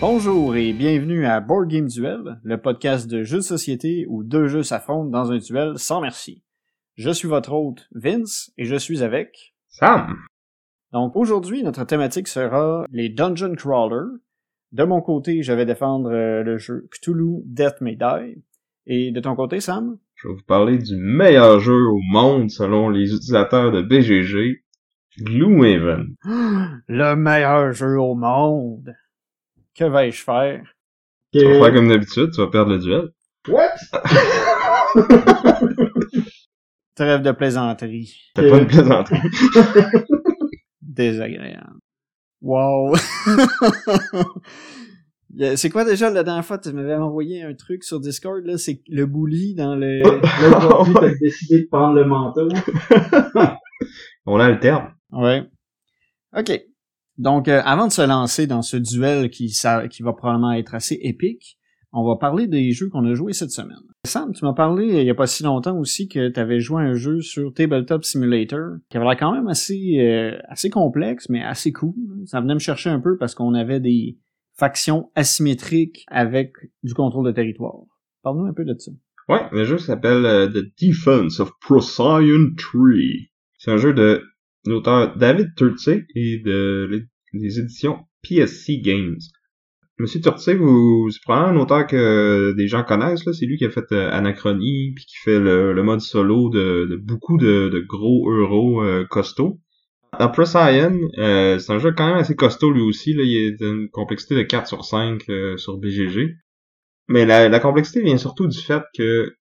Bonjour 0.00 0.56
et 0.56 0.72
bienvenue 0.72 1.26
à 1.26 1.40
Board 1.40 1.68
Game 1.68 1.86
Duel, 1.86 2.40
le 2.42 2.56
podcast 2.56 3.06
de 3.06 3.22
jeux 3.22 3.36
de 3.36 3.42
société 3.42 4.06
où 4.08 4.24
deux 4.24 4.48
jeux 4.48 4.62
s'affrontent 4.62 5.10
dans 5.10 5.30
un 5.30 5.36
duel 5.36 5.74
sans 5.76 6.00
merci. 6.00 6.42
Je 6.96 7.10
suis 7.10 7.28
votre 7.28 7.52
hôte 7.52 7.86
Vince 7.94 8.50
et 8.56 8.64
je 8.64 8.76
suis 8.76 9.02
avec 9.02 9.54
Sam. 9.68 10.16
Donc 10.94 11.16
aujourd'hui, 11.16 11.62
notre 11.62 11.84
thématique 11.84 12.28
sera 12.28 12.86
les 12.90 13.10
Dungeon 13.10 13.54
Crawlers. 13.54 14.20
De 14.72 14.84
mon 14.84 15.02
côté, 15.02 15.42
je 15.42 15.52
vais 15.52 15.66
défendre 15.66 16.10
euh, 16.10 16.42
le 16.44 16.56
jeu 16.56 16.88
Cthulhu 16.90 17.42
Death 17.44 17.82
May 17.82 17.96
Die. 17.96 18.42
Et 18.86 19.10
de 19.10 19.20
ton 19.20 19.36
côté, 19.36 19.60
Sam? 19.60 19.98
Je 20.14 20.28
vais 20.28 20.34
vous 20.34 20.46
parler 20.46 20.78
du 20.78 20.96
meilleur 20.96 21.60
jeu 21.60 21.76
au 21.76 22.00
monde 22.10 22.48
selon 22.48 22.88
les 22.88 23.12
utilisateurs 23.12 23.70
de 23.70 23.82
BGG, 23.82 24.64
Gloomhaven. 25.18 26.16
Le 26.88 27.14
meilleur 27.16 27.72
jeu 27.72 28.00
au 28.00 28.14
monde! 28.14 28.94
Que 29.74 29.84
vais-je 29.84 30.22
faire? 30.22 30.62
Tu 31.32 31.44
vas 31.44 31.64
faire 31.64 31.74
comme 31.74 31.88
d'habitude, 31.88 32.30
tu 32.32 32.40
vas 32.40 32.46
perdre 32.48 32.72
le 32.72 32.78
duel. 32.78 33.08
What? 33.48 33.68
Trêve 36.94 37.22
de 37.22 37.32
plaisanterie. 37.32 38.14
C'est 38.36 38.50
pas 38.50 38.58
une 38.58 38.66
plaisanterie. 38.66 39.20
Désagréable. 40.82 41.78
Wow! 42.42 42.94
C'est 45.54 45.70
quoi 45.70 45.84
déjà 45.84 46.10
la 46.10 46.24
dernière 46.24 46.44
fois 46.44 46.58
tu 46.58 46.72
m'avais 46.72 46.96
envoyé 46.96 47.44
un 47.44 47.54
truc 47.54 47.84
sur 47.84 48.00
Discord 48.00 48.44
là, 48.44 48.58
c'est 48.58 48.82
le 48.88 49.06
bully 49.06 49.54
dans 49.54 49.76
le 49.76 50.00
Là, 50.00 50.58
aujourd'hui, 50.58 50.94
t'as 50.94 51.14
décidé 51.20 51.60
de 51.60 51.66
prendre 51.68 51.94
le 51.94 52.04
manteau. 52.04 52.48
On 54.26 54.40
a 54.40 54.50
le 54.50 54.58
terme. 54.58 54.92
Ouais. 55.12 55.44
OK. 56.36 56.60
Donc 57.20 57.48
euh, 57.48 57.60
avant 57.66 57.86
de 57.86 57.92
se 57.92 58.00
lancer 58.00 58.46
dans 58.46 58.62
ce 58.62 58.78
duel 58.78 59.28
qui 59.28 59.52
va 60.00 60.12
probablement 60.14 60.52
être 60.52 60.74
assez 60.74 60.98
épique, 61.02 61.58
on 61.92 62.02
va 62.02 62.16
parler 62.16 62.46
des 62.46 62.72
jeux 62.72 62.88
qu'on 62.88 63.04
a 63.04 63.12
joués 63.12 63.34
cette 63.34 63.50
semaine. 63.50 63.76
Sam, 64.06 64.32
tu 64.32 64.42
m'as 64.46 64.54
parlé 64.54 64.86
il 64.86 65.04
y 65.04 65.10
a 65.10 65.14
pas 65.14 65.26
si 65.26 65.42
longtemps 65.42 65.76
aussi 65.76 66.08
que 66.08 66.30
tu 66.30 66.40
avais 66.40 66.60
joué 66.60 66.82
un 66.82 66.94
jeu 66.94 67.20
sur 67.20 67.52
Tabletop 67.52 68.04
Simulator 68.04 68.78
qui 68.88 68.96
avait 68.96 69.16
quand 69.16 69.34
même 69.34 69.48
assez 69.48 69.98
euh, 69.98 70.38
assez 70.48 70.70
complexe 70.70 71.28
mais 71.28 71.44
assez 71.44 71.72
cool. 71.72 71.92
Ça 72.24 72.40
venait 72.40 72.54
me 72.54 72.58
chercher 72.58 72.88
un 72.88 73.00
peu 73.00 73.18
parce 73.18 73.34
qu'on 73.34 73.52
avait 73.52 73.80
des 73.80 74.16
factions 74.54 75.10
asymétriques 75.14 76.06
avec 76.08 76.54
du 76.82 76.94
contrôle 76.94 77.26
de 77.26 77.32
territoire. 77.32 77.82
Parle-nous 78.22 78.46
un 78.46 78.54
peu 78.54 78.64
de 78.64 78.74
ça. 78.78 78.92
Ouais, 79.28 79.42
le 79.52 79.64
jeu 79.64 79.76
s'appelle 79.76 80.24
euh, 80.24 80.48
The 80.48 80.64
Defense 80.82 81.38
of 81.38 81.52
Procyon 81.60 82.54
Tree. 82.56 83.30
C'est 83.58 83.72
un 83.72 83.76
jeu 83.76 83.92
de 83.92 84.22
l'auteur 84.66 85.16
David 85.16 85.54
Turtsey 85.56 86.06
et 86.14 86.38
de 86.38 87.06
les 87.32 87.58
éditions 87.58 87.98
PSC 88.22 88.80
Games. 88.80 89.18
Monsieur 89.98 90.20
Turtsey, 90.20 90.54
vous, 90.54 91.10
c'est 91.10 91.20
probablement 91.22 91.58
un 91.58 91.62
auteur 91.62 91.86
que 91.86 92.54
des 92.56 92.68
gens 92.68 92.84
connaissent, 92.84 93.26
là. 93.26 93.34
C'est 93.34 93.44
lui 93.44 93.58
qui 93.58 93.66
a 93.66 93.70
fait 93.70 93.92
euh, 93.92 94.10
Anachronie, 94.10 94.92
puis 94.94 95.04
qui 95.04 95.16
fait 95.22 95.38
le, 95.38 95.74
le 95.74 95.82
mode 95.82 96.00
solo 96.00 96.48
de, 96.48 96.86
de 96.90 96.96
beaucoup 96.96 97.36
de, 97.36 97.68
de 97.68 97.80
gros 97.80 98.30
euros 98.30 98.82
euh, 98.82 99.04
costauds. 99.04 99.60
Dans 100.18 100.28
Procyon, 100.30 100.98
euh, 101.18 101.58
c'est 101.58 101.72
un 101.72 101.78
jeu 101.78 101.92
quand 101.92 102.06
même 102.06 102.16
assez 102.16 102.34
costaud 102.34 102.72
lui 102.72 102.80
aussi, 102.80 103.12
là. 103.12 103.22
Il 103.24 103.36
est 103.36 103.52
d'une 103.52 103.90
complexité 103.90 104.34
de 104.36 104.42
4 104.42 104.66
sur 104.66 104.84
5 104.84 105.22
euh, 105.28 105.56
sur 105.58 105.76
BGG. 105.76 106.36
Mais 107.08 107.26
la, 107.26 107.48
la 107.50 107.60
complexité 107.60 108.02
vient 108.02 108.16
surtout 108.16 108.46
du 108.46 108.58
fait 108.58 108.82
que 108.96 109.34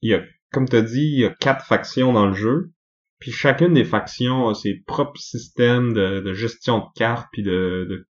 il 0.00 0.10
y 0.10 0.14
a, 0.14 0.22
comme 0.52 0.68
t'as 0.68 0.82
dit, 0.82 1.04
il 1.04 1.20
y 1.20 1.24
a 1.24 1.30
quatre 1.30 1.66
factions 1.66 2.12
dans 2.12 2.26
le 2.26 2.34
jeu. 2.34 2.70
Puis 3.18 3.30
chacune 3.30 3.72
des 3.72 3.84
factions 3.84 4.48
a 4.48 4.54
ses 4.54 4.82
propres 4.86 5.20
systèmes 5.20 5.92
de, 5.92 6.20
de 6.20 6.32
gestion 6.34 6.78
de 6.78 6.84
cartes, 6.94 7.28
puis 7.32 7.42
de, 7.42 7.86
de 7.88 8.06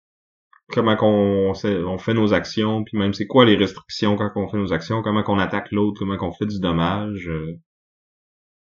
comment 0.72 0.96
qu'on 0.96 1.52
on 1.52 1.98
fait 1.98 2.14
nos 2.14 2.32
actions, 2.34 2.82
puis 2.84 2.98
même 2.98 3.12
c'est 3.12 3.26
quoi 3.26 3.44
les 3.44 3.56
restrictions 3.56 4.16
quand 4.16 4.30
on 4.34 4.48
fait 4.48 4.56
nos 4.56 4.72
actions, 4.72 5.02
comment 5.02 5.22
qu'on 5.22 5.38
attaque 5.38 5.70
l'autre, 5.70 5.98
comment 5.98 6.16
qu'on 6.16 6.32
fait 6.32 6.46
du 6.46 6.58
dommage. 6.58 7.28
euh. 7.28 7.54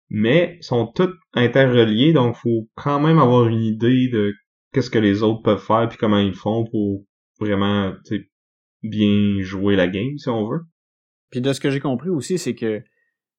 Mais 0.09 0.57
sont 0.61 0.87
toutes 0.87 1.15
interreliées, 1.33 2.11
donc 2.11 2.35
faut 2.35 2.67
quand 2.75 2.99
même 2.99 3.19
avoir 3.19 3.47
une 3.47 3.61
idée 3.61 4.09
de 4.09 4.33
qu'est-ce 4.73 4.89
que 4.89 4.99
les 4.99 5.23
autres 5.23 5.41
peuvent 5.41 5.63
faire, 5.63 5.87
puis 5.87 5.97
comment 5.97 6.17
ils 6.17 6.33
font 6.33 6.65
pour 6.69 7.05
vraiment 7.39 7.93
bien 8.83 9.41
jouer 9.41 9.75
la 9.75 9.87
game, 9.87 10.17
si 10.17 10.27
on 10.29 10.49
veut. 10.49 10.61
Puis 11.29 11.39
de 11.39 11.53
ce 11.53 11.59
que 11.61 11.69
j'ai 11.69 11.79
compris 11.79 12.09
aussi, 12.09 12.37
c'est 12.37 12.55
que 12.55 12.81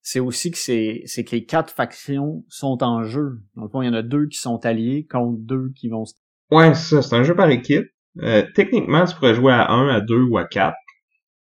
c'est 0.03 0.21
aussi 0.21 0.51
que 0.51 0.59
c'est 0.59 1.03
c'est 1.07 1.25
que 1.25 1.35
les 1.35 1.45
quatre 1.45 1.73
factions 1.73 2.45
sont 2.49 2.83
en 2.83 3.05
jeu. 3.05 3.41
Dans 3.57 3.63
le 3.63 3.69
fond, 3.69 3.83
il 3.83 3.87
y 3.87 3.89
en 3.89 3.95
a 3.95 4.03
deux 4.03 4.27
qui 4.27 4.39
sont 4.39 4.65
alliés 4.67 5.07
contre 5.11 5.39
deux 5.39 5.71
qui 5.75 5.89
vont 5.89 6.05
se 6.05 6.15
Ouais, 6.51 6.75
c'est 6.75 6.97
ça, 6.97 7.03
c'est 7.03 7.17
un 7.17 7.23
jeu 7.23 7.35
par 7.35 7.49
équipe. 7.49 7.87
Euh, 8.21 8.45
techniquement, 8.55 9.07
tu 9.07 9.15
pourrais 9.15 9.35
jouer 9.35 9.55
à 9.55 9.71
1, 9.73 9.89
à 9.89 10.01
2 10.03 10.23
ou 10.25 10.37
à 10.37 10.45
4. 10.45 10.77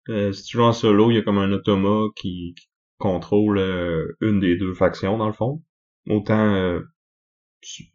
Euh, 0.09 0.31
si 0.31 0.43
tu 0.43 0.57
joues 0.57 0.63
en 0.63 0.73
solo, 0.73 1.09
il 1.09 1.15
y 1.15 1.17
a 1.17 1.23
comme 1.23 1.39
un 1.39 1.51
automa 1.51 2.07
qui, 2.15 2.53
qui 2.55 2.67
contrôle 2.99 3.57
euh, 3.57 4.15
une 4.21 4.39
des 4.39 4.57
deux 4.57 4.75
factions, 4.75 5.17
dans 5.17 5.25
le 5.25 5.33
fond. 5.33 5.63
Autant... 6.07 6.53
euh, 6.53 6.81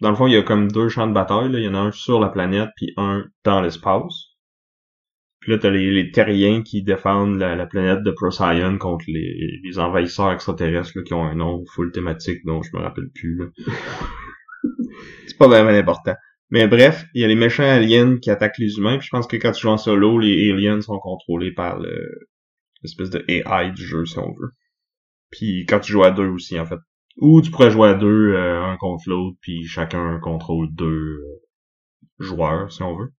dans 0.00 0.10
le 0.10 0.16
fond, 0.16 0.26
il 0.26 0.32
y 0.32 0.36
a 0.36 0.42
comme 0.42 0.70
deux 0.70 0.88
champs 0.88 1.06
de 1.06 1.12
bataille. 1.12 1.50
Là. 1.50 1.58
Il 1.60 1.64
y 1.64 1.68
en 1.68 1.74
a 1.74 1.78
un 1.78 1.92
sur 1.92 2.18
la 2.18 2.28
planète, 2.28 2.70
puis 2.76 2.92
un 2.96 3.24
dans 3.44 3.60
l'espace. 3.60 4.25
Puis 5.46 5.52
là, 5.52 5.60
t'as 5.60 5.70
les, 5.70 5.92
les 5.92 6.10
terriens 6.10 6.64
qui 6.64 6.82
défendent 6.82 7.38
la, 7.38 7.54
la 7.54 7.66
planète 7.66 8.02
de 8.02 8.10
Procyon 8.10 8.78
contre 8.78 9.04
les, 9.06 9.60
les 9.62 9.78
envahisseurs 9.78 10.32
extraterrestres 10.32 10.90
là, 10.96 11.04
qui 11.04 11.14
ont 11.14 11.22
un 11.22 11.36
nom 11.36 11.64
full 11.72 11.92
thématique 11.92 12.44
dont 12.44 12.62
je 12.62 12.76
me 12.76 12.82
rappelle 12.82 13.10
plus. 13.14 13.40
C'est 15.28 15.38
pas 15.38 15.46
vraiment 15.46 15.70
important. 15.70 16.16
Mais 16.50 16.66
bref, 16.66 17.04
il 17.14 17.20
y 17.20 17.24
a 17.24 17.28
les 17.28 17.36
méchants 17.36 17.62
aliens 17.62 18.18
qui 18.18 18.28
attaquent 18.28 18.58
les 18.58 18.78
humains, 18.78 18.98
puis 18.98 19.06
je 19.06 19.10
pense 19.10 19.28
que 19.28 19.36
quand 19.36 19.52
tu 19.52 19.60
joues 19.62 19.68
en 19.68 19.76
solo, 19.76 20.18
les 20.18 20.50
aliens 20.50 20.80
sont 20.80 20.98
contrôlés 20.98 21.52
par 21.52 21.78
le 21.78 22.28
l'espèce 22.82 23.10
de 23.10 23.24
AI 23.28 23.70
du 23.70 23.86
jeu, 23.86 24.04
si 24.04 24.18
on 24.18 24.32
veut. 24.32 24.50
Puis 25.30 25.64
quand 25.68 25.78
tu 25.78 25.92
joues 25.92 26.02
à 26.02 26.10
deux 26.10 26.26
aussi, 26.26 26.58
en 26.58 26.66
fait. 26.66 26.80
Ou 27.18 27.40
tu 27.40 27.52
pourrais 27.52 27.70
jouer 27.70 27.90
à 27.90 27.94
deux, 27.94 28.32
euh, 28.34 28.64
un 28.64 28.76
contre 28.78 29.08
l'autre, 29.08 29.36
puis 29.40 29.64
chacun 29.64 30.18
contrôle 30.18 30.74
deux 30.74 31.22
euh, 31.22 31.40
joueurs, 32.18 32.72
si 32.72 32.82
on 32.82 32.96
veut. 32.96 33.12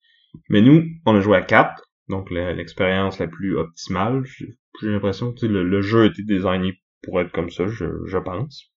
Mais 0.50 0.60
nous, 0.60 0.84
on 1.06 1.16
a 1.16 1.22
joué 1.22 1.38
à 1.38 1.42
quatre, 1.42 1.87
donc 2.10 2.30
l'expérience 2.32 3.20
la 3.20 3.28
plus 3.28 3.58
optimale. 3.58 4.24
J'ai 4.26 4.90
l'impression 4.90 5.34
que 5.34 5.46
le, 5.46 5.64
le 5.64 5.82
jeu 5.82 6.04
a 6.04 6.06
été 6.06 6.24
designé 6.24 6.80
pour 7.04 7.20
être 7.22 7.32
comme 7.32 7.50
ça, 7.50 7.68
je, 7.68 7.86
je 8.06 8.18
pense. 8.18 8.72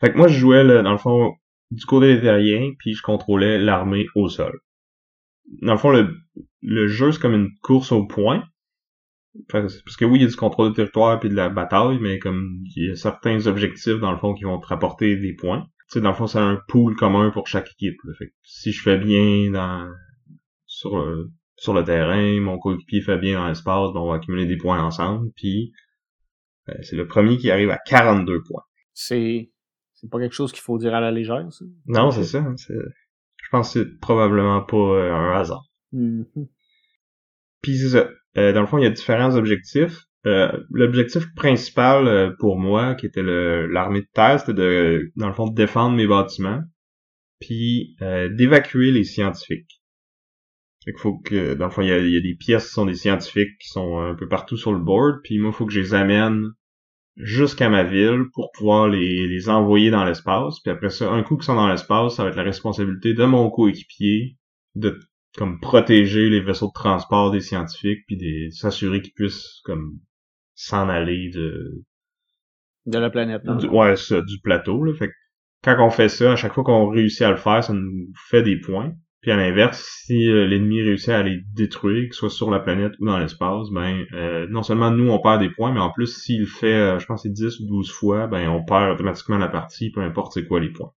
Fait 0.00 0.12
que 0.12 0.16
moi, 0.16 0.28
je 0.28 0.38
jouais, 0.38 0.64
dans 0.82 0.92
le 0.92 0.98
fond, 0.98 1.34
du 1.70 1.84
côté 1.84 2.14
des 2.16 2.22
terriens, 2.22 2.72
puis 2.78 2.94
je 2.94 3.02
contrôlais 3.02 3.58
l'armée 3.58 4.06
au 4.14 4.28
sol. 4.28 4.60
Dans 5.62 5.72
le 5.72 5.78
fond, 5.78 5.90
le, 5.90 6.16
le 6.62 6.88
jeu, 6.88 7.12
c'est 7.12 7.20
comme 7.20 7.34
une 7.34 7.50
course 7.62 7.92
au 7.92 8.06
point. 8.06 8.44
Parce 9.48 9.96
que 9.96 10.04
oui, 10.04 10.18
il 10.18 10.22
y 10.22 10.24
a 10.24 10.28
du 10.28 10.34
contrôle 10.36 10.70
de 10.70 10.74
territoire 10.74 11.20
puis 11.20 11.28
de 11.28 11.36
la 11.36 11.48
bataille, 11.48 11.98
mais 12.00 12.18
comme 12.18 12.64
il 12.74 12.88
y 12.88 12.90
a 12.90 12.96
certains 12.96 13.46
objectifs, 13.46 14.00
dans 14.00 14.10
le 14.10 14.18
fond, 14.18 14.34
qui 14.34 14.44
vont 14.44 14.58
te 14.58 14.66
rapporter 14.66 15.16
des 15.16 15.34
points. 15.34 15.62
Tu 15.88 15.94
sais, 15.94 16.00
dans 16.00 16.10
le 16.10 16.16
fond, 16.16 16.26
c'est 16.26 16.38
un 16.38 16.60
pool 16.68 16.96
commun 16.96 17.30
pour 17.30 17.46
chaque 17.46 17.70
équipe. 17.70 17.98
là. 18.04 18.12
Fait 18.18 18.26
que 18.28 18.34
si 18.42 18.72
je 18.72 18.82
fais 18.82 18.98
bien 18.98 19.50
dans 19.52 19.88
sur 20.66 20.98
le, 20.98 21.30
sur 21.60 21.74
le 21.74 21.84
terrain, 21.84 22.40
mon 22.40 22.58
coéquipier 22.58 23.02
fait 23.02 23.18
bien 23.18 23.38
dans 23.38 23.46
l'espace, 23.46 23.92
ben, 23.92 24.00
on 24.00 24.08
va 24.08 24.16
accumuler 24.16 24.46
des 24.46 24.56
points 24.56 24.82
ensemble, 24.82 25.30
puis 25.36 25.72
euh, 26.70 26.74
c'est 26.80 26.96
le 26.96 27.06
premier 27.06 27.36
qui 27.36 27.50
arrive 27.50 27.70
à 27.70 27.78
42 27.86 28.42
points. 28.42 28.64
c'est 28.94 29.50
c'est 29.92 30.08
pas 30.08 30.18
quelque 30.18 30.34
chose 30.34 30.52
qu'il 30.52 30.62
faut 30.62 30.78
dire 30.78 30.94
à 30.94 31.00
la 31.00 31.10
légère 31.10 31.46
ça? 31.52 31.64
Non, 31.84 32.10
c'est 32.10 32.24
ça. 32.24 32.42
Je 32.56 33.48
pense 33.50 33.74
que 33.74 33.80
c'est 33.80 33.98
probablement 34.00 34.62
pas 34.62 34.76
euh, 34.76 35.12
un 35.12 35.38
hasard. 35.38 35.66
Mhm. 35.92 36.24
Puis 37.60 37.76
c'est 37.76 37.90
ça. 37.90 38.08
Euh, 38.38 38.54
dans 38.54 38.62
le 38.62 38.66
fond, 38.66 38.78
il 38.78 38.84
y 38.84 38.86
a 38.86 38.90
différents 38.90 39.36
objectifs. 39.36 40.06
Euh, 40.26 40.50
L'objectif 40.70 41.26
principal 41.34 42.08
euh, 42.08 42.30
pour 42.38 42.58
moi, 42.58 42.94
qui 42.94 43.04
était 43.04 43.22
l'armée 43.22 44.00
de 44.00 44.08
terre, 44.14 44.40
c'était 44.40 44.54
de, 44.54 45.12
dans 45.16 45.28
le 45.28 45.34
fond, 45.34 45.48
de 45.48 45.54
défendre 45.54 45.96
mes 45.96 46.06
bâtiments, 46.06 46.62
puis 47.40 47.96
euh, 48.00 48.30
d'évacuer 48.30 48.92
les 48.92 49.04
scientifiques. 49.04 49.79
Fait 50.84 50.92
qu'il 50.92 51.00
faut 51.00 51.18
que, 51.18 51.54
dans 51.54 51.66
le 51.66 51.70
fond, 51.70 51.82
il 51.82 51.88
y, 51.88 51.92
a, 51.92 51.98
y 51.98 52.16
a 52.16 52.20
des 52.20 52.34
pièces 52.34 52.68
qui 52.68 52.72
sont 52.72 52.86
des 52.86 52.94
scientifiques 52.94 53.58
qui 53.60 53.68
sont 53.68 53.98
un 53.98 54.14
peu 54.14 54.28
partout 54.28 54.56
sur 54.56 54.72
le 54.72 54.78
board, 54.78 55.20
puis 55.22 55.38
moi, 55.38 55.50
il 55.52 55.56
faut 55.56 55.66
que 55.66 55.72
je 55.72 55.80
les 55.80 55.94
amène 55.94 56.52
jusqu'à 57.16 57.68
ma 57.68 57.84
ville 57.84 58.24
pour 58.32 58.50
pouvoir 58.52 58.88
les, 58.88 59.26
les 59.26 59.48
envoyer 59.48 59.90
dans 59.90 60.04
l'espace. 60.04 60.60
Puis 60.60 60.70
après 60.70 60.90
ça, 60.90 61.10
un 61.10 61.22
coup 61.22 61.36
qu'ils 61.36 61.44
sont 61.44 61.54
dans 61.54 61.68
l'espace, 61.68 62.16
ça 62.16 62.24
va 62.24 62.30
être 62.30 62.36
la 62.36 62.42
responsabilité 62.42 63.14
de 63.14 63.24
mon 63.24 63.50
coéquipier 63.50 64.36
de 64.74 64.98
comme 65.36 65.60
protéger 65.60 66.28
les 66.28 66.40
vaisseaux 66.40 66.68
de 66.68 66.72
transport 66.72 67.30
des 67.30 67.40
scientifiques 67.40 68.04
puis 68.06 68.16
des 68.16 68.50
s'assurer 68.50 69.00
qu'ils 69.00 69.12
puissent 69.12 69.60
comme 69.64 69.98
s'en 70.54 70.88
aller 70.88 71.30
de 71.30 71.84
De 72.86 72.98
la 72.98 73.10
planète. 73.10 73.42
Du, 73.58 73.68
ouais, 73.68 73.96
ça, 73.96 74.20
du 74.22 74.40
plateau. 74.40 74.82
Là. 74.84 74.94
Fait 74.94 75.08
que 75.08 75.12
quand 75.62 75.86
on 75.86 75.90
fait 75.90 76.08
ça, 76.08 76.32
à 76.32 76.36
chaque 76.36 76.54
fois 76.54 76.64
qu'on 76.64 76.88
réussit 76.88 77.22
à 77.22 77.30
le 77.30 77.36
faire, 77.36 77.62
ça 77.62 77.72
nous 77.72 78.08
fait 78.28 78.42
des 78.42 78.58
points. 78.58 78.94
Puis 79.20 79.30
à 79.30 79.36
l'inverse, 79.36 80.02
si 80.06 80.28
euh, 80.28 80.46
l'ennemi 80.46 80.80
réussit 80.80 81.10
à 81.10 81.22
les 81.22 81.42
détruire, 81.54 82.08
que 82.08 82.14
ce 82.14 82.20
soit 82.20 82.30
sur 82.30 82.50
la 82.50 82.58
planète 82.58 82.92
ou 83.00 83.06
dans 83.06 83.18
l'espace, 83.18 83.68
ben 83.70 84.06
euh, 84.14 84.46
non 84.48 84.62
seulement 84.62 84.90
nous 84.90 85.10
on 85.10 85.20
perd 85.20 85.40
des 85.40 85.50
points, 85.50 85.72
mais 85.72 85.80
en 85.80 85.90
plus 85.90 86.06
s'il 86.06 86.46
fait, 86.46 86.74
euh, 86.74 86.98
je 86.98 87.04
pense 87.04 87.22
c'est 87.22 87.32
10 87.32 87.60
ou 87.60 87.66
12 87.66 87.90
fois, 87.90 88.26
ben 88.28 88.48
on 88.48 88.64
perd 88.64 88.94
automatiquement 88.94 89.36
la 89.36 89.48
partie, 89.48 89.90
peu 89.90 90.00
importe 90.00 90.32
c'est 90.32 90.46
quoi 90.46 90.58
les 90.58 90.70
points. 90.70 90.92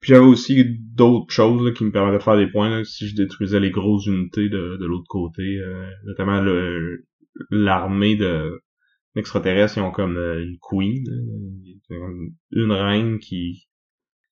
Puis 0.00 0.10
j'avais 0.10 0.24
aussi 0.24 0.64
d'autres 0.94 1.32
choses 1.32 1.74
qui 1.74 1.84
me 1.84 1.90
permettaient 1.90 2.18
de 2.18 2.22
faire 2.22 2.36
des 2.36 2.46
points 2.46 2.84
si 2.84 3.08
je 3.08 3.16
détruisais 3.16 3.58
les 3.58 3.72
grosses 3.72 4.06
unités 4.06 4.48
de, 4.48 4.76
de 4.76 4.86
l'autre 4.86 5.08
côté, 5.08 5.60
notamment 6.04 6.40
l'armée 7.50 8.14
de 8.14 8.62
extraterrestres, 9.16 9.78
ils 9.78 9.80
ont 9.80 9.90
comme 9.90 10.16
une 10.16 10.56
queen, 10.60 11.04
une 12.52 12.70
reine 12.70 13.18
qui 13.18 13.67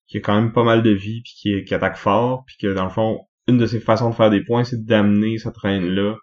qui 0.06 0.18
a 0.18 0.20
quand 0.20 0.40
même 0.40 0.52
pas 0.52 0.64
mal 0.64 0.82
de 0.82 0.90
vie 0.90 1.22
puis 1.22 1.64
qui, 1.64 1.74
attaque 1.74 1.96
fort 1.96 2.44
puis 2.46 2.56
que 2.58 2.72
dans 2.72 2.84
le 2.84 2.90
fond 2.90 3.26
une 3.48 3.58
de 3.58 3.66
ses 3.66 3.80
façons 3.80 4.10
de 4.10 4.14
faire 4.14 4.30
des 4.30 4.42
points 4.42 4.64
c'est 4.64 4.84
d'amener 4.84 5.38
cette 5.38 5.56
reine 5.56 5.88
là 5.88 6.16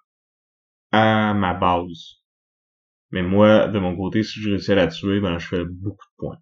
à 0.92 1.34
ma 1.34 1.54
base. 1.54 2.22
Mais 3.12 3.24
moi 3.24 3.68
de 3.68 3.80
mon 3.80 3.96
côté 3.96 4.24
si 4.24 4.42
je 4.42 4.50
réussis 4.50 4.72
à 4.72 4.76
la 4.76 4.88
tuer 4.88 5.20
ben 5.20 5.38
je 5.38 5.48
fais 5.48 5.66
beaucoup 5.66 6.06
de 6.06 6.16
points. 6.18 6.40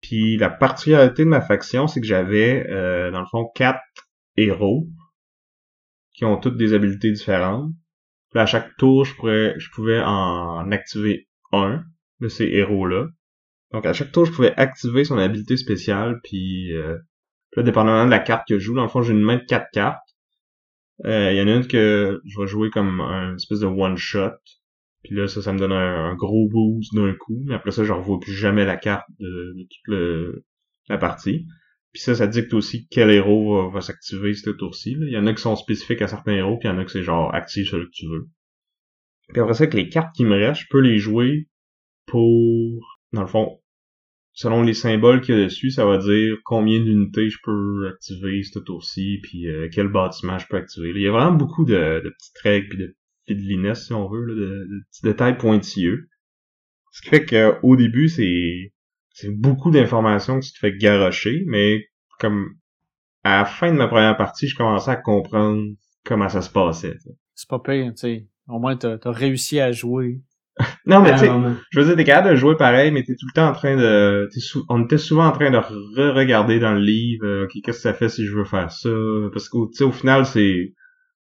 Puis 0.00 0.36
la 0.38 0.50
particularité 0.50 1.24
de 1.24 1.28
ma 1.28 1.40
faction 1.40 1.86
c'est 1.86 2.00
que 2.00 2.06
j'avais 2.06 2.66
euh, 2.70 3.10
dans 3.10 3.20
le 3.20 3.26
fond 3.26 3.50
quatre 3.54 3.80
héros 4.36 4.86
qui 6.14 6.24
ont 6.24 6.38
toutes 6.38 6.56
des 6.56 6.72
habiletés 6.74 7.12
différentes. 7.12 7.72
Puis 8.30 8.40
à 8.40 8.46
chaque 8.46 8.76
tour 8.76 9.04
je 9.04 9.14
pourrais 9.14 9.54
je 9.58 9.70
pouvais 9.70 10.00
en 10.00 10.70
activer 10.70 11.28
un 11.52 11.84
de 12.20 12.28
ces 12.28 12.44
héros 12.44 12.86
là 12.86 13.08
donc 13.72 13.86
à 13.86 13.92
chaque 13.92 14.12
tour, 14.12 14.24
je 14.24 14.32
pouvais 14.32 14.54
activer 14.56 15.04
son 15.04 15.18
habilité 15.18 15.56
spéciale, 15.56 16.20
puis 16.24 16.72
euh, 16.72 16.98
là, 17.56 17.62
dépendamment 17.62 18.04
de 18.04 18.10
la 18.10 18.18
carte 18.18 18.48
que 18.48 18.58
je 18.58 18.64
joue, 18.64 18.74
dans 18.74 18.82
le 18.82 18.88
fond, 18.88 19.02
j'ai 19.02 19.12
une 19.12 19.20
main 19.20 19.36
de 19.36 19.44
quatre 19.44 19.70
cartes. 19.72 20.08
Euh, 21.04 21.32
il 21.32 21.38
y 21.38 21.40
en 21.40 21.48
a 21.48 21.56
une 21.56 21.66
que 21.66 22.20
je 22.26 22.40
vais 22.40 22.46
jouer 22.46 22.70
comme 22.70 23.00
un 23.00 23.36
espèce 23.36 23.60
de 23.60 23.66
one-shot. 23.66 24.32
Puis 25.02 25.14
là, 25.14 25.28
ça, 25.28 25.40
ça 25.40 25.52
me 25.52 25.58
donne 25.58 25.72
un, 25.72 26.14
gros 26.14 26.46
boost 26.48 26.94
d'un 26.94 27.14
coup. 27.14 27.42
Mais 27.46 27.54
après 27.54 27.70
ça, 27.70 27.84
je 27.84 27.92
revois 27.92 28.20
plus 28.20 28.34
jamais 28.34 28.66
la 28.66 28.76
carte 28.76 29.06
de, 29.18 29.54
toute 29.56 30.44
la 30.88 30.98
partie. 30.98 31.46
Puis 31.92 32.02
ça, 32.02 32.14
ça 32.14 32.26
dicte 32.26 32.52
aussi 32.52 32.86
quel 32.88 33.10
héros 33.10 33.70
va, 33.70 33.80
s'activer 33.80 34.34
ce 34.34 34.50
tour-ci. 34.50 34.96
Il 35.00 35.08
y 35.08 35.16
en 35.16 35.26
a 35.26 35.32
qui 35.32 35.40
sont 35.40 35.56
spécifiques 35.56 36.02
à 36.02 36.08
certains 36.08 36.34
héros, 36.34 36.58
puis 36.58 36.68
il 36.68 36.72
y 36.72 36.74
en 36.74 36.78
a 36.78 36.84
que 36.84 36.90
c'est 36.90 37.02
genre 37.02 37.34
active 37.34 37.66
celui 37.66 37.86
que 37.86 37.94
tu 37.94 38.06
veux. 38.06 38.28
Puis 39.28 39.40
après 39.40 39.54
ça, 39.54 39.64
avec 39.64 39.74
les 39.74 39.88
cartes 39.88 40.14
qui 40.14 40.24
me 40.24 40.36
restent, 40.36 40.62
je 40.62 40.66
peux 40.70 40.80
les 40.80 40.98
jouer 40.98 41.48
pour, 42.06 42.99
dans 43.12 43.22
le 43.22 43.26
fond, 43.26 43.60
selon 44.32 44.62
les 44.62 44.74
symboles 44.74 45.20
qu'il 45.20 45.34
y 45.36 45.40
a 45.40 45.44
dessus, 45.44 45.70
ça 45.70 45.84
va 45.84 45.98
dire 45.98 46.36
combien 46.44 46.80
d'unités 46.80 47.28
je 47.28 47.38
peux 47.42 47.88
activer 47.88 48.42
ce 48.42 48.58
tour-ci, 48.58 49.18
puis 49.22 49.48
euh, 49.48 49.68
quel 49.72 49.88
bâtiment 49.88 50.38
je 50.38 50.46
peux 50.48 50.56
activer. 50.56 50.90
Il 50.94 51.00
y 51.00 51.08
a 51.08 51.12
vraiment 51.12 51.32
beaucoup 51.36 51.64
de, 51.64 52.00
de 52.04 52.10
petites 52.10 52.38
règles 52.38 52.68
puis 52.68 52.78
de 52.78 52.96
fideliness, 53.26 53.86
si 53.86 53.92
on 53.92 54.08
veut, 54.08 54.24
là, 54.24 54.34
de, 54.34 54.80
petits 54.90 55.02
détails 55.02 55.38
pointilleux. 55.38 56.08
Ce 56.92 57.02
qui 57.02 57.08
fait 57.08 57.24
qu'au 57.24 57.76
début, 57.76 58.08
c'est 58.08 58.72
c'est 59.12 59.30
beaucoup 59.30 59.70
d'informations 59.70 60.40
que 60.40 60.44
tu 60.44 60.52
te 60.52 60.58
fais 60.58 60.76
garrocher, 60.76 61.44
mais 61.46 61.84
comme 62.18 62.54
à 63.22 63.38
la 63.38 63.44
fin 63.44 63.70
de 63.70 63.76
ma 63.76 63.86
première 63.86 64.16
partie, 64.16 64.48
je 64.48 64.56
commençais 64.56 64.90
à 64.90 64.96
comprendre 64.96 65.62
comment 66.04 66.28
ça 66.28 66.40
se 66.40 66.50
passait. 66.50 66.96
C'est 67.34 67.48
pas 67.48 67.58
pire, 67.58 67.92
tu 67.92 68.00
sais. 68.00 68.26
Au 68.48 68.58
moins, 68.58 68.76
t'as 68.76 68.96
as 69.04 69.12
réussi 69.12 69.60
à 69.60 69.72
jouer 69.72 70.22
non, 70.86 71.02
mais 71.02 71.12
tu 71.12 71.18
sais, 71.20 71.30
je 71.70 71.80
veux 71.80 71.86
dire, 71.86 71.96
t'es 71.96 72.04
capable 72.04 72.30
de 72.30 72.36
jouer 72.36 72.56
pareil, 72.56 72.90
mais 72.90 73.02
t'es 73.02 73.14
tout 73.14 73.26
le 73.26 73.32
temps 73.34 73.48
en 73.48 73.52
train 73.52 73.76
de... 73.76 74.28
On 74.68 74.84
était 74.84 74.98
souvent 74.98 75.26
en 75.26 75.32
train 75.32 75.50
de 75.50 75.56
re-regarder 75.56 76.58
dans 76.58 76.72
le 76.72 76.80
livre, 76.80 77.26
euh, 77.26 77.44
ok, 77.44 77.52
qu'est-ce 77.62 77.78
que 77.78 77.82
ça 77.82 77.94
fait 77.94 78.08
si 78.08 78.26
je 78.26 78.34
veux 78.34 78.44
faire 78.44 78.70
ça? 78.70 78.90
Parce 79.32 79.48
que, 79.48 79.58
tu 79.68 79.76
sais, 79.76 79.84
au 79.84 79.92
final, 79.92 80.26
c'est... 80.26 80.74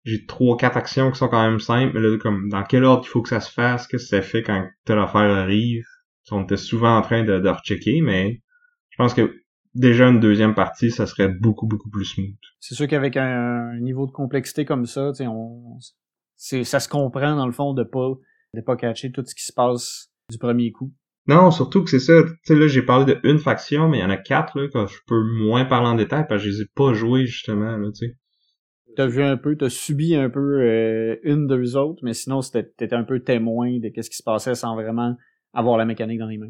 J'ai 0.04 0.24
trois, 0.24 0.56
quatre 0.56 0.78
actions 0.78 1.10
qui 1.10 1.18
sont 1.18 1.28
quand 1.28 1.42
même 1.42 1.60
simples, 1.60 1.92
mais 1.94 2.00
là, 2.00 2.16
comme, 2.18 2.48
dans 2.48 2.62
quel 2.62 2.84
ordre 2.84 3.04
il 3.06 3.08
faut 3.08 3.20
que 3.20 3.28
ça 3.28 3.40
se 3.40 3.52
fasse? 3.52 3.86
Qu'est-ce 3.86 4.04
que 4.04 4.08
ça 4.08 4.22
fait 4.22 4.42
quand 4.42 4.66
telle 4.86 4.98
affaire 4.98 5.20
arrive? 5.20 5.84
On 6.30 6.42
était 6.44 6.56
souvent 6.56 6.96
en 6.96 7.02
train 7.02 7.24
de, 7.24 7.38
de 7.38 7.48
rechecker, 7.48 8.00
mais 8.00 8.40
je 8.90 8.96
pense 8.96 9.14
que 9.14 9.34
déjà 9.74 10.08
une 10.08 10.20
deuxième 10.20 10.54
partie, 10.54 10.90
ça 10.90 11.06
serait 11.06 11.28
beaucoup, 11.28 11.66
beaucoup 11.66 11.90
plus 11.90 12.04
smooth. 12.04 12.34
C'est 12.60 12.74
sûr 12.74 12.86
qu'avec 12.86 13.16
un, 13.16 13.78
niveau 13.80 14.06
de 14.06 14.12
complexité 14.12 14.64
comme 14.64 14.86
ça, 14.86 15.10
tu 15.12 15.24
sais, 15.24 15.26
on... 15.26 15.78
ça 16.36 16.80
se 16.80 16.88
comprend, 16.88 17.36
dans 17.36 17.46
le 17.46 17.52
fond, 17.52 17.74
de 17.74 17.82
pas 17.82 18.12
de 18.54 18.60
pas 18.60 18.76
catcher 18.76 19.12
tout 19.12 19.24
ce 19.24 19.34
qui 19.34 19.44
se 19.44 19.52
passe 19.52 20.10
du 20.30 20.38
premier 20.38 20.72
coup. 20.72 20.92
Non, 21.26 21.50
surtout 21.50 21.84
que 21.84 21.90
c'est 21.90 22.00
ça. 22.00 22.22
Tu 22.22 22.30
sais, 22.44 22.54
là, 22.56 22.66
j'ai 22.66 22.82
parlé 22.82 23.04
de 23.14 23.20
une 23.24 23.38
faction, 23.38 23.88
mais 23.88 23.98
il 23.98 24.00
y 24.00 24.04
en 24.04 24.10
a 24.10 24.16
quatre, 24.16 24.58
là, 24.58 24.68
que 24.68 24.86
je 24.86 24.98
peux 25.06 25.22
moins 25.22 25.64
parler 25.64 25.88
en 25.88 25.94
détail 25.94 26.24
parce 26.28 26.42
que 26.42 26.48
je 26.48 26.56
les 26.56 26.62
ai 26.62 26.66
pas 26.74 26.92
joués, 26.92 27.26
justement, 27.26 27.76
là, 27.76 27.88
tu 27.92 28.06
sais. 28.06 28.16
T'as 28.96 29.06
vu 29.06 29.22
un 29.22 29.36
peu, 29.36 29.56
t'as 29.56 29.68
subi 29.68 30.16
un 30.16 30.28
peu 30.28 30.60
euh, 30.60 31.16
une 31.22 31.46
deux 31.46 31.76
autres, 31.76 32.00
mais 32.02 32.14
sinon, 32.14 32.40
t'étais 32.40 32.92
un 32.92 33.04
peu 33.04 33.20
témoin 33.20 33.78
de 33.78 33.88
qu'est-ce 33.88 34.10
qui 34.10 34.16
se 34.16 34.22
passait 34.24 34.56
sans 34.56 34.74
vraiment 34.74 35.16
avoir 35.52 35.76
la 35.76 35.84
mécanique 35.84 36.18
dans 36.18 36.26
les 36.26 36.38
mains. 36.38 36.48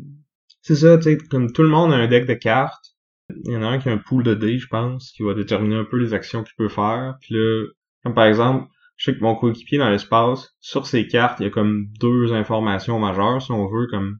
C'est 0.62 0.76
ça, 0.76 0.96
tu 0.96 1.04
sais, 1.04 1.18
comme 1.18 1.52
tout 1.52 1.62
le 1.62 1.68
monde 1.68 1.92
a 1.92 1.96
un 1.96 2.06
deck 2.06 2.26
de 2.26 2.34
cartes, 2.34 2.96
il 3.44 3.52
y 3.52 3.56
en 3.56 3.62
a 3.62 3.66
un 3.66 3.78
qui 3.78 3.88
a 3.88 3.92
un 3.92 3.98
pool 3.98 4.22
de 4.22 4.34
dés, 4.34 4.58
je 4.58 4.68
pense, 4.68 5.12
qui 5.12 5.22
va 5.22 5.34
déterminer 5.34 5.76
un 5.76 5.84
peu 5.84 5.98
les 5.98 6.14
actions 6.14 6.42
qu'il 6.42 6.54
peut 6.56 6.68
faire. 6.68 7.16
Puis 7.20 7.34
là, 7.34 7.66
comme 8.02 8.14
par 8.14 8.24
exemple, 8.24 8.66
je 9.00 9.06
sais 9.10 9.16
que 9.16 9.22
mon 9.22 9.34
coéquipier 9.34 9.78
dans 9.78 9.88
l'espace, 9.88 10.54
sur 10.60 10.86
ses 10.86 11.06
cartes, 11.06 11.40
il 11.40 11.44
y 11.44 11.46
a 11.46 11.50
comme 11.50 11.86
deux 11.98 12.34
informations 12.34 12.98
majeures, 12.98 13.40
si 13.40 13.50
on 13.50 13.66
veut, 13.66 13.86
comme 13.86 14.18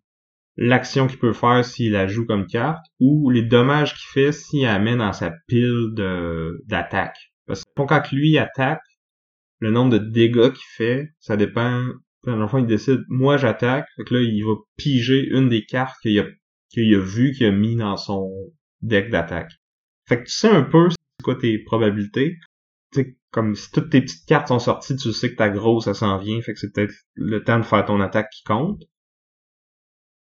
l'action 0.56 1.06
qu'il 1.06 1.18
peut 1.18 1.34
faire 1.34 1.62
s'il 1.66 1.92
la 1.92 2.06
joue 2.06 2.24
comme 2.24 2.46
carte, 2.46 2.86
ou 2.98 3.28
les 3.28 3.42
dommages 3.42 3.92
qu'il 3.92 4.08
fait 4.10 4.32
s'il 4.32 4.64
amène 4.64 4.98
dans 4.98 5.12
sa 5.12 5.32
pile 5.48 5.90
d'attaque. 6.66 7.18
Parce 7.46 7.62
que 7.62 7.82
quand 7.82 8.10
lui 8.10 8.38
attaque, 8.38 8.80
le 9.58 9.70
nombre 9.70 9.98
de 9.98 9.98
dégâts 9.98 10.50
qu'il 10.50 10.68
fait, 10.76 11.10
ça 11.18 11.36
dépend. 11.36 11.84
Dans 12.24 12.36
le 12.36 12.48
fond, 12.48 12.58
il 12.58 12.66
décide, 12.66 13.04
moi 13.08 13.36
j'attaque, 13.36 13.86
fait 13.96 14.10
là, 14.10 14.20
il 14.20 14.42
va 14.46 14.54
piger 14.78 15.28
une 15.28 15.50
des 15.50 15.66
cartes 15.66 15.96
qu'il 16.00 16.18
a, 16.18 16.24
qu'il 16.70 16.94
a 16.94 17.00
vu, 17.00 17.32
qu'il 17.32 17.46
a 17.46 17.50
mis 17.50 17.76
dans 17.76 17.98
son 17.98 18.30
deck 18.80 19.10
d'attaque. 19.10 19.52
Fait 20.08 20.18
que 20.18 20.24
tu 20.24 20.32
sais 20.32 20.48
un 20.48 20.62
peu 20.62 20.88
c'est 20.88 21.22
quoi 21.22 21.34
tes 21.34 21.58
probabilités 21.58 22.38
comme 23.30 23.54
si 23.54 23.70
toutes 23.70 23.90
tes 23.90 24.00
petites 24.00 24.26
cartes 24.26 24.48
sont 24.48 24.58
sorties, 24.58 24.96
tu 24.96 25.12
sais 25.12 25.30
que 25.30 25.36
ta 25.36 25.50
grosse, 25.50 25.84
ça 25.84 25.94
s'en 25.94 26.18
vient, 26.18 26.40
fait 26.42 26.52
que 26.52 26.58
c'est 26.58 26.72
peut-être 26.72 26.94
le 27.14 27.42
temps 27.44 27.58
de 27.58 27.64
faire 27.64 27.84
ton 27.84 28.00
attaque 28.00 28.30
qui 28.30 28.42
compte. 28.42 28.82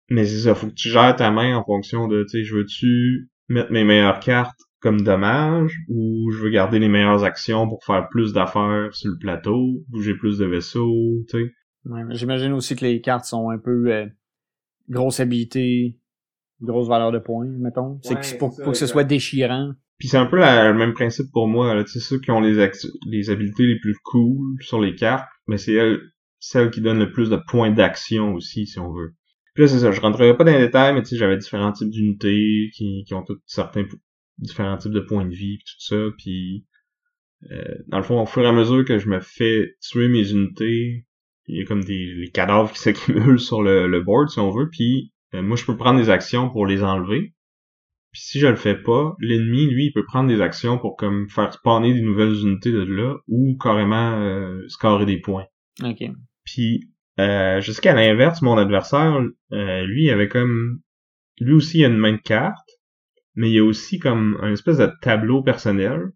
Mais 0.09 0.25
c'est 0.25 0.41
ça, 0.41 0.55
faut 0.55 0.67
que 0.67 0.73
tu 0.73 0.89
gères 0.89 1.15
ta 1.15 1.31
main 1.31 1.55
en 1.57 1.63
fonction 1.63 2.07
de, 2.07 2.23
tu 2.23 2.29
sais, 2.29 2.43
je 2.43 2.55
veux-tu 2.55 3.29
mettre 3.47 3.71
mes 3.71 3.83
meilleures 3.83 4.19
cartes 4.19 4.59
comme 4.79 5.01
dommage, 5.01 5.79
ou 5.87 6.29
je 6.31 6.39
veux 6.39 6.49
garder 6.49 6.77
les 6.77 6.89
meilleures 6.89 7.23
actions 7.23 7.69
pour 7.69 7.85
faire 7.85 8.09
plus 8.09 8.33
d'affaires 8.33 8.93
sur 8.93 9.11
le 9.11 9.17
plateau, 9.17 9.81
bouger 9.87 10.13
plus 10.13 10.37
de 10.37 10.45
vaisseaux, 10.45 11.23
tu 11.29 11.37
sais. 11.37 11.53
Ouais, 11.85 12.01
J'imagine 12.11 12.51
aussi 12.51 12.75
que 12.75 12.85
les 12.85 12.99
cartes 13.01 13.25
sont 13.25 13.49
un 13.49 13.57
peu 13.57 13.91
euh, 13.91 14.05
grosse 14.89 15.21
habilité, 15.21 15.97
grosse 16.61 16.89
valeur 16.89 17.11
de 17.11 17.19
points, 17.19 17.47
mettons. 17.47 17.99
c'est 18.03 18.37
pour, 18.37 18.55
pour 18.55 18.73
que 18.73 18.77
ce 18.77 18.87
soit 18.87 19.03
déchirant. 19.05 19.73
Puis 19.97 20.07
c'est 20.07 20.17
un 20.17 20.25
peu 20.25 20.37
le 20.37 20.73
même 20.73 20.93
principe 20.93 21.31
pour 21.31 21.47
moi. 21.47 21.83
Tu 21.83 21.91
sais, 21.91 21.99
ceux 21.99 22.19
qui 22.19 22.31
ont 22.31 22.41
les, 22.41 22.69
les 23.07 23.29
habiletés 23.29 23.65
les 23.65 23.79
plus 23.79 23.95
cool 24.03 24.57
sur 24.61 24.81
les 24.81 24.95
cartes, 24.95 25.29
mais 25.47 25.57
c'est 25.57 25.73
elles, 25.73 26.01
celles 26.39 26.71
qui 26.71 26.81
donnent 26.81 26.99
le 26.99 27.11
plus 27.11 27.29
de 27.29 27.37
points 27.47 27.71
d'action 27.71 28.33
aussi, 28.33 28.67
si 28.67 28.77
on 28.79 28.91
veut. 28.91 29.13
Puis 29.53 29.63
là, 29.63 29.67
c'est 29.67 29.79
ça, 29.79 29.91
je 29.91 30.01
rentrerai 30.01 30.35
pas 30.35 30.43
dans 30.43 30.51
les 30.51 30.65
détails, 30.65 30.93
mais 30.93 31.03
tu 31.03 31.15
j'avais 31.15 31.37
différents 31.37 31.71
types 31.71 31.89
d'unités 31.89 32.69
qui, 32.75 33.05
ont 33.13 33.23
tous 33.23 33.39
certains 33.45 33.85
différents 34.39 34.77
types 34.77 34.91
de 34.91 34.99
points 34.99 35.25
de 35.25 35.33
vie, 35.33 35.59
tout 35.59 35.79
ça, 35.79 35.95
puis 36.17 36.65
euh, 37.51 37.75
dans 37.87 37.97
le 37.97 38.03
fond, 38.03 38.21
au 38.21 38.25
fur 38.25 38.43
et 38.43 38.47
à 38.47 38.51
mesure 38.51 38.83
que 38.83 38.97
je 38.97 39.07
me 39.07 39.19
fais 39.21 39.75
tuer 39.79 40.09
mes 40.09 40.31
unités, 40.31 41.05
il 41.47 41.57
y 41.57 41.61
a 41.61 41.65
comme 41.65 41.83
des 41.83 42.29
cadavres 42.33 42.71
qui 42.71 42.79
s'accumulent 42.79 43.39
sur 43.39 43.61
le, 43.61 43.87
le 43.87 44.01
board, 44.01 44.29
si 44.29 44.39
on 44.39 44.51
veut, 44.51 44.69
puis 44.69 45.13
euh, 45.33 45.41
moi, 45.41 45.55
je 45.55 45.65
peux 45.65 45.77
prendre 45.77 45.99
des 45.99 46.09
actions 46.09 46.49
pour 46.49 46.65
les 46.65 46.83
enlever. 46.83 47.33
Puis 48.13 48.21
si 48.21 48.39
je 48.39 48.45
le 48.45 48.55
fais 48.55 48.75
pas, 48.75 49.15
l'ennemi, 49.19 49.65
lui, 49.65 49.87
il 49.87 49.91
peut 49.91 50.05
prendre 50.05 50.29
des 50.29 50.39
actions 50.39 50.77
pour 50.77 50.95
comme 50.95 51.27
faire 51.29 51.51
spawner 51.51 51.95
des 51.95 52.01
nouvelles 52.01 52.35
unités 52.43 52.71
de 52.71 52.83
là 52.83 53.15
ou 53.27 53.57
carrément 53.57 54.21
euh, 54.21 54.61
scorer 54.67 55.07
des 55.07 55.19
points. 55.19 55.47
OK. 55.83 56.03
Puis 56.45 56.91
euh, 57.19 57.59
jusqu'à 57.59 57.95
l'inverse, 57.95 58.43
mon 58.43 58.57
adversaire, 58.57 59.19
euh, 59.51 59.83
lui, 59.85 60.05
il 60.05 60.09
avait 60.11 60.29
comme 60.29 60.79
lui 61.39 61.53
aussi 61.53 61.79
il 61.79 61.85
a 61.85 61.87
une 61.87 61.97
main 61.97 62.11
de 62.11 62.17
carte, 62.17 62.69
mais 63.33 63.49
il 63.49 63.55
y 63.55 63.59
a 63.59 63.63
aussi 63.63 63.97
comme 63.97 64.37
un 64.41 64.51
espèce 64.51 64.77
de 64.77 64.91
tableau 65.01 65.41
personnel. 65.41 66.11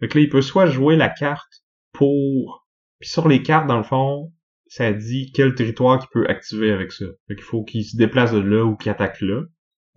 Fait 0.00 0.08
que 0.08 0.16
là, 0.16 0.24
il 0.24 0.30
peut 0.30 0.40
soit 0.40 0.66
jouer 0.66 0.96
la 0.96 1.10
carte 1.10 1.62
pour. 1.92 2.66
Puis 3.00 3.10
sur 3.10 3.28
les 3.28 3.42
cartes, 3.42 3.66
dans 3.66 3.76
le 3.76 3.82
fond, 3.82 4.32
ça 4.66 4.90
dit 4.94 5.30
quel 5.34 5.54
territoire 5.54 5.98
qu'il 5.98 6.08
peut 6.10 6.26
activer 6.26 6.72
avec 6.72 6.90
ça. 6.90 7.04
Fait 7.28 7.34
qu'il 7.34 7.44
faut 7.44 7.64
qu'il 7.64 7.84
se 7.84 7.98
déplace 7.98 8.32
de 8.32 8.38
là 8.38 8.64
ou 8.64 8.76
qu'il 8.76 8.90
attaque 8.90 9.20
là 9.20 9.42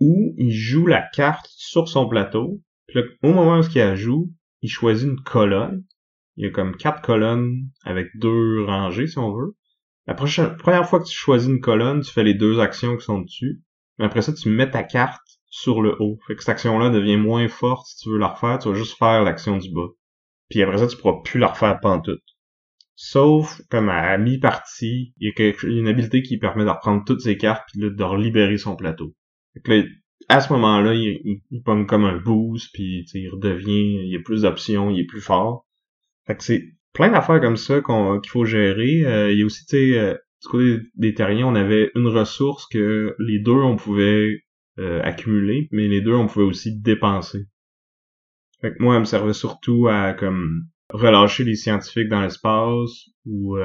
où 0.00 0.34
il 0.36 0.52
joue 0.52 0.86
la 0.86 1.02
carte 1.02 1.46
sur 1.48 1.88
son 1.88 2.08
plateau. 2.08 2.60
Puis 2.86 2.98
là, 2.98 3.06
au 3.22 3.32
moment 3.32 3.58
où 3.58 3.62
il 3.62 3.78
la 3.78 3.94
joue, 3.94 4.32
il 4.62 4.68
choisit 4.68 5.08
une 5.08 5.20
colonne. 5.20 5.84
Il 6.36 6.44
y 6.44 6.48
a 6.48 6.50
comme 6.50 6.76
quatre 6.76 7.02
colonnes 7.02 7.70
avec 7.84 8.08
deux 8.16 8.64
rangées, 8.64 9.06
si 9.06 9.18
on 9.18 9.34
veut. 9.34 9.56
la 10.06 10.14
prochaine, 10.14 10.56
première 10.56 10.88
fois 10.88 11.00
que 11.00 11.06
tu 11.06 11.16
choisis 11.16 11.48
une 11.48 11.60
colonne, 11.60 12.02
tu 12.02 12.12
fais 12.12 12.24
les 12.24 12.34
deux 12.34 12.60
actions 12.60 12.96
qui 12.96 13.04
sont 13.04 13.20
dessus. 13.20 13.62
Mais 13.98 14.04
après 14.04 14.22
ça, 14.22 14.32
tu 14.32 14.50
mets 14.50 14.70
ta 14.70 14.82
carte 14.82 15.26
sur 15.48 15.80
le 15.80 15.96
haut. 16.00 16.18
Fait 16.26 16.36
que 16.36 16.42
cette 16.42 16.50
action-là 16.50 16.90
devient 16.90 17.16
moins 17.16 17.48
forte 17.48 17.86
si 17.86 17.96
tu 17.96 18.10
veux 18.10 18.18
la 18.18 18.28
refaire, 18.28 18.58
tu 18.58 18.68
vas 18.68 18.74
juste 18.74 18.98
faire 18.98 19.22
l'action 19.22 19.56
du 19.56 19.72
bas. 19.72 19.88
Puis 20.50 20.62
après 20.62 20.78
ça, 20.78 20.86
tu 20.86 20.96
pourras 20.96 21.22
plus 21.24 21.40
la 21.40 21.48
refaire 21.48 21.80
pantoute. 21.80 22.22
Sauf, 22.94 23.60
comme 23.70 23.88
à 23.88 24.16
mi-partie, 24.18 25.14
il 25.18 25.32
y 25.36 25.42
a 25.42 25.52
une 25.64 25.88
habilité 25.88 26.22
qui 26.22 26.38
permet 26.38 26.64
de 26.64 26.70
reprendre 26.70 27.04
toutes 27.04 27.20
ses 27.20 27.36
cartes 27.36 27.64
puis 27.72 27.80
de 27.80 28.02
relibérer 28.04 28.58
son 28.58 28.76
plateau. 28.76 29.14
Fait 29.56 29.60
que 29.62 29.72
là, 29.72 29.84
à 30.28 30.40
ce 30.40 30.52
moment-là, 30.52 30.94
il, 30.94 31.40
il, 31.50 31.62
comme 31.62 32.04
un 32.04 32.18
boost, 32.18 32.70
puis 32.74 33.06
il 33.14 33.28
redevient, 33.30 34.04
il 34.04 34.10
y 34.10 34.16
a 34.16 34.20
plus 34.20 34.42
d'options, 34.42 34.90
il 34.90 35.00
est 35.00 35.06
plus 35.06 35.20
fort. 35.20 35.66
Fait 36.26 36.36
que 36.36 36.44
c'est 36.44 36.74
plein 36.92 37.10
d'affaires 37.10 37.40
comme 37.40 37.56
ça 37.56 37.80
qu'on 37.80 38.20
qu'il 38.20 38.30
faut 38.30 38.44
gérer. 38.44 39.04
Euh, 39.04 39.32
il 39.32 39.38
y 39.38 39.42
a 39.42 39.46
aussi, 39.46 39.64
tu 39.66 39.76
sais, 39.76 39.98
euh, 39.98 40.14
du 40.42 40.48
côté 40.48 40.82
des 40.96 41.14
terriens, 41.14 41.46
on 41.46 41.54
avait 41.54 41.90
une 41.94 42.08
ressource 42.08 42.66
que 42.66 43.14
les 43.18 43.38
deux, 43.38 43.52
on 43.52 43.76
pouvait 43.76 44.42
euh, 44.78 45.00
accumuler, 45.02 45.68
mais 45.72 45.88
les 45.88 46.00
deux, 46.00 46.14
on 46.14 46.26
pouvait 46.26 46.44
aussi 46.44 46.78
dépenser. 46.78 47.46
Fait 48.60 48.72
que 48.74 48.82
moi, 48.82 48.94
elle 48.94 49.00
me 49.00 49.04
servait 49.04 49.32
surtout 49.32 49.86
à 49.88 50.12
comme 50.12 50.64
relâcher 50.90 51.44
les 51.44 51.56
scientifiques 51.56 52.08
dans 52.08 52.22
l'espace 52.22 53.08
ou 53.24 53.56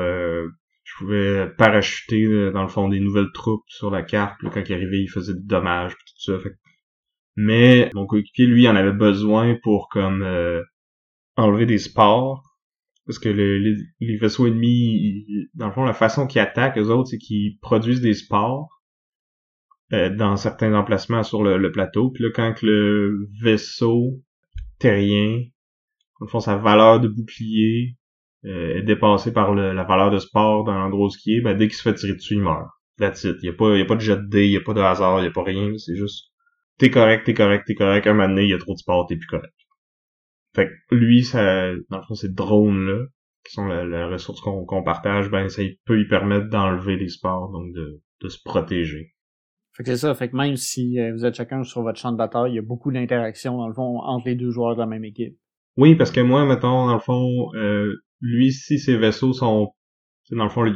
je 1.02 1.06
pouvais 1.06 1.50
parachuter 1.58 2.52
dans 2.52 2.62
le 2.62 2.68
fond 2.68 2.88
des 2.88 3.00
nouvelles 3.00 3.32
troupes 3.34 3.64
sur 3.68 3.90
la 3.90 4.04
carte. 4.04 4.40
quand 4.54 4.62
il 4.68 4.74
arrivait, 4.74 5.02
il 5.02 5.10
faisait 5.10 5.34
des 5.34 5.44
dommages 5.44 5.94
tout 5.94 6.34
ça. 6.34 6.40
Fait 6.40 6.56
mais 7.36 7.90
mon 7.94 8.06
coéquipier, 8.06 8.46
lui, 8.46 8.68
en 8.68 8.76
avait 8.76 8.92
besoin 8.92 9.56
pour 9.64 9.90
comme 9.90 10.24
enlever 11.38 11.66
des 11.66 11.80
sports 11.80 12.44
parce 13.06 13.20
que 13.20 13.30
les, 13.30 14.18
vaisseaux 14.18 14.48
ennemis, 14.48 15.26
dans 15.54 15.68
le 15.68 15.74
fond, 15.74 15.84
la 15.84 15.94
façon 15.94 16.28
qu'ils 16.28 16.42
attaquent, 16.42 16.78
eux 16.78 16.92
autres, 16.92 17.10
c'est 17.10 17.18
qu'ils 17.18 17.60
produisent 17.60 18.02
des 18.02 18.14
spores 18.14 18.70
euh, 19.92 20.10
dans 20.16 20.38
certains 20.38 20.74
emplacements 20.74 21.24
sur 21.24 21.44
le, 21.44 21.72
plateau. 21.72 22.12
Puis 22.12 22.24
là, 22.24 22.30
quand 22.34 22.62
le 22.62 23.28
vaisseau 23.42 24.22
terrien, 24.80 25.40
dans 26.20 26.26
le 26.26 26.28
fond, 26.28 26.40
sa 26.40 26.58
valeur 26.58 27.00
de 27.00 27.08
bouclier 27.08 27.98
euh, 28.46 28.78
est 28.78 28.82
dépassée 28.82 29.34
par 29.34 29.54
la 29.54 29.84
valeur 29.84 30.12
de 30.12 30.20
sport 30.20 30.64
dans 30.64 30.74
l'endroit 30.74 31.08
où 31.08 31.12
il 31.26 31.38
est, 31.38 31.42
ben, 31.42 31.58
dès 31.58 31.68
qu'il 31.68 31.76
se 31.76 31.84
fait 31.84 31.94
tirer 31.94 32.14
dessus, 32.14 32.36
il 32.36 32.42
meurt. 32.42 32.68
That's 32.98 33.24
it. 33.24 33.38
Il 33.42 33.50
n'y 33.50 33.56
a, 33.56 33.58
pas, 33.58 33.78
y 33.78 33.82
a 33.82 33.86
pas 33.86 33.96
de 33.96 34.02
jet 34.02 34.18
de 34.18 34.28
dés, 34.28 34.48
il 34.48 34.52
n'y 34.52 34.58
a 34.58 34.62
pas 34.62 34.74
de 34.74 34.82
hasard, 34.82 35.20
il 35.20 35.24
n'y 35.24 35.28
a 35.28 35.32
pas 35.32 35.44
rien. 35.44 35.78
C'est 35.78 35.96
juste, 35.96 36.32
t'es 36.78 36.90
correct, 36.90 37.26
t'es 37.26 37.34
correct, 37.34 37.64
t'es 37.66 37.76
correct. 37.76 38.06
Un 38.08 38.14
moment 38.14 38.30
donné, 38.30 38.44
il 38.44 38.50
y 38.50 38.54
a 38.54 38.58
trop 38.58 38.74
de 38.74 38.80
sport, 38.80 39.08
t'es 39.08 39.16
plus 39.16 39.28
correct. 39.28 39.54
Fait 40.56 40.68
que 40.68 40.96
lui, 40.96 41.24
ça, 41.24 41.74
dans 41.90 41.98
le 41.98 42.04
fond, 42.04 42.16
ces 42.16 42.30
drones-là, 42.30 43.06
qui 43.46 43.54
sont 43.54 43.66
la, 43.66 44.08
ressource 44.08 44.42
qu'on 44.42 44.84
partage, 44.84 45.30
ben 45.30 45.50
ça 45.50 45.64
peut 45.86 45.96
lui 45.96 46.08
permettre 46.08 46.50
d'enlever 46.50 46.96
les 46.98 47.10
sports, 47.10 47.52
donc 47.52 47.74
de, 47.74 48.02
de 48.22 48.30
se 48.30 48.38
protéger. 48.44 49.14
Fait 49.74 49.84
que 49.84 49.90
c'est 49.90 49.98
ça, 49.98 50.14
fait 50.14 50.30
que 50.30 50.36
même 50.36 50.58
si 50.58 51.00
euh, 51.00 51.14
vous 51.14 51.26
êtes 51.26 51.36
chacun 51.36 51.64
sur 51.64 51.82
votre 51.82 51.98
champ 51.98 52.12
de 52.12 52.18
bataille, 52.18 52.52
il 52.52 52.56
y 52.56 52.60
a 52.60 52.64
beaucoup 52.64 52.92
d'interactions, 52.92 53.58
dans 53.58 53.68
le 53.68 53.74
fond, 53.74 54.00
entre 54.00 54.28
les 54.28 54.36
deux 54.36 54.52
joueurs 54.52 54.76
de 54.76 54.82
la 54.82 54.86
même 54.86 55.06
équipe. 55.06 55.38
Oui, 55.78 55.96
parce 55.96 56.12
que 56.12 56.20
moi, 56.20 56.46
mettons, 56.46 56.88
dans 56.88 56.94
le 56.94 57.00
fond, 57.00 57.56
euh, 57.56 58.04
lui, 58.22 58.52
si 58.52 58.80
ses 58.80 58.98
vaisseaux 58.98 59.34
sont... 59.34 59.74
Dans 60.30 60.46
le 60.46 60.50
fond, 60.50 60.74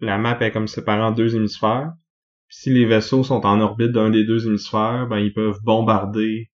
la 0.00 0.18
map 0.18 0.38
est 0.40 0.52
comme 0.52 0.68
séparée 0.68 1.02
en 1.02 1.12
deux 1.12 1.36
hémisphères. 1.36 1.92
si 2.48 2.70
les 2.70 2.86
vaisseaux 2.86 3.24
sont 3.24 3.44
en 3.44 3.60
orbite 3.60 3.92
d'un 3.92 4.10
des 4.10 4.24
deux 4.24 4.46
hémisphères, 4.46 5.06
ben 5.08 5.18
ils 5.18 5.34
peuvent 5.34 5.60
bombarder 5.62 6.50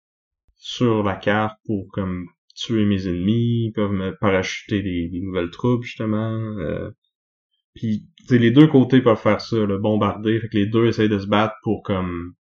sur 0.56 1.02
la 1.02 1.16
carte 1.16 1.58
pour 1.66 1.86
comme 1.92 2.26
tuer 2.54 2.84
mes 2.84 3.08
ennemis, 3.08 3.66
ils 3.66 3.72
peuvent 3.72 3.92
me 3.92 4.16
parachuter 4.16 4.82
des, 4.82 5.20
nouvelles 5.20 5.50
troupes, 5.50 5.84
justement. 5.84 6.32
Euh, 6.58 6.90
puis, 7.74 8.06
les 8.30 8.50
deux 8.50 8.68
côtés 8.68 9.00
peuvent 9.00 9.20
faire 9.20 9.40
ça, 9.40 9.56
le 9.56 9.78
bombarder. 9.78 10.40
Fait 10.40 10.48
que 10.48 10.56
les 10.56 10.66
deux 10.66 10.86
essayent 10.86 11.08
de 11.08 11.18
se 11.18 11.26
battre 11.26 11.54
pour 11.62 11.82
comme 11.82 12.34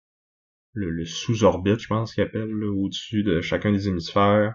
le, 0.72 1.04
sous-orbite, 1.04 1.80
je 1.80 1.88
pense 1.88 2.14
qu'ils 2.14 2.24
appellent, 2.24 2.64
au-dessus 2.64 3.22
de 3.22 3.40
chacun 3.40 3.72
des 3.72 3.88
hémisphères. 3.88 4.54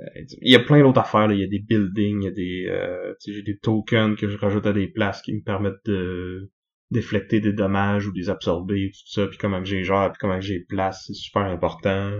Euh, 0.00 0.22
il 0.40 0.50
y 0.50 0.56
a 0.56 0.60
plein 0.60 0.80
d'autres 0.80 1.00
affaires, 1.00 1.30
il 1.30 1.40
y 1.40 1.44
a 1.44 1.46
des 1.46 1.58
buildings, 1.58 2.22
il 2.22 2.24
y 2.24 2.28
a 2.28 2.30
des 2.30 2.66
euh, 2.68 3.14
j'ai 3.26 3.42
des 3.42 3.58
tokens 3.58 4.16
que 4.16 4.28
je 4.28 4.38
rajoute 4.38 4.66
à 4.66 4.72
des 4.72 4.88
places 4.88 5.22
qui 5.22 5.34
me 5.34 5.42
permettent 5.42 5.84
de 5.84 6.50
déflecter 6.90 7.40
des 7.40 7.52
dommages 7.52 8.06
ou 8.06 8.12
des 8.12 8.30
absorber, 8.30 8.90
tout 8.92 9.12
ça, 9.12 9.26
puis 9.26 9.38
comment 9.38 9.60
que 9.60 9.68
j'ai 9.68 9.84
genre, 9.84 10.10
puis 10.10 10.18
comment 10.20 10.38
que 10.38 10.44
j'ai 10.44 10.60
place, 10.60 11.04
c'est 11.06 11.14
super 11.14 11.42
important. 11.42 12.12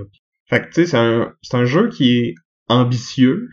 Fait 0.47 0.61
que, 0.61 0.67
tu 0.67 0.73
sais, 0.75 0.87
c'est 0.87 0.97
un, 0.97 1.35
c'est 1.43 1.57
un 1.57 1.65
jeu 1.65 1.89
qui 1.89 2.19
est 2.19 2.35
ambitieux, 2.69 3.49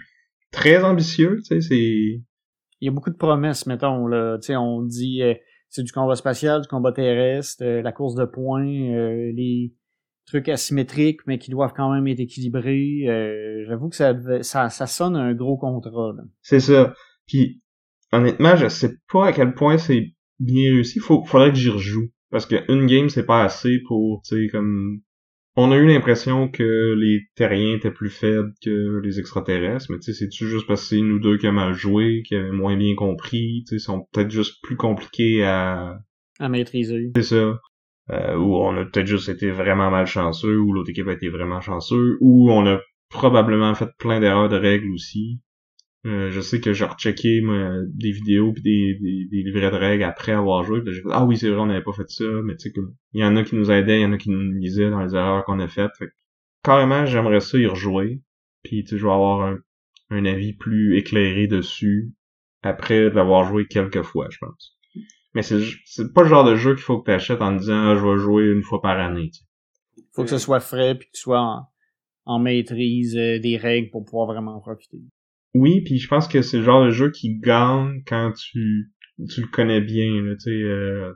très 0.51 0.83
ambitieux, 0.83 1.37
tu 1.37 1.45
sais, 1.45 1.61
c'est... 1.61 2.21
Il 2.79 2.85
y 2.85 2.87
a 2.87 2.91
beaucoup 2.91 3.09
de 3.09 3.17
promesses, 3.17 3.65
mettons, 3.65 4.05
là, 4.05 4.37
tu 4.37 4.47
sais, 4.47 4.55
on 4.55 4.83
dit, 4.83 5.23
euh, 5.23 5.33
c'est 5.69 5.83
du 5.83 5.91
combat 5.91 6.15
spatial, 6.15 6.61
du 6.61 6.67
combat 6.67 6.91
terrestre, 6.91 7.63
euh, 7.63 7.81
la 7.81 7.91
course 7.91 8.13
de 8.13 8.25
points, 8.25 8.63
les 8.63 9.73
trucs 10.27 10.49
asymétriques, 10.49 11.21
mais 11.25 11.39
qui 11.39 11.49
doivent 11.49 11.73
quand 11.75 11.91
même 11.91 12.07
être 12.07 12.19
équilibrés. 12.19 13.05
J'avoue 13.67 13.89
que 13.89 13.95
ça, 13.95 14.13
ça, 14.41 14.69
ça 14.69 14.87
sonne 14.87 15.15
un 15.15 15.33
gros 15.33 15.57
contrat, 15.57 16.13
C'est 16.41 16.59
ça. 16.59 16.93
Puis, 17.25 17.61
honnêtement, 18.11 18.55
je 18.55 18.67
sais 18.67 18.93
pas 19.11 19.27
à 19.27 19.31
quel 19.33 19.53
point 19.53 19.77
c'est 19.77 20.13
bien 20.39 20.71
réussi. 20.71 20.99
Faut, 20.99 21.23
faudrait 21.23 21.51
que 21.51 21.57
j'y 21.57 21.69
rejoue. 21.69 22.09
Parce 22.29 22.45
qu'une 22.45 22.85
game, 22.87 23.09
c'est 23.09 23.25
pas 23.25 23.43
assez 23.43 23.79
pour, 23.87 24.21
tu 24.23 24.35
sais, 24.35 24.49
comme 24.49 24.99
on 25.55 25.71
a 25.71 25.77
eu 25.77 25.87
l'impression 25.87 26.49
que 26.49 26.93
les 26.93 27.21
terriens 27.35 27.75
étaient 27.75 27.91
plus 27.91 28.11
faibles 28.11 28.53
que 28.61 28.99
les 29.03 29.19
extraterrestres, 29.19 29.87
mais 29.89 29.97
tu 29.97 30.11
sais, 30.11 30.13
c'est-tu 30.13 30.47
juste 30.47 30.67
parce 30.67 30.81
que 30.81 30.87
c'est 30.89 31.01
nous 31.01 31.19
deux 31.19 31.37
qui 31.37 31.47
avons 31.47 31.55
mal 31.55 31.73
joué, 31.73 32.21
qui 32.27 32.35
avaient 32.35 32.51
moins 32.51 32.77
bien 32.77 32.93
compris, 32.95 33.63
tu 33.67 33.79
sais, 33.79 33.83
sont 33.83 34.07
peut-être 34.11 34.29
juste 34.29 34.61
plus 34.61 34.75
compliqués 34.75 35.43
à... 35.43 35.97
À 36.39 36.47
maîtriser. 36.47 37.11
C'est 37.15 37.23
ça. 37.23 37.59
Euh, 38.09 38.35
ou 38.37 38.55
on 38.55 38.77
a 38.77 38.85
peut-être 38.85 39.07
juste 39.07 39.29
été 39.29 39.51
vraiment 39.51 39.91
malchanceux, 39.91 40.57
ou 40.59 40.73
l'autre 40.73 40.89
équipe 40.89 41.07
a 41.07 41.13
été 41.13 41.29
vraiment 41.29 41.61
chanceux, 41.61 42.17
ou 42.21 42.51
on 42.51 42.65
a 42.65 42.79
probablement 43.09 43.73
fait 43.75 43.89
plein 43.97 44.19
d'erreurs 44.19 44.49
de 44.49 44.57
règles 44.57 44.91
aussi. 44.91 45.41
Euh, 46.05 46.29
je 46.31 46.39
sais 46.39 46.61
que 46.61 46.73
j'ai 46.73 46.85
rechecké 46.85 47.41
des 47.87 48.11
vidéos 48.11 48.53
puis 48.53 48.61
des, 48.61 48.97
des, 49.29 49.43
livrets 49.43 49.71
de 49.71 49.75
règles 49.75 50.03
après 50.03 50.31
avoir 50.31 50.63
joué. 50.63 50.81
j'ai 50.85 51.01
fait 51.01 51.09
Ah 51.11 51.25
oui, 51.25 51.37
c'est 51.37 51.49
vrai, 51.49 51.59
on 51.59 51.65
n'avait 51.65 51.83
pas 51.83 51.91
fait 51.91 52.09
ça, 52.09 52.23
mais 52.43 52.55
tu 52.55 52.69
sais 52.69 52.71
que 52.71 52.79
il 53.13 53.21
y 53.21 53.25
en 53.25 53.35
a 53.35 53.43
qui 53.43 53.55
nous 53.55 53.71
aidaient, 53.71 53.99
il 53.99 54.03
y 54.03 54.05
en 54.05 54.13
a 54.13 54.17
qui 54.17 54.29
nous 54.29 54.53
lisaient 54.53 54.89
dans 54.89 55.01
les 55.01 55.15
erreurs 55.15 55.43
qu'on 55.45 55.59
a 55.59 55.67
faites. 55.67 55.91
carrément, 56.63 57.05
j'aimerais 57.05 57.41
ça 57.41 57.57
y 57.57 57.65
rejouer. 57.65 58.21
Puis 58.63 58.83
tu 58.85 58.97
je 58.97 59.05
vais 59.05 59.11
avoir 59.11 59.41
un, 59.41 59.59
un 60.09 60.25
avis 60.25 60.53
plus 60.53 60.97
éclairé 60.97 61.47
dessus 61.47 62.13
après 62.63 63.09
l'avoir 63.09 63.45
joué 63.45 63.65
quelques 63.67 64.03
fois, 64.03 64.27
je 64.29 64.37
pense. 64.39 64.76
Mais 65.33 65.41
c'est 65.41 65.61
c'est 65.85 66.13
pas 66.13 66.23
le 66.23 66.29
genre 66.29 66.45
de 66.45 66.55
jeu 66.55 66.73
qu'il 66.73 66.83
faut 66.83 66.99
que 66.99 67.05
tu 67.05 67.11
achètes 67.11 67.41
en 67.41 67.53
disant 67.53 67.89
ah, 67.89 67.95
je 67.95 68.05
vais 68.05 68.17
jouer 68.17 68.45
une 68.45 68.63
fois 68.63 68.81
par 68.81 68.99
année. 68.99 69.31
Il 69.97 70.03
Faut 70.13 70.23
que 70.23 70.29
ce 70.29 70.37
soit 70.37 70.59
frais 70.59 70.95
puis 70.95 71.07
que 71.07 71.13
tu 71.13 71.21
sois 71.21 71.41
en, 71.41 71.67
en 72.25 72.39
maîtrise 72.39 73.15
euh, 73.17 73.39
des 73.39 73.57
règles 73.57 73.89
pour 73.89 74.05
pouvoir 74.05 74.27
vraiment 74.27 74.55
en 74.55 74.59
profiter. 74.59 74.99
Oui, 75.53 75.81
puis 75.81 75.97
je 75.97 76.07
pense 76.07 76.27
que 76.27 76.41
c'est 76.41 76.57
le 76.57 76.63
genre 76.63 76.85
de 76.85 76.91
jeu 76.91 77.11
qui 77.11 77.37
gagne 77.39 78.03
quand 78.05 78.31
tu 78.33 78.91
tu 79.29 79.41
le 79.41 79.47
connais 79.47 79.81
bien, 79.81 80.23
tu 80.35 80.39
sais. 80.39 80.51
Euh, 80.51 81.13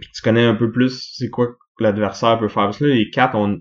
puis 0.00 0.10
tu 0.12 0.22
connais 0.22 0.44
un 0.44 0.54
peu 0.54 0.70
plus 0.70 1.12
c'est 1.14 1.30
quoi 1.30 1.48
que 1.48 1.84
l'adversaire 1.84 2.38
peut 2.38 2.48
faire. 2.48 2.64
Parce 2.64 2.78
que 2.78 2.84
là, 2.84 2.94
les 2.94 3.10
quatre, 3.10 3.34
on, 3.36 3.60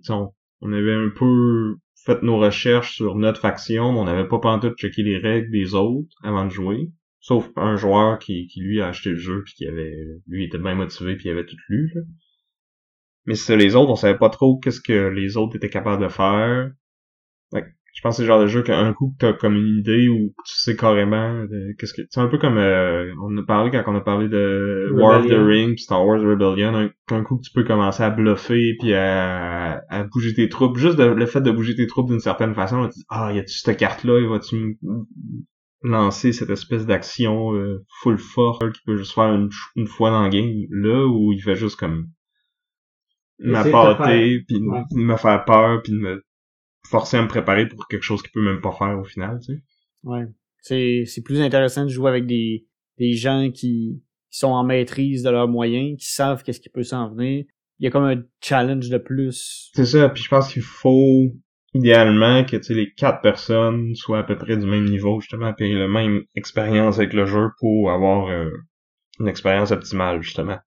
on, 0.62 0.74
avait 0.74 0.94
un 0.94 1.10
peu 1.16 1.76
fait 2.06 2.22
nos 2.24 2.40
recherches 2.40 2.96
sur 2.96 3.16
notre 3.16 3.40
faction, 3.40 3.84
on 3.84 4.06
n'avait 4.06 4.28
pas 4.28 4.40
pantoute 4.40 4.78
checké 4.78 5.04
les 5.04 5.18
règles 5.18 5.52
des 5.52 5.76
autres 5.76 6.16
avant 6.24 6.46
de 6.46 6.52
jouer. 6.52 6.90
Sauf 7.20 7.50
un 7.56 7.76
joueur 7.76 8.20
qui, 8.20 8.48
qui 8.48 8.62
lui 8.62 8.82
a 8.82 8.88
acheté 8.88 9.10
le 9.10 9.18
jeu 9.18 9.44
puis 9.44 9.54
qui 9.54 9.68
avait 9.68 9.96
lui 10.28 10.46
était 10.46 10.60
bien 10.60 10.76
motivé 10.76 11.16
puis 11.16 11.30
il 11.30 11.32
avait 11.32 11.46
tout 11.46 11.58
lu. 11.70 11.92
Là. 11.96 12.02
Mais 13.26 13.36
c'est 13.36 13.58
les 13.58 13.76
autres, 13.76 13.92
on 13.92 13.96
savait 13.96 14.18
pas 14.18 14.30
trop 14.30 14.58
qu'est-ce 14.58 14.80
que 14.80 15.10
les 15.10 15.36
autres 15.36 15.56
étaient 15.58 15.70
capables 15.70 16.02
de 16.02 16.08
faire 16.08 16.72
je 17.98 18.04
pense 18.04 18.14
que 18.14 18.18
c'est 18.18 18.24
le 18.24 18.28
genre 18.28 18.42
de 18.42 18.48
jeu 18.48 18.62
qu'un 18.62 18.94
coup 18.94 19.16
que 19.18 19.26
t'as 19.26 19.34
comme 19.34 19.56
une 19.56 19.80
idée 19.80 20.08
ou 20.08 20.32
tu 20.46 20.56
sais 20.56 20.76
carrément 20.76 21.44
qu'est-ce 21.80 21.96
que 21.96 22.04
c'est 22.08 22.20
un 22.20 22.28
peu 22.28 22.38
comme 22.38 22.60
euh, 22.60 23.12
on 23.24 23.36
a 23.38 23.44
parlé 23.44 23.72
quand 23.72 23.82
on 23.88 23.96
a 23.96 24.02
parlé 24.02 24.30
de 24.30 24.92
War 24.94 25.20
of 25.20 25.26
the 25.26 25.34
Ring 25.34 25.76
Star 25.80 26.06
Wars 26.06 26.22
Rebellion 26.22 26.92
un, 27.10 27.24
coup 27.24 27.38
que 27.38 27.42
tu 27.42 27.52
peux 27.52 27.64
commencer 27.64 28.04
à 28.04 28.12
bluffer 28.12 28.76
puis 28.80 28.94
à, 28.94 29.82
à 29.90 30.04
bouger 30.04 30.36
tes 30.36 30.48
troupes 30.48 30.78
juste 30.78 31.00
le 31.00 31.26
fait 31.26 31.42
de 31.42 31.50
bouger 31.50 31.74
tes 31.74 31.88
troupes 31.88 32.12
d'une 32.12 32.20
certaine 32.20 32.54
façon 32.54 32.88
tu 32.88 33.00
dis 33.00 33.06
ah 33.10 33.32
y 33.34 33.40
a-tu 33.40 33.58
cette 33.58 33.78
carte 33.78 34.04
là 34.04 34.20
il 34.20 34.28
va-tu 34.28 34.78
lancer 35.89 36.34
cette 36.34 36.50
espèce 36.50 36.86
d'action 36.86 37.53
euh, 37.56 37.86
full 38.01 38.17
force 38.17 38.60
qui 38.74 38.82
peut 38.86 38.98
juste 38.98 39.13
faire 39.13 39.34
une, 39.34 39.50
une 39.75 39.88
fois 39.88 40.12
dans 40.12 40.24
le 40.24 40.29
game 40.29 40.65
là 40.70 41.06
où 41.06 41.32
il 41.32 41.41
fait 41.41 41.56
juste 41.56 41.75
comme 41.77 42.10
m'apporter 43.39 44.44
puis 44.48 44.60
me 44.60 45.15
faire 45.17 45.46
peur 45.46 45.82
puis 45.84 45.94
me 45.94 46.24
forcer 46.88 47.17
à 47.17 47.22
me 47.22 47.27
préparer 47.27 47.67
pour 47.67 47.88
quelque 47.88 48.03
chose 48.03 48.22
qu'il 48.22 48.32
peut 48.32 48.44
même 48.44 48.62
pas 48.62 48.72
faire 48.72 48.98
au 48.98 49.03
final, 49.03 49.39
tu 49.39 49.53
sais. 49.53 49.62
Ouais. 50.03 50.25
C'est, 50.62 51.03
c'est 51.06 51.22
plus 51.22 51.41
intéressant 51.41 51.84
de 51.84 51.89
jouer 51.89 52.10
avec 52.10 52.25
des, 52.25 52.65
des 52.98 53.13
gens 53.13 53.51
qui, 53.51 54.01
qui 54.32 54.39
sont 54.39 54.48
en 54.48 54.63
maîtrise 54.63 55.24
de 55.24 55.29
leurs 55.29 55.48
moyens, 55.48 55.98
qui 56.00 56.12
savent 56.12 56.44
qu'est-ce 56.44 56.60
qui 56.60 56.70
peut 56.70 56.84
s'en 56.84 57.13
venir. 57.13 57.46
Il 57.79 57.84
y 57.84 57.88
a 57.88 57.91
comme 57.91 58.06
un 58.06 58.24
challenge 58.41 58.89
de 58.89 58.98
plus. 58.98 59.70
C'est 59.75 59.86
ça, 59.86 60.10
puis 60.10 60.24
je 60.24 60.29
pense 60.29 60.51
qu'il 60.51 60.63
faut 60.63 61.32
idéalement 61.74 62.44
que 62.44 62.58
tu 62.58 62.74
les 62.74 62.92
quatre 62.94 63.22
personnes 63.22 63.96
soient 63.96 64.20
à 64.20 64.24
peu 64.24 64.38
près 64.38 64.58
du 64.58 64.66
même 64.66 64.86
niveau, 64.86 65.20
justement, 65.20 65.54
puis 65.54 65.74
la 65.74 65.88
même 65.88 66.24
expérience 66.36 66.98
avec 66.98 67.14
le 67.14 67.26
jeu 67.26 67.50
pour 67.60 67.92
avoir 67.92 68.28
euh, 68.30 68.50
une 69.20 69.28
expérience 69.28 69.72
optimale, 69.72 70.22
justement. 70.22 70.60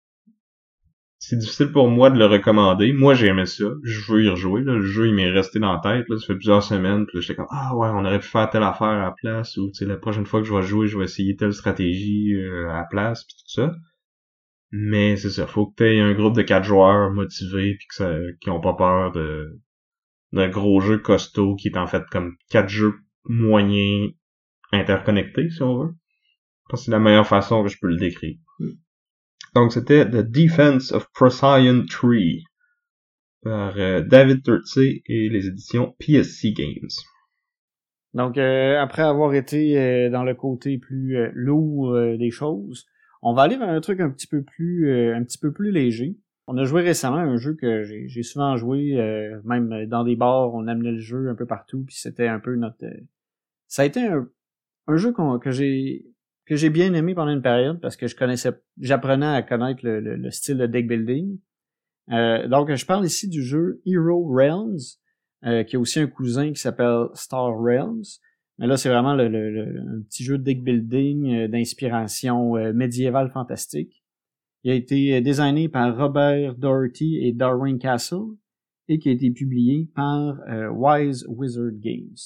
C'est 1.22 1.36
difficile 1.36 1.70
pour 1.70 1.88
moi 1.88 2.08
de 2.08 2.18
le 2.18 2.24
recommander. 2.24 2.94
Moi, 2.94 3.12
j'ai 3.12 3.26
aimé 3.26 3.44
ça. 3.44 3.66
Je 3.82 4.10
veux 4.10 4.24
y 4.24 4.28
rejouer. 4.30 4.62
Là. 4.62 4.72
Le 4.76 4.86
jeu, 4.86 5.06
il 5.06 5.14
m'est 5.14 5.30
resté 5.30 5.58
dans 5.58 5.74
la 5.74 5.80
tête. 5.80 6.08
Là. 6.08 6.18
Ça 6.18 6.26
fait 6.26 6.34
plusieurs 6.34 6.62
semaines. 6.62 7.04
Puis 7.06 7.20
j'étais 7.20 7.34
comme, 7.34 7.46
ah 7.50 7.76
ouais, 7.76 7.88
on 7.92 8.06
aurait 8.06 8.20
pu 8.20 8.26
faire 8.26 8.48
telle 8.48 8.62
affaire 8.62 8.88
à 8.88 9.02
la 9.02 9.14
place. 9.20 9.58
Ou, 9.58 9.68
tu 9.68 9.74
sais, 9.74 9.84
la 9.84 9.98
prochaine 9.98 10.24
fois 10.24 10.40
que 10.40 10.46
je 10.46 10.54
vais 10.54 10.62
jouer, 10.62 10.86
je 10.86 10.96
vais 10.96 11.04
essayer 11.04 11.36
telle 11.36 11.52
stratégie 11.52 12.32
euh, 12.34 12.70
à 12.70 12.78
la 12.78 12.84
place. 12.84 13.24
Puis 13.24 13.36
tout 13.36 13.50
ça. 13.60 13.74
Mais 14.72 15.16
c'est 15.16 15.28
ça. 15.28 15.46
Faut 15.46 15.66
que 15.66 15.74
t'aies 15.76 16.00
un 16.00 16.14
groupe 16.14 16.34
de 16.34 16.42
quatre 16.42 16.64
joueurs 16.64 17.10
motivés 17.10 17.76
puis 17.76 17.88
qui 18.40 18.50
ont 18.50 18.60
pas 18.60 18.74
peur 18.74 19.12
de 19.12 19.60
d'un 20.32 20.48
gros 20.48 20.80
jeu 20.80 20.98
costaud 20.98 21.56
qui 21.56 21.68
est 21.68 21.76
en 21.76 21.86
fait 21.86 22.04
comme 22.10 22.36
quatre 22.50 22.68
jeux 22.68 22.94
moyens 23.24 24.12
interconnectés, 24.72 25.50
si 25.50 25.62
on 25.62 25.78
veut. 25.78 25.92
Je 25.92 26.70
pense 26.70 26.80
que 26.80 26.84
c'est 26.86 26.92
la 26.92 27.00
meilleure 27.00 27.26
façon 27.26 27.62
que 27.62 27.68
je 27.68 27.78
peux 27.80 27.88
le 27.88 27.96
décrire. 27.96 28.36
Donc 29.54 29.72
c'était 29.72 30.08
The 30.08 30.18
Defense 30.18 30.92
of 30.92 31.10
Procyon 31.12 31.84
3 31.86 32.10
par 33.42 33.74
euh, 33.78 34.02
David 34.02 34.42
Turtsey 34.44 35.02
et 35.06 35.28
les 35.28 35.46
éditions 35.46 35.94
PSC 35.98 36.52
Games. 36.52 36.90
Donc 38.14 38.38
euh, 38.38 38.78
après 38.80 39.02
avoir 39.02 39.34
été 39.34 39.78
euh, 39.78 40.10
dans 40.10 40.24
le 40.24 40.34
côté 40.34 40.78
plus 40.78 41.30
lourd 41.32 41.96
des 42.18 42.30
choses, 42.30 42.86
on 43.22 43.34
va 43.34 43.42
aller 43.42 43.56
vers 43.56 43.68
un 43.68 43.80
truc 43.80 44.00
un 44.00 44.10
petit 44.10 44.26
peu 44.26 44.42
plus 44.42 45.12
un 45.14 45.22
petit 45.24 45.38
peu 45.38 45.52
plus 45.52 45.70
léger. 45.70 46.16
On 46.52 46.56
a 46.56 46.64
joué 46.64 46.82
récemment 46.82 47.18
un 47.18 47.36
jeu 47.36 47.54
que 47.54 47.84
j'ai 47.84 48.22
souvent 48.24 48.56
joué, 48.56 48.96
même 49.44 49.86
dans 49.86 50.02
des 50.02 50.16
bars, 50.16 50.52
on 50.52 50.66
amenait 50.66 50.90
le 50.90 50.98
jeu 50.98 51.28
un 51.28 51.36
peu 51.36 51.46
partout, 51.46 51.84
puis 51.86 51.94
c'était 51.94 52.26
un 52.26 52.40
peu 52.40 52.56
notre. 52.56 52.84
ça 53.68 53.82
a 53.82 53.84
été 53.84 54.04
un, 54.04 54.26
jeu 54.96 55.14
que 55.40 55.52
j'ai 55.52 56.10
que 56.50 56.56
j'ai 56.56 56.68
bien 56.68 56.92
aimé 56.94 57.14
pendant 57.14 57.30
une 57.30 57.42
période 57.42 57.80
parce 57.80 57.96
que 57.96 58.08
je 58.08 58.16
connaissais, 58.16 58.50
j'apprenais 58.80 59.24
à 59.24 59.40
connaître 59.40 59.82
le, 59.84 60.30
style 60.32 60.58
de 60.58 60.66
deck 60.66 60.88
building. 60.88 61.38
Euh, 62.10 62.48
donc, 62.48 62.74
je 62.74 62.84
parle 62.84 63.06
ici 63.06 63.28
du 63.28 63.44
jeu 63.44 63.80
Hero 63.86 64.26
Realms, 64.34 64.98
euh, 65.46 65.62
qui 65.62 65.76
a 65.76 65.78
aussi 65.78 66.00
un 66.00 66.08
cousin 66.08 66.52
qui 66.52 66.60
s'appelle 66.60 67.04
Star 67.14 67.56
Realms. 67.56 68.02
Mais 68.58 68.66
là, 68.66 68.76
c'est 68.76 68.88
vraiment 68.88 69.14
le, 69.14 69.26
un 69.26 70.02
petit 70.02 70.24
jeu 70.24 70.38
de 70.38 70.42
deck 70.42 70.64
building 70.64 71.32
euh, 71.32 71.46
d'inspiration 71.46 72.54
médiévale 72.74 73.30
fantastique. 73.30 73.99
Il 74.62 74.70
a 74.70 74.74
été 74.74 75.20
designé 75.20 75.68
par 75.68 75.96
Robert 75.96 76.54
Doherty 76.56 77.18
et 77.22 77.32
Darwin 77.32 77.78
Castle 77.78 78.36
et 78.88 78.98
qui 78.98 79.08
a 79.08 79.12
été 79.12 79.30
publié 79.30 79.88
par 79.94 80.38
Wise 80.72 81.24
Wizard 81.28 81.72
Games. 81.74 82.18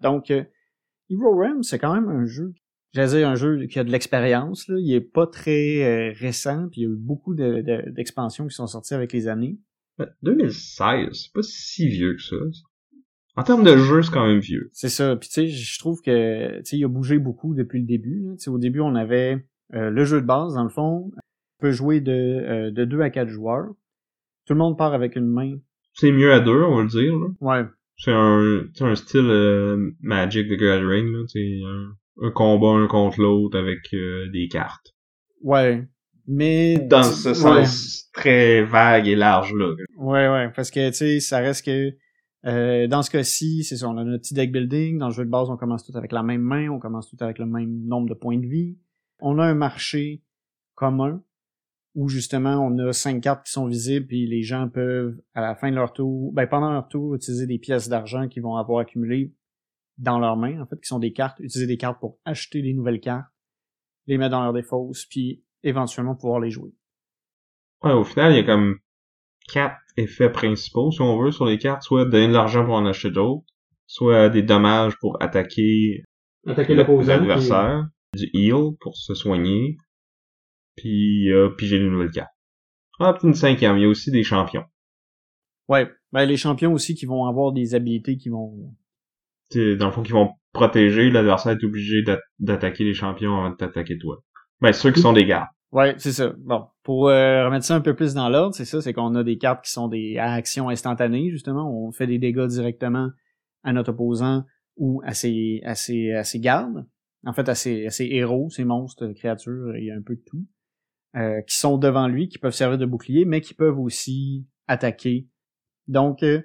Donc, 0.00 0.30
Hero 0.30 1.36
Realms, 1.36 1.64
c'est 1.64 1.78
quand 1.78 1.94
même 1.94 2.08
un 2.08 2.24
jeu 2.24 2.54
j'ai 2.94 3.24
un 3.24 3.34
jeu 3.34 3.66
qui 3.66 3.78
a 3.78 3.84
de 3.84 3.90
l'expérience, 3.90 4.66
il 4.68 4.92
est 4.92 5.00
pas 5.00 5.26
très 5.26 5.82
euh, 5.82 6.12
récent, 6.16 6.68
puis 6.70 6.82
il 6.82 6.84
y 6.84 6.86
a 6.86 6.90
eu 6.90 6.96
beaucoup 6.96 7.34
d'expansions 7.34 8.46
qui 8.46 8.54
sont 8.54 8.66
sorties 8.66 8.94
avec 8.94 9.12
les 9.12 9.28
années. 9.28 9.58
2016, 10.22 11.08
c'est 11.12 11.32
pas 11.32 11.42
si 11.42 11.88
vieux 11.88 12.14
que 12.14 12.22
ça. 12.22 12.36
En 13.36 13.42
termes 13.42 13.64
de 13.64 13.76
jeu, 13.76 14.02
c'est 14.02 14.12
quand 14.12 14.26
même 14.26 14.38
vieux. 14.38 14.70
C'est 14.72 14.88
ça. 14.88 15.16
Puis 15.16 15.28
tu 15.28 15.34
sais, 15.34 15.48
je 15.48 15.78
trouve 15.78 16.00
que 16.02 16.58
tu 16.58 16.64
sais, 16.64 16.76
il 16.78 16.84
a 16.84 16.88
bougé 16.88 17.18
beaucoup 17.18 17.54
depuis 17.54 17.80
le 17.80 17.86
début. 17.86 18.20
Là. 18.20 18.34
Au 18.46 18.58
début, 18.58 18.80
on 18.80 18.94
avait 18.94 19.44
euh, 19.74 19.90
le 19.90 20.04
jeu 20.04 20.20
de 20.20 20.26
base, 20.26 20.54
dans 20.54 20.62
le 20.62 20.68
fond. 20.68 21.10
On 21.64 21.68
peut 21.68 21.72
jouer 21.72 22.00
de, 22.02 22.12
euh, 22.12 22.70
de 22.70 22.84
2 22.84 23.00
à 23.00 23.08
4 23.08 23.28
joueurs. 23.30 23.68
Tout 24.44 24.52
le 24.52 24.58
monde 24.58 24.76
part 24.76 24.92
avec 24.92 25.16
une 25.16 25.26
main. 25.26 25.56
C'est 25.94 26.12
mieux 26.12 26.30
à 26.30 26.40
deux, 26.40 26.62
on 26.62 26.76
va 26.76 26.82
le 26.82 26.88
dire. 26.88 27.14
Là. 27.16 27.28
Ouais. 27.40 27.66
C'est 27.96 28.12
un, 28.12 28.64
un 28.80 28.94
style 28.94 29.94
Magic 30.02 30.46
the 30.46 30.60
Gathering. 30.60 31.10
Là, 31.10 31.24
un, 31.66 32.26
un 32.26 32.30
combat 32.32 32.68
un 32.68 32.86
contre 32.86 33.18
l'autre 33.22 33.58
avec 33.58 33.78
euh, 33.94 34.28
des 34.30 34.48
cartes. 34.48 34.92
Ouais. 35.40 35.88
Mais 36.26 36.76
dans 36.80 37.02
ce 37.02 37.32
sens 37.32 38.10
très 38.12 38.62
vague 38.62 39.08
et 39.08 39.16
large 39.16 39.54
là. 39.54 39.74
Ouais 39.96 40.28
ouais, 40.28 40.52
parce 40.54 40.70
que 40.70 40.88
tu 40.88 40.96
sais, 40.96 41.20
ça 41.20 41.38
reste 41.38 41.64
que 41.64 41.92
euh, 42.44 42.86
dans 42.88 43.02
ce 43.02 43.10
cas-ci, 43.10 43.64
c'est 43.64 43.78
ça, 43.78 43.88
on 43.88 43.96
a 43.96 44.04
notre 44.04 44.22
petit 44.22 44.34
deck 44.34 44.52
building. 44.52 44.98
Dans 44.98 45.08
le 45.08 45.14
jeu 45.14 45.24
de 45.24 45.30
base, 45.30 45.48
on 45.48 45.56
commence 45.56 45.82
tout 45.82 45.96
avec 45.96 46.12
la 46.12 46.22
même 46.22 46.42
main, 46.42 46.68
on 46.68 46.78
commence 46.78 47.08
tout 47.08 47.16
avec 47.20 47.38
le 47.38 47.46
même 47.46 47.86
nombre 47.86 48.10
de 48.10 48.14
points 48.14 48.38
de 48.38 48.46
vie. 48.46 48.76
On 49.20 49.38
a 49.38 49.46
un 49.46 49.54
marché 49.54 50.22
commun 50.74 51.22
où 51.94 52.08
justement 52.08 52.56
on 52.56 52.76
a 52.78 52.92
cinq 52.92 53.20
cartes 53.20 53.46
qui 53.46 53.52
sont 53.52 53.66
visibles 53.66 54.06
puis 54.06 54.26
les 54.26 54.42
gens 54.42 54.68
peuvent 54.68 55.16
à 55.34 55.40
la 55.40 55.54
fin 55.54 55.70
de 55.70 55.76
leur 55.76 55.92
tour, 55.92 56.32
ben 56.32 56.46
pendant 56.46 56.72
leur 56.72 56.88
tour, 56.88 57.14
utiliser 57.14 57.46
des 57.46 57.58
pièces 57.58 57.88
d'argent 57.88 58.28
qu'ils 58.28 58.42
vont 58.42 58.56
avoir 58.56 58.80
accumulées 58.80 59.32
dans 59.98 60.18
leurs 60.18 60.36
mains, 60.36 60.60
en 60.60 60.66
fait, 60.66 60.76
qui 60.76 60.88
sont 60.88 60.98
des 60.98 61.12
cartes, 61.12 61.38
utiliser 61.40 61.66
des 61.66 61.76
cartes 61.76 62.00
pour 62.00 62.18
acheter 62.24 62.62
des 62.62 62.72
nouvelles 62.72 63.00
cartes, 63.00 63.28
les 64.06 64.18
mettre 64.18 64.32
dans 64.32 64.42
leur 64.42 64.52
défausse, 64.52 65.06
puis 65.06 65.44
éventuellement 65.62 66.14
pouvoir 66.14 66.40
les 66.40 66.50
jouer. 66.50 66.72
Ouais, 67.82 67.92
au 67.92 68.04
final, 68.04 68.32
il 68.32 68.36
y 68.36 68.40
a 68.40 68.44
comme 68.44 68.78
quatre 69.52 69.76
effets 69.96 70.30
principaux, 70.30 70.90
si 70.90 71.00
on 71.00 71.22
veut, 71.22 71.30
sur 71.30 71.46
les 71.46 71.58
cartes, 71.58 71.82
soit 71.82 72.04
donner 72.04 72.28
de 72.28 72.32
l'argent 72.32 72.64
pour 72.64 72.74
en 72.74 72.86
acheter 72.86 73.10
d'autres, 73.10 73.44
soit 73.86 74.28
des 74.30 74.42
dommages 74.42 74.96
pour 74.98 75.22
attaquer, 75.22 76.02
attaquer 76.46 76.74
l'adversaire, 76.74 77.88
du 78.14 78.30
heal 78.32 78.76
pour 78.80 78.96
se 78.96 79.14
soigner, 79.14 79.76
puis 80.76 81.32
euh, 81.32 81.50
piger 81.50 81.78
les 81.78 81.88
nouvelles 81.88 82.10
cartes. 82.10 82.32
Ah, 83.00 83.12
puis 83.12 83.28
une 83.28 83.34
cinquième, 83.34 83.76
il 83.76 83.82
y 83.82 83.86
a 83.86 83.88
aussi 83.88 84.10
des 84.10 84.22
champions. 84.22 84.64
Ouais, 85.68 85.90
ben 86.12 86.24
les 86.26 86.36
champions 86.36 86.72
aussi 86.72 86.94
qui 86.94 87.06
vont 87.06 87.26
avoir 87.26 87.52
des 87.52 87.74
habilités 87.74 88.16
qui 88.16 88.28
vont 88.28 88.74
dans 89.54 89.86
le 89.86 89.92
fond, 89.92 90.02
qui 90.02 90.12
vont 90.12 90.30
protéger, 90.52 91.10
l'adversaire 91.10 91.52
est 91.52 91.64
obligé 91.64 92.02
d'attaquer 92.38 92.84
les 92.84 92.94
champions 92.94 93.36
avant 93.36 93.50
de 93.50 93.56
t'attaquer 93.56 93.98
toi. 93.98 94.22
Ben, 94.60 94.72
ceux 94.72 94.90
qui 94.92 95.00
sont 95.00 95.12
des 95.12 95.24
gardes. 95.24 95.48
Ouais, 95.72 95.94
c'est 95.98 96.12
ça. 96.12 96.32
Bon, 96.38 96.66
pour 96.84 97.08
euh, 97.08 97.46
remettre 97.46 97.64
ça 97.64 97.74
un 97.74 97.80
peu 97.80 97.94
plus 97.94 98.14
dans 98.14 98.28
l'ordre, 98.28 98.54
c'est 98.54 98.64
ça, 98.64 98.80
c'est 98.80 98.92
qu'on 98.92 99.14
a 99.16 99.24
des 99.24 99.38
cartes 99.38 99.64
qui 99.64 99.72
sont 99.72 99.88
des 99.88 100.16
actions 100.18 100.68
instantanées, 100.68 101.30
justement. 101.30 101.68
On 101.68 101.90
fait 101.90 102.06
des 102.06 102.18
dégâts 102.18 102.46
directement 102.46 103.10
à 103.64 103.72
notre 103.72 103.90
opposant 103.90 104.44
ou 104.76 105.02
à 105.04 105.14
ses, 105.14 105.60
à 105.64 105.74
ses, 105.74 106.12
à 106.12 106.22
ses 106.22 106.38
gardes. 106.38 106.86
En 107.26 107.32
fait, 107.32 107.48
à 107.48 107.54
ses, 107.54 107.86
à 107.86 107.90
ses 107.90 108.04
héros, 108.04 108.50
ses 108.50 108.64
monstres, 108.64 109.08
créatures, 109.14 109.76
il 109.76 109.86
y 109.86 109.90
a 109.90 109.96
un 109.96 110.02
peu 110.02 110.14
de 110.14 110.22
tout. 110.24 110.44
Euh, 111.16 111.42
qui 111.42 111.56
sont 111.56 111.78
devant 111.78 112.08
lui, 112.08 112.28
qui 112.28 112.38
peuvent 112.38 112.54
servir 112.54 112.76
de 112.76 112.86
bouclier, 112.86 113.24
mais 113.24 113.40
qui 113.40 113.54
peuvent 113.54 113.78
aussi 113.78 114.48
attaquer. 114.66 115.28
Donc, 115.86 116.24
euh, 116.24 116.42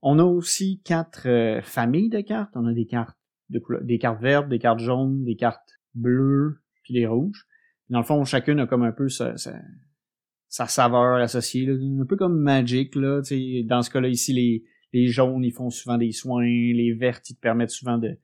on 0.00 0.20
a 0.20 0.22
aussi 0.22 0.80
quatre 0.84 1.28
euh, 1.28 1.60
familles 1.60 2.08
de 2.08 2.20
cartes. 2.20 2.52
On 2.54 2.66
a 2.66 2.72
des 2.72 2.86
cartes 2.86 3.18
de 3.48 3.60
des 3.82 3.98
cartes 3.98 4.22
vertes, 4.22 4.48
des 4.48 4.60
cartes 4.60 4.78
jaunes, 4.78 5.24
des 5.24 5.34
cartes 5.34 5.68
bleues, 5.94 6.60
puis 6.84 6.94
des 6.94 7.04
rouges. 7.04 7.48
Dans 7.88 7.98
le 7.98 8.04
fond, 8.04 8.24
chacune 8.24 8.60
a 8.60 8.66
comme 8.68 8.84
un 8.84 8.92
peu 8.92 9.08
sa, 9.08 9.36
sa, 9.36 10.66
saveur 10.68 11.16
associée, 11.16 11.68
un 11.68 12.06
peu 12.06 12.14
comme 12.14 12.38
Magic. 12.38 12.94
Là, 12.94 13.22
dans 13.64 13.82
ce 13.82 13.90
cas-là, 13.90 14.06
ici, 14.06 14.32
les, 14.32 14.64
les 14.92 15.08
jaunes, 15.08 15.42
ils 15.42 15.50
font 15.50 15.70
souvent 15.70 15.98
des 15.98 16.12
soins. 16.12 16.44
Les 16.44 16.92
vertes, 16.92 17.28
ils 17.28 17.34
te 17.34 17.40
permettent 17.40 17.70
souvent 17.70 17.98
de 17.98 18.16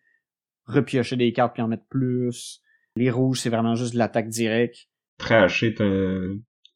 repiocher 0.67 1.17
des 1.17 1.33
cartes 1.33 1.55
puis 1.55 1.63
en 1.63 1.67
mettre 1.69 1.87
plus. 1.89 2.63
Les 2.95 3.11
rouges, 3.11 3.41
c'est 3.41 3.51
vraiment 3.51 3.75
juste 3.75 3.95
de 3.95 3.99
l'attaque 3.99 4.29
directe. 4.29 4.89
Tracher, 5.19 5.75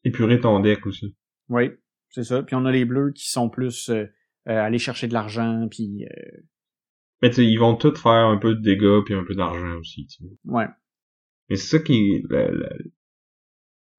épurer 0.03 0.39
ton 0.39 0.59
deck 0.59 0.85
aussi. 0.85 1.15
Oui, 1.49 1.71
c'est 2.09 2.23
ça. 2.23 2.43
Puis 2.43 2.55
on 2.55 2.65
a 2.65 2.71
les 2.71 2.85
bleus 2.85 3.11
qui 3.11 3.29
sont 3.29 3.49
plus 3.49 3.89
euh, 3.89 4.05
euh, 4.47 4.59
aller 4.59 4.77
chercher 4.77 5.07
de 5.07 5.13
l'argent, 5.13 5.67
puis... 5.69 6.05
Euh... 6.05 6.41
Mais 7.21 7.29
tu 7.29 7.43
ils 7.43 7.57
vont 7.57 7.75
tous 7.75 7.95
faire 7.95 8.27
un 8.27 8.37
peu 8.37 8.55
de 8.55 8.61
dégâts 8.61 9.03
puis 9.05 9.13
un 9.13 9.23
peu 9.23 9.33
d'argent 9.35 9.77
aussi, 9.79 10.07
tu 10.07 10.23
Ouais. 10.45 10.67
Mais 11.49 11.55
c'est 11.55 11.77
ça 11.77 11.83
qui... 11.83 12.23
La, 12.29 12.51
la, 12.51 12.69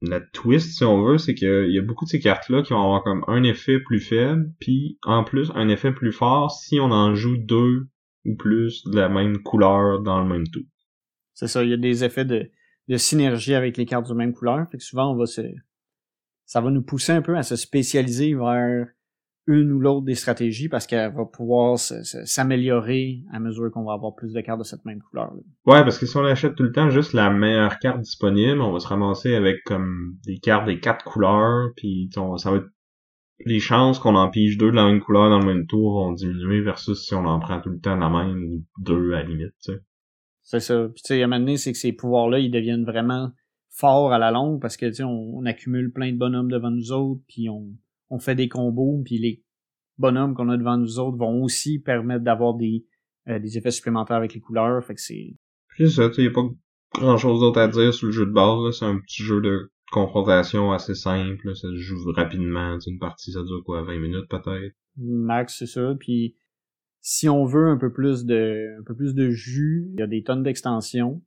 la, 0.02 0.20
twist, 0.20 0.76
si 0.76 0.84
on 0.84 1.02
veut, 1.02 1.16
c'est 1.16 1.34
qu'il 1.34 1.70
y 1.70 1.78
a 1.78 1.82
beaucoup 1.82 2.04
de 2.04 2.10
ces 2.10 2.20
cartes-là 2.20 2.62
qui 2.62 2.74
vont 2.74 2.82
avoir 2.82 3.02
comme 3.02 3.24
un 3.26 3.42
effet 3.42 3.80
plus 3.80 4.00
faible, 4.00 4.52
puis 4.60 4.98
en 5.02 5.24
plus 5.24 5.50
un 5.54 5.68
effet 5.68 5.92
plus 5.92 6.12
fort 6.12 6.50
si 6.50 6.78
on 6.78 6.90
en 6.90 7.14
joue 7.14 7.38
deux 7.38 7.88
ou 8.26 8.36
plus 8.36 8.84
de 8.84 8.96
la 8.96 9.08
même 9.08 9.42
couleur 9.42 10.00
dans 10.00 10.22
le 10.22 10.28
même 10.28 10.46
tour. 10.48 10.64
C'est 11.32 11.48
ça, 11.48 11.64
il 11.64 11.70
y 11.70 11.74
a 11.74 11.78
des 11.78 12.04
effets 12.04 12.26
de, 12.26 12.50
de 12.88 12.96
synergie 12.96 13.54
avec 13.54 13.76
les 13.76 13.86
cartes 13.86 14.08
de 14.08 14.14
même 14.14 14.32
couleur, 14.32 14.66
fait 14.70 14.78
que 14.78 14.84
souvent 14.84 15.12
on 15.12 15.16
va 15.16 15.26
se... 15.26 15.42
Ça 16.46 16.60
va 16.60 16.70
nous 16.70 16.82
pousser 16.82 17.12
un 17.12 17.22
peu 17.22 17.36
à 17.36 17.42
se 17.42 17.56
spécialiser 17.56 18.34
vers 18.34 18.86
une 19.46 19.72
ou 19.72 19.80
l'autre 19.80 20.04
des 20.04 20.14
stratégies 20.14 20.68
parce 20.68 20.86
qu'elle 20.86 21.12
va 21.14 21.24
pouvoir 21.24 21.78
s'améliorer 21.78 23.22
à 23.32 23.38
mesure 23.38 23.70
qu'on 23.70 23.84
va 23.84 23.92
avoir 23.92 24.14
plus 24.14 24.32
de 24.32 24.40
cartes 24.40 24.58
de 24.58 24.64
cette 24.64 24.84
même 24.84 25.00
couleur. 25.00 25.34
-là. 25.34 25.40
Ouais, 25.66 25.82
parce 25.82 25.98
que 25.98 26.06
si 26.06 26.16
on 26.16 26.24
achète 26.24 26.54
tout 26.54 26.62
le 26.62 26.72
temps 26.72 26.90
juste 26.90 27.12
la 27.12 27.30
meilleure 27.30 27.78
carte 27.78 28.00
disponible, 28.00 28.60
on 28.60 28.72
va 28.72 28.80
se 28.80 28.88
ramasser 28.88 29.34
avec 29.34 29.62
comme 29.64 30.16
des 30.26 30.38
cartes 30.38 30.66
des 30.66 30.80
quatre 30.80 31.04
couleurs, 31.04 31.70
puis 31.76 32.10
ça 32.36 32.50
va 32.50 32.58
être 32.58 32.68
les 33.44 33.60
chances 33.60 33.98
qu'on 33.98 34.14
en 34.14 34.30
pige 34.30 34.56
deux 34.58 34.70
de 34.70 34.76
la 34.76 34.86
même 34.86 35.00
couleur 35.00 35.28
dans 35.28 35.40
le 35.40 35.46
même 35.46 35.66
tour 35.66 35.94
vont 35.94 36.12
diminuer 36.12 36.60
versus 36.60 37.04
si 37.04 37.14
on 37.14 37.24
en 37.24 37.40
prend 37.40 37.60
tout 37.60 37.70
le 37.70 37.80
temps 37.80 37.96
la 37.96 38.08
même 38.08 38.44
ou 38.44 38.64
deux 38.78 39.12
à 39.12 39.22
la 39.22 39.28
limite. 39.28 39.70
C'est 40.44 40.60
ça. 40.60 40.88
Puis 40.88 41.02
tu 41.02 41.08
sais, 41.08 41.20
à 41.20 41.24
un 41.24 41.26
moment 41.26 41.40
donné, 41.40 41.56
c'est 41.56 41.72
que 41.72 41.78
ces 41.78 41.92
pouvoirs-là, 41.92 42.38
ils 42.38 42.50
deviennent 42.50 42.84
vraiment 42.84 43.32
forts 43.70 44.12
à 44.12 44.18
la 44.18 44.30
longue 44.30 44.60
parce 44.60 44.76
que 44.76 44.86
tu 44.86 44.94
sais, 44.94 45.02
on 45.02 45.44
accumule 45.44 45.92
plein 45.92 46.12
de 46.12 46.18
bonhommes 46.18 46.50
devant 46.50 46.70
nous 46.70 46.92
autres, 46.92 47.22
puis 47.26 47.48
on 47.48 47.74
on 48.10 48.18
fait 48.18 48.34
des 48.34 48.48
combos, 48.48 49.02
puis 49.04 49.18
les 49.18 49.42
bonhommes 49.98 50.34
qu'on 50.34 50.48
a 50.48 50.56
devant 50.56 50.76
nous 50.76 50.98
autres 50.98 51.16
vont 51.16 51.42
aussi 51.42 51.78
permettre 51.78 52.24
d'avoir 52.24 52.54
des, 52.54 52.86
euh, 53.28 53.38
des 53.38 53.58
effets 53.58 53.70
supplémentaires 53.70 54.16
avec 54.16 54.34
les 54.34 54.40
couleurs. 54.40 54.84
Fait 54.84 54.94
que 54.94 55.00
c'est. 55.00 55.36
Puis 55.68 55.90
ça, 55.90 56.10
tu 56.10 56.22
y 56.22 56.26
a 56.26 56.30
pas 56.30 56.48
grand 56.94 57.16
chose 57.16 57.40
d'autre 57.40 57.60
à 57.60 57.68
dire 57.68 57.92
sur 57.92 58.06
le 58.06 58.12
jeu 58.12 58.26
de 58.26 58.32
base, 58.32 58.78
C'est 58.78 58.84
un 58.84 58.98
petit 58.98 59.22
jeu 59.22 59.40
de 59.40 59.70
confrontation 59.90 60.72
assez 60.72 60.94
simple, 60.94 61.54
ça 61.54 61.68
se 61.68 61.76
joue 61.76 62.12
rapidement, 62.12 62.78
une 62.86 62.98
partie 62.98 63.32
ça 63.32 63.42
dure 63.42 63.62
quoi, 63.64 63.82
20 63.82 63.98
minutes 63.98 64.28
peut-être? 64.28 64.74
Max, 64.96 65.56
c'est 65.58 65.66
ça. 65.66 65.94
Puis 65.98 66.36
si 67.06 67.28
on 67.28 67.44
veut 67.44 67.68
un 67.68 67.76
peu 67.76 67.92
plus 67.92 68.24
de 68.24 68.78
un 68.80 68.82
peu 68.82 68.96
plus 68.96 69.14
de 69.14 69.28
jus, 69.28 69.90
il 69.92 70.00
y 70.00 70.02
a 70.02 70.06
des 70.06 70.22
tonnes 70.22 70.42
d'extensions. 70.42 71.22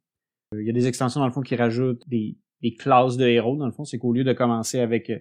Euh, 0.53 0.61
il 0.61 0.65
y 0.65 0.71
a 0.71 0.73
des 0.73 0.87
extensions 0.87 1.19
dans 1.19 1.27
le 1.27 1.31
fond 1.31 1.41
qui 1.41 1.55
rajoutent 1.55 2.01
des, 2.09 2.35
des 2.63 2.73
classes 2.73 3.15
de 3.15 3.27
héros 3.27 3.55
dans 3.57 3.67
le 3.67 3.71
fond, 3.71 3.85
c'est 3.85 3.99
qu'au 3.99 4.11
lieu 4.11 4.23
de 4.23 4.33
commencer 4.33 4.79
avec 4.79 5.11
euh, 5.11 5.19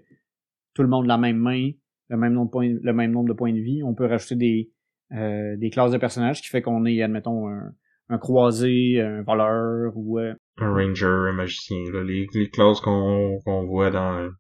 tout 0.73 0.81
le 0.81 0.89
monde 0.89 1.05
de 1.05 1.09
la 1.09 1.19
même 1.19 1.37
main, 1.37 1.73
le 2.09 2.17
même 2.17 2.33
nombre 2.33 2.47
de 2.47 2.53
points, 2.53 2.75
le 2.83 2.93
même 2.95 3.13
nombre 3.13 3.29
de 3.29 3.35
points 3.35 3.53
de 3.53 3.61
vie, 3.61 3.83
on 3.83 3.95
peut 3.95 4.07
rajouter 4.07 4.35
des 4.35 4.73
euh, 5.13 5.59
des 5.59 5.69
classes 5.69 5.93
de 5.93 5.99
personnages 5.99 6.41
qui 6.41 6.49
fait 6.49 6.63
qu'on 6.63 6.87
est 6.87 7.03
admettons 7.03 7.51
un, 7.51 7.75
un 8.09 8.19
croisé, 8.19 8.99
un 9.03 9.23
voleur 9.25 9.93
ou 9.95 10.19
un 10.19 10.37
ranger, 10.59 11.29
un 11.29 11.33
magicien, 11.35 11.83
là, 11.93 12.03
les, 12.03 12.27
les 12.33 12.49
classes 12.49 12.81
qu'on 12.81 13.41
qu'on 13.45 13.67
voit 13.67 13.91
dans 13.91 14.31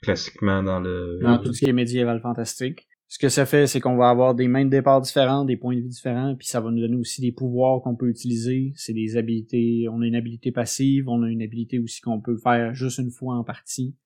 classiquement 0.00 0.62
dans 0.62 0.78
le 0.78 1.18
dans 1.20 1.38
tout 1.38 1.52
ce 1.52 1.64
qui 1.64 1.68
est 1.68 1.72
médiéval 1.72 2.20
fantastique 2.20 2.87
ce 3.08 3.18
que 3.18 3.30
ça 3.30 3.46
fait, 3.46 3.66
c'est 3.66 3.80
qu'on 3.80 3.96
va 3.96 4.10
avoir 4.10 4.34
des 4.34 4.48
mains 4.48 4.66
de 4.66 4.70
départ 4.70 5.00
différents, 5.00 5.46
des 5.46 5.56
points 5.56 5.74
de 5.74 5.80
vie 5.80 5.88
différents, 5.88 6.36
puis 6.36 6.46
ça 6.46 6.60
va 6.60 6.70
nous 6.70 6.80
donner 6.80 6.96
aussi 6.96 7.22
des 7.22 7.32
pouvoirs 7.32 7.80
qu'on 7.80 7.96
peut 7.96 8.08
utiliser. 8.08 8.72
C'est 8.76 8.92
des 8.92 9.16
habilités. 9.16 9.88
On 9.90 10.02
a 10.02 10.06
une 10.06 10.14
habilité 10.14 10.52
passive, 10.52 11.08
on 11.08 11.22
a 11.22 11.28
une 11.28 11.40
habilité 11.40 11.78
aussi 11.78 12.02
qu'on 12.02 12.20
peut 12.20 12.36
faire 12.36 12.74
juste 12.74 12.98
une 12.98 13.10
fois 13.10 13.36
en 13.36 13.44
partie. 13.44 13.96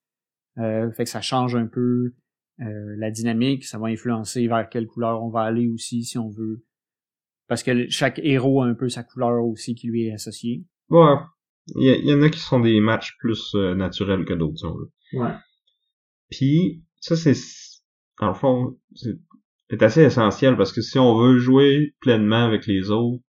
Euh, 0.57 0.89
fait 0.93 1.03
que 1.03 1.09
ça 1.09 1.19
change 1.19 1.53
un 1.53 1.67
peu 1.67 2.13
euh, 2.61 2.95
la 2.97 3.11
dynamique. 3.11 3.65
Ça 3.65 3.77
va 3.77 3.87
influencer 3.87 4.47
vers 4.47 4.69
quelle 4.69 4.87
couleur 4.87 5.21
on 5.21 5.29
va 5.29 5.41
aller 5.41 5.67
aussi 5.67 6.05
si 6.05 6.17
on 6.17 6.29
veut. 6.29 6.63
Parce 7.49 7.61
que 7.61 7.89
chaque 7.89 8.19
héros 8.23 8.61
a 8.61 8.67
un 8.67 8.73
peu 8.73 8.87
sa 8.87 9.03
couleur 9.03 9.45
aussi 9.45 9.75
qui 9.75 9.87
lui 9.87 10.07
est 10.07 10.13
associée. 10.13 10.63
Ouais. 10.89 11.15
Il 11.75 12.05
y, 12.05 12.13
en 12.13 12.21
a 12.21 12.29
qui 12.29 12.39
sont 12.39 12.59
des 12.59 12.79
matchs 12.79 13.17
plus 13.19 13.53
euh, 13.55 13.75
naturels 13.75 14.23
que 14.25 14.33
d'autres, 14.33 14.57
si 14.57 14.65
on 14.65 14.75
veut. 14.75 14.91
Ouais. 15.13 15.33
Puis, 16.29 16.83
ça, 16.99 17.15
c'est 17.15 17.33
dans 18.19 18.27
le 18.27 18.33
fond, 18.33 18.77
c'est 18.93 19.81
assez 19.81 20.03
essentiel 20.03 20.55
parce 20.55 20.71
que 20.71 20.81
si 20.81 20.99
on 20.99 21.17
veut 21.17 21.37
jouer 21.37 21.95
pleinement 21.99 22.45
avec 22.45 22.67
les 22.67 22.91
autres, 22.91 23.23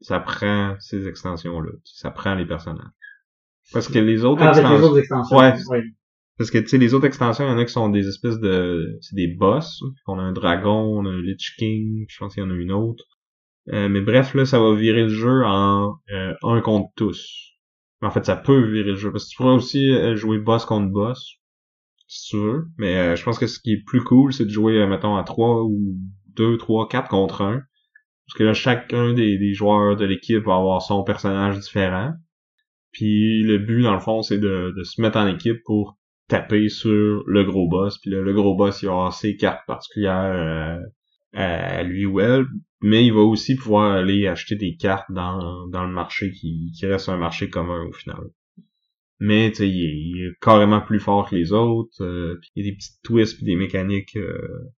ça 0.00 0.18
prend 0.18 0.76
ces 0.78 1.06
extensions-là. 1.06 1.72
Ça 1.84 2.10
prend 2.10 2.34
les 2.34 2.46
personnages. 2.46 2.90
Parce 3.72 3.88
que 3.88 3.98
les 3.98 4.24
autres, 4.24 4.42
ah, 4.42 4.48
extensions... 4.48 4.76
les 4.76 4.84
autres 4.84 4.98
extensions. 4.98 5.36
Ouais. 5.36 5.54
Parce 6.38 6.50
que 6.50 6.58
tu 6.58 6.68
sais, 6.68 6.78
les 6.78 6.94
autres 6.94 7.06
extensions, 7.06 7.44
il 7.44 7.50
y 7.50 7.52
en 7.52 7.58
a 7.58 7.64
qui 7.64 7.72
sont 7.72 7.90
des 7.90 8.08
espèces 8.08 8.38
de. 8.38 8.96
C'est 9.02 9.14
des 9.14 9.28
boss. 9.28 9.82
On 10.06 10.18
a 10.18 10.22
un 10.22 10.32
dragon, 10.32 10.98
on 10.98 11.04
a 11.04 11.10
un 11.10 11.20
Lich 11.20 11.54
King, 11.58 12.06
je 12.08 12.18
pense 12.18 12.34
qu'il 12.34 12.42
y 12.42 12.46
en 12.46 12.50
a 12.50 12.54
une 12.54 12.72
autre. 12.72 13.04
Euh, 13.72 13.88
mais 13.88 14.00
bref, 14.00 14.34
là, 14.34 14.46
ça 14.46 14.58
va 14.58 14.74
virer 14.74 15.02
le 15.02 15.08
jeu 15.08 15.44
en 15.44 15.98
euh, 16.10 16.32
un 16.42 16.60
contre 16.62 16.88
tous. 16.96 17.52
En 18.00 18.10
fait, 18.10 18.24
ça 18.24 18.36
peut 18.36 18.58
virer 18.58 18.92
le 18.92 18.96
jeu. 18.96 19.12
Parce 19.12 19.24
que 19.24 19.30
tu 19.30 19.36
pourrais 19.36 19.54
aussi 19.54 19.90
euh, 19.90 20.16
jouer 20.16 20.38
boss 20.38 20.64
contre 20.64 20.90
boss 20.90 21.39
si 22.10 22.30
tu 22.30 22.36
veux. 22.36 22.66
Mais 22.76 22.96
euh, 22.96 23.16
je 23.16 23.24
pense 23.24 23.38
que 23.38 23.46
ce 23.46 23.60
qui 23.60 23.72
est 23.72 23.84
plus 23.86 24.02
cool, 24.02 24.32
c'est 24.32 24.44
de 24.44 24.50
jouer, 24.50 24.78
euh, 24.78 24.86
mettons, 24.86 25.16
à 25.16 25.22
3 25.22 25.62
ou 25.62 25.96
2, 26.36 26.58
3, 26.58 26.88
4 26.88 27.08
contre 27.08 27.42
1. 27.42 27.62
Parce 28.26 28.38
que 28.38 28.44
là, 28.44 28.52
chacun 28.52 29.12
des, 29.12 29.54
joueurs 29.54 29.96
de 29.96 30.04
l'équipe 30.04 30.44
va 30.44 30.56
avoir 30.56 30.82
son 30.82 31.04
personnage 31.04 31.58
différent. 31.60 32.12
Puis 32.92 33.42
le 33.44 33.58
but, 33.58 33.82
dans 33.82 33.94
le 33.94 34.00
fond, 34.00 34.22
c'est 34.22 34.38
de, 34.38 34.74
se 34.82 35.00
mettre 35.00 35.18
en 35.18 35.28
équipe 35.28 35.62
pour 35.64 35.98
taper 36.28 36.68
sur 36.68 37.22
le 37.26 37.44
gros 37.44 37.68
boss. 37.68 37.98
Puis 37.98 38.10
le 38.10 38.32
gros 38.32 38.56
boss, 38.56 38.82
il 38.82 38.86
va 38.86 38.92
avoir 38.92 39.12
ses 39.12 39.36
cartes 39.36 39.64
particulières 39.66 40.32
euh, 40.34 40.80
à 41.34 41.82
lui 41.84 42.06
ou 42.06 42.20
elle. 42.20 42.46
Mais 42.82 43.04
il 43.04 43.12
va 43.12 43.20
aussi 43.20 43.56
pouvoir 43.56 43.92
aller 43.92 44.26
acheter 44.26 44.56
des 44.56 44.76
cartes 44.76 45.10
dans, 45.10 45.68
dans 45.68 45.84
le 45.84 45.92
marché 45.92 46.32
qui, 46.32 46.72
qui 46.76 46.86
reste 46.86 47.08
un 47.08 47.18
marché 47.18 47.48
commun 47.48 47.84
au 47.88 47.92
final 47.92 48.30
mais 49.20 49.52
tu 49.52 49.66
il, 49.66 50.26
est 50.26 50.40
carrément 50.40 50.80
plus 50.80 50.98
fort 50.98 51.28
que 51.28 51.36
les 51.36 51.52
autres. 51.52 52.02
Euh, 52.02 52.40
il 52.56 52.64
y 52.64 52.68
a 52.68 52.70
des 52.70 52.76
petites 52.76 53.02
twists 53.02 53.36
puis 53.36 53.44
des 53.44 53.54
mécaniques 53.54 54.16
euh, 54.16 54.72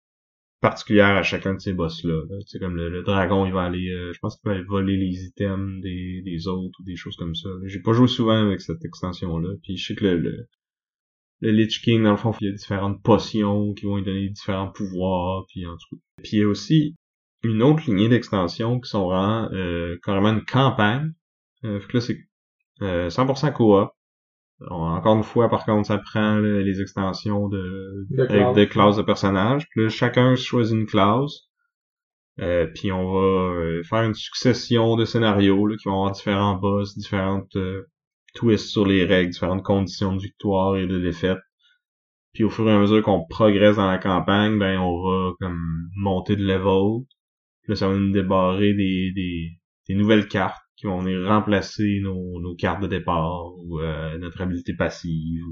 particulières 0.61 1.17
à 1.17 1.23
chacun 1.23 1.55
de 1.55 1.61
ces 1.61 1.75
boss 1.75 2.03
là. 2.05 2.23
Comme 2.59 2.77
le, 2.77 3.03
dragon, 3.03 3.45
il 3.45 3.53
va 3.53 3.65
aller, 3.65 3.91
euh, 3.91 4.13
je 4.15 4.19
pense 4.19 4.37
qu'il 4.37 4.49
va 4.51 4.57
aller 4.57 4.65
voler 4.65 4.97
les 4.97 5.25
items 5.27 5.83
des, 5.83 6.23
des 6.25 6.49
autres 6.49 6.81
ou 6.81 6.85
des 6.85 6.97
choses 6.97 7.17
comme 7.17 7.35
ça. 7.35 7.51
J'ai 7.65 7.81
pas 7.81 7.93
joué 7.93 8.09
souvent 8.09 8.47
avec 8.47 8.63
cette 8.63 8.85
extension 8.85 9.39
là. 9.39 9.51
Puis 9.63 9.77
je 9.77 9.89
sais 9.89 9.95
que 9.95 10.05
le, 10.07 10.19
le, 10.19 10.49
le 11.41 11.51
Lich 11.53 11.83
King 11.83 12.03
dans 12.03 12.13
le 12.13 12.17
fond, 12.17 12.33
il 12.41 12.47
y 12.47 12.51
a 12.51 12.53
différentes 12.53 13.03
potions 13.03 13.75
qui 13.75 13.85
vont 13.85 13.97
lui 13.97 14.05
donner 14.05 14.31
différents 14.31 14.73
pouvoirs. 14.73 15.45
Puis 15.49 15.67
en 15.67 15.77
tout 15.77 16.01
Puis 16.23 16.39
il 16.39 16.39
y 16.41 16.43
a 16.45 16.49
aussi 16.49 16.97
une 17.43 17.63
autre 17.63 17.83
lignée 17.87 18.09
d'extensions 18.09 18.81
qui 18.81 18.89
sont 18.89 19.05
vraiment 19.05 19.51
carrément 20.03 20.31
une 20.31 20.45
campagne. 20.47 21.13
Euh, 21.65 21.79
fait 21.81 21.89
que 21.89 21.97
là 21.99 22.01
c'est 22.01 22.19
100% 22.81 23.53
coop 23.53 23.91
encore 24.69 25.17
une 25.17 25.23
fois, 25.23 25.49
par 25.49 25.65
contre, 25.65 25.87
ça 25.87 25.99
prend 25.99 26.39
les 26.39 26.81
extensions 26.81 27.49
de, 27.49 28.07
avec 28.19 28.55
des 28.55 28.69
classes 28.69 28.97
de 28.97 29.03
personnages. 29.03 29.67
Puis 29.71 29.83
là, 29.83 29.89
chacun 29.89 30.37
choisit 30.37 30.77
une 30.77 30.87
classe. 30.87 31.49
Euh, 32.41 32.67
puis 32.67 32.91
on 32.93 33.13
va 33.13 33.21
euh, 33.21 33.83
faire 33.83 34.03
une 34.03 34.15
succession 34.15 34.97
de 34.97 35.05
scénarios 35.05 35.67
là, 35.67 35.77
qui 35.77 35.89
vont 35.89 35.95
avoir 35.95 36.13
différents 36.13 36.55
boss, 36.55 36.97
différentes 36.97 37.55
euh, 37.57 37.87
twists 38.35 38.69
sur 38.69 38.87
les 38.87 39.05
règles, 39.05 39.33
différentes 39.33 39.63
conditions 39.63 40.15
de 40.15 40.23
victoire 40.23 40.77
et 40.77 40.87
de 40.87 40.99
défaite. 40.99 41.39
Puis 42.33 42.45
au 42.45 42.51
fur 42.51 42.69
et 42.69 42.73
à 42.73 42.79
mesure 42.79 43.03
qu'on 43.03 43.27
progresse 43.27 43.77
dans 43.77 43.91
la 43.91 43.99
campagne, 43.99 44.59
ben 44.59 44.79
on 44.79 45.03
va 45.03 45.33
comme 45.41 45.61
monter 45.97 46.37
de 46.37 46.45
level. 46.45 47.05
Puis 47.63 47.73
là, 47.73 47.77
ça 47.77 47.89
va 47.89 47.95
nous 47.95 48.13
débarrer 48.13 48.73
des, 48.73 49.13
des, 49.15 49.51
des 49.89 49.95
nouvelles 49.95 50.29
cartes 50.29 50.60
qui 50.81 50.87
vont 50.87 51.01
venir 51.01 51.29
remplacer 51.29 52.01
nos, 52.03 52.55
cartes 52.57 52.83
de 52.83 52.87
départ 52.87 53.53
ou 53.59 53.81
euh, 53.81 54.17
notre 54.17 54.41
habilité 54.41 54.73
passive. 54.75 55.45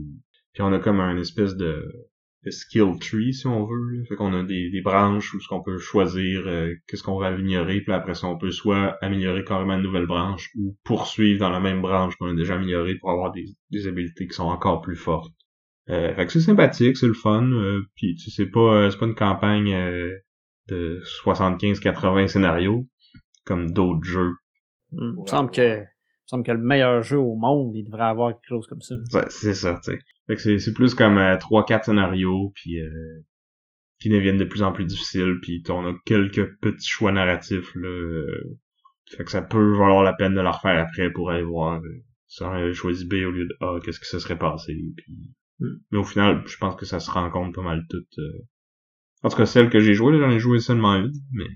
Puis 0.55 0.63
on 0.63 0.73
a 0.73 0.79
comme 0.79 1.01
un 1.01 1.19
espèce 1.19 1.55
de, 1.55 1.87
skill 2.49 2.99
tree, 2.99 3.35
si 3.35 3.47
on 3.47 3.67
veut. 3.67 4.05
Fait 4.09 4.17
qu'on 4.17 4.33
a 4.33 4.43
des, 4.43 4.81
branches 4.83 5.35
où 5.35 5.41
ce 5.41 5.47
qu'on 5.47 5.63
peut 5.63 5.77
choisir 5.77 6.45
euh, 6.47 6.75
qu'est-ce 6.87 7.03
qu'on 7.03 7.19
va 7.19 7.27
améliorer, 7.27 7.83
puis 7.83 7.93
après 7.93 8.15
ça, 8.15 8.27
on 8.27 8.39
peut 8.39 8.51
soit 8.51 8.97
améliorer 9.03 9.45
carrément 9.45 9.75
une 9.75 9.83
nouvelle 9.83 10.07
branche 10.07 10.49
ou 10.57 10.75
poursuivre 10.83 11.41
dans 11.41 11.51
la 11.51 11.61
même 11.61 11.83
branche 11.83 12.17
qu'on 12.17 12.31
a 12.31 12.35
déjà 12.35 12.55
améliorée 12.55 12.95
pour 12.95 13.11
avoir 13.11 13.31
des, 13.33 13.87
habilités 13.87 14.27
qui 14.27 14.35
sont 14.35 14.45
encore 14.45 14.81
plus 14.81 14.97
fortes. 14.97 15.35
Euh, 15.91 16.15
fait 16.15 16.25
que 16.25 16.33
c'est 16.33 16.41
sympathique, 16.41 16.97
c'est 16.97 17.07
le 17.07 17.13
fun, 17.13 17.51
puis 17.97 18.19
c'est 18.19 18.51
pas 18.51 18.91
c'est 18.91 18.99
pas 18.99 19.07
une 19.07 19.15
campagne 19.15 19.77
de 20.69 21.03
75-80 21.25 22.29
scénarios 22.29 22.87
comme 23.45 23.71
d'autres 23.71 24.05
jeux 24.05 24.35
Hmm. 24.93 25.15
Il 25.17 25.23
me 25.23 25.27
semble 25.27 25.51
que, 25.51 25.85
semble 26.27 26.45
que 26.45 26.53
le 26.53 26.59
meilleur 26.59 27.03
jeu 27.03 27.19
au 27.19 27.37
monde, 27.37 27.75
il 27.75 27.85
devrait 27.85 28.05
avoir 28.05 28.33
quelque 28.33 28.49
chose 28.49 28.67
comme 28.67 28.81
ça. 28.81 28.97
c'est 29.29 29.55
ça, 29.55 29.81
tu 29.83 29.93
sais. 29.93 29.99
Fait 30.27 30.37
que 30.37 30.59
c'est 30.59 30.75
plus 30.75 30.95
comme 30.95 31.19
euh, 31.19 31.37
trois 31.39 31.65
4 31.65 31.87
scénarios, 31.87 32.53
puis 32.55 32.81
euh, 32.81 33.25
qui 34.01 34.09
deviennent 34.09 34.39
de 34.39 34.45
plus 34.45 34.63
en 34.63 34.73
plus 34.73 34.85
difficiles, 34.85 35.39
puis 35.43 35.63
on 35.69 35.87
a 35.87 35.95
quelques 36.05 36.57
petits 36.61 36.89
choix 36.89 37.13
narratifs, 37.13 37.75
là. 37.75 37.89
Euh, 37.89 38.59
fait 39.17 39.25
que 39.25 39.31
ça 39.31 39.41
peut 39.41 39.73
valoir 39.73 40.03
la 40.03 40.13
peine 40.13 40.35
de 40.35 40.41
le 40.41 40.49
refaire 40.49 40.79
après 40.83 41.11
pour 41.11 41.31
aller 41.31 41.43
voir 41.43 41.81
euh, 41.81 42.05
si 42.27 42.43
on 42.43 42.53
avait 42.53 42.75
choisi 42.75 43.07
B 43.07 43.15
au 43.27 43.31
lieu 43.31 43.47
de 43.47 43.57
A, 43.61 43.81
qu'est-ce 43.81 44.01
qui 44.01 44.07
se 44.07 44.19
serait 44.19 44.39
passé, 44.39 44.75
puis... 44.97 45.35
Hmm. 45.61 45.79
Mais 45.91 45.99
au 45.99 46.05
final, 46.05 46.45
je 46.47 46.57
pense 46.59 46.77
que 46.77 46.87
ça 46.87 47.01
se 47.01 47.11
rencontre 47.11 47.53
pas 47.53 47.63
mal 47.63 47.85
toutes. 47.91 48.19
Euh... 48.19 48.47
En 49.23 49.29
tout 49.29 49.37
cas, 49.37 49.47
celle 49.47 49.71
que 49.71 49.81
j'ai 49.81 49.95
jouée, 49.95 50.17
j'en 50.19 50.31
ai 50.31 50.39
joué 50.39 50.61
seulement 50.61 50.95
une, 50.95 51.13
mais... 51.33 51.49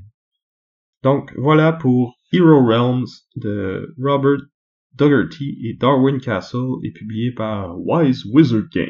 Donc, 1.02 1.32
voilà 1.36 1.72
pour 1.72 2.16
Hero 2.32 2.64
Realms 2.64 3.06
de 3.36 3.94
Robert 3.98 4.46
Dougherty 4.94 5.58
et 5.64 5.74
Darwin 5.74 6.20
Castle 6.20 6.78
est 6.84 6.92
publié 6.92 7.32
par 7.32 7.78
Wise 7.78 8.24
Wizard 8.26 8.68
Games. 8.72 8.88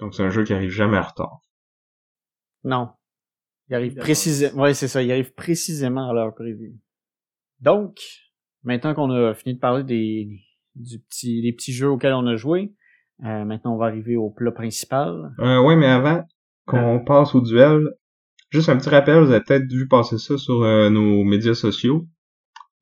Donc 0.00 0.14
c'est 0.14 0.22
un 0.22 0.30
jeu 0.30 0.44
qui 0.44 0.52
arrive 0.52 0.70
jamais 0.70 0.98
en 0.98 1.02
retard. 1.02 1.40
Non. 2.64 2.88
Il 3.68 3.74
arrive 3.74 3.94
précisément, 3.94 4.62
ouais, 4.62 4.74
c'est 4.74 4.88
ça, 4.88 5.02
il 5.02 5.10
arrive 5.10 5.32
précisément 5.34 6.10
à 6.10 6.12
l'heure 6.12 6.34
prévue. 6.34 6.74
Donc, 7.60 8.00
maintenant 8.64 8.94
qu'on 8.94 9.10
a 9.10 9.34
fini 9.34 9.54
de 9.54 9.60
parler 9.60 9.84
des, 9.84 10.40
du 10.74 10.98
petit, 10.98 11.42
des 11.42 11.52
petits 11.52 11.72
jeux 11.72 11.88
auxquels 11.88 12.14
on 12.14 12.26
a 12.26 12.36
joué, 12.36 12.74
euh, 13.24 13.44
maintenant 13.44 13.74
on 13.74 13.78
va 13.78 13.86
arriver 13.86 14.16
au 14.16 14.30
plat 14.30 14.52
principal. 14.52 15.34
Euh, 15.38 15.62
ouais, 15.62 15.76
mais 15.76 15.86
avant 15.86 16.24
qu'on 16.66 17.04
passe 17.04 17.34
au 17.34 17.40
duel, 17.40 17.88
Juste 18.52 18.68
un 18.68 18.76
petit 18.76 18.90
rappel, 18.90 19.20
vous 19.20 19.30
avez 19.30 19.42
peut-être 19.42 19.72
vu 19.72 19.88
passer 19.88 20.18
ça 20.18 20.36
sur 20.36 20.62
euh, 20.62 20.90
nos 20.90 21.24
médias 21.24 21.54
sociaux, 21.54 22.06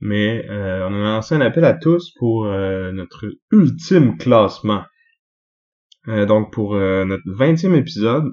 mais 0.01 0.45
euh, 0.51 0.89
on 0.89 0.95
a 0.95 1.15
lancé 1.15 1.37
un 1.37 1.41
appel 1.41 1.65
à 1.65 1.75
tous 1.75 2.13
pour 2.19 2.47
euh, 2.47 2.91
notre 2.91 3.27
ultime 3.53 4.19
classement. 4.19 4.83
donc 6.09 6.53
pour 6.53 6.75
notre 6.75 7.23
20e 7.25 7.77
épisode, 7.77 8.25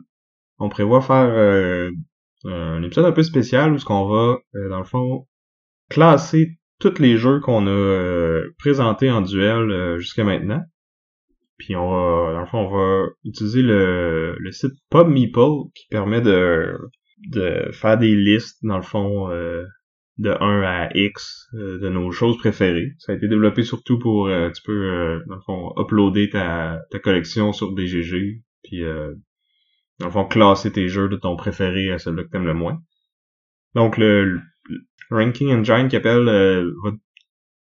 on 0.58 0.70
prévoit 0.70 1.02
faire 1.02 1.92
un 2.46 2.82
épisode 2.82 3.06
un 3.06 3.12
peu 3.12 3.22
spécial 3.22 3.72
où 3.72 3.78
ce 3.78 3.86
qu'on 3.86 4.08
va, 4.08 4.40
dans 4.70 4.80
le 4.80 4.84
fond, 4.86 5.28
classer 5.90 6.58
tous 6.80 6.98
les 6.98 7.18
jeux 7.18 7.40
qu'on 7.40 7.68
a 7.68 8.42
présentés 8.58 9.12
en 9.12 9.22
duel 9.22 10.00
jusqu'à 10.00 10.24
maintenant. 10.24 10.64
Puis 11.60 11.76
on 11.76 11.88
va, 11.88 12.34
dans 12.34 12.40
le 12.40 12.46
fond, 12.48 12.60
on 12.60 12.70
va 12.70 13.10
utiliser 13.26 13.62
le, 13.62 14.36
le 14.40 14.52
site 14.52 14.74
PubMeeple 14.90 15.70
qui 15.76 15.88
permet 15.90 16.22
de, 16.22 16.78
de 17.20 17.72
faire 17.72 17.98
des 17.98 18.16
listes, 18.16 18.60
dans 18.64 18.78
le 18.78 18.84
fond, 18.84 19.30
euh, 19.32 19.66
de 20.18 20.30
1 20.30 20.62
à 20.64 20.90
X 20.96 21.48
euh, 21.54 21.80
de 21.80 21.90
nos 21.90 22.12
choses 22.12 22.38
préférées. 22.38 22.94
Ça 23.00 23.12
a 23.12 23.16
été 23.16 23.28
développé 23.28 23.64
surtout 23.64 24.00
pour, 24.00 24.28
euh, 24.28 24.50
tu 24.52 24.62
peux, 24.64 25.22
dans 25.28 25.36
le 25.36 25.42
fond, 25.42 25.74
uploader 25.78 26.30
ta, 26.30 26.82
ta 26.92 27.00
collection 27.00 27.54
sur 27.54 27.72
BGG, 27.74 28.42
puis 28.64 28.82
dans 30.00 30.06
le 30.06 30.12
fond, 30.12 30.26
classer 30.26 30.72
tes 30.72 30.88
jeux 30.88 31.10
de 31.10 31.18
ton 31.18 31.36
préféré 31.36 31.92
à 31.92 31.98
celui 31.98 32.24
que 32.24 32.30
t'aimes 32.30 32.46
le 32.46 32.54
moins. 32.54 32.80
Donc, 33.76 33.98
le, 33.98 34.40
Ranking 35.10 35.54
Engine 35.54 35.88
qui 35.88 35.96
appelle 35.96 36.26
va 36.84 36.92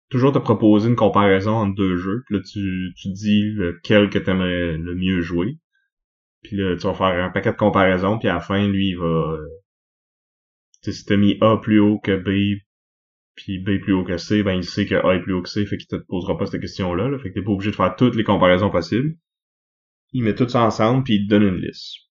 toujours 0.09 0.31
te 0.31 0.39
proposer 0.39 0.89
une 0.89 0.95
comparaison 0.95 1.51
entre 1.51 1.75
deux 1.75 1.97
jeux. 1.97 2.23
Puis 2.25 2.35
là, 2.35 2.41
tu, 2.41 2.93
tu 2.97 3.09
dis 3.09 3.51
lequel 3.51 4.09
que 4.09 4.17
t'aimerais 4.17 4.77
le 4.77 4.95
mieux 4.95 5.21
jouer. 5.21 5.57
Puis 6.45 6.57
là, 6.57 6.75
tu 6.75 6.85
vas 6.85 6.93
faire 6.93 7.23
un 7.25 7.29
paquet 7.29 7.51
de 7.51 7.57
comparaisons, 7.57 8.19
puis 8.19 8.27
à 8.27 8.35
la 8.35 8.39
fin, 8.39 8.67
lui, 8.67 8.89
il 8.89 8.97
va... 8.97 9.37
Tu 10.83 10.91
sais, 10.91 10.99
si 10.99 11.05
t'as 11.05 11.17
mis 11.17 11.37
A 11.41 11.57
plus 11.57 11.79
haut 11.79 11.99
que 11.99 12.15
B, 12.15 12.61
puis 13.33 13.57
B 13.57 13.81
plus 13.81 13.93
haut 13.93 14.03
que 14.03 14.17
C, 14.17 14.43
ben 14.43 14.53
il 14.53 14.63
sait 14.63 14.85
que 14.85 14.93
A 14.93 15.15
est 15.15 15.21
plus 15.21 15.33
haut 15.33 15.41
que 15.41 15.49
C, 15.49 15.65
fait 15.65 15.77
qu'il 15.77 15.87
te 15.87 15.95
posera 15.95 16.37
pas 16.37 16.45
cette 16.45 16.61
question-là. 16.61 17.09
Là, 17.09 17.17
fait 17.17 17.29
que 17.29 17.33
t'es 17.33 17.41
pas 17.41 17.51
obligé 17.51 17.71
de 17.71 17.75
faire 17.75 17.95
toutes 17.95 18.15
les 18.15 18.23
comparaisons 18.23 18.69
possibles. 18.69 19.15
Il 20.13 20.23
met 20.23 20.35
tout 20.35 20.47
ça 20.47 20.61
ensemble, 20.61 21.03
puis 21.03 21.15
il 21.15 21.25
te 21.25 21.29
donne 21.31 21.43
une 21.43 21.61
liste. 21.61 22.05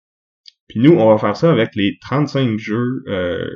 Puis 0.68 0.81
nous, 0.81 0.92
on 0.92 1.09
va 1.09 1.18
faire 1.18 1.37
ça 1.37 1.53
avec 1.53 1.77
les 1.77 1.97
35 2.01 2.59
jeux 2.59 3.05
euh, 3.07 3.49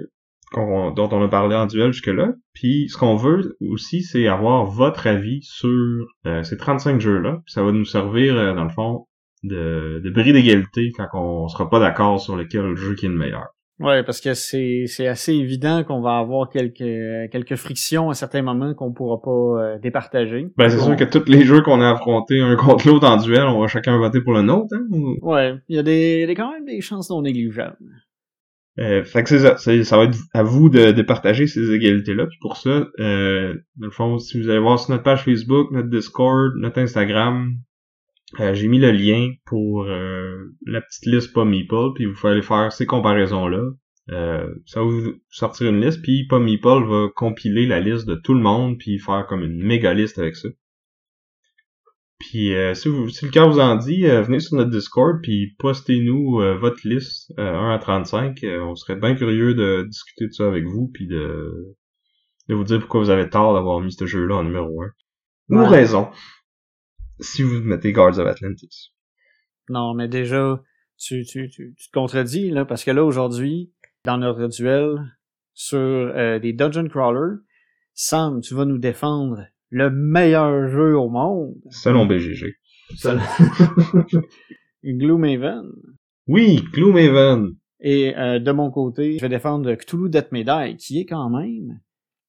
dont 0.54 1.08
on 1.10 1.22
a 1.22 1.28
parlé 1.28 1.56
en 1.56 1.66
duel 1.66 1.92
jusque-là. 1.92 2.34
Puis 2.54 2.88
ce 2.88 2.96
qu'on 2.96 3.16
veut 3.16 3.56
aussi, 3.60 4.02
c'est 4.02 4.28
avoir 4.28 4.64
votre 4.64 5.08
avis 5.08 5.42
sur 5.42 6.06
euh, 6.26 6.44
ces 6.44 6.56
35 6.56 7.00
jeux-là. 7.00 7.42
Ça 7.46 7.64
va 7.64 7.72
nous 7.72 7.84
servir, 7.84 8.36
euh, 8.36 8.54
dans 8.54 8.64
le 8.64 8.70
fond, 8.70 9.07
de, 9.42 10.00
de 10.02 10.10
bris 10.10 10.32
d'égalité 10.32 10.90
quand 10.96 11.08
on 11.14 11.48
sera 11.48 11.68
pas 11.68 11.80
d'accord 11.80 12.20
sur 12.20 12.36
lequel 12.36 12.74
jeu 12.76 12.94
qui 12.94 13.06
est 13.06 13.10
le 13.10 13.14
meilleur. 13.14 13.46
Ouais, 13.80 14.02
parce 14.02 14.20
que 14.20 14.34
c'est 14.34 14.86
c'est 14.88 15.06
assez 15.06 15.32
évident 15.32 15.84
qu'on 15.84 16.00
va 16.00 16.18
avoir 16.18 16.48
quelques 16.48 17.30
quelques 17.30 17.54
frictions 17.54 18.10
à 18.10 18.14
certains 18.14 18.42
moments 18.42 18.74
qu'on 18.74 18.92
pourra 18.92 19.22
pas 19.22 19.30
euh, 19.30 19.78
départager. 19.78 20.48
Ben 20.56 20.68
c'est 20.68 20.80
sûr 20.80 20.96
que 20.96 21.04
tous 21.04 21.30
les 21.30 21.44
jeux 21.44 21.62
qu'on 21.62 21.80
a 21.80 21.92
affrontés 21.92 22.40
un 22.40 22.56
contre 22.56 22.88
l'autre 22.88 23.08
en 23.08 23.18
duel, 23.18 23.44
on 23.44 23.60
va 23.60 23.68
chacun 23.68 23.96
voter 23.96 24.20
pour 24.20 24.32
le 24.32 24.42
nôtre. 24.42 24.74
Hein? 24.74 25.14
Ouais, 25.22 25.54
il 25.68 25.76
y 25.76 25.78
a 25.78 25.84
des 25.84 26.22
il 26.24 26.28
y 26.28 26.32
a 26.32 26.34
quand 26.34 26.50
même 26.50 26.64
des 26.64 26.80
chances 26.80 27.08
non 27.10 27.22
négligeables. 27.22 27.76
Euh, 28.80 29.04
fait 29.04 29.22
que 29.22 29.28
c'est 29.28 29.38
ça, 29.40 29.56
ça 29.56 29.96
va 29.96 30.04
être 30.04 30.18
à 30.34 30.42
vous 30.42 30.68
de, 30.68 30.92
de 30.92 31.02
partager 31.02 31.46
ces 31.46 31.72
égalités-là. 31.72 32.26
Puis 32.26 32.38
pour 32.40 32.56
ça, 32.56 32.88
euh, 33.00 33.54
dans 33.76 33.86
le 33.86 33.92
fond, 33.92 34.18
si 34.18 34.40
vous 34.40 34.48
allez 34.48 34.60
voir 34.60 34.78
sur 34.78 34.90
notre 34.90 35.02
page 35.02 35.24
Facebook, 35.24 35.70
notre 35.72 35.88
Discord, 35.88 36.52
notre 36.56 36.80
Instagram, 36.80 37.54
euh, 38.40 38.54
j'ai 38.54 38.68
mis 38.68 38.78
le 38.78 38.90
lien 38.90 39.32
pour 39.46 39.84
euh, 39.84 40.54
la 40.66 40.80
petite 40.80 41.06
liste 41.06 41.32
PubMeeple, 41.32 41.94
puis 41.94 42.06
vous 42.06 42.14
pouvez 42.14 42.32
aller 42.32 42.42
faire 42.42 42.72
ces 42.72 42.86
comparaisons-là. 42.86 43.62
Euh, 44.10 44.54
ça 44.66 44.80
va 44.80 44.86
vous 44.86 45.14
sortir 45.30 45.68
une 45.68 45.80
liste, 45.80 46.02
puis 46.02 46.26
PubMeeple 46.26 46.84
va 46.86 47.08
compiler 47.14 47.66
la 47.66 47.80
liste 47.80 48.06
de 48.06 48.14
tout 48.14 48.34
le 48.34 48.40
monde, 48.40 48.78
puis 48.78 48.98
faire 48.98 49.26
comme 49.28 49.42
une 49.42 49.62
méga 49.62 49.94
liste 49.94 50.18
avec 50.18 50.36
ça. 50.36 50.48
Puis 52.18 52.54
euh, 52.54 52.74
si, 52.74 52.88
vous, 52.88 53.08
si 53.08 53.24
le 53.24 53.30
cœur 53.30 53.48
vous 53.48 53.60
en 53.60 53.76
dit, 53.76 54.06
euh, 54.06 54.22
venez 54.22 54.40
sur 54.40 54.56
notre 54.56 54.70
Discord 54.70 55.20
puis 55.22 55.54
postez-nous 55.58 56.40
euh, 56.40 56.56
votre 56.56 56.86
liste 56.86 57.32
1 57.38 57.70
à 57.70 57.78
35. 57.78 58.40
on 58.60 58.74
serait 58.74 58.96
bien 58.96 59.14
curieux 59.14 59.54
de 59.54 59.84
discuter 59.88 60.26
de 60.26 60.32
ça 60.32 60.46
avec 60.46 60.64
vous 60.64 60.90
puis 60.92 61.06
de, 61.06 61.76
de 62.48 62.54
vous 62.54 62.64
dire 62.64 62.80
pourquoi 62.80 63.00
vous 63.00 63.10
avez 63.10 63.30
tort 63.30 63.54
d'avoir 63.54 63.80
mis 63.80 63.92
ce 63.92 64.06
jeu-là 64.06 64.36
en 64.36 64.44
numéro 64.44 64.82
1. 64.82 64.90
Ou 65.50 65.64
raison. 65.64 66.10
Si 67.20 67.42
vous 67.42 67.60
mettez 67.60 67.92
Guards 67.92 68.18
of 68.18 68.26
Atlantis. 68.26 68.92
Non, 69.68 69.94
mais 69.94 70.08
déjà, 70.08 70.62
tu, 70.98 71.24
tu, 71.24 71.48
tu, 71.50 71.74
tu 71.76 71.88
te 71.88 71.92
contredis, 71.92 72.50
là, 72.50 72.64
parce 72.64 72.84
que 72.84 72.90
là, 72.90 73.04
aujourd'hui, 73.04 73.72
dans 74.04 74.18
notre 74.18 74.46
duel 74.48 74.96
sur 75.52 76.40
des 76.40 76.52
Dungeon 76.52 76.88
Crawlers, 76.88 77.38
Sam, 77.94 78.40
tu 78.40 78.54
vas 78.54 78.64
nous 78.64 78.78
défendre 78.78 79.44
le 79.70 79.90
meilleur 79.90 80.68
jeu 80.68 80.96
au 80.96 81.08
monde. 81.08 81.56
Selon 81.70 82.06
BGG. 82.06 82.54
Selon... 82.96 83.20
Gloomhaven. 84.84 85.72
Oui, 86.28 86.62
Gloomhaven. 86.72 87.56
Et 87.80 88.16
euh, 88.16 88.38
de 88.38 88.52
mon 88.52 88.70
côté, 88.70 89.18
je 89.18 89.20
vais 89.20 89.28
défendre 89.28 89.74
Cthulhu 89.74 90.08
Death 90.08 90.32
Medai, 90.32 90.76
qui 90.76 91.00
est 91.00 91.06
quand 91.06 91.30
même 91.30 91.80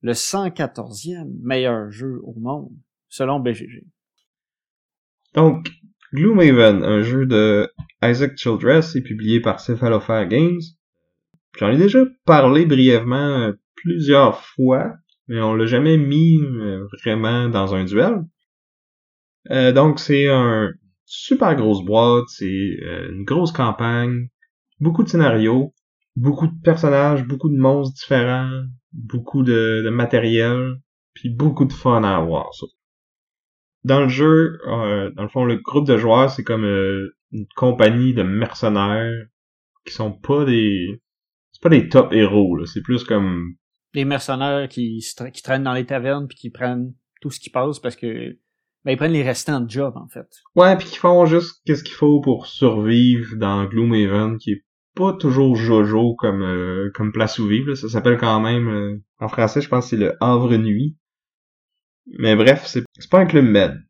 le 0.02 0.14
114e 0.14 1.40
meilleur 1.42 1.92
jeu 1.92 2.20
au 2.24 2.34
monde, 2.40 2.72
selon 3.08 3.40
BGG. 3.40 3.86
Donc, 5.36 5.70
Gloomhaven, 6.14 6.84
un 6.84 7.02
jeu 7.02 7.26
de 7.26 7.70
Isaac 8.04 8.38
Childress 8.38 8.96
et 8.96 9.02
publié 9.02 9.40
par 9.40 9.60
Cephalofair 9.60 10.28
Games. 10.28 10.62
J'en 11.58 11.70
ai 11.70 11.78
déjà 11.78 12.06
parlé 12.26 12.66
brièvement 12.66 13.52
plusieurs 13.76 14.44
fois, 14.44 14.96
mais 15.28 15.42
on 15.42 15.54
l'a 15.54 15.66
jamais 15.66 15.98
mis 15.98 16.40
euh, 16.42 16.86
vraiment 17.04 17.50
dans 17.50 17.76
un 17.76 17.86
duel. 17.86 18.24
Euh, 19.52 19.72
donc 19.72 20.00
c'est 20.00 20.28
un 20.28 20.72
super 21.06 21.56
grosse 21.56 21.84
boîte, 21.84 22.26
c'est 22.28 22.78
euh, 22.84 23.12
une 23.12 23.24
grosse 23.24 23.52
campagne, 23.52 24.30
beaucoup 24.80 25.04
de 25.04 25.10
scénarios, 25.10 25.74
beaucoup 26.16 26.48
de 26.48 26.62
personnages, 26.64 27.26
beaucoup 27.26 27.50
de 27.50 27.58
monstres 27.58 27.96
différents, 27.96 28.64
beaucoup 28.92 29.44
de, 29.44 29.90
matériel, 29.92 30.76
puis 31.14 31.30
beaucoup 31.30 31.66
de 31.66 31.74
fun 31.74 32.04
à 32.04 32.18
avoir. 32.18 32.50
Dans 33.84 34.02
le 34.02 34.10
jeu, 34.10 34.60
dans 34.66 35.24
le 35.24 35.30
fond, 35.30 35.46
le 35.46 35.56
groupe 35.58 35.88
de 35.88 35.98
joueurs, 35.98 36.30
c'est 36.30 36.44
comme 36.44 36.66
une 37.32 37.46
compagnie 37.56 38.14
de 38.14 38.24
mercenaires 38.24 39.26
qui 39.86 39.94
sont 39.94 40.12
pas 40.12 40.46
des 40.46 41.02
c'est 41.52 41.62
pas 41.62 41.70
des 41.70 41.90
top 41.90 42.14
héros 42.14 42.66
c'est 42.66 42.82
plus 42.82 43.04
comme 43.04 43.56
les 43.94 44.06
mercenaires 44.06 44.68
qui, 44.70 45.04
qui 45.34 45.42
traînent 45.42 45.64
dans 45.64 45.74
les 45.74 45.86
tavernes 45.86 46.28
puis 46.28 46.38
qui 46.38 46.50
prennent 46.50 46.94
tout 47.22 47.32
ce 47.32 47.40
qui 47.40 47.50
passe 47.50 47.80
parce 47.80 47.96
que 47.96 48.38
ben, 48.86 48.92
ils 48.92 48.98
prennent 48.98 49.12
les 49.12 49.24
restants 49.24 49.60
de 49.60 49.70
job 49.70 49.94
en 49.98 50.08
fait. 50.08 50.28
Ouais, 50.56 50.76
puis 50.78 50.88
qui 50.88 50.98
font 50.98 51.26
juste 51.26 51.62
qu'est-ce 51.66 51.84
qu'il 51.84 51.96
faut 51.96 52.22
pour 52.22 52.46
survivre 52.46 53.36
dans 53.36 53.66
Gloomhaven 53.66 54.38
qui 54.38 54.52
est 54.52 54.64
pas 54.96 55.14
toujours 55.14 55.56
jojo 55.56 56.16
comme 56.16 56.42
euh, 56.42 56.92
comme 56.94 57.12
place 57.12 57.40
où 57.40 57.48
vivre, 57.48 57.74
ça 57.76 57.90
s'appelle 57.90 58.18
quand 58.18 58.40
même 58.40 58.68
euh, 58.68 59.04
en 59.20 59.28
français, 59.28 59.62
je 59.62 59.70
pense 59.70 59.86
que 59.86 59.90
c'est 59.92 60.04
le 60.04 60.16
Havre 60.22 60.56
Nuit. 60.58 60.98
Mais 62.18 62.36
bref, 62.36 62.66
c'est 62.66 62.84
pas 63.10 63.20
un 63.20 63.26
club 63.26 63.46
med. 63.46 63.84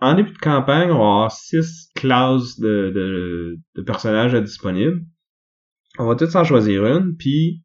En 0.00 0.14
début 0.14 0.30
de 0.30 0.38
campagne, 0.38 0.90
on 0.90 0.98
va 0.98 1.04
avoir 1.04 1.32
six 1.32 1.90
classes 1.96 2.58
de, 2.60 2.92
de, 2.94 3.58
de 3.74 3.82
personnages 3.82 4.34
disponibles. 4.34 5.04
On 5.98 6.06
va 6.06 6.14
tous 6.14 6.34
en 6.36 6.44
choisir 6.44 6.86
une, 6.86 7.16
puis 7.16 7.64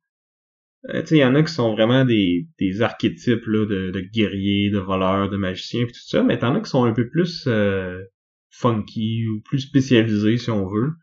euh, 0.90 1.04
il 1.12 1.18
y 1.18 1.24
en 1.24 1.36
a 1.36 1.44
qui 1.44 1.54
sont 1.54 1.74
vraiment 1.74 2.04
des, 2.04 2.48
des 2.58 2.82
archétypes 2.82 3.46
là, 3.46 3.66
de, 3.68 3.92
de 3.92 4.02
guerriers, 4.02 4.72
de 4.72 4.80
voleurs, 4.80 5.30
de 5.30 5.38
magiciens, 5.38 5.86
pis 5.86 5.94
tout 5.94 6.08
ça, 6.08 6.24
mais 6.24 6.40
t'en 6.40 6.56
as 6.56 6.62
qui 6.62 6.70
sont 6.72 6.86
un 6.86 6.94
peu 6.94 7.08
plus 7.08 7.46
euh, 7.46 8.02
funky 8.50 9.28
ou 9.28 9.42
plus 9.42 9.60
spécialisés, 9.60 10.38
si 10.38 10.50
on 10.50 10.68
veut, 10.68 10.94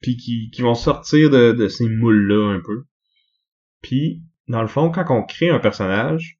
puis 0.00 0.16
qui, 0.16 0.50
qui 0.50 0.62
vont 0.62 0.74
sortir 0.74 1.28
de, 1.28 1.52
de 1.52 1.68
ces 1.68 1.88
moules-là 1.88 2.54
un 2.54 2.60
peu. 2.60 2.84
Puis, 3.82 4.22
dans 4.48 4.62
le 4.62 4.68
fond, 4.68 4.90
quand 4.90 5.04
on 5.10 5.22
crée 5.22 5.50
un 5.50 5.60
personnage, 5.60 6.39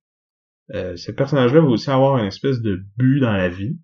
euh, 0.75 0.97
ce 0.97 1.11
personnage-là 1.11 1.61
va 1.61 1.69
aussi 1.69 1.91
avoir 1.91 2.19
une 2.19 2.27
espèce 2.27 2.61
de 2.61 2.81
but 2.97 3.21
dans 3.21 3.33
la 3.33 3.49
vie. 3.49 3.79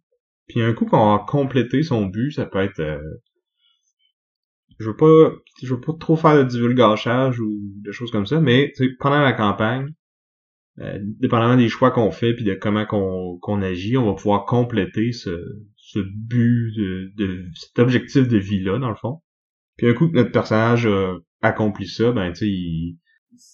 Puis 0.48 0.62
un 0.62 0.72
coup 0.72 0.86
qu'on 0.86 1.14
a 1.14 1.24
complété 1.26 1.82
son 1.82 2.06
but, 2.06 2.30
ça 2.30 2.46
peut 2.46 2.60
être 2.60 2.80
euh, 2.80 3.00
je 4.78 4.86
veux 4.88 4.96
pas 4.96 5.32
je 5.62 5.74
veux 5.74 5.80
pas 5.80 5.92
trop 5.98 6.16
faire 6.16 6.36
de 6.36 6.48
divulgachage 6.48 7.40
ou 7.40 7.58
de 7.82 7.92
choses 7.92 8.10
comme 8.10 8.26
ça, 8.26 8.40
mais 8.40 8.72
pendant 9.00 9.20
la 9.20 9.32
campagne, 9.32 9.88
euh, 10.78 10.98
dépendamment 11.02 11.56
des 11.56 11.68
choix 11.68 11.90
qu'on 11.90 12.10
fait 12.10 12.34
puis 12.34 12.44
de 12.44 12.54
comment 12.54 12.86
qu'on 12.86 13.62
agit, 13.62 13.96
on 13.96 14.06
va 14.06 14.14
pouvoir 14.14 14.44
compléter 14.44 15.12
ce, 15.12 15.30
ce 15.76 15.98
but 15.98 16.72
de, 16.76 17.12
de 17.16 17.44
cet 17.54 17.78
objectif 17.78 18.28
de 18.28 18.38
vie 18.38 18.62
là 18.62 18.78
dans 18.78 18.90
le 18.90 18.96
fond. 18.96 19.22
Puis 19.76 19.88
un 19.88 19.94
coup 19.94 20.08
que 20.08 20.14
notre 20.14 20.32
personnage 20.32 20.86
a 20.86 21.16
accompli 21.42 21.88
ça, 21.88 22.12
ben 22.12 22.30
tu 22.32 22.38
sais 22.38 22.48
il 22.48 22.98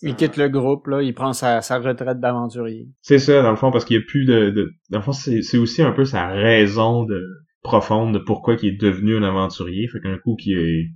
il 0.02 0.14
quitte 0.16 0.36
le 0.36 0.48
groupe, 0.48 0.86
là, 0.86 1.02
il 1.02 1.14
prend 1.14 1.32
sa, 1.32 1.60
sa 1.62 1.78
retraite 1.78 2.20
d'aventurier. 2.20 2.88
C'est 3.00 3.18
ça, 3.18 3.42
dans 3.42 3.50
le 3.50 3.56
fond, 3.56 3.70
parce 3.70 3.84
qu'il 3.84 3.96
n'y 3.96 4.02
a 4.02 4.06
plus 4.06 4.24
de, 4.24 4.50
de... 4.50 4.72
Dans 4.90 4.98
le 4.98 5.04
fond, 5.04 5.12
c'est 5.12 5.58
aussi 5.58 5.82
un 5.82 5.92
peu 5.92 6.04
sa 6.04 6.28
raison 6.28 7.04
de 7.04 7.22
profonde 7.62 8.14
de 8.14 8.18
pourquoi 8.18 8.56
il 8.60 8.68
est 8.68 8.80
devenu 8.80 9.16
un 9.16 9.22
aventurier. 9.22 9.88
Fait 9.88 10.00
qu'un 10.00 10.18
coup 10.18 10.36
qu'il 10.36 10.58
est 10.58 10.90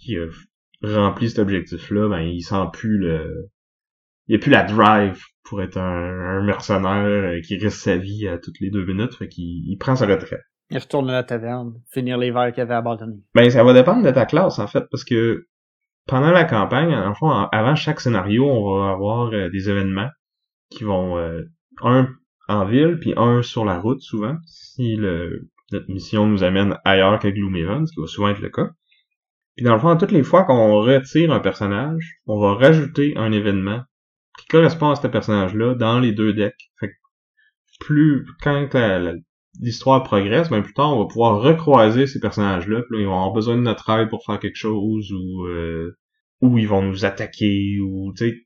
qui 0.00 0.16
a 0.16 0.26
rempli 0.82 1.28
cet 1.28 1.38
objectif-là, 1.38 2.08
ben 2.08 2.20
il 2.20 2.42
sent 2.42 2.64
plus 2.72 2.98
le. 2.98 3.50
Il 4.28 4.36
a 4.36 4.38
plus 4.38 4.50
la 4.50 4.62
drive 4.62 5.20
pour 5.44 5.60
être 5.60 5.76
un, 5.76 6.42
mercenaire 6.42 7.34
euh, 7.34 7.40
qui 7.40 7.56
risque 7.56 7.80
sa 7.80 7.96
vie 7.96 8.28
à 8.28 8.38
toutes 8.38 8.60
les 8.60 8.70
deux 8.70 8.84
minutes, 8.84 9.14
fait 9.14 9.28
qu'il 9.28 9.68
il 9.68 9.76
prend 9.76 9.96
sa 9.96 10.06
retraite. 10.06 10.42
Il 10.70 10.78
retourne 10.78 11.10
à 11.10 11.14
la 11.14 11.24
taverne, 11.24 11.74
finir 11.90 12.16
les 12.16 12.30
verres 12.30 12.52
qu'il 12.52 12.62
avait 12.62 12.74
abandonnés. 12.74 13.24
Ben 13.34 13.50
ça 13.50 13.64
va 13.64 13.72
dépendre 13.72 14.04
de 14.04 14.10
ta 14.10 14.24
classe 14.26 14.60
en 14.60 14.68
fait, 14.68 14.84
parce 14.90 15.04
que 15.04 15.48
pendant 16.10 16.32
la 16.32 16.44
campagne, 16.44 16.92
en 16.92 17.14
fond, 17.14 17.30
avant 17.30 17.76
chaque 17.76 18.00
scénario, 18.00 18.44
on 18.44 18.78
va 18.78 18.90
avoir 18.90 19.32
euh, 19.32 19.48
des 19.48 19.70
événements 19.70 20.10
qui 20.68 20.82
vont 20.82 21.16
euh, 21.16 21.42
un 21.82 22.08
en 22.48 22.64
ville 22.64 22.98
puis 23.00 23.14
un 23.16 23.42
sur 23.42 23.64
la 23.64 23.78
route 23.78 24.00
souvent 24.00 24.36
si 24.44 24.96
le 24.96 25.48
notre 25.70 25.88
mission 25.88 26.26
nous 26.26 26.42
amène 26.42 26.76
ailleurs 26.84 27.20
qu'à 27.20 27.30
Gloomhaven, 27.30 27.86
ce 27.86 27.92
qui 27.92 28.00
va 28.00 28.08
souvent 28.08 28.28
être 28.30 28.40
le 28.40 28.50
cas. 28.50 28.70
Puis 29.56 29.64
dans 29.64 29.74
le 29.74 29.78
fond, 29.78 29.96
toutes 29.96 30.10
les 30.10 30.24
fois 30.24 30.42
qu'on 30.42 30.80
retire 30.80 31.32
un 31.32 31.38
personnage, 31.38 32.16
on 32.26 32.40
va 32.40 32.54
rajouter 32.54 33.16
un 33.16 33.30
événement 33.30 33.82
qui 34.36 34.46
correspond 34.48 34.90
à 34.90 34.96
ce 34.96 35.06
personnage-là 35.06 35.76
dans 35.76 36.00
les 36.00 36.10
deux 36.10 36.32
decks. 36.32 36.72
Fait 36.80 36.88
que 36.88 36.94
plus 37.78 38.26
quand 38.42 38.68
l'histoire 39.60 40.02
progresse, 40.02 40.50
ben 40.50 40.62
plus 40.62 40.74
tard 40.74 40.92
on 40.96 41.04
va 41.04 41.06
pouvoir 41.06 41.40
recroiser 41.40 42.08
ces 42.08 42.18
personnages-là, 42.18 42.82
puis 42.82 42.96
là, 42.96 43.02
ils 43.02 43.06
vont 43.06 43.14
avoir 43.14 43.32
besoin 43.32 43.54
de 43.54 43.62
notre 43.62 43.88
aide 43.90 44.08
pour 44.08 44.24
faire 44.24 44.40
quelque 44.40 44.56
chose 44.56 45.12
ou 45.12 45.46
euh, 45.46 45.96
ou 46.40 46.58
ils 46.58 46.68
vont 46.68 46.82
nous 46.82 47.04
attaquer 47.04 47.78
ou 47.80 48.12
tu 48.16 48.28
sais 48.28 48.36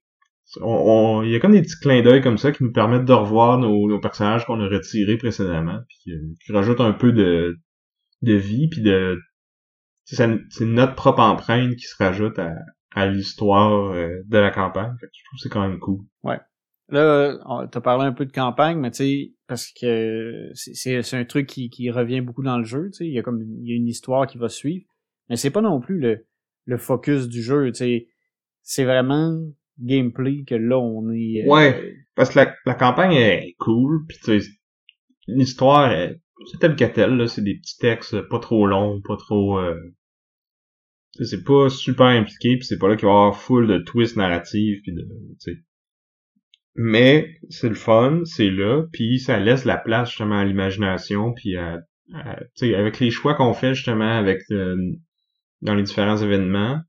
il 0.57 1.31
y 1.31 1.37
a 1.37 1.41
comme 1.41 1.53
des 1.53 1.63
petits 1.63 1.79
clins 1.81 2.03
d'œil 2.03 2.21
comme 2.21 2.39
ça 2.39 2.53
qui 2.53 2.63
nous 2.63 2.73
permettent 2.73 3.05
de 3.05 3.13
revoir 3.13 3.59
nos, 3.59 3.99
personnages 3.99 4.45
qu'on 4.45 4.61
a 4.61 4.69
retirés 4.69 5.17
précédemment, 5.17 5.81
puis 5.89 6.13
euh, 6.13 6.21
qui 6.45 6.53
rajoutent 6.53 6.81
un 6.81 6.93
peu 6.93 7.13
de, 7.13 7.59
de 8.23 8.35
vie, 8.35 8.69
puis 8.69 8.83
de 8.83 9.19
c'est 10.05 10.27
notre 10.61 10.95
propre 10.95 11.21
empreinte 11.21 11.77
qui 11.77 11.87
se 11.87 11.97
rajoute 11.99 12.39
à, 12.39 12.53
à 12.95 13.07
l'histoire 13.07 13.93
euh, 13.93 14.21
de 14.27 14.39
la 14.39 14.51
campagne. 14.51 14.95
je 15.01 15.07
trouve 15.07 15.39
que 15.39 15.43
c'est 15.43 15.49
quand 15.49 15.67
même 15.67 15.79
cool. 15.79 16.01
Ouais. 16.23 16.39
Là, 16.91 17.67
t'as 17.73 17.81
parlé 17.81 18.05
un 18.05 18.13
peu 18.13 18.27
de 18.27 18.33
campagne, 18.33 18.79
mais 18.79 18.91
tu 18.91 18.97
sais, 18.99 19.33
parce 19.47 19.73
que 19.73 20.51
c'est 20.53 21.15
un 21.15 21.25
truc 21.25 21.47
qui, 21.47 21.71
qui 21.71 21.91
revient 21.91 22.21
beaucoup 22.21 22.43
dans 22.43 22.59
le 22.59 22.65
jeu, 22.65 22.91
tu 22.93 22.99
sais, 22.99 23.07
il 23.07 23.15
y 23.15 23.19
a 23.19 23.23
comme 23.23 23.41
il 23.41 23.67
y 23.67 23.73
a 23.73 23.77
une 23.77 23.89
histoire 23.89 24.27
qui 24.27 24.37
va 24.37 24.51
suivre, 24.51 24.85
mais 25.31 25.37
c'est 25.37 25.51
pas 25.51 25.63
non 25.63 25.81
plus 25.81 25.99
le, 25.99 26.27
le 26.67 26.79
focus 26.79 27.29
du 27.29 27.43
jeu, 27.43 27.71
c'est 28.63 28.85
vraiment 28.85 29.39
gameplay 29.79 30.45
que 30.47 30.55
là 30.55 30.79
on 30.79 31.11
est. 31.11 31.45
Euh, 31.45 31.51
ouais, 31.51 31.95
parce 32.15 32.31
que 32.31 32.41
la, 32.65 32.75
campagne 32.75 33.15
est 33.15 33.55
cool, 33.59 34.07
puis 34.07 34.41
l'histoire 35.27 35.91
c'est 36.47 36.59
tel 36.59 36.77
que 36.77 36.85
tel, 36.85 37.17
là, 37.17 37.27
c'est 37.27 37.43
des 37.43 37.55
petits 37.55 37.79
textes 37.79 38.21
pas 38.29 38.39
trop 38.39 38.67
longs, 38.67 39.01
pas 39.01 39.17
trop. 39.17 39.59
Euh, 39.59 39.79
c'est 41.21 41.45
pas 41.45 41.69
super 41.69 42.07
impliqué, 42.07 42.57
puis 42.57 42.67
c'est 42.67 42.79
pas 42.79 42.89
là 42.89 42.97
qu'il 42.97 43.07
va 43.07 43.13
y 43.13 43.15
avoir 43.15 43.37
full 43.37 43.67
de 43.67 43.79
twists 43.79 44.17
narratifs, 44.17 44.81
puis 44.83 44.93
de. 44.93 45.07
sais 45.39 45.57
Mais 46.75 47.39
c'est 47.51 47.69
le 47.69 47.77
fun, 47.77 48.23
c'est 48.25 48.51
là, 48.51 48.85
puis 48.93 49.21
ça 49.21 49.39
laisse 49.39 49.65
la 49.65 49.77
place 49.77 50.11
justement 50.11 50.39
à 50.39 50.45
l'imagination, 50.45 51.33
puis 51.33 51.57
à, 51.57 51.81
sais 52.55 52.75
avec 52.75 52.99
les 52.99 53.11
choix 53.11 53.35
qu'on 53.35 53.55
fait 53.55 53.75
justement 53.75 54.19
avec 54.19 54.41
euh, 54.51 54.77
dans 55.65 55.75
les 55.75 55.83
différents 55.83 56.17
événements, 56.17 56.81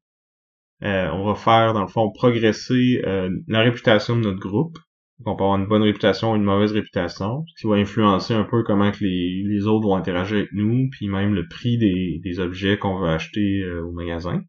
euh, 0.84 1.10
on 1.14 1.26
va 1.26 1.36
faire, 1.36 1.74
dans 1.74 1.82
le 1.82 1.88
fond, 1.88 2.12
progresser 2.12 3.02
euh, 3.06 3.30
la 3.48 3.62
réputation 3.62 4.18
de 4.18 4.22
notre 4.22 4.40
groupe. 4.40 4.78
on 5.26 5.36
peut 5.36 5.44
avoir 5.44 5.58
une 5.58 5.68
bonne 5.68 5.84
réputation 5.84 6.34
ou 6.34 6.36
une 6.36 6.44
mauvaise 6.44 6.74
réputation, 6.74 7.46
ce 7.48 7.62
qui 7.62 7.68
va 7.68 7.76
influencer 7.76 8.34
un 8.34 8.44
peu 8.44 8.64
comment 8.64 8.92
que 8.92 9.04
les, 9.04 9.44
les 9.46 9.66
autres 9.66 9.88
vont 9.88 9.96
interagir 9.96 10.38
avec 10.38 10.52
nous, 10.52 10.90
puis 10.92 11.08
même 11.08 11.34
le 11.34 11.48
prix 11.48 11.78
des, 11.78 12.20
des 12.24 12.40
objets 12.40 12.78
qu'on 12.78 13.00
va 13.00 13.14
acheter 13.14 13.62
euh, 13.62 13.86
au 13.86 13.92
magasin. 13.92 14.44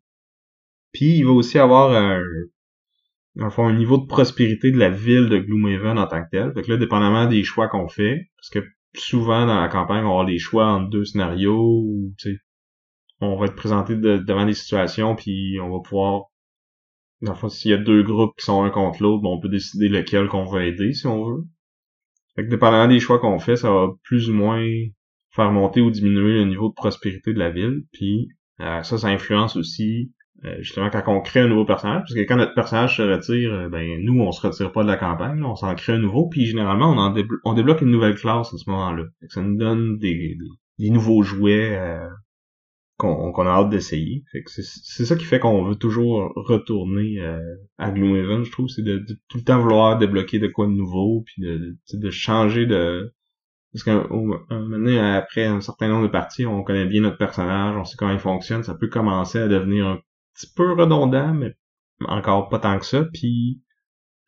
Puis 0.93 1.19
il 1.19 1.25
va 1.25 1.31
aussi 1.31 1.59
avoir 1.59 1.93
un, 1.93 2.21
dans 3.37 3.45
le 3.45 3.51
fond, 3.51 3.69
un 3.69 3.77
niveau 3.77 3.99
de 3.99 4.07
prospérité 4.07 4.73
de 4.73 4.79
la 4.79 4.91
ville 4.91 5.29
de 5.29 5.39
Gloomhaven 5.39 5.99
en 5.99 6.07
tant 6.07 6.25
que 6.25 6.31
tel. 6.33 6.53
Fait 6.55 6.63
que 6.63 6.73
là, 6.73 6.77
dépendamment 6.79 7.27
des 7.27 7.45
choix 7.45 7.69
qu'on 7.69 7.87
fait, 7.87 8.31
parce 8.37 8.51
que 8.51 8.69
souvent 8.95 9.47
dans 9.47 9.61
la 9.61 9.69
campagne, 9.69 10.01
on 10.01 10.09
va 10.09 10.11
avoir 10.11 10.27
des 10.27 10.39
choix 10.39 10.67
entre 10.67 10.91
deux 10.91 11.05
scénarios, 11.05 11.83
ou 11.85 12.13
tu 12.19 12.33
sais, 12.33 12.39
on 13.21 13.37
va 13.37 13.47
être 13.47 13.57
présenté 13.57 13.97
devant 13.97 14.47
des 14.47 14.55
situations, 14.55 15.17
puis 15.17 15.59
on 15.61 15.71
va 15.71 15.81
pouvoir 15.81 16.25
dans 17.23 17.33
le 17.33 17.39
fond, 17.39 17.49
s'il 17.49 17.71
y 17.71 17.75
a 17.75 17.79
deux 17.79 18.03
groupes 18.03 18.37
qui 18.39 18.45
sont 18.45 18.63
un 18.63 18.71
contre 18.71 19.03
l'autre, 19.03 19.25
on 19.25 19.41
peut 19.41 19.49
décider 19.49 19.89
lequel 19.89 20.29
qu'on 20.29 20.45
va 20.45 20.65
aider, 20.65 20.93
si 20.93 21.07
on 21.07 21.25
veut. 21.25 21.45
Fait 22.35 22.45
que 22.45 22.51
dépendamment 22.51 22.89
des 22.89 23.01
choix 23.01 23.19
qu'on 23.19 23.39
fait, 23.39 23.57
ça 23.57 23.71
va 23.71 23.89
plus 24.05 24.29
ou 24.29 24.35
moins 24.35 24.63
faire 25.31 25.51
monter 25.53 25.81
ou 25.81 25.91
diminuer 25.91 26.35
le 26.35 26.45
niveau 26.45 26.69
de 26.69 26.75
prospérité 26.75 27.33
de 27.33 27.39
la 27.39 27.51
ville. 27.51 27.85
Puis 27.93 28.29
euh, 28.61 28.83
ça, 28.83 28.99
ça 28.99 29.09
influence 29.09 29.57
aussi 29.57 30.13
euh, 30.45 30.57
justement 30.59 30.91
quand 30.91 31.03
on 31.07 31.21
crée 31.23 31.41
un 31.41 31.49
nouveau 31.49 31.65
personnage. 31.65 32.03
Parce 32.03 32.15
que 32.15 32.21
quand 32.21 32.37
notre 32.37 32.55
personnage 32.55 32.99
se 32.99 33.03
retire, 33.03 33.53
euh, 33.55 33.69
ben 33.71 33.99
nous, 34.03 34.21
on 34.21 34.33
se 34.33 34.47
retire 34.47 34.71
pas 34.73 34.83
de 34.83 34.89
la 34.89 34.99
campagne, 34.99 35.43
on 35.43 35.57
s'en 35.57 35.75
crée 35.75 35.95
un 35.95 35.99
nouveau. 35.99 36.29
Puis 36.29 36.45
généralement, 36.45 36.93
on, 36.93 36.99
en 36.99 37.15
on 37.45 37.55
débloque 37.55 37.81
une 37.81 37.91
nouvelle 37.91 38.15
classe 38.15 38.53
à 38.53 38.59
ce 38.59 38.69
moment-là. 38.69 39.05
Ça 39.29 39.41
nous 39.41 39.57
donne 39.57 39.97
des, 39.97 40.37
des 40.79 40.91
nouveaux 40.91 41.23
jouets 41.23 41.79
qu'on 42.97 43.47
a 43.47 43.51
hâte 43.51 43.71
d'essayer. 43.71 44.25
c'est 44.47 45.05
ça 45.05 45.17
qui 45.17 45.25
fait 45.25 45.39
qu'on 45.39 45.65
veut 45.65 45.77
toujours 45.77 46.33
retourner 46.35 47.21
euh, 47.21 47.41
à 47.77 47.91
Gloomhaven, 47.91 48.45
je 48.45 48.51
trouve, 48.51 48.69
c'est 48.69 48.83
de, 48.83 49.05
tout 49.29 49.39
le 49.39 49.45
temps 49.45 49.61
vouloir 49.61 49.99
débloquer 49.99 50.39
de 50.39 50.49
quoi 50.49 50.67
de 50.67 50.73
nouveau, 50.73 51.23
puis 51.27 51.43
de, 51.43 51.77
de, 51.93 52.11
changer 52.11 52.65
de... 52.65 53.13
Parce 53.73 53.85
qu'un 53.85 54.07
après 55.15 55.45
un 55.45 55.61
certain 55.61 55.89
nombre 55.89 56.05
de 56.05 56.13
parties, 56.13 56.47
on 56.47 56.63
connaît 56.63 56.87
bien 56.87 57.03
notre 57.03 57.19
personnage, 57.19 57.77
on 57.77 57.85
sait 57.85 57.97
comment 57.99 58.13
il 58.13 58.19
fonctionne, 58.19 58.63
ça 58.63 58.75
peut 58.75 58.89
commencer 58.89 59.39
à 59.39 59.49
devenir 59.49 59.87
un 59.87 59.99
petit 60.35 60.51
peu 60.57 60.73
redondant, 60.73 61.35
mais 61.35 61.55
encore 62.07 62.49
pas 62.49 62.59
tant 62.59 62.79
que 62.79 62.87
ça, 62.87 63.05
puis 63.13 63.61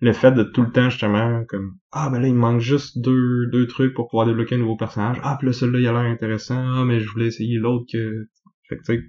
le 0.00 0.12
fait 0.12 0.32
de 0.32 0.44
tout 0.44 0.62
le 0.62 0.70
temps 0.70 0.90
justement 0.90 1.44
comme 1.48 1.76
ah 1.90 2.08
ben 2.10 2.20
là 2.20 2.28
il 2.28 2.34
me 2.34 2.38
manque 2.38 2.60
juste 2.60 2.98
deux 3.00 3.46
deux 3.48 3.66
trucs 3.66 3.94
pour 3.94 4.08
pouvoir 4.08 4.26
débloquer 4.26 4.54
un 4.54 4.58
nouveau 4.58 4.76
personnage 4.76 5.18
ah 5.22 5.36
puis 5.38 5.48
là 5.48 5.52
celui-là 5.52 5.80
il 5.80 5.86
a 5.88 5.92
l'air 5.92 6.12
intéressant 6.12 6.62
ah 6.76 6.84
mais 6.84 7.00
je 7.00 7.10
voulais 7.10 7.26
essayer 7.26 7.58
l'autre 7.58 7.86
que 7.92 8.28
fait 8.68 8.76
que, 8.76 8.82
tu 8.82 8.96
sais, 8.96 9.02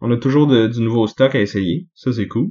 on 0.00 0.10
a 0.10 0.16
toujours 0.16 0.46
du 0.46 0.80
nouveau 0.80 1.06
stock 1.06 1.34
à 1.34 1.40
essayer. 1.40 1.88
Ça, 1.94 2.12
c'est 2.12 2.26
cool. 2.26 2.48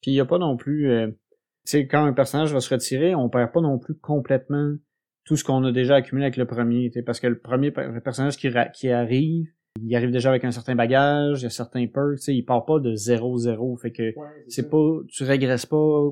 Puis 0.00 0.12
il 0.12 0.14
y 0.14 0.20
a 0.20 0.24
pas 0.24 0.38
non 0.38 0.56
plus... 0.56 0.90
Euh, 0.90 1.08
tu 1.08 1.72
sais, 1.72 1.86
quand 1.86 2.04
un 2.04 2.12
personnage 2.12 2.52
va 2.52 2.60
se 2.60 2.72
retirer, 2.72 3.14
on 3.14 3.28
perd 3.28 3.52
pas 3.52 3.60
non 3.60 3.78
plus 3.78 3.94
complètement 3.98 4.74
tout 5.24 5.36
ce 5.36 5.44
qu'on 5.44 5.62
a 5.64 5.72
déjà 5.72 5.96
accumulé 5.96 6.24
avec 6.24 6.38
le 6.38 6.46
premier. 6.46 6.90
Parce 7.04 7.20
que 7.20 7.26
le 7.26 7.38
premier 7.38 7.70
personnage 7.70 8.38
qui, 8.38 8.48
qui 8.74 8.88
arrive, 8.88 9.46
il 9.82 9.94
arrive 9.94 10.10
déjà 10.10 10.30
avec 10.30 10.44
un 10.44 10.50
certain 10.50 10.74
bagage, 10.74 11.40
il 11.40 11.44
y 11.44 11.46
a 11.46 11.50
certains 11.50 11.86
perks, 11.86 12.26
il 12.28 12.44
part 12.44 12.64
pas 12.64 12.80
de 12.80 12.94
0-0. 12.94 13.80
Fait 13.80 13.92
que 13.92 14.14
c'est 14.48 14.70
pas. 14.70 14.98
Tu 15.08 15.24
régresses 15.24 15.66
pas 15.66 16.10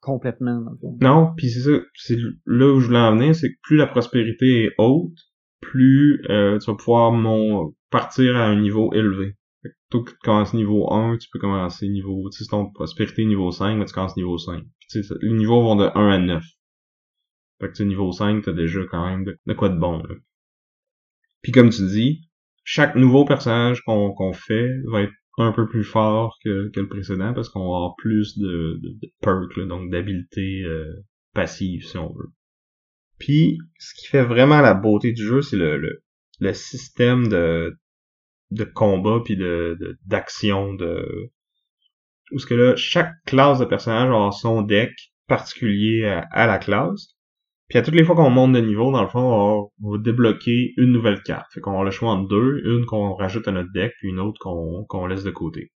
complètement. 0.00 0.64
Non, 1.00 1.32
puis 1.36 1.50
c'est 1.50 1.60
ça. 1.60 1.78
C'est 1.94 2.16
là 2.46 2.72
où 2.72 2.80
je 2.80 2.86
voulais 2.86 2.98
en 2.98 3.16
venir, 3.16 3.34
c'est 3.34 3.50
que 3.50 3.58
plus 3.62 3.76
la 3.76 3.86
prospérité 3.86 4.64
est 4.64 4.72
haute, 4.78 5.18
plus 5.60 6.22
euh, 6.30 6.58
tu 6.58 6.70
vas 6.70 6.76
pouvoir 6.76 7.12
mon, 7.12 7.74
partir 7.90 8.36
à 8.36 8.46
un 8.46 8.60
niveau 8.60 8.92
élevé. 8.92 9.34
Plutôt 9.62 10.04
que 10.04 10.10
tu 10.12 10.16
commences 10.22 10.54
niveau 10.54 10.92
1, 10.92 11.18
tu 11.18 11.28
peux 11.32 11.38
commencer 11.38 11.88
niveau, 11.88 12.28
tu 12.30 12.38
sais, 12.38 12.50
ton 12.50 12.70
prospérité 12.70 13.24
niveau 13.24 13.50
5, 13.50 13.76
mais 13.76 13.84
tu 13.84 13.92
commences 13.92 14.16
niveau 14.16 14.38
5. 14.38 14.62
tu 14.88 15.02
sais, 15.02 15.14
les 15.20 15.32
niveaux 15.32 15.62
vont 15.62 15.76
de 15.76 15.90
1 15.94 16.08
à 16.08 16.18
9. 16.18 16.44
Fait 17.60 17.68
que 17.68 17.74
tu 17.74 17.84
niveau 17.84 18.10
5, 18.10 18.42
t'as 18.42 18.52
déjà 18.52 18.80
quand 18.90 19.04
même 19.04 19.24
de, 19.24 19.54
quoi 19.54 19.68
de 19.68 19.78
bon, 19.78 19.98
là. 19.98 20.14
Puis 21.42 21.52
comme 21.52 21.70
tu 21.70 21.86
dis, 21.86 22.30
chaque 22.64 22.94
nouveau 22.94 23.24
personnage 23.24 23.82
qu'on 23.82 24.32
fait 24.32 24.68
va 24.86 25.02
être 25.02 25.12
un 25.38 25.52
peu 25.52 25.66
plus 25.66 25.84
fort 25.84 26.38
que, 26.44 26.70
que 26.70 26.80
le 26.80 26.88
précédent 26.88 27.32
parce 27.32 27.48
qu'on 27.48 27.60
va 27.60 27.76
avoir 27.76 27.96
plus 27.96 28.38
de, 28.38 28.78
de, 28.82 29.12
perks, 29.22 29.56
là, 29.56 29.64
donc 29.66 29.90
d'habilités 29.90 30.62
euh, 30.64 31.02
passives 31.34 31.86
si 31.86 31.96
on 31.96 32.12
veut. 32.12 32.30
Puis, 33.20 33.58
ce 33.78 33.94
qui 33.94 34.08
fait 34.08 34.24
vraiment 34.24 34.60
la 34.60 34.74
beauté 34.74 35.12
du 35.12 35.22
jeu, 35.22 35.42
c'est 35.42 35.56
le, 35.56 35.78
le, 35.78 36.02
le 36.40 36.54
système 36.54 37.28
de, 37.28 37.78
de 38.50 38.64
combat 38.64 39.20
puis 39.24 39.36
de 39.36 39.98
d'action 40.06 40.74
de, 40.74 41.30
où 42.32 42.38
ce 42.38 42.46
que 42.46 42.54
là 42.54 42.76
chaque 42.76 43.12
classe 43.26 43.60
de 43.60 43.64
personnage 43.64 44.08
avoir 44.08 44.34
son 44.34 44.62
deck 44.62 44.90
particulier 45.28 46.04
à, 46.32 46.46
la 46.46 46.58
classe. 46.58 47.14
Puis 47.68 47.78
à 47.78 47.82
toutes 47.82 47.94
les 47.94 48.04
fois 48.04 48.16
qu'on 48.16 48.30
monte 48.30 48.52
de 48.52 48.60
niveau 48.60 48.90
dans 48.90 49.02
le 49.02 49.08
fond 49.08 49.70
on 49.80 49.90
va, 49.92 49.98
débloquer 49.98 50.72
une 50.76 50.90
nouvelle 50.90 51.22
carte. 51.22 51.52
Fait 51.52 51.60
qu'on 51.60 51.80
a 51.80 51.84
le 51.84 51.90
choix 51.92 52.10
entre 52.10 52.28
deux 52.28 52.62
une 52.64 52.86
qu'on 52.86 53.14
rajoute 53.14 53.46
à 53.46 53.52
notre 53.52 53.70
deck 53.72 53.92
puis 53.98 54.08
une 54.08 54.18
autre 54.18 54.38
qu'on 54.40 54.84
qu'on 54.88 55.06
laisse 55.06 55.24
de 55.24 55.30
côté. 55.30 55.70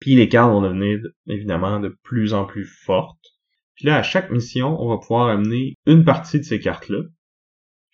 Puis 0.00 0.14
les 0.14 0.28
cartes 0.28 0.52
vont 0.52 0.62
devenir 0.62 1.00
évidemment 1.26 1.80
de 1.80 1.94
plus 2.04 2.32
en 2.32 2.46
plus 2.46 2.64
fortes 2.64 3.35
puis 3.76 3.86
là 3.86 3.96
à 3.96 4.02
chaque 4.02 4.30
mission 4.30 4.76
on 4.80 4.88
va 4.88 4.98
pouvoir 4.98 5.28
amener 5.28 5.74
une 5.86 6.04
partie 6.04 6.38
de 6.38 6.44
ces 6.44 6.58
cartes 6.60 6.88
là 6.88 7.02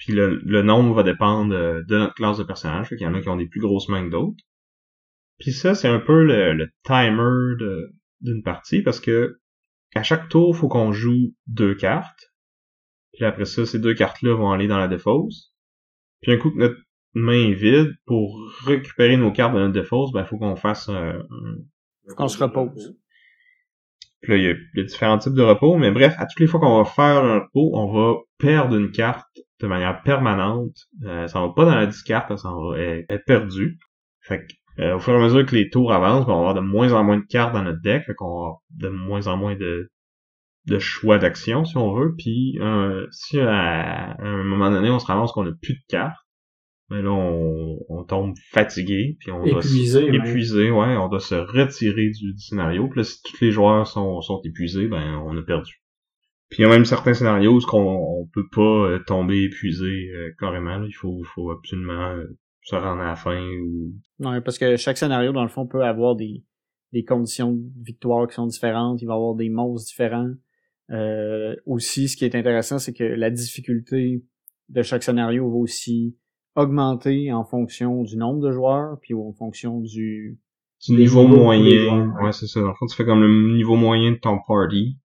puis 0.05 0.15
le, 0.15 0.41
le, 0.45 0.63
nombre 0.63 0.95
va 0.95 1.05
dépendre 1.05 1.55
euh, 1.55 1.83
de 1.85 1.97
notre 1.97 2.15
classe 2.15 2.39
de 2.39 2.43
personnage. 2.43 2.89
Il 2.91 3.01
y 3.01 3.07
en 3.07 3.15
a 3.15 3.21
qui 3.21 3.29
ont 3.29 3.37
des 3.37 3.47
plus 3.47 3.61
grosses 3.61 3.89
mains 3.89 4.05
que 4.05 4.11
d'autres. 4.11 4.43
Puis 5.39 5.53
ça, 5.53 5.77
c'est 5.77 5.89
un 5.89 6.01
peu 6.01 6.25
le, 6.25 6.69
timer 6.83 7.87
d'une 8.21 8.43
partie 8.43 8.83
parce 8.83 8.99
que 8.99 9.39
à 9.95 10.03
chaque 10.03 10.29
tour, 10.29 10.57
faut 10.57 10.69
qu'on 10.69 10.91
joue 10.91 11.35
deux 11.47 11.77
cartes. 11.77 12.33
Puis 13.13 13.25
après 13.25 13.45
ça, 13.45 13.65
ces 13.65 13.79
deux 13.79 13.95
cartes-là 13.95 14.35
vont 14.35 14.51
aller 14.51 14.67
dans 14.67 14.79
la 14.79 14.89
défausse. 14.89 15.55
Puis 16.21 16.33
un 16.33 16.39
coup 16.39 16.51
que 16.51 16.59
notre 16.59 16.81
main 17.15 17.51
est 17.51 17.55
vide, 17.55 17.95
pour 18.07 18.41
récupérer 18.65 19.17
nos 19.17 19.31
cartes 19.31 19.55
de 19.55 19.61
notre 19.61 19.73
défausse, 19.73 20.13
ben 20.13 20.25
faut 20.25 20.39
qu'on 20.39 20.57
fasse 20.57 20.89
un... 20.89 21.23
faut 22.09 22.15
qu'on 22.17 22.29
se 22.29 22.43
repose. 22.43 22.97
Puis 24.23 24.33
là, 24.33 24.39
il 24.39 24.45
y, 24.45 24.81
a, 24.81 24.85
différents 24.85 25.19
types 25.19 25.35
de 25.35 25.43
repos, 25.43 25.77
mais 25.77 25.91
bref, 25.91 26.15
à 26.19 26.27
toutes 26.27 26.41
les 26.41 26.47
fois 26.47 26.61
qu'on 26.61 26.79
va 26.79 26.85
faire 26.85 27.25
un 27.25 27.41
repos, 27.41 27.71
on 27.75 27.93
va 27.93 28.21
perdre 28.39 28.77
une 28.77 28.93
carte 28.93 29.27
de 29.61 29.67
manière 29.67 30.03
permanente. 30.03 30.77
Euh, 31.05 31.27
ça 31.27 31.41
va 31.41 31.49
pas 31.49 31.65
dans 31.65 31.75
la 31.75 31.87
discarte, 31.87 32.37
ça 32.37 32.51
va 32.51 32.79
être 32.79 33.25
perdu. 33.25 33.79
Fait 34.21 34.47
que, 34.47 34.83
euh, 34.83 34.97
au 34.97 35.01
fur 35.01 35.15
et 35.15 35.17
à 35.17 35.21
mesure 35.21 35.45
que 35.45 35.57
les 35.57 35.71
tours 35.71 35.93
avancent, 35.93 36.25
on 36.27 36.33
va 36.33 36.39
avoir 36.39 36.55
de 36.55 36.61
moins 36.61 36.93
en 36.93 37.03
moins 37.05 37.19
de 37.19 37.27
cartes 37.29 37.53
dans 37.53 37.63
notre 37.63 37.83
deck, 37.83 38.05
fait 38.05 38.15
qu'on 38.15 38.29
va 38.29 38.33
avoir 38.33 38.57
de 38.71 38.89
moins 38.89 39.27
en 39.27 39.37
moins 39.37 39.57
de, 39.57 39.91
de 40.67 40.79
choix 40.79 41.19
d'action, 41.19 41.65
si 41.65 41.77
on 41.77 41.93
veut. 41.93 42.15
Puis, 42.17 42.59
euh, 42.61 43.07
si 43.11 43.41
à, 43.41 44.17
un 44.21 44.45
moment 44.45 44.71
donné, 44.71 44.91
on 44.91 44.99
se 44.99 45.07
ramasse 45.07 45.33
qu'on 45.33 45.47
a 45.47 45.53
plus 45.61 45.75
de 45.75 45.85
cartes, 45.89 46.17
ben 46.93 47.03
là, 47.03 47.11
on, 47.11 47.79
on 47.89 48.05
tombe 48.05 48.35
fatigué, 48.51 49.17
puis 49.19 49.33
on 49.33 49.43
épuisé, 49.47 50.11
doit 50.11 50.15
épuisé, 50.15 50.71
ouais, 50.71 50.97
on 50.99 51.09
doit 51.09 51.21
se 51.21 51.35
retirer 51.35 52.11
du, 52.11 52.39
scénario. 52.39 52.87
Puis 52.89 53.01
là, 53.01 53.05
si 53.05 53.23
tous 53.23 53.43
les 53.43 53.51
joueurs 53.51 53.87
sont, 53.87 54.21
sont 54.21 54.43
épuisés, 54.45 54.89
ben 54.89 55.17
on 55.25 55.35
a 55.39 55.43
perdu. 55.43 55.83
Puis 56.51 56.59
il 56.59 56.63
y 56.63 56.65
a 56.67 56.69
même 56.69 56.85
certains 56.85 57.15
scénarios 57.15 57.59
où 57.59 57.77
on, 57.77 58.21
on 58.21 58.27
peut 58.27 58.47
pas 58.55 58.61
euh, 58.61 58.99
tomber 59.07 59.45
épuisé 59.45 60.11
euh, 60.15 60.35
carrément. 60.39 60.85
Il 60.85 60.93
faut, 60.93 61.23
faut 61.35 61.51
absolument 61.51 62.11
euh, 62.11 62.27
se 62.61 62.77
rendre 62.77 63.01
à 63.01 63.07
la 63.07 63.17
fin 63.17 63.43
ou. 63.43 63.95
Non, 64.19 64.39
parce 64.43 64.59
que 64.59 64.77
chaque 64.77 64.99
scénario, 64.99 65.33
dans 65.33 65.45
le 65.45 65.49
fond, 65.49 65.67
peut 65.67 65.85
avoir 65.85 66.15
des, 66.15 66.45
des 66.93 67.05
conditions 67.05 67.53
de 67.53 67.71
victoire 67.83 68.29
qui 68.29 68.35
sont 68.35 68.47
différentes. 68.47 69.01
Il 69.01 69.07
va 69.07 69.15
y 69.15 69.17
avoir 69.17 69.35
des 69.35 69.49
monstres 69.49 69.89
différents. 69.89 70.31
aussi, 71.65 72.11
ce 72.11 72.19
qui 72.19 72.27
est 72.27 72.35
intéressant, 72.35 72.79
c'est 72.79 72.93
que 72.93 73.03
la 73.03 73.31
difficulté 73.31 74.23
de 74.69 74.83
chaque 74.83 75.05
scénario 75.05 75.51
va 75.51 75.57
aussi 75.57 76.19
augmenter 76.55 77.33
en 77.33 77.45
fonction 77.45 78.03
du 78.03 78.17
nombre 78.17 78.41
de 78.41 78.53
joueurs, 78.53 78.99
puis 79.01 79.15
en 79.15 79.33
fonction 79.33 79.81
du, 79.81 80.39
du 80.87 80.93
niveau 80.93 81.27
moyen. 81.27 82.15
Ouais, 82.23 82.33
c'est 82.33 82.47
ça. 82.47 82.61
Dans 82.61 82.69
le 82.69 82.75
fond, 82.75 82.87
tu 82.87 82.97
fais 82.97 83.05
comme 83.05 83.23
le 83.23 83.55
niveau 83.55 83.77
moyen 83.77 84.13
de 84.13 84.19
ton 84.19 84.39
party. 84.47 84.99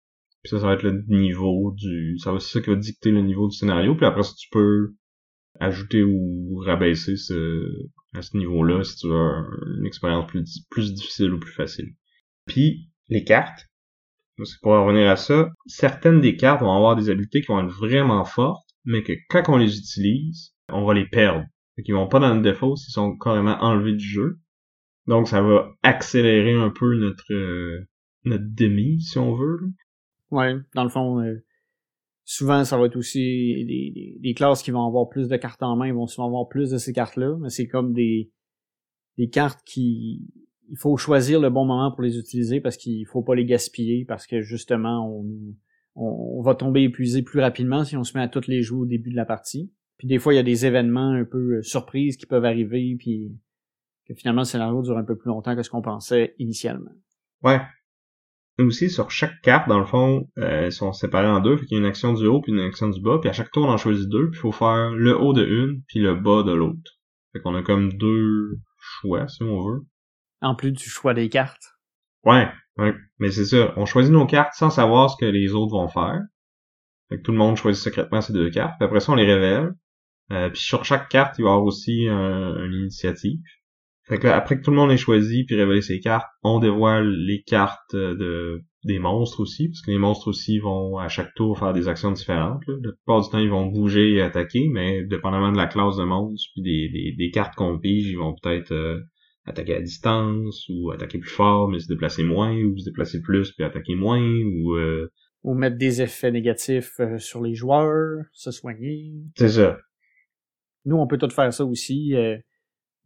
Puis 0.43 0.51
ça, 0.51 0.61
ça 0.61 0.67
va 0.67 0.75
être 0.75 0.83
le 0.83 1.03
niveau 1.09 1.73
du... 1.77 2.19
Ça 2.19 2.33
va 2.33 2.39
c'est 2.39 2.59
ça 2.59 2.61
qui 2.61 2.71
va 2.71 2.77
dicter 2.77 3.11
le 3.11 3.23
niveau 3.23 3.49
du 3.49 3.57
scénario. 3.57 3.95
Puis 3.95 4.07
après 4.07 4.23
ça, 4.23 4.33
tu 4.39 4.49
peux 4.51 4.95
ajouter 5.61 6.03
ou 6.03 6.59
rabaisser 6.65 7.17
ce, 7.17 7.89
à 8.15 8.23
ce 8.23 8.37
niveau-là 8.37 8.83
si 8.85 8.97
tu 8.97 9.09
veux 9.09 9.79
une 9.79 9.87
expérience 9.87 10.27
plus, 10.27 10.67
plus 10.71 10.93
difficile 10.93 11.33
ou 11.33 11.39
plus 11.39 11.53
facile. 11.53 11.95
Puis, 12.47 12.91
les 13.09 13.25
cartes. 13.25 13.67
C'est 14.43 14.61
pour 14.63 14.73
revenir 14.73 15.09
à 15.09 15.17
ça. 15.17 15.51
Certaines 15.67 16.21
des 16.21 16.37
cartes 16.37 16.61
vont 16.61 16.75
avoir 16.75 16.97
des 16.97 17.09
habiletés 17.09 17.41
qui 17.41 17.47
vont 17.47 17.65
être 17.65 17.75
vraiment 17.75 18.25
fortes, 18.25 18.69
mais 18.85 19.03
que 19.03 19.13
quand 19.29 19.45
on 19.49 19.57
les 19.57 19.79
utilise, 19.79 20.54
on 20.69 20.85
va 20.85 20.95
les 20.95 21.07
perdre. 21.07 21.45
Fait 21.77 21.83
qu'ils 21.83 21.95
vont 21.95 22.09
pas 22.09 22.21
dans 22.21 22.35
le 22.35 22.43
défaut 22.43 22.77
s'ils 22.77 22.93
sont 22.93 23.17
carrément 23.17 23.57
enlevés 23.61 23.95
du 23.95 24.07
jeu. 24.07 24.39
Donc 25.07 25.29
ça 25.29 25.43
va 25.43 25.75
accélérer 25.83 26.55
un 26.55 26.71
peu 26.71 26.95
notre 26.97 27.33
euh, 27.33 27.89
notre 28.25 28.45
demi, 28.47 29.01
si 29.01 29.19
on 29.19 29.35
veut. 29.35 29.61
Ouais, 30.31 30.55
dans 30.75 30.85
le 30.85 30.89
fond, 30.89 31.21
euh, 31.21 31.45
souvent 32.25 32.65
ça 32.65 32.79
va 32.79 32.87
être 32.87 32.97
aussi 32.97 33.21
des, 33.67 34.17
des, 34.19 34.35
classes 34.35 34.63
qui 34.63 34.71
vont 34.71 34.87
avoir 34.87 35.09
plus 35.09 35.29
de 35.29 35.37
cartes 35.37 35.63
en 35.63 35.77
main, 35.77 35.93
vont 35.93 36.07
souvent 36.07 36.27
avoir 36.27 36.49
plus 36.49 36.71
de 36.71 36.79
ces 36.79 36.93
cartes-là, 36.93 37.37
mais 37.41 37.51
c'est 37.51 37.69
comme 37.69 37.93
des, 37.93 38.31
cartes 39.31 39.61
qui 39.65 40.27
il 40.71 40.79
faut 40.79 40.97
choisir 40.97 41.41
le 41.41 41.51
bon 41.51 41.67
moment 41.67 41.93
pour 41.93 42.03
les 42.03 42.19
utiliser 42.19 42.61
parce 42.61 42.79
qu'il 42.79 43.07
faut 43.07 43.23
pas 43.23 43.35
les 43.35 43.45
gaspiller 43.45 44.07
parce 44.07 44.27
que 44.27 44.41
justement 44.41 45.07
on, 45.07 45.55
on, 45.95 46.43
va 46.43 46.55
tomber 46.55 46.85
épuisé 46.85 47.23
plus 47.23 47.41
rapidement 47.41 47.85
si 47.85 47.99
on 47.99 48.03
se 48.03 48.17
met 48.17 48.25
à 48.25 48.29
toutes 48.29 48.47
les 48.47 48.63
jouer 48.63 48.81
au 48.81 48.87
début 48.87 49.11
de 49.11 49.17
la 49.17 49.27
partie. 49.27 49.71
Puis 49.99 50.09
des 50.09 50.19
fois 50.19 50.35
il 50.35 50.37
y 50.37 50.41
a 50.41 50.45
des 50.45 50.67
événements 50.67 51.13
un 51.13 51.25
peu 51.25 51.59
euh, 51.59 51.63
surprises 51.63 52.17
qui 52.17 52.27
peuvent 52.27 52.45
arriver 52.45 52.97
puis 52.99 53.33
que 54.07 54.15
finalement 54.15 54.43
le 54.43 54.47
scénario 54.47 54.83
dure 54.83 54.99
un 54.99 55.05
peu 55.05 55.17
plus 55.17 55.29
longtemps 55.29 55.57
que 55.57 55.63
ce 55.63 55.71
qu'on 55.71 55.83
pensait 55.83 56.35
initialement. 56.39 56.93
Ouais, 57.43 57.61
aussi, 58.63 58.89
sur 58.89 59.11
chaque 59.11 59.41
carte, 59.43 59.69
dans 59.69 59.81
le 59.81 59.85
fond, 59.85 60.29
euh, 60.39 60.71
sont 60.71 60.93
séparés 60.93 61.27
en 61.27 61.41
deux. 61.41 61.57
Fait 61.57 61.67
qu'il 61.67 61.77
y 61.77 61.81
a 61.81 61.83
une 61.83 61.89
action 61.89 62.13
du 62.13 62.27
haut 62.27 62.41
puis 62.41 62.53
une 62.53 62.61
action 62.61 62.89
du 62.89 63.01
bas. 63.01 63.19
Puis 63.21 63.29
à 63.29 63.33
chaque 63.33 63.51
tour, 63.51 63.67
on 63.67 63.71
en 63.71 63.77
choisit 63.77 64.09
deux. 64.09 64.31
Puis 64.31 64.39
il 64.39 64.43
faut 64.43 64.53
faire 64.53 64.91
le 64.91 65.19
haut 65.19 65.33
de 65.33 65.45
une 65.45 65.83
puis 65.89 65.99
le 65.99 66.15
bas 66.15 66.45
de 66.45 66.53
l'autre. 66.53 66.93
Fait 67.33 67.41
qu'on 67.41 67.55
a 67.57 67.63
comme 67.63 67.93
deux 67.95 68.61
choix, 68.79 69.27
si 69.27 69.43
on 69.43 69.61
veut. 69.69 69.81
En 70.41 70.55
plus 70.55 70.71
du 70.71 70.85
choix 70.85 71.15
des 71.15 71.29
cartes. 71.29 71.65
Ouais, 72.23 72.49
ouais. 72.77 72.95
Mais 73.19 73.33
c'est 73.33 73.45
ça. 73.45 73.73
On 73.77 73.87
choisit 73.87 74.13
nos 74.13 74.27
cartes 74.27 74.55
sans 74.55 74.71
savoir 74.71 75.11
ce 75.11 75.17
que 75.17 75.27
les 75.27 75.53
autres 75.53 75.73
vont 75.73 75.89
faire. 75.89 76.21
Fait 77.09 77.17
que 77.17 77.23
tout 77.23 77.33
le 77.33 77.39
monde 77.39 77.57
choisit 77.57 77.83
secrètement 77.83 78.21
ces 78.21 78.33
deux 78.33 78.51
cartes. 78.51 78.75
Puis 78.79 78.85
après 78.85 79.01
ça, 79.01 79.13
on 79.13 79.17
les 79.17 79.27
révèle. 79.27 79.73
Euh, 80.33 80.49
puis 80.51 80.61
sur 80.61 80.85
chaque 80.85 81.09
carte, 81.09 81.37
il 81.39 81.43
va 81.43 81.51
y 81.51 81.53
avoir 81.53 81.65
aussi 81.65 82.07
une 82.07 82.73
initiative. 82.73 83.41
Fait 84.07 84.19
que 84.19 84.27
après 84.27 84.59
que 84.59 84.63
tout 84.63 84.71
le 84.71 84.77
monde 84.77 84.91
ait 84.91 84.99
choisi 84.99 85.45
puis 85.45 85.57
révélé 85.57 85.81
ses 85.81 86.01
cartes, 86.01 86.29
on 86.43 86.59
dévoile 86.59 87.11
les 87.11 87.43
cartes 87.43 87.95
de 87.95 88.63
des 88.85 88.99
monstres 88.99 89.41
aussi, 89.41 89.69
parce 89.69 89.81
que 89.81 89.91
les 89.91 89.99
monstres 89.99 90.29
aussi 90.29 90.59
vont 90.59 90.99
à 90.99 91.09
chaque 91.09 91.35
tour 91.35 91.59
faire 91.59 91.73
des 91.73 91.89
actions 91.89 92.13
différentes. 92.13 92.67
Là. 92.67 92.75
La 92.83 92.93
plupart 92.93 93.23
du 93.23 93.31
temps, 93.31 93.39
ils 93.39 93.51
vont 93.51 93.67
bouger 93.67 94.13
et 94.15 94.21
attaquer, 94.21 94.69
mais 94.69 95.05
dépendamment 95.05 95.53
de 95.53 95.57
la 95.57 95.67
classe 95.67 95.97
de 95.97 96.05
monstre 96.05 96.51
puis 96.53 96.63
des, 96.63 97.15
des, 97.17 97.31
cartes 97.31 97.55
qu'on 97.55 97.79
pige, 97.79 98.09
ils 98.09 98.19
vont 98.19 98.35
peut-être 98.35 98.73
euh, 98.73 99.01
attaquer 99.47 99.77
à 99.77 99.81
distance 99.81 100.67
ou 100.69 100.91
attaquer 100.91 101.19
plus 101.19 101.31
fort 101.31 101.69
mais 101.69 101.79
se 101.79 101.89
déplacer 101.89 102.25
moins 102.25 102.55
ou 102.55 102.79
se 102.79 102.85
déplacer 102.85 103.21
plus 103.21 103.53
puis 103.53 103.65
attaquer 103.65 103.95
moins 103.95 104.23
ou 104.23 104.75
euh... 104.75 105.11
ou 105.43 105.55
mettre 105.55 105.77
des 105.77 106.03
effets 106.03 106.31
négatifs 106.31 107.01
euh, 107.01 107.19
sur 107.19 107.43
les 107.43 107.55
joueurs, 107.55 108.23
se 108.33 108.51
soigner. 108.51 109.13
C'est 109.37 109.49
ça. 109.49 109.79
Nous, 110.85 110.97
on 110.97 111.07
peut 111.07 111.19
tout 111.19 111.31
faire 111.31 111.53
ça 111.53 111.65
aussi. 111.65 112.15
Euh, 112.15 112.37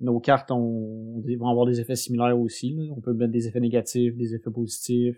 nos 0.01 0.21
cartes 0.21 0.51
ont, 0.51 1.23
vont 1.39 1.49
avoir 1.49 1.67
des 1.67 1.81
effets 1.81 1.97
similaires 1.97 2.39
aussi. 2.39 2.77
On 2.97 3.01
peut 3.01 3.13
mettre 3.15 3.33
des 3.33 3.49
effets 3.49 3.61
négatifs, 3.61 4.17
des 4.17 4.35
effets 4.35 4.51
positifs. 4.51 5.17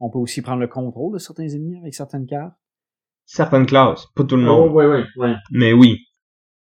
On 0.00 0.10
peut 0.10 0.18
aussi 0.18 0.42
prendre 0.42 0.60
le 0.60 0.68
contrôle 0.68 1.14
de 1.14 1.18
certains 1.18 1.48
ennemis 1.48 1.78
avec 1.78 1.94
certaines 1.94 2.26
cartes. 2.26 2.54
Certaines 3.24 3.66
classes, 3.66 4.06
pas 4.14 4.24
tout 4.24 4.36
le 4.36 4.42
monde. 4.42 4.70
Oh, 4.72 4.78
oui, 4.78 4.84
oui, 4.86 5.02
oui. 5.16 5.30
Mais 5.50 5.72
oui. 5.72 6.06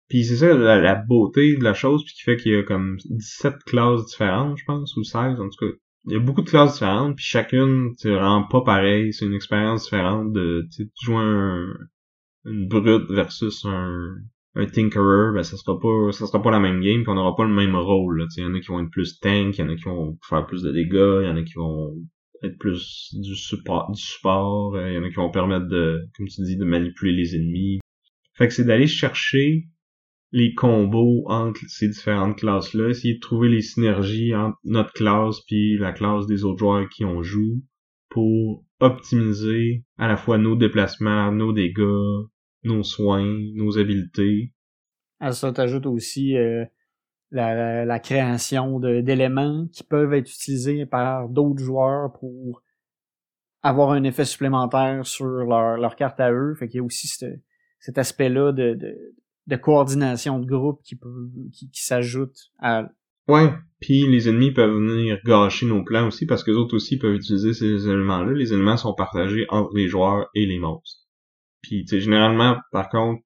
Puis 0.09 0.25
c'est 0.25 0.35
ça 0.35 0.53
la, 0.53 0.95
beauté 0.95 1.55
de 1.55 1.63
la 1.63 1.73
chose, 1.73 2.03
puis 2.03 2.13
qui 2.13 2.23
fait 2.23 2.35
qu'il 2.35 2.51
y 2.51 2.55
a 2.55 2.63
comme 2.63 2.97
17 3.05 3.63
classes 3.65 4.05
différentes, 4.07 4.57
je 4.57 4.65
pense, 4.65 4.95
ou 4.97 5.03
16 5.03 5.39
en 5.39 5.49
tout 5.49 5.65
cas. 5.65 5.77
Il 6.05 6.13
y 6.13 6.15
a 6.17 6.19
beaucoup 6.19 6.41
de 6.41 6.49
classes 6.49 6.73
différentes, 6.73 7.15
puis 7.15 7.23
chacune, 7.23 7.95
tu 7.97 8.13
rend 8.15 8.43
pas 8.43 8.61
pareil, 8.61 9.13
c'est 9.13 9.25
une 9.25 9.33
expérience 9.33 9.83
différente 9.83 10.33
de 10.33 10.67
tu 10.75 10.89
jouer 11.01 11.15
un, 11.17 11.73
une 12.45 12.67
brute 12.67 13.09
versus 13.09 13.63
un, 13.65 14.17
un 14.55 14.65
Tinkerer, 14.65 15.33
ben 15.33 15.43
ça 15.43 15.55
sera 15.55 15.79
pas 15.79 16.11
ça 16.11 16.27
sera 16.27 16.41
pas 16.41 16.51
la 16.51 16.59
même 16.59 16.81
game, 16.81 17.03
puis 17.03 17.09
on 17.09 17.15
n'aura 17.15 17.35
pas 17.35 17.45
le 17.45 17.53
même 17.53 17.75
rôle. 17.75 18.25
Il 18.35 18.43
y 18.43 18.45
en 18.45 18.53
a 18.53 18.59
qui 18.59 18.67
vont 18.67 18.83
être 18.83 18.91
plus 18.91 19.19
tank, 19.19 19.57
il 19.57 19.61
y 19.61 19.63
en 19.63 19.69
a 19.69 19.75
qui 19.75 19.83
vont 19.83 20.17
faire 20.27 20.45
plus 20.45 20.61
de 20.61 20.71
dégâts, 20.71 21.21
il 21.21 21.27
y 21.27 21.29
en 21.29 21.37
a 21.37 21.43
qui 21.43 21.53
vont 21.53 21.95
être 22.43 22.57
plus 22.57 23.13
du 23.13 23.35
support, 23.35 23.91
du 23.91 24.01
support, 24.01 24.77
il 24.79 24.93
y 24.93 24.97
en 24.97 25.03
a 25.03 25.09
qui 25.09 25.15
vont 25.15 25.31
permettre 25.31 25.67
de, 25.67 26.01
comme 26.17 26.27
tu 26.27 26.41
dis, 26.41 26.57
de 26.57 26.65
manipuler 26.65 27.13
les 27.13 27.35
ennemis. 27.35 27.79
Fait 28.35 28.47
que 28.47 28.53
c'est 28.53 28.65
d'aller 28.65 28.87
chercher 28.87 29.67
les 30.31 30.53
combos 30.53 31.23
entre 31.27 31.61
ces 31.67 31.89
différentes 31.89 32.37
classes-là, 32.37 32.89
essayer 32.89 33.15
de 33.15 33.19
trouver 33.19 33.49
les 33.49 33.61
synergies 33.61 34.33
entre 34.33 34.57
notre 34.63 34.93
classe 34.93 35.41
puis 35.41 35.77
la 35.77 35.91
classe 35.91 36.25
des 36.25 36.45
autres 36.45 36.59
joueurs 36.59 36.89
qui 36.89 37.05
on 37.05 37.21
joue 37.21 37.61
pour 38.09 38.63
optimiser 38.79 39.83
à 39.97 40.07
la 40.07 40.17
fois 40.17 40.37
nos 40.37 40.55
déplacements, 40.55 41.31
nos 41.31 41.53
dégâts, 41.53 42.27
nos 42.63 42.83
soins, 42.83 43.39
nos 43.55 43.77
habiletés. 43.77 44.53
À 45.19 45.31
ça, 45.31 45.51
t'ajoutes 45.51 45.85
aussi 45.85 46.35
euh, 46.35 46.65
la, 47.31 47.85
la, 47.85 47.99
création 47.99 48.79
d'éléments 48.79 49.67
qui 49.71 49.83
peuvent 49.83 50.13
être 50.13 50.29
utilisés 50.29 50.85
par 50.85 51.29
d'autres 51.29 51.63
joueurs 51.63 52.11
pour 52.13 52.63
avoir 53.63 53.91
un 53.91 54.03
effet 54.03 54.25
supplémentaire 54.25 55.05
sur 55.05 55.25
leur, 55.25 55.77
leur 55.77 55.95
carte 55.95 56.19
à 56.19 56.31
eux. 56.31 56.55
Fait 56.55 56.67
qu'il 56.67 56.77
y 56.77 56.81
a 56.81 56.83
aussi 56.83 57.07
cet 57.07 57.97
aspect-là 57.97 58.51
de, 58.51 58.73
de, 58.73 58.95
de, 59.47 59.55
coordination 59.55 60.39
de 60.39 60.45
groupe 60.45 60.81
qui 60.83 60.95
peut 60.95 61.29
qui, 61.53 61.69
qui 61.69 61.83
s'ajoute 61.83 62.35
à 62.59 62.89
Ouais, 63.27 63.53
puis 63.79 64.07
les 64.07 64.27
ennemis 64.27 64.51
peuvent 64.51 64.73
venir 64.73 65.19
gâcher 65.23 65.65
nos 65.65 65.83
plans 65.83 66.07
aussi 66.07 66.25
parce 66.25 66.43
que 66.43 66.51
les 66.51 66.57
autres 66.57 66.75
aussi 66.75 66.97
peuvent 66.97 67.15
utiliser 67.15 67.53
ces 67.53 67.87
éléments-là. 67.87 68.33
Les 68.33 68.51
éléments 68.51 68.77
sont 68.77 68.93
partagés 68.93 69.45
entre 69.49 69.71
les 69.75 69.87
joueurs 69.87 70.27
et 70.33 70.45
les 70.45 70.59
monstres. 70.59 71.00
Puis, 71.61 71.83
tu 71.85 71.89
sais, 71.89 72.01
généralement, 72.01 72.57
par 72.71 72.89
contre, 72.89 73.21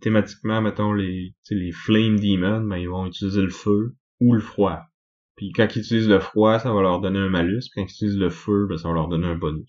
thématiquement, 0.00 0.60
mettons, 0.60 0.92
les, 0.92 1.34
les 1.50 1.72
Flame 1.72 2.18
Demons, 2.18 2.66
ben, 2.66 2.76
ils 2.76 2.88
vont 2.88 3.06
utiliser 3.06 3.42
le 3.42 3.50
feu 3.50 3.94
ou 4.20 4.34
le 4.34 4.40
froid. 4.40 4.82
Puis 5.36 5.52
quand 5.52 5.68
ils 5.76 5.80
utilisent 5.80 6.08
le 6.08 6.18
froid, 6.18 6.58
ça 6.58 6.72
va 6.72 6.82
leur 6.82 7.00
donner 7.00 7.20
un 7.20 7.28
malus. 7.28 7.60
Puis 7.70 7.70
quand 7.76 7.82
ils 7.82 7.94
utilisent 7.94 8.18
le 8.18 8.30
feu, 8.30 8.66
ben, 8.68 8.76
ça 8.76 8.88
va 8.88 8.94
leur 8.94 9.08
donner 9.08 9.28
un 9.28 9.36
bonus. 9.36 9.68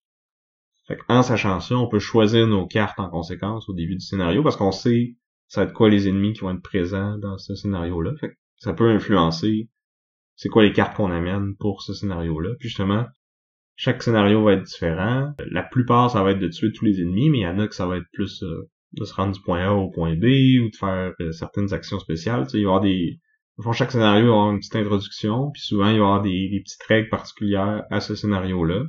Fait 0.88 0.98
en 1.08 1.22
sachant 1.22 1.60
ça, 1.60 1.78
on 1.78 1.88
peut 1.88 2.00
choisir 2.00 2.48
nos 2.48 2.66
cartes 2.66 3.00
en 3.00 3.10
conséquence 3.10 3.70
au 3.70 3.74
début 3.74 3.96
du 3.96 4.06
scénario 4.06 4.42
parce 4.42 4.58
qu'on 4.58 4.72
sait 4.72 5.16
ça 5.48 5.62
va 5.62 5.68
être 5.68 5.74
quoi 5.74 5.90
les 5.90 6.08
ennemis 6.08 6.34
qui 6.34 6.42
vont 6.42 6.52
être 6.52 6.64
présents 6.64 7.18
dans 7.20 7.38
ce 7.38 7.56
scénario-là. 7.56 8.14
Fait 8.20 8.36
ça 8.58 8.74
peut 8.74 8.90
influencer 8.90 9.70
c'est 10.36 10.50
quoi 10.50 10.64
les 10.64 10.72
cartes 10.72 10.96
qu'on 10.96 11.12
amène 11.12 11.56
pour 11.58 11.82
ce 11.82 11.94
scénario-là. 11.94 12.52
Justement, 12.60 13.06
chaque 13.82 14.04
scénario 14.04 14.44
va 14.44 14.54
être 14.54 14.64
différent. 14.64 15.34
La 15.52 15.64
plupart, 15.64 16.12
ça 16.12 16.22
va 16.22 16.32
être 16.32 16.40
de 16.40 16.50
tuer 16.50 16.74
tous 16.74 16.84
les 16.84 17.00
ennemis, 17.00 17.30
mais 17.30 17.38
il 17.40 17.44
y 17.44 17.48
en 17.48 17.60
a 17.60 17.68
que 17.68 17.74
ça 17.74 17.88
va 17.88 17.96
être 17.96 18.12
plus 18.12 18.44
euh, 18.44 18.70
de 18.92 19.06
se 19.06 19.14
rendre 19.14 19.34
du 19.34 19.40
point 19.42 19.66
A 19.66 19.72
au 19.72 19.90
point 19.90 20.16
B 20.16 20.26
ou 20.62 20.70
de 20.70 20.76
faire 20.78 21.14
euh, 21.22 21.32
certaines 21.32 21.72
actions 21.72 21.98
spéciales. 21.98 22.44
Tu 22.44 22.50
sais, 22.50 22.58
il 22.60 22.66
va 22.66 22.72
y 22.72 22.76
avoir 22.76 22.82
des... 22.82 23.20
Fond, 23.64 23.72
chaque 23.72 23.92
scénario 23.92 24.26
va 24.26 24.32
avoir 24.34 24.52
une 24.52 24.60
petite 24.60 24.76
introduction, 24.76 25.52
puis 25.52 25.62
souvent 25.62 25.88
il 25.88 25.92
va 25.92 25.98
y 25.98 26.02
avoir 26.02 26.22
des, 26.22 26.50
des 26.50 26.60
petites 26.60 26.84
règles 26.84 27.08
particulières 27.08 27.84
à 27.90 28.02
ce 28.02 28.16
scénario-là. 28.16 28.84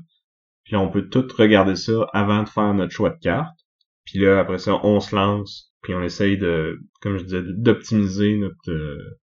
Puis 0.65 0.75
on 0.75 0.89
peut 0.89 1.09
tout 1.09 1.29
regarder 1.39 1.77
ça 1.77 2.09
avant 2.13 2.43
de 2.43 2.49
faire 2.49 2.75
notre 2.75 2.93
choix 2.93 3.11
de 3.11 3.19
carte. 3.21 3.57
Puis 4.05 4.19
là, 4.19 4.41
après 4.41 4.59
ça, 4.59 4.81
on 4.85 4.99
se 4.99 5.15
lance, 5.15 5.73
puis 5.83 5.95
on 5.95 6.03
essaye 6.03 6.37
de, 6.37 6.81
comme 7.01 7.17
je 7.17 7.23
disais, 7.23 7.43
d'optimiser 7.47 8.39
notre 8.39 8.71
euh, 8.73 9.21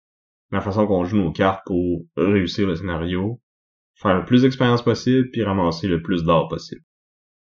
la 0.53 0.61
façon 0.61 0.87
qu'on 0.87 1.05
joue 1.05 1.17
nos 1.17 1.33
cartes 1.33 1.63
pour 1.67 2.05
réussir 2.17 2.69
le 2.69 2.77
scénario 2.77 3.41
faire 3.97 4.19
le 4.19 4.25
plus 4.25 4.43
d'expérience 4.43 4.83
possible 4.83 5.31
puis 5.31 5.43
ramasser 5.43 5.89
le 5.89 6.03
plus 6.03 6.25
d'or 6.25 6.49
possible. 6.49 6.83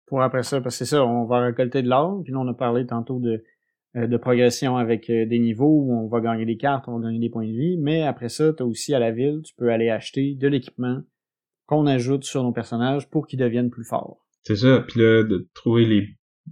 Pour 0.08 0.22
après 0.22 0.44
ça, 0.44 0.60
parce 0.60 0.78
que 0.78 0.86
c'est 0.86 0.96
ça, 0.96 1.06
on 1.06 1.26
va 1.26 1.40
récolter 1.40 1.82
de 1.82 1.90
l'or, 1.90 2.22
puis 2.24 2.34
là 2.34 2.40
on 2.40 2.48
a 2.48 2.54
parlé 2.54 2.86
tantôt 2.86 3.20
de 3.20 3.44
euh, 3.98 4.08
de 4.08 4.16
progression 4.16 4.78
avec 4.78 5.10
euh, 5.10 5.26
des 5.26 5.40
niveaux 5.40 5.84
où 5.84 5.94
on 5.94 6.08
va 6.08 6.22
gagner 6.22 6.46
des 6.46 6.56
cartes, 6.56 6.86
on 6.88 6.98
va 6.98 7.08
gagner 7.08 7.20
des 7.20 7.30
points 7.30 7.46
de 7.46 7.52
vie, 7.52 7.78
mais 7.78 8.04
après 8.04 8.30
ça, 8.30 8.54
tu 8.54 8.64
as 8.64 8.66
aussi 8.66 8.94
à 8.94 9.00
la 9.00 9.12
ville, 9.12 9.42
tu 9.44 9.54
peux 9.58 9.70
aller 9.70 9.90
acheter 9.90 10.34
de 10.34 10.48
l'équipement 10.48 11.02
qu'on 11.66 11.86
ajoute 11.88 12.24
sur 12.24 12.42
nos 12.42 12.54
personnages 12.54 13.10
pour 13.10 13.28
qu'ils 13.28 13.40
deviennent 13.40 13.70
plus 13.70 13.84
forts. 13.84 14.26
C'est 14.44 14.56
ça, 14.56 14.86
puis 14.88 15.02
là, 15.02 15.24
de 15.24 15.50
trouver 15.54 15.86
les, 15.86 16.08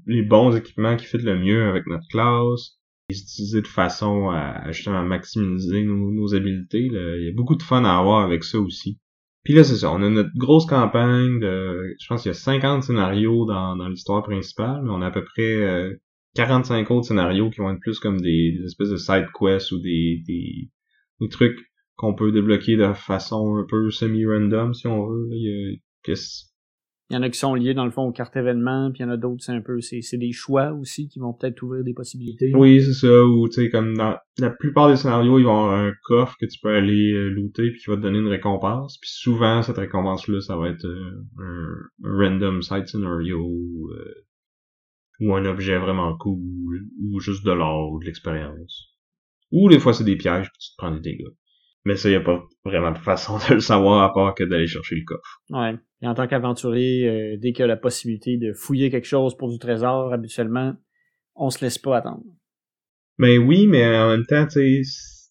les 0.06 0.22
bons 0.22 0.54
équipements 0.54 0.98
qui 0.98 1.06
fit 1.06 1.18
le 1.18 1.40
mieux 1.40 1.64
avec 1.64 1.88
notre 1.88 2.08
classe, 2.10 2.78
les 3.10 3.22
utiliser 3.22 3.62
de 3.62 3.68
façon 3.68 4.30
à, 4.30 4.70
justement 4.74 5.04
maximiser 5.04 5.86
nos, 5.86 6.12
nos 6.12 6.36
habiletés. 6.36 6.90
Il 6.92 7.26
y 7.26 7.30
a 7.30 7.34
beaucoup 7.34 7.56
de 7.56 7.64
fun 7.64 7.86
à 7.86 7.98
avoir 7.98 8.20
avec 8.26 8.44
ça 8.44 8.60
aussi. 8.60 9.00
Puis 9.44 9.54
là, 9.54 9.64
c'est 9.64 9.78
ça, 9.78 9.92
on 9.92 10.02
a 10.02 10.10
notre 10.10 10.36
grosse 10.36 10.66
campagne 10.66 11.40
de, 11.40 11.96
je 12.00 12.08
pense 12.08 12.24
qu'il 12.24 12.30
y 12.30 12.36
a 12.36 12.38
50 12.38 12.84
scénarios 12.84 13.46
dans, 13.46 13.76
dans 13.76 13.88
l'histoire 13.88 14.22
principale, 14.24 14.82
mais 14.84 14.92
on 14.92 15.02
a 15.02 15.08
à 15.08 15.12
peu 15.12 15.24
près 15.24 15.98
45 16.36 16.92
euh, 16.92 16.94
autres 16.94 17.08
scénarios 17.08 17.50
qui 17.50 17.62
vont 17.62 17.72
être 17.72 17.80
plus 17.80 18.00
comme 18.00 18.20
des, 18.20 18.60
espèces 18.66 18.90
de 18.90 18.98
side 18.98 19.28
quests 19.38 19.72
ou 19.72 19.80
des, 19.80 20.22
des, 20.28 20.70
des 21.22 21.30
trucs 21.30 21.58
qu'on 21.96 22.16
peut 22.16 22.32
débloquer 22.32 22.76
de 22.76 22.94
façon 22.94 23.58
un 23.58 23.66
peu 23.68 23.92
semi-random, 23.92 24.74
si 24.74 24.88
on 24.88 25.08
veut. 25.08 25.28
Il 25.32 25.80
y, 26.08 26.12
a, 26.12 26.16
il 27.10 27.16
y 27.16 27.18
en 27.18 27.24
a 27.24 27.30
qui 27.30 27.40
sont 27.40 27.56
liés 27.56 27.74
dans 27.74 27.86
le 27.86 27.92
fond 27.92 28.04
aux 28.04 28.12
cartes 28.12 28.36
événements, 28.36 28.92
puis 28.92 29.00
il 29.00 29.08
y 29.08 29.10
en 29.10 29.12
a 29.12 29.18
d'autres, 29.18 29.44
c'est 29.44 29.52
un 29.52 29.62
peu, 29.62 29.82
c'est, 29.82 30.18
des 30.18 30.32
choix 30.32 30.74
aussi 30.74 31.08
qui 31.08 31.18
vont 31.18 31.34
peut-être 31.34 31.60
ouvrir 31.64 31.84
des 31.84 31.94
possibilités. 31.94 32.52
Oui, 32.54 32.82
c'est 32.84 32.94
ça, 32.94 33.26
ou 33.26 33.48
tu 33.50 33.56
sais, 33.56 33.70
comme 33.72 33.98
dans 33.98 34.16
la 34.38 34.52
plupart 34.52 34.90
des 34.90 34.96
scénarios, 34.96 35.40
ils 35.40 35.46
vont 35.46 35.66
avoir 35.66 35.80
un 35.80 35.92
coffre 36.04 36.36
que 36.40 36.46
tu 36.46 36.60
peux 36.62 36.70
aller 36.70 37.14
euh, 37.14 37.30
looter 37.30 37.72
puis 37.72 37.82
qui 37.82 37.90
va 37.90 37.96
te 37.96 38.02
donner 38.02 38.20
une 38.20 38.28
récompense. 38.28 39.00
Puis 39.00 39.10
souvent, 39.12 39.64
cette 39.64 39.78
récompense-là, 39.78 40.40
ça 40.42 40.56
va 40.56 40.70
être 40.70 40.86
euh, 40.86 41.26
un, 41.40 41.78
random 42.04 42.62
side 42.62 42.88
scenario 42.88 43.40
euh, 43.40 44.26
ou 45.22 45.34
un 45.34 45.46
objet 45.46 45.80
vraiment 45.80 46.16
cool, 46.16 46.86
ou 47.02 47.20
juste 47.20 47.44
de 47.44 47.52
l'or 47.52 47.92
ou 47.92 48.00
de 48.00 48.06
l'expérience. 48.06 48.94
Ou 49.52 49.68
des 49.68 49.80
fois, 49.80 49.94
c'est 49.94 50.04
des 50.04 50.16
pièges 50.16 50.48
puis 50.52 50.60
tu 50.60 50.72
te 50.72 50.76
prends 50.78 50.92
des 50.92 51.02
dégâts. 51.02 51.34
Mais 51.86 51.96
ça, 51.96 52.10
y 52.10 52.16
a 52.16 52.22
pas 52.22 52.44
vraiment 52.66 52.92
de 52.92 52.98
façon 52.98 53.38
de 53.50 53.56
le 53.56 53.60
savoir 53.60 54.04
à 54.04 54.14
part 54.14 54.36
que 54.36 54.44
d'aller 54.44 54.68
chercher 54.68 54.96
le 54.96 55.06
coffre. 55.06 55.42
Ouais. 55.50 55.76
Et 56.02 56.08
en 56.08 56.14
tant 56.14 56.28
qu'aventurier, 56.28 57.08
euh, 57.08 57.38
dès 57.38 57.52
qu'il 57.52 57.62
y 57.62 57.64
a 57.64 57.68
la 57.68 57.78
possibilité 57.78 58.38
de 58.38 58.54
fouiller 58.54 58.90
quelque 58.90 59.08
chose 59.08 59.36
pour 59.38 59.50
du 59.50 59.60
trésor, 59.60 60.14
habituellement, 60.14 60.76
on 61.36 61.50
se 61.50 61.64
laisse 61.64 61.78
pas 61.78 61.98
attendre. 61.98 62.24
Ben 63.18 63.38
oui, 63.38 63.68
mais 63.68 63.86
en 63.98 64.10
même 64.10 64.26
temps, 64.26 64.46
tu 64.46 64.84
sais, 64.84 65.30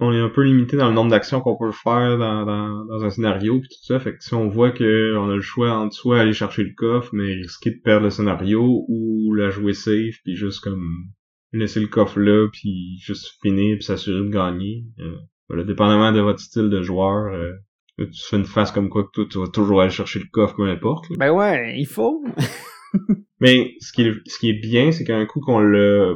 on 0.00 0.12
est 0.12 0.20
un 0.20 0.30
peu 0.30 0.42
limité 0.42 0.76
dans 0.76 0.88
le 0.88 0.94
nombre 0.94 1.10
d'actions 1.10 1.40
qu'on 1.40 1.56
peut 1.56 1.72
faire 1.72 2.16
dans, 2.16 2.44
dans, 2.46 2.86
dans, 2.86 3.04
un 3.04 3.10
scénario 3.10 3.60
puis 3.60 3.68
tout 3.68 3.84
ça. 3.84 4.00
Fait 4.00 4.16
que 4.16 4.24
si 4.24 4.32
on 4.34 4.48
voit 4.48 4.70
que 4.70 5.14
on 5.16 5.30
a 5.30 5.34
le 5.34 5.42
choix 5.42 5.72
entre 5.72 5.94
soit 5.94 6.20
aller 6.20 6.32
chercher 6.32 6.64
le 6.64 6.72
coffre, 6.74 7.10
mais 7.14 7.34
risquer 7.34 7.70
de 7.70 7.80
perdre 7.82 8.04
le 8.04 8.10
scénario, 8.10 8.86
ou 8.88 9.34
la 9.34 9.50
jouer 9.50 9.74
safe 9.74 10.16
puis 10.24 10.36
juste 10.36 10.60
comme 10.60 11.10
laisser 11.52 11.80
le 11.80 11.88
coffre 11.88 12.18
là 12.18 12.48
puis 12.50 12.98
juste 12.98 13.38
finir 13.42 13.76
puis 13.76 13.84
s'assurer 13.84 14.24
de 14.24 14.30
gagner. 14.30 14.84
Euh, 15.00 15.16
voilà, 15.50 15.64
dépendamment 15.64 16.12
de 16.12 16.20
votre 16.20 16.38
style 16.38 16.70
de 16.70 16.80
joueur, 16.80 17.34
euh, 17.34 17.52
tu 17.98 18.22
fais 18.28 18.36
une 18.36 18.44
face 18.44 18.70
comme 18.70 18.88
quoi 18.88 19.02
que 19.02 19.10
toi, 19.10 19.26
tu 19.28 19.38
vas 19.38 19.48
toujours 19.48 19.80
aller 19.82 19.90
chercher 19.90 20.20
le 20.20 20.26
coffre, 20.30 20.54
peu 20.54 20.68
importe. 20.70 21.06
Ben 21.18 21.32
ouais, 21.32 21.74
il 21.76 21.86
faut. 21.86 22.24
Mais 23.40 23.74
ce 23.80 23.92
qui 23.92 24.02
est, 24.02 24.14
ce 24.26 24.38
qui 24.38 24.50
est 24.50 24.60
bien, 24.60 24.92
c'est 24.92 25.02
qu'un 25.02 25.26
coup 25.26 25.40
qu'on 25.40 25.58
l'a 25.58 26.14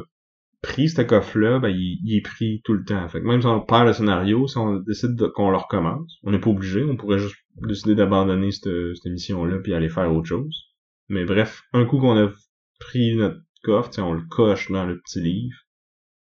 pris, 0.61 0.87
ce 0.87 1.01
coffre-là, 1.01 1.59
ben, 1.59 1.67
il, 1.67 2.15
est 2.15 2.21
pris 2.21 2.61
tout 2.63 2.73
le 2.73 2.85
temps. 2.85 3.07
Fait 3.09 3.19
que 3.19 3.27
même 3.27 3.41
si 3.41 3.47
on 3.47 3.59
perd 3.59 3.87
le 3.87 3.93
scénario, 3.93 4.47
si 4.47 4.57
on 4.57 4.77
décide 4.77 5.27
qu'on 5.33 5.51
le 5.51 5.57
recommence, 5.57 6.17
on 6.23 6.31
n'est 6.31 6.39
pas 6.39 6.49
obligé, 6.49 6.83
on 6.83 6.95
pourrait 6.95 7.19
juste 7.19 7.35
décider 7.67 7.93
d'abandonner 7.93 8.51
cette, 8.51 8.71
cette 8.95 9.11
mission-là 9.11 9.59
puis 9.59 9.73
aller 9.73 9.89
faire 9.89 10.11
autre 10.13 10.27
chose. 10.27 10.73
Mais 11.09 11.25
bref, 11.25 11.61
un 11.73 11.83
coup 11.83 11.99
qu'on 11.99 12.17
a 12.17 12.31
pris 12.79 13.15
notre 13.15 13.41
coffre, 13.63 13.91
on 13.99 14.13
le 14.13 14.23
coche 14.29 14.71
dans 14.71 14.85
le 14.85 14.99
petit 15.01 15.19
livre, 15.19 15.57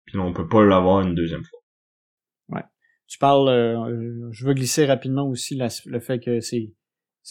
puis 0.06 0.18
on 0.18 0.32
peut 0.32 0.48
pas 0.48 0.64
l'avoir 0.64 1.02
une 1.02 1.14
deuxième 1.14 1.44
fois. 1.44 1.55
Tu 3.06 3.18
parles, 3.18 3.48
euh, 3.48 4.28
je 4.32 4.46
veux 4.46 4.54
glisser 4.54 4.84
rapidement 4.84 5.28
aussi 5.28 5.58
le 5.86 6.00
fait 6.00 6.18
que 6.18 6.40
c'est 6.40 6.72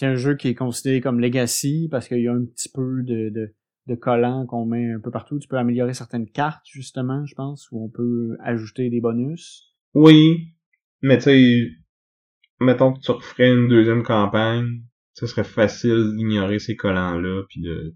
un 0.02 0.16
jeu 0.16 0.36
qui 0.36 0.48
est 0.48 0.56
considéré 0.56 1.02
comme 1.02 1.20
legacy 1.20 1.88
parce 1.92 2.08
qu'il 2.08 2.22
y 2.22 2.28
a 2.28 2.34
un 2.34 2.46
petit 2.46 2.70
peu 2.70 3.04
de, 3.04 3.30
de, 3.30 3.54
de 3.88 3.96
collants 3.96 4.46
qu'on 4.46 4.66
met 4.66 4.92
un 4.92 5.00
peu 5.00 5.12
partout. 5.12 5.40
Tu 5.40 5.48
peux 5.48 5.58
améliorer 5.58 5.94
certaines 5.94 6.30
cartes, 6.30 6.66
justement, 6.72 7.26
je 7.26 7.36
pense, 7.36 7.70
où 7.72 7.84
on 7.84 7.90
peut 7.90 8.38
ajouter 8.44 8.90
des 8.90 9.02
bonus. 9.02 9.74
Oui, 9.94 10.54
mais 11.02 11.18
tu 11.18 11.24
sais, 11.24 11.68
mettons 12.60 12.94
que 12.94 13.00
tu 13.00 13.12
referais 13.12 13.52
une 13.52 13.68
deuxième 13.68 14.04
campagne, 14.04 14.82
ce 15.14 15.28
serait 15.28 15.44
facile 15.44 16.14
d'ignorer 16.16 16.60
ces 16.60 16.76
collants-là, 16.76 17.44
puis 17.50 17.62
de, 17.62 17.96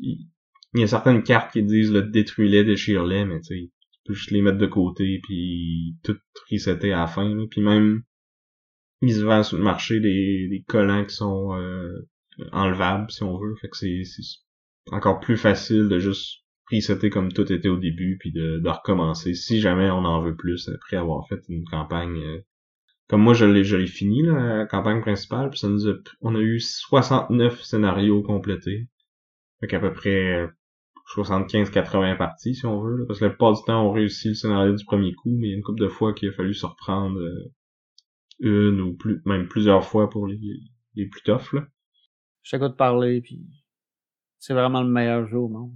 il 0.00 0.80
y 0.80 0.82
a 0.82 0.86
certaines 0.86 1.22
cartes 1.22 1.52
qui 1.52 1.62
disent 1.62 1.92
le 1.92 2.02
détruis-les, 2.02 2.64
déchire-les, 2.64 3.24
mais 3.24 3.40
tu 3.40 3.54
sais, 3.54 3.70
peux 4.04 4.14
juste 4.14 4.30
les 4.30 4.42
mettre 4.42 4.58
de 4.58 4.66
côté 4.66 5.20
puis 5.22 5.96
tout 6.02 6.16
resetter 6.50 6.92
à 6.92 7.00
la 7.00 7.06
fin. 7.06 7.46
Puis 7.50 7.60
même 7.60 8.02
ils 9.02 9.14
se 9.14 9.42
sur 9.42 9.58
le 9.58 9.62
marché 9.62 10.00
des, 10.00 10.48
des 10.48 10.62
collants 10.66 11.04
qui 11.04 11.14
sont 11.14 11.54
euh, 11.54 12.08
enlevables 12.52 13.10
si 13.10 13.22
on 13.22 13.38
veut. 13.38 13.54
Fait 13.60 13.68
que 13.68 13.76
c'est, 13.76 14.02
encore 14.90 15.20
plus 15.20 15.36
facile 15.36 15.88
de 15.88 15.98
juste 15.98 16.42
resetter 16.70 17.10
comme 17.10 17.32
tout 17.32 17.50
était 17.52 17.68
au 17.68 17.76
début 17.76 18.16
puis 18.18 18.32
de, 18.32 18.58
de 18.58 18.68
recommencer 18.68 19.34
si 19.34 19.60
jamais 19.60 19.90
on 19.90 20.04
en 20.04 20.20
veut 20.20 20.36
plus 20.36 20.68
après 20.74 20.96
avoir 20.96 21.26
fait 21.28 21.40
une 21.48 21.64
campagne 21.64 22.22
euh, 22.22 22.40
comme 23.08 23.22
moi 23.22 23.34
je 23.34 23.44
l'ai 23.44 23.64
je 23.64 23.76
l'ai 23.76 23.86
fini 23.86 24.22
la 24.22 24.66
campagne 24.66 25.02
principale 25.02 25.50
puis 25.50 25.58
ça 25.58 25.68
nous 25.68 25.88
a, 25.88 25.94
on 26.22 26.34
a 26.34 26.40
eu 26.40 26.60
69 26.60 27.62
scénarios 27.62 28.22
complétés 28.22 28.88
fait 29.60 29.66
qu'à 29.66 29.78
peu 29.78 29.92
près 29.92 30.48
75-80 31.16 32.16
parties, 32.16 32.54
si 32.54 32.66
on 32.66 32.80
veut. 32.80 33.04
parce 33.06 33.18
que 33.18 33.24
la 33.24 33.30
plupart 33.30 33.52
du 33.52 33.62
temps, 33.66 33.86
on 33.86 33.92
réussit 33.92 34.28
le 34.28 34.34
scénario 34.34 34.74
du 34.74 34.84
premier 34.84 35.14
coup, 35.14 35.36
mais 35.38 35.48
il 35.48 35.50
y 35.50 35.52
a 35.52 35.56
une 35.56 35.62
couple 35.62 35.82
de 35.82 35.88
fois 35.88 36.14
qu'il 36.14 36.28
a 36.28 36.32
fallu 36.32 36.54
se 36.54 36.66
reprendre 36.66 37.20
euh, 37.20 37.52
une 38.40 38.80
ou 38.80 38.94
plus, 38.94 39.20
même 39.26 39.46
plusieurs 39.48 39.84
fois 39.84 40.08
pour 40.08 40.26
les, 40.26 40.38
les 40.94 41.06
plus 41.06 41.22
toughs. 41.22 41.52
Là. 41.52 41.66
Je 42.42 42.56
de 42.56 42.68
parler, 42.68 43.20
puis 43.20 43.42
c'est 44.38 44.54
vraiment 44.54 44.82
le 44.82 44.90
meilleur 44.90 45.26
jeu 45.26 45.38
au 45.38 45.48
monde. 45.48 45.72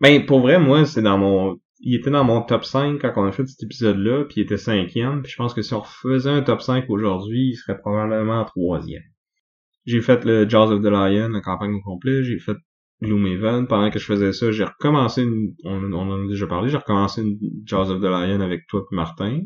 Ben, 0.00 0.24
pour 0.24 0.40
vrai, 0.40 0.58
moi, 0.58 0.84
c'est 0.84 1.02
dans 1.02 1.18
mon... 1.18 1.60
Il 1.80 1.96
était 1.96 2.10
dans 2.10 2.24
mon 2.24 2.42
top 2.42 2.64
5 2.64 3.00
quand 3.00 3.12
on 3.16 3.24
a 3.24 3.32
fait 3.32 3.46
cet 3.46 3.62
épisode-là, 3.64 4.24
puis 4.24 4.40
il 4.40 4.44
était 4.44 4.56
cinquième, 4.56 5.22
puis 5.22 5.32
je 5.32 5.36
pense 5.36 5.52
que 5.52 5.62
si 5.62 5.74
on 5.74 5.80
refaisait 5.80 6.30
un 6.30 6.42
top 6.42 6.62
5 6.62 6.88
aujourd'hui, 6.88 7.50
il 7.50 7.56
serait 7.56 7.78
probablement 7.78 8.44
troisième. 8.44 9.02
J'ai 9.84 10.00
fait 10.00 10.24
le 10.24 10.48
Jaws 10.48 10.70
of 10.70 10.80
the 10.80 10.86
Lion, 10.86 11.28
la 11.28 11.40
campagne 11.40 11.74
au 11.74 11.80
complet, 11.80 12.22
j'ai 12.22 12.38
fait 12.38 12.56
Gloomhaven. 13.02 13.66
Pendant 13.66 13.90
que 13.90 13.98
je 13.98 14.06
faisais 14.06 14.32
ça, 14.32 14.50
j'ai 14.52 14.64
recommencé 14.64 15.22
une, 15.22 15.54
on, 15.64 15.92
en 15.92 16.24
a 16.24 16.28
déjà 16.28 16.46
parlé, 16.46 16.70
j'ai 16.70 16.78
recommencé 16.78 17.22
une 17.22 17.38
Jaws 17.64 17.90
of 17.90 18.00
the 18.00 18.04
avec 18.04 18.66
toi 18.68 18.86
et 18.90 18.94
Martin. 18.94 19.40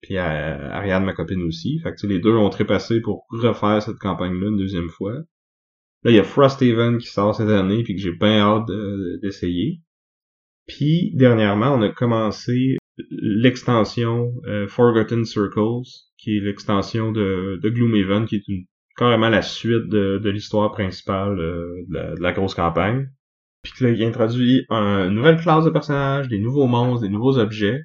Puis 0.00 0.18
Ariane, 0.18 1.04
ma 1.04 1.14
copine 1.14 1.42
aussi. 1.42 1.78
Fait 1.80 1.94
que 1.94 2.06
les 2.06 2.18
deux 2.18 2.34
ont 2.34 2.50
trépassé 2.50 3.00
pour 3.00 3.26
refaire 3.30 3.82
cette 3.82 3.98
campagne-là 3.98 4.48
une 4.48 4.58
deuxième 4.58 4.90
fois. 4.90 5.14
Là, 6.02 6.10
il 6.10 6.14
y 6.14 6.18
a 6.18 6.24
Frosthaven 6.24 6.98
qui 6.98 7.06
sort 7.06 7.34
cette 7.34 7.48
année 7.48 7.82
puis 7.82 7.94
que 7.94 8.02
j'ai 8.02 8.12
bien 8.12 8.40
hâte 8.40 8.68
d'essayer. 9.22 9.80
Puis 10.66 11.12
dernièrement, 11.14 11.74
on 11.74 11.82
a 11.82 11.88
commencé 11.88 12.76
l'extension 13.10 14.32
euh, 14.46 14.68
Forgotten 14.68 15.24
Circles, 15.24 15.88
qui 16.18 16.36
est 16.36 16.40
l'extension 16.40 17.12
de, 17.12 17.58
de 17.62 17.68
Gloomhaven, 17.70 18.26
qui 18.26 18.36
est 18.36 18.48
une 18.48 18.64
carrément 18.96 19.28
la 19.28 19.42
suite 19.42 19.88
de, 19.88 20.18
de 20.18 20.30
l'histoire 20.30 20.70
principale 20.72 21.38
euh, 21.38 21.84
de, 21.88 22.22
la, 22.22 22.32
grosse 22.32 22.54
campagne. 22.54 23.08
Puis 23.62 23.84
là, 23.84 23.90
il 23.90 24.02
introduit 24.04 24.66
une 24.70 25.08
nouvelle 25.08 25.40
classe 25.40 25.64
de 25.64 25.70
personnages, 25.70 26.28
des 26.28 26.38
nouveaux 26.38 26.66
monstres, 26.66 27.02
des 27.02 27.08
nouveaux 27.08 27.38
objets, 27.38 27.80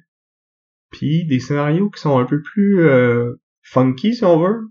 puis 0.90 1.24
des 1.24 1.40
scénarios 1.40 1.90
qui 1.90 2.00
sont 2.00 2.18
un 2.18 2.26
peu 2.26 2.42
plus 2.42 2.80
euh, 2.80 3.40
funky, 3.62 4.14
si 4.14 4.24
on 4.24 4.38
veut. 4.38 4.68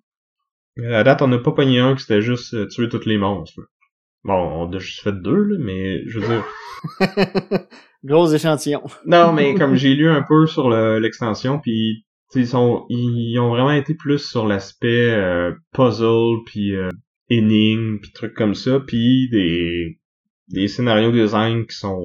À 0.93 1.03
date, 1.03 1.21
on 1.21 1.27
n'a 1.27 1.39
pas 1.39 1.51
pogné 1.51 1.79
un 1.79 1.95
qui 1.95 2.01
c'était 2.01 2.21
juste 2.21 2.53
euh, 2.53 2.67
tuer 2.67 2.89
tous 2.89 3.05
les 3.05 3.17
monstres. 3.17 3.61
Bon, 4.23 4.33
on 4.33 4.71
a 4.71 4.79
juste 4.79 5.01
fait 5.01 5.13
deux, 5.13 5.43
là, 5.43 5.57
mais 5.59 6.07
je 6.07 6.19
veux 6.19 6.27
dire... 6.27 6.45
Gros 8.03 8.27
échantillon. 8.27 8.83
non, 9.05 9.33
mais 9.33 9.55
comme 9.55 9.75
j'ai 9.75 9.93
lu 9.95 10.07
un 10.07 10.21
peu 10.21 10.45
sur 10.45 10.69
l'extension, 10.69 11.59
puis 11.59 12.05
ils 12.35 12.47
sont 12.47 12.85
ils 12.89 13.39
ont 13.39 13.49
vraiment 13.49 13.71
été 13.71 13.95
plus 13.95 14.19
sur 14.19 14.45
l'aspect 14.45 15.11
euh, 15.11 15.53
puzzle 15.73 16.43
puis 16.45 16.75
euh, 16.75 16.89
énigme 17.29 17.99
puis 17.99 18.11
trucs 18.11 18.35
comme 18.35 18.55
ça 18.55 18.79
puis 18.79 19.29
des 19.29 19.99
des 20.49 20.67
scénarios 20.67 21.11
design 21.11 21.65
qui 21.65 21.75
sont 21.75 22.03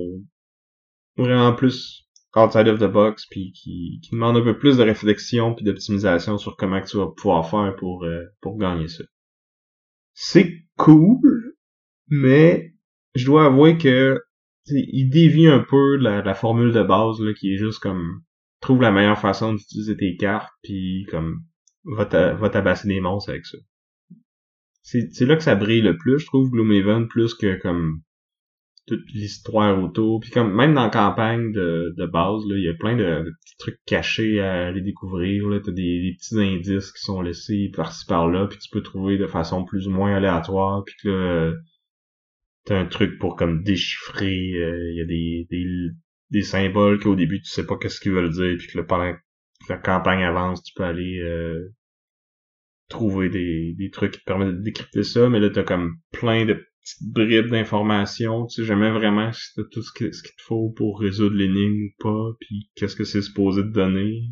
vraiment 1.17 1.53
plus 1.53 2.05
outside 2.37 2.69
of 2.69 2.79
the 2.79 2.91
box 2.91 3.27
puis 3.27 3.53
qui, 3.53 4.01
qui 4.03 4.11
demandent 4.13 4.37
un 4.37 4.43
peu 4.43 4.59
plus 4.59 4.77
de 4.77 4.83
réflexion 4.83 5.55
puis 5.55 5.65
d'optimisation 5.65 6.39
sur 6.39 6.57
comment 6.57 6.81
tu 6.83 6.97
vas 6.97 7.09
pouvoir 7.17 7.49
faire 7.49 7.75
pour 7.77 8.05
euh, 8.05 8.25
pour 8.41 8.59
gagner 8.59 8.89
ça. 8.89 9.05
C'est 10.15 10.65
cool, 10.77 11.57
mais 12.09 12.75
je 13.15 13.27
dois 13.27 13.47
avouer 13.47 13.79
que 13.79 14.21
il 14.67 15.11
dévie 15.11 15.47
un 15.47 15.61
peu 15.61 15.97
la, 15.97 16.23
la 16.23 16.35
formule 16.35 16.73
de 16.73 16.83
base 16.83 17.21
là, 17.21 17.35
qui 17.35 17.53
est 17.53 17.59
juste 17.59 17.81
comme 17.81 18.23
trouve 18.65 18.83
la 18.83 18.91
meilleure 18.91 19.21
façon 19.21 19.55
d'utiliser 19.55 19.97
tes 19.97 20.17
cartes, 20.17 20.53
puis 20.63 21.07
comme 21.11 21.41
va, 21.85 22.07
tabasser 22.07 22.89
des 22.89 23.01
monstres 23.01 23.31
avec 23.31 23.47
ça. 23.47 23.59
C'est 24.83 25.25
là 25.27 25.37
que 25.37 25.43
ça 25.43 25.55
brille 25.55 25.81
le 25.81 25.97
plus, 25.97 26.19
je 26.19 26.27
trouve, 26.27 26.51
Gloomhaven, 26.51 27.09
plus 27.09 27.35
que 27.35 27.61
comme 27.61 28.01
toute 28.87 29.05
l'histoire 29.15 29.83
autour. 29.83 30.21
Puis 30.21 30.31
comme 30.31 30.55
même 30.55 30.75
dans 30.75 30.85
la 30.85 30.91
campagne 30.91 31.53
de, 31.53 31.95
de 31.97 32.07
base, 32.07 32.43
il 32.51 32.65
y 32.65 32.69
a 32.69 32.75
plein 32.75 32.97
de, 32.97 33.31
petits 33.43 33.57
trucs 33.59 33.81
cachés 33.87 34.41
à 34.41 34.67
aller 34.67 34.83
découvrir. 34.83 35.45
T'as 35.65 35.73
des, 35.73 36.03
des 36.03 36.17
petits 36.19 36.39
indices 36.39 36.93
qui 36.93 37.03
sont 37.03 37.23
laissés 37.23 37.71
par-ci 37.75 38.05
par-là, 38.07 38.47
puis 38.47 38.59
tu 38.59 38.69
peux 38.71 38.83
trouver 38.83 39.17
de 39.17 39.27
façon 39.27 39.65
plus 39.65 39.89
ou 39.89 39.91
moins 39.91 40.15
aléatoire. 40.15 40.85
Puis 40.85 40.97
que 41.03 41.09
là, 41.09 41.53
t'as 42.65 42.79
un 42.79 42.87
truc 42.87 43.19
pour 43.19 43.37
comme 43.37 43.63
déchiffrer. 43.63 44.53
Euh, 44.55 44.91
il 44.93 44.97
y 44.97 45.01
a 45.01 45.07
des, 45.07 45.47
des, 45.51 45.65
des 46.35 46.43
symboles 46.43 46.99
qu'au 46.99 47.15
début 47.15 47.41
tu 47.41 47.49
sais 47.49 47.65
pas 47.65 47.77
qu'est-ce 47.77 48.01
qu'ils 48.01 48.13
veulent 48.13 48.33
dire, 48.33 48.57
puis 48.59 48.67
que 48.67 48.79
le 48.79 48.87
pendant 48.87 49.13
que 49.13 49.19
la 49.69 49.79
campagne 49.79 50.25
avance, 50.25 50.63
tu 50.65 50.75
peux 50.75 50.83
aller 50.83 51.21
euh, 51.21 51.73
trouver 52.89 53.29
des, 53.31 53.75
des 53.79 53.91
trucs 53.91 54.13
qui 54.13 54.21
te 54.21 54.25
permettent 54.25 54.57
de 54.57 54.63
décrypter 54.63 55.05
ça, 55.05 55.29
mais 55.29 55.41
là 55.41 55.49
t'as 55.49 55.63
comme 55.63 55.97
plein 56.13 56.45
de 56.45 56.55
petites 56.55 57.13
bribes 57.13 57.51
d'informations, 57.51 58.47
tu 58.47 58.61
sais 58.61 58.67
jamais 58.67 58.91
vraiment 58.91 59.33
si 59.33 59.55
t'as 59.55 59.63
tout 59.71 59.83
ce, 59.83 59.93
qu'il 59.93 60.11
te 60.11 60.43
faut 60.43 60.71
pour 60.71 61.01
résoudre 61.01 61.37
l'énigme 61.37 61.85
ou 61.85 62.03
pas, 62.03 62.37
puis 62.41 62.69
qu'est-ce 62.75 62.97
que 62.97 63.05
c'est 63.05 63.23
supposé 63.23 63.63
te 63.63 63.69
donner. 63.69 64.23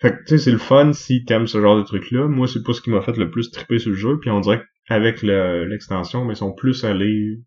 Fait 0.00 0.12
que 0.12 0.18
tu 0.20 0.28
sais 0.28 0.38
c'est 0.38 0.52
le 0.52 0.58
fun 0.58 0.92
si 0.92 1.24
t'aimes 1.24 1.48
ce 1.48 1.60
genre 1.60 1.76
de 1.76 1.82
trucs 1.82 2.12
là. 2.12 2.28
Moi 2.28 2.46
c'est 2.46 2.62
pas 2.62 2.72
ce 2.74 2.80
qui 2.80 2.90
m'a 2.90 3.02
fait 3.02 3.16
le 3.16 3.30
plus 3.30 3.50
triper 3.50 3.80
sur 3.80 3.90
le 3.90 3.96
jeu, 3.96 4.18
puis 4.20 4.30
on 4.30 4.40
dirait 4.40 4.62
qu'avec 4.86 5.22
l'extension, 5.22 6.24
mais 6.24 6.34
ils 6.34 6.36
sont 6.36 6.54
plus 6.54 6.84
allés 6.84 7.40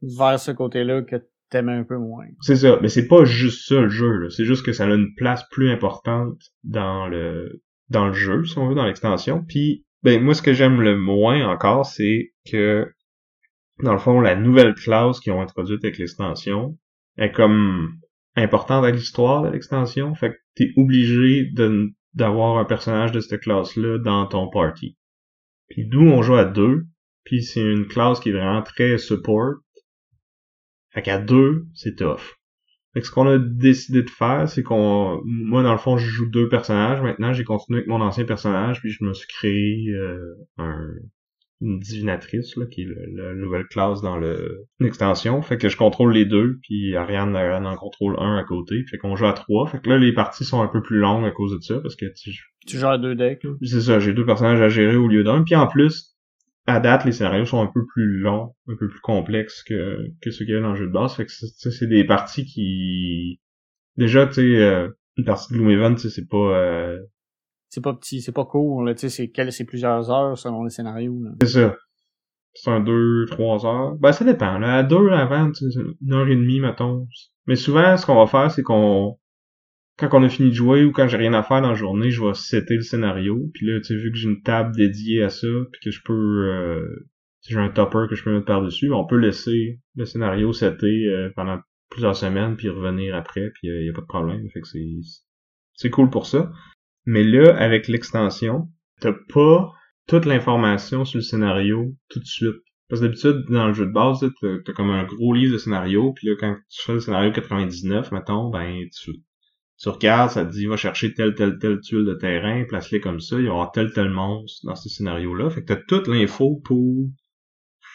vers 0.00 0.38
ce 0.40 0.52
côté-là 0.52 1.02
que 1.02 1.16
t'aimais 1.50 1.72
un 1.72 1.84
peu 1.84 1.98
moins. 1.98 2.26
C'est 2.40 2.56
ça, 2.56 2.78
mais 2.80 2.88
c'est 2.88 3.08
pas 3.08 3.24
juste 3.24 3.68
ça 3.68 3.80
le 3.80 3.88
jeu, 3.88 4.28
c'est 4.30 4.44
juste 4.44 4.64
que 4.64 4.72
ça 4.72 4.84
a 4.84 4.94
une 4.94 5.14
place 5.16 5.44
plus 5.50 5.70
importante 5.70 6.38
dans 6.64 7.06
le 7.06 7.62
dans 7.90 8.06
le 8.06 8.12
jeu, 8.12 8.44
si 8.44 8.56
on 8.56 8.68
veut, 8.68 8.74
dans 8.74 8.86
l'extension. 8.86 9.44
Puis, 9.46 9.84
ben 10.02 10.22
moi, 10.22 10.34
ce 10.34 10.42
que 10.42 10.52
j'aime 10.52 10.80
le 10.80 10.96
moins 10.96 11.46
encore, 11.48 11.84
c'est 11.84 12.32
que, 12.50 12.88
dans 13.82 13.92
le 13.92 13.98
fond, 13.98 14.20
la 14.20 14.36
nouvelle 14.36 14.74
classe 14.74 15.20
qu'ils 15.20 15.32
ont 15.32 15.42
introduite 15.42 15.84
avec 15.84 15.98
l'extension 15.98 16.78
est 17.18 17.32
comme 17.32 17.96
importante 18.36 18.84
à 18.84 18.90
l'histoire 18.90 19.42
de 19.42 19.48
l'extension. 19.48 20.14
Fait 20.14 20.30
que 20.30 20.36
t'es 20.54 20.72
obligé 20.76 21.50
d'avoir 22.14 22.58
un 22.58 22.64
personnage 22.64 23.12
de 23.12 23.20
cette 23.20 23.40
classe-là 23.40 23.98
dans 23.98 24.26
ton 24.26 24.48
party. 24.48 24.96
Puis 25.68 25.86
d'où 25.86 26.02
on 26.02 26.22
joue 26.22 26.36
à 26.36 26.44
deux, 26.44 26.84
puis 27.24 27.42
c'est 27.42 27.60
une 27.62 27.86
classe 27.86 28.20
qui 28.20 28.30
est 28.30 28.32
vraiment 28.32 28.62
très 28.62 28.98
support. 28.98 29.56
Fait 30.92 31.02
qu'à 31.02 31.18
deux, 31.18 31.66
c'est 31.74 31.96
tough. 31.96 32.36
Fait 32.92 33.00
que 33.00 33.06
ce 33.06 33.12
qu'on 33.12 33.28
a 33.28 33.38
décidé 33.38 34.02
de 34.02 34.10
faire, 34.10 34.48
c'est 34.48 34.64
qu'on, 34.64 35.20
moi 35.24 35.62
dans 35.62 35.72
le 35.72 35.78
fond, 35.78 35.96
je 35.96 36.06
joue 36.06 36.26
deux 36.26 36.48
personnages. 36.48 37.00
Maintenant, 37.00 37.32
j'ai 37.32 37.44
continué 37.44 37.78
avec 37.78 37.88
mon 37.88 38.00
ancien 38.00 38.24
personnage, 38.24 38.80
puis 38.80 38.90
je 38.90 39.04
me 39.04 39.12
suis 39.12 39.28
créé 39.28 39.90
euh, 39.90 40.34
un, 40.58 40.88
une 41.60 41.78
divinatrice, 41.78 42.56
là, 42.56 42.66
qui 42.66 42.82
est 42.82 42.88
la 43.14 43.34
nouvelle 43.34 43.66
classe 43.66 44.00
dans 44.00 44.16
le 44.16 44.64
l'extension. 44.80 45.40
Fait 45.42 45.58
que 45.58 45.68
je 45.68 45.76
contrôle 45.76 46.12
les 46.12 46.24
deux, 46.24 46.58
puis 46.62 46.96
Ariane, 46.96 47.36
Ariane 47.36 47.66
en 47.66 47.76
contrôle 47.76 48.16
un 48.18 48.36
à 48.36 48.44
côté. 48.44 48.82
Fait 48.90 48.98
qu'on 48.98 49.14
joue 49.14 49.26
à 49.26 49.34
trois. 49.34 49.68
Fait 49.68 49.80
que 49.80 49.88
là, 49.88 49.98
les 49.98 50.12
parties 50.12 50.44
sont 50.44 50.62
un 50.62 50.68
peu 50.68 50.82
plus 50.82 50.98
longues 50.98 51.26
à 51.26 51.30
cause 51.30 51.54
de 51.54 51.60
ça, 51.60 51.78
parce 51.80 51.96
que 51.96 52.06
tu, 52.06 52.32
tu 52.66 52.78
joues 52.78 52.86
à 52.86 52.98
deux 52.98 53.14
decks. 53.14 53.46
C'est 53.62 53.82
ça, 53.82 54.00
j'ai 54.00 54.14
deux 54.14 54.24
personnages 54.26 54.60
à 54.60 54.68
gérer 54.68 54.96
au 54.96 55.06
lieu 55.06 55.22
d'un. 55.22 55.44
Puis 55.44 55.54
en 55.54 55.66
plus, 55.66 56.09
à 56.70 56.80
date, 56.80 57.04
les 57.04 57.12
scénarios 57.12 57.44
sont 57.44 57.60
un 57.60 57.70
peu 57.72 57.84
plus 57.86 58.18
longs, 58.18 58.54
un 58.68 58.76
peu 58.76 58.88
plus 58.88 59.00
complexes 59.00 59.62
que, 59.62 59.98
que 60.20 60.30
ceux 60.30 60.44
qu'il 60.44 60.54
y 60.54 60.56
a 60.56 60.60
dans 60.60 60.70
le 60.70 60.76
jeu 60.76 60.86
de 60.86 60.92
base. 60.92 61.14
Fait 61.14 61.26
que 61.26 61.32
c'est 61.32 61.86
des 61.86 62.04
parties 62.04 62.44
qui... 62.44 63.40
Déjà, 63.96 64.26
tu 64.26 64.34
sais, 64.34 64.40
euh, 64.42 64.88
une 65.16 65.24
partie 65.24 65.52
de 65.52 65.58
Gloomhaven, 65.58 65.94
tu 65.94 66.02
sais, 66.02 66.10
c'est 66.10 66.28
pas... 66.28 66.58
Euh... 66.58 66.98
C'est 67.68 67.82
pas 67.82 67.94
petit, 67.94 68.20
c'est 68.20 68.32
pas 68.32 68.44
court, 68.44 68.82
là, 68.82 68.94
tu 68.94 69.08
sais, 69.08 69.30
c'est 69.50 69.64
plusieurs 69.64 70.10
heures 70.10 70.36
selon 70.36 70.64
les 70.64 70.70
scénarios. 70.70 71.20
C'est 71.42 71.48
ça. 71.48 71.76
C'est 72.52 72.70
un 72.70 72.80
deux, 72.80 73.26
trois 73.30 73.64
heures. 73.64 73.94
Ben, 74.00 74.10
ça 74.10 74.24
dépend, 74.24 74.58
là. 74.58 74.78
À 74.78 74.82
deux 74.82 75.10
avant, 75.10 75.52
une 76.00 76.12
heure 76.12 76.26
et 76.26 76.34
demie, 76.34 76.58
mettons. 76.58 77.06
Mais 77.46 77.54
souvent, 77.54 77.96
ce 77.96 78.04
qu'on 78.04 78.16
va 78.16 78.26
faire, 78.26 78.50
c'est 78.50 78.62
qu'on 78.62 79.19
quand 80.08 80.20
on 80.20 80.24
a 80.24 80.28
fini 80.28 80.50
de 80.50 80.54
jouer 80.54 80.84
ou 80.84 80.92
quand 80.92 81.08
j'ai 81.08 81.16
rien 81.16 81.34
à 81.34 81.42
faire 81.42 81.60
dans 81.62 81.70
la 81.70 81.74
journée, 81.74 82.10
je 82.10 82.24
vais 82.24 82.34
setter 82.34 82.74
le 82.74 82.82
scénario. 82.82 83.50
Puis 83.54 83.66
là, 83.66 83.78
tu 83.80 83.86
sais, 83.86 83.96
vu 83.96 84.10
que 84.10 84.16
j'ai 84.16 84.28
une 84.28 84.42
table 84.42 84.74
dédiée 84.74 85.22
à 85.22 85.30
ça, 85.30 85.48
puis 85.72 85.80
que 85.82 85.90
je 85.90 86.00
peux... 86.04 86.12
Euh, 86.12 87.06
j'ai 87.48 87.58
un 87.58 87.70
topper 87.70 88.06
que 88.08 88.14
je 88.14 88.22
peux 88.22 88.32
mettre 88.32 88.46
par-dessus, 88.46 88.92
on 88.92 89.06
peut 89.06 89.16
laisser 89.16 89.80
le 89.96 90.04
scénario 90.04 90.52
setter 90.52 91.06
euh, 91.06 91.30
pendant 91.34 91.58
plusieurs 91.88 92.16
semaines, 92.16 92.56
puis 92.56 92.68
revenir 92.68 93.14
après, 93.14 93.50
puis 93.54 93.68
il 93.68 93.70
euh, 93.70 93.84
y 93.84 93.88
a 93.88 93.92
pas 93.92 94.02
de 94.02 94.06
problème. 94.06 94.48
Fait 94.52 94.60
que 94.60 94.68
c'est... 94.68 94.86
C'est 95.74 95.90
cool 95.90 96.10
pour 96.10 96.26
ça. 96.26 96.52
Mais 97.06 97.24
là, 97.24 97.56
avec 97.56 97.88
l'extension, 97.88 98.68
t'as 99.00 99.14
pas 99.32 99.72
toute 100.06 100.26
l'information 100.26 101.04
sur 101.04 101.18
le 101.18 101.22
scénario 101.22 101.94
tout 102.08 102.20
de 102.20 102.26
suite. 102.26 102.56
Parce 102.88 103.00
que 103.00 103.06
d'habitude, 103.06 103.44
dans 103.48 103.68
le 103.68 103.72
jeu 103.72 103.86
de 103.86 103.92
base, 103.92 104.20
t'as, 104.40 104.48
as 104.66 104.72
comme 104.74 104.90
un 104.90 105.04
gros 105.04 105.32
livre 105.32 105.52
de 105.52 105.58
scénario, 105.58 106.12
puis 106.12 106.28
là, 106.28 106.34
quand 106.38 106.56
tu 106.68 106.82
fais 106.82 106.94
le 106.94 107.00
scénario 107.00 107.32
99, 107.32 108.12
mettons, 108.12 108.50
ben, 108.50 108.84
tu, 108.92 109.12
tu 109.80 109.88
regardes, 109.88 110.30
ça 110.30 110.44
te 110.44 110.52
dit, 110.52 110.66
va 110.66 110.76
chercher 110.76 111.14
telle, 111.14 111.34
telle, 111.34 111.58
telle 111.58 111.80
tuile 111.80 112.04
de 112.04 112.14
terrain, 112.14 112.64
place-les 112.68 113.00
comme 113.00 113.20
ça, 113.20 113.38
il 113.38 113.46
y 113.46 113.48
aura 113.48 113.70
tel, 113.72 113.92
tel 113.92 114.10
monstre 114.10 114.66
dans 114.66 114.76
ce 114.76 114.90
scénario-là. 114.90 115.48
Fait 115.50 115.62
que 115.62 115.72
t'as 115.72 115.80
toute 115.88 116.06
l'info 116.06 116.60
pour 116.64 117.08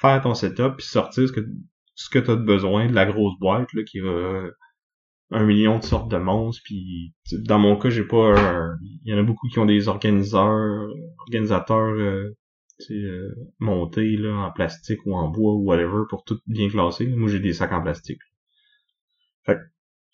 faire 0.01 0.21
ton 0.21 0.33
setup 0.33 0.77
puis 0.77 0.85
sortir 0.85 1.27
ce 1.27 1.33
que, 1.33 1.45
ce 1.93 2.09
que 2.09 2.19
t'as 2.19 2.35
besoin 2.35 2.87
de 2.87 2.93
la 2.93 3.05
grosse 3.05 3.37
boîte, 3.39 3.71
là, 3.73 3.83
qui 3.83 3.99
va 3.99 4.45
un 5.31 5.45
million 5.45 5.79
de 5.79 5.83
sortes 5.83 6.09
de 6.09 6.17
monstres 6.17 6.61
puis 6.63 7.13
dans 7.31 7.57
mon 7.57 7.77
cas 7.77 7.89
j'ai 7.89 8.03
pas 8.03 8.35
il 9.03 9.11
y 9.11 9.13
en 9.13 9.17
a 9.17 9.23
beaucoup 9.23 9.47
qui 9.47 9.57
ont 9.57 9.65
des 9.65 9.87
organisateurs 9.87 10.87
organisateurs 11.17 11.95
euh, 11.95 12.37
euh, 12.91 13.33
montés 13.59 14.17
là 14.17 14.35
en 14.35 14.51
plastique 14.51 14.99
ou 15.05 15.15
en 15.15 15.27
bois 15.29 15.53
ou 15.53 15.63
whatever 15.63 16.03
pour 16.09 16.23
tout 16.25 16.39
bien 16.45 16.69
classer 16.69 17.07
moi 17.07 17.27
j'ai 17.27 17.39
des 17.39 17.53
sacs 17.53 17.71
en 17.71 17.81
plastique 17.81 18.21
fait 19.45 19.57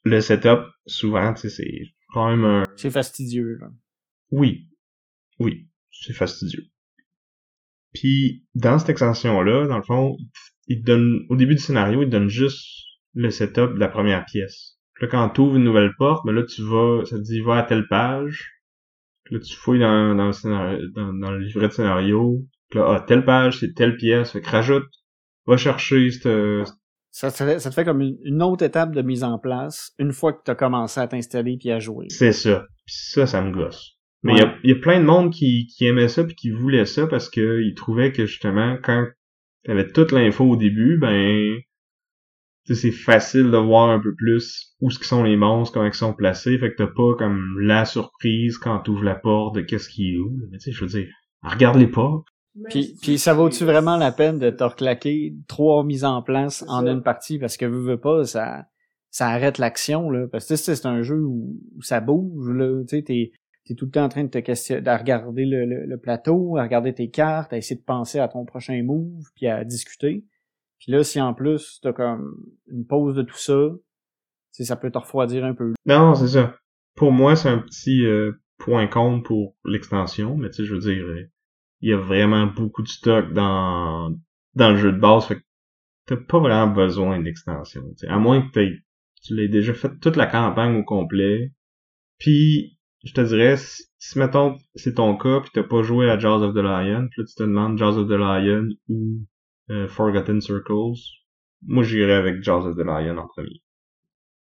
le 0.04 0.22
setup, 0.22 0.62
souvent, 0.86 1.34
tu 1.34 1.42
sais, 1.42 1.50
c'est 1.50 1.82
quand 2.14 2.30
même 2.30 2.44
un... 2.44 2.64
C'est 2.76 2.92
fastidieux, 2.92 3.58
là. 3.60 3.68
Oui. 4.32 4.68
Oui. 5.40 5.68
C'est 5.92 6.14
fastidieux. 6.14 6.66
Puis, 7.94 8.46
dans 8.56 8.80
cette 8.80 8.90
extension-là, 8.90 9.68
dans 9.68 9.78
le 9.78 9.84
fond, 9.84 10.18
il 10.68 10.82
te 10.82 10.86
donne, 10.86 11.26
au 11.30 11.36
début 11.36 11.56
du 11.56 11.62
scénario, 11.62 12.02
il 12.02 12.06
te 12.06 12.12
donne 12.12 12.30
juste 12.30 12.66
le 13.14 13.30
setup 13.30 13.74
de 13.74 13.80
la 13.80 13.90
première 13.90 14.26
pièce. 14.26 14.78
Puis 14.94 15.06
là, 15.06 15.12
quand 15.12 15.30
tu 15.30 15.42
ouvres 15.42 15.58
une 15.58 15.64
nouvelle 15.64 15.94
porte, 15.98 16.26
ben 16.26 16.34
là, 16.34 16.44
tu 16.44 16.62
vas, 16.64 17.04
ça 17.06 17.18
te 17.18 17.24
dit, 17.24 17.42
va 17.42 17.58
à 17.58 17.64
telle 17.64 17.88
page. 17.88 18.52
Puis 19.26 19.36
là, 19.36 19.42
tu 19.42 19.56
fouilles 19.56 19.80
dans, 19.80 20.16
dans 20.16 20.28
le 20.28 20.32
scénario, 20.32 20.88
dans, 20.96 21.14
dans, 21.14 21.32
le 21.32 21.40
livret 21.40 21.68
de 21.68 21.74
scénario. 21.74 22.42
Puis 22.70 22.80
là, 22.80 22.96
ah, 22.96 23.02
telle 23.02 23.26
page, 23.26 23.60
c'est 23.60 23.74
telle 23.74 23.98
pièce. 23.98 24.32
Fait 24.32 24.42
que 24.42 24.50
rajoute, 24.50 24.88
va 25.46 25.58
chercher 25.58 26.10
cette, 26.12 26.28
ça 27.12 27.30
te, 27.30 27.38
fait, 27.38 27.60
ça 27.60 27.70
te 27.70 27.76
fait 27.76 27.84
comme 27.84 28.02
une, 28.02 28.42
autre 28.42 28.64
étape 28.64 28.94
de 28.94 29.02
mise 29.02 29.24
en 29.24 29.38
place 29.38 29.92
une 30.00 30.14
fois 30.14 30.34
que 30.34 30.42
tu 30.44 30.52
as 30.52 30.56
commencé 30.56 31.00
à 31.00 31.08
t'installer 31.08 31.58
puis 31.58 31.70
à 31.72 31.80
jouer. 31.80 32.08
C'est 32.10 32.32
ça. 32.32 32.66
Puis 32.86 32.96
ça, 32.96 33.28
ça 33.28 33.42
me 33.42 33.52
gosse. 33.52 33.98
Mais 34.24 34.34
il 34.34 34.40
y, 34.40 34.42
a, 34.42 34.56
y, 34.64 34.72
a, 34.72 34.76
plein 34.76 35.00
de 35.00 35.06
monde 35.06 35.32
qui, 35.32 35.68
qui 35.68 35.86
aimait 35.86 36.08
ça 36.08 36.24
puis 36.24 36.36
qui 36.36 36.52
voulait 36.52 36.86
ça 36.86 37.08
parce 37.08 37.30
que 37.30 37.62
ils 37.62 37.74
trouvaient 37.74 38.12
que 38.12 38.26
justement 38.26 38.78
quand 38.82 39.08
t'avais 39.66 39.88
toute 39.88 40.12
l'info 40.12 40.46
au 40.46 40.56
début, 40.56 40.98
ben 40.98 41.60
c'est 42.66 42.92
facile 42.92 43.52
de 43.52 43.58
voir 43.58 43.90
un 43.90 44.00
peu 44.00 44.14
plus 44.16 44.76
où 44.80 44.90
ce 44.90 45.00
qui 45.00 45.08
sont 45.08 45.24
les 45.24 45.36
monstres, 45.36 45.74
comment 45.74 45.88
ils 45.88 45.94
sont 45.94 46.14
placés, 46.14 46.58
fait 46.58 46.72
que 46.72 46.78
t'as 46.78 46.88
pas 46.88 47.16
comme 47.18 47.60
la 47.60 47.86
surprise 47.86 48.58
quand 48.58 48.80
t'ouvres 48.80 49.04
la 49.04 49.16
porte 49.16 49.56
de 49.56 49.62
qu'est-ce 49.62 49.90
qui 49.90 50.14
est 50.14 50.18
où. 50.18 50.38
Mais 50.50 50.58
tu 50.58 50.66
sais, 50.66 50.72
je 50.72 50.86
veux 50.86 50.90
dire, 50.90 51.08
regarde 51.42 51.78
les 51.78 51.88
pas, 51.88 52.24
puis, 52.70 52.96
puis 53.02 53.18
ça 53.18 53.34
vaut-tu 53.34 53.64
vraiment 53.64 53.98
la 53.98 54.12
peine 54.12 54.40
de 54.40 54.50
te 54.50 54.64
reclaquer 54.64 55.36
trois 55.48 55.84
mises 55.84 56.04
en 56.04 56.22
place 56.22 56.66
en 56.68 56.86
une 56.86 57.02
partie? 57.02 57.40
Parce 57.40 57.58
que 57.58 57.66
veux, 57.66 57.80
veux 57.80 58.00
pas, 58.00 58.26
ça, 58.26 58.66
ça 59.10 59.28
arrête 59.28 59.58
l'action, 59.58 60.10
là. 60.10 60.28
Parce 60.28 60.48
que 60.48 60.56
c'est 60.56 60.86
un 60.86 61.02
jeu 61.02 61.24
où, 61.24 61.58
ça 61.82 62.02
bouge, 62.02 62.50
là. 62.50 62.82
Tu 62.82 62.98
sais, 62.98 63.04
t'es, 63.04 63.32
t'es 63.66 63.76
tout 63.76 63.86
le 63.86 63.92
temps 63.92 64.04
en 64.04 64.10
train 64.10 64.24
de 64.24 64.30
te 64.30 64.40
questionner, 64.40 64.82
de 64.82 64.90
regarder 64.90 65.46
le, 65.46 65.66
le, 65.66 65.98
plateau, 65.98 66.58
à 66.58 66.64
regarder 66.64 66.94
tes 66.94 67.10
cartes, 67.10 67.54
à 67.54 67.58
essayer 67.58 67.80
de 67.80 67.86
penser 67.86 68.20
à 68.20 68.28
ton 68.28 68.46
prochain 68.46 68.82
move, 68.84 69.24
puis 69.36 69.48
à 69.48 69.64
discuter. 69.64 70.26
Puis 70.80 70.92
là, 70.92 71.04
si 71.04 71.22
en 71.22 71.34
plus 71.34 71.80
t'as 71.82 71.94
comme 71.94 72.36
une 72.68 72.86
pause 72.86 73.16
de 73.16 73.22
tout 73.22 73.38
ça, 73.38 73.70
ça 74.52 74.76
peut 74.76 74.92
te 74.92 74.98
refroidir 74.98 75.46
un 75.46 75.54
peu. 75.54 75.74
Non, 75.86 76.16
c'est 76.16 76.28
ça. 76.28 76.56
Pour 76.96 77.12
moi, 77.12 77.36
c'est 77.36 77.50
un 77.50 77.60
petit 77.60 78.06
euh, 78.06 78.34
point 78.58 78.88
compte 78.88 79.24
pour 79.24 79.56
l'extension, 79.64 80.36
mais 80.36 80.50
tu 80.50 80.58
sais, 80.58 80.66
je 80.66 80.74
veux 80.74 80.82
dire, 80.82 81.04
euh, 81.04 81.30
il 81.82 81.90
y 81.90 81.94
a 81.94 81.98
vraiment 81.98 82.48
beaucoup 82.48 82.84
de 82.84 82.88
stock 82.88 83.34
dans, 83.34 84.16
dans 84.56 84.70
le 84.72 84.78
jeu 84.78 84.92
de 84.92 85.00
base, 85.00 85.26
fait 85.26 85.36
que 85.36 85.46
t'as 86.06 86.18
pas 86.18 86.40
vraiment 86.40 86.68
besoin 86.68 87.20
d'extension. 87.20 87.84
À 88.08 88.20
moins 88.20 88.42
que 88.42 88.60
tu 89.24 89.36
l'aies 89.36 89.48
déjà 89.48 89.74
fait 89.74 90.00
toute 90.00 90.16
la 90.16 90.28
campagne 90.28 90.78
au 90.78 90.84
complet. 90.84 91.52
Puis, 92.20 92.78
je 93.04 93.14
te 93.14 93.22
dirais, 93.22 93.56
si, 93.58 94.20
mettons, 94.20 94.58
c'est 94.76 94.96
ton 94.96 95.18
cas, 95.18 95.42
puis 95.42 95.50
t'as 95.54 95.64
pas 95.64 95.82
joué 95.82 96.10
à 96.10 96.20
Jaws 96.20 96.44
of 96.44 96.54
the 96.54 96.58
Lion, 96.58 97.08
puis 97.10 97.22
là 97.22 97.28
tu 97.28 97.36
te 97.36 97.44
demandes 97.44 97.78
Jaws 97.78 97.98
of 97.98 98.08
the 98.08 98.12
Lion 98.12 98.70
ou 98.90 99.22
euh, 99.72 99.88
Forgotten 99.88 100.42
Circles, 100.42 101.00
moi 101.64 101.84
j'irais 101.84 102.14
avec 102.14 102.44
Jaws 102.44 102.68
of 102.68 102.76
the 102.76 102.86
Lion 102.86 103.18
en 103.18 103.28
premier. 103.28 103.62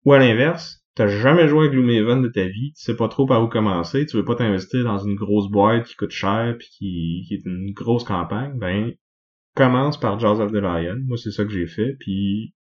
Ou 0.05 0.12
à 0.12 0.18
l'inverse, 0.18 0.84
t'as 0.95 1.09
jamais 1.09 1.49
joué 1.49 1.66
à 1.66 1.70
Gloomhaven 1.70 2.22
de 2.22 2.28
ta 2.28 2.45
vie, 2.47 2.72
tu 2.74 2.82
sais 2.84 2.97
pas 2.97 3.09
trop 3.09 3.26
par 3.26 3.42
où 3.45 3.49
commencer, 3.49 4.07
tu 4.07 4.16
veux 4.16 4.24
pas 4.24 4.36
t'investir 4.36 4.84
dans 4.84 4.99
une 4.99 5.14
grosse 5.16 5.51
boîte 5.51 5.86
qui 5.86 5.97
coûte 5.97 6.11
cher 6.11 6.57
puis 6.59 6.68
qui, 6.70 7.24
qui 7.28 7.34
est 7.34 7.45
une 7.47 7.72
grosse 7.72 8.05
campagne, 8.05 8.59
ben 8.59 8.92
commence 9.57 9.99
par 10.01 10.18
Jaws 10.20 10.40
of 10.40 10.53
the 10.53 10.57
Lion. 10.57 10.99
Moi 11.07 11.16
c'est 11.16 11.30
ça 11.32 11.45
que 11.45 11.51
j'ai 11.53 11.66
fait, 11.66 11.97
puis 12.01 12.55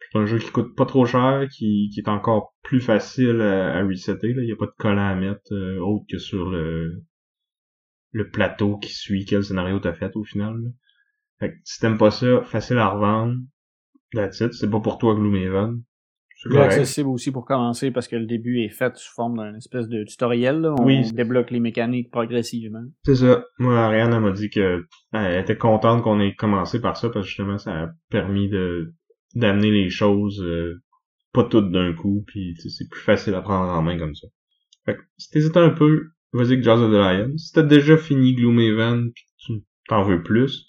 C'est 0.00 0.18
un 0.18 0.26
jeu 0.26 0.38
qui 0.38 0.50
coûte 0.50 0.74
pas 0.76 0.86
trop 0.86 1.06
cher, 1.06 1.48
qui, 1.50 1.90
qui 1.92 2.00
est 2.00 2.08
encore 2.08 2.54
plus 2.62 2.80
facile 2.80 3.40
à, 3.40 3.76
à 3.78 3.84
resetter. 3.84 4.30
Il 4.30 4.44
n'y 4.44 4.52
a 4.52 4.56
pas 4.56 4.66
de 4.66 4.74
collant 4.78 5.08
à 5.08 5.14
mettre 5.14 5.52
euh, 5.52 5.78
autre 5.80 6.04
que 6.10 6.18
sur 6.18 6.50
le, 6.50 7.02
le 8.12 8.30
plateau 8.30 8.78
qui 8.78 8.92
suit 8.94 9.24
quel 9.24 9.44
scénario 9.44 9.78
t'as 9.80 9.94
fait 9.94 10.14
au 10.16 10.24
final. 10.24 10.72
Fait 11.40 11.50
que 11.52 11.56
si 11.64 11.80
t'aimes 11.80 11.98
pas 11.98 12.10
ça, 12.10 12.42
facile 12.44 12.78
à 12.78 12.88
revendre. 12.88 13.36
That's 14.12 14.40
it. 14.40 14.52
C'est 14.54 14.70
pas 14.70 14.80
pour 14.80 14.98
toi 14.98 15.14
Gloomhaven. 15.14 15.82
C'est 16.42 16.58
accessible 16.58 17.08
aussi 17.10 17.30
pour 17.32 17.44
commencer 17.44 17.90
parce 17.90 18.08
que 18.08 18.16
le 18.16 18.24
début 18.26 18.60
est 18.60 18.70
fait 18.70 18.96
sous 18.96 19.12
forme 19.14 19.36
d'un 19.36 19.54
espèce 19.56 19.88
de 19.88 20.04
tutoriel. 20.04 20.60
Là. 20.62 20.74
On 20.78 20.84
Oui. 20.86 21.12
débloque 21.12 21.50
les 21.50 21.60
mécaniques 21.60 22.10
progressivement. 22.10 22.82
C'est 23.04 23.16
ça. 23.16 23.44
Moi, 23.58 23.78
Ariane, 23.78 24.18
m'a 24.18 24.30
dit 24.32 24.48
que 24.48 24.84
elle 25.12 25.40
était 25.42 25.58
contente 25.58 26.02
qu'on 26.02 26.18
ait 26.20 26.34
commencé 26.34 26.80
par 26.80 26.96
ça 26.96 27.10
parce 27.10 27.26
que 27.26 27.28
justement, 27.28 27.58
ça 27.58 27.82
a 27.82 27.88
permis 28.10 28.48
de 28.48 28.92
d'amener 29.34 29.70
les 29.70 29.90
choses 29.90 30.42
euh, 30.42 30.80
pas 31.32 31.44
toutes 31.44 31.70
d'un 31.70 31.92
coup, 31.92 32.24
puis 32.26 32.56
c'est 32.56 32.88
plus 32.88 33.02
facile 33.02 33.34
à 33.34 33.42
prendre 33.42 33.70
en 33.70 33.82
main 33.82 33.98
comme 33.98 34.14
ça. 34.14 34.26
Fait 34.86 34.96
que 34.96 35.02
si 35.18 35.30
t'hésites 35.30 35.56
un 35.56 35.70
peu, 35.70 36.06
vas-y 36.32 36.56
que 36.56 36.62
Jaws 36.62 36.80
of 36.82 36.90
the 36.90 36.94
Lion. 36.94 37.36
Si 37.36 37.52
t'as 37.52 37.62
déjà 37.62 37.96
fini 37.96 38.34
Gloomhaven 38.34 39.12
pis 39.12 39.22
tu 39.38 39.52
t'en 39.88 40.02
veux 40.02 40.22
plus, 40.22 40.66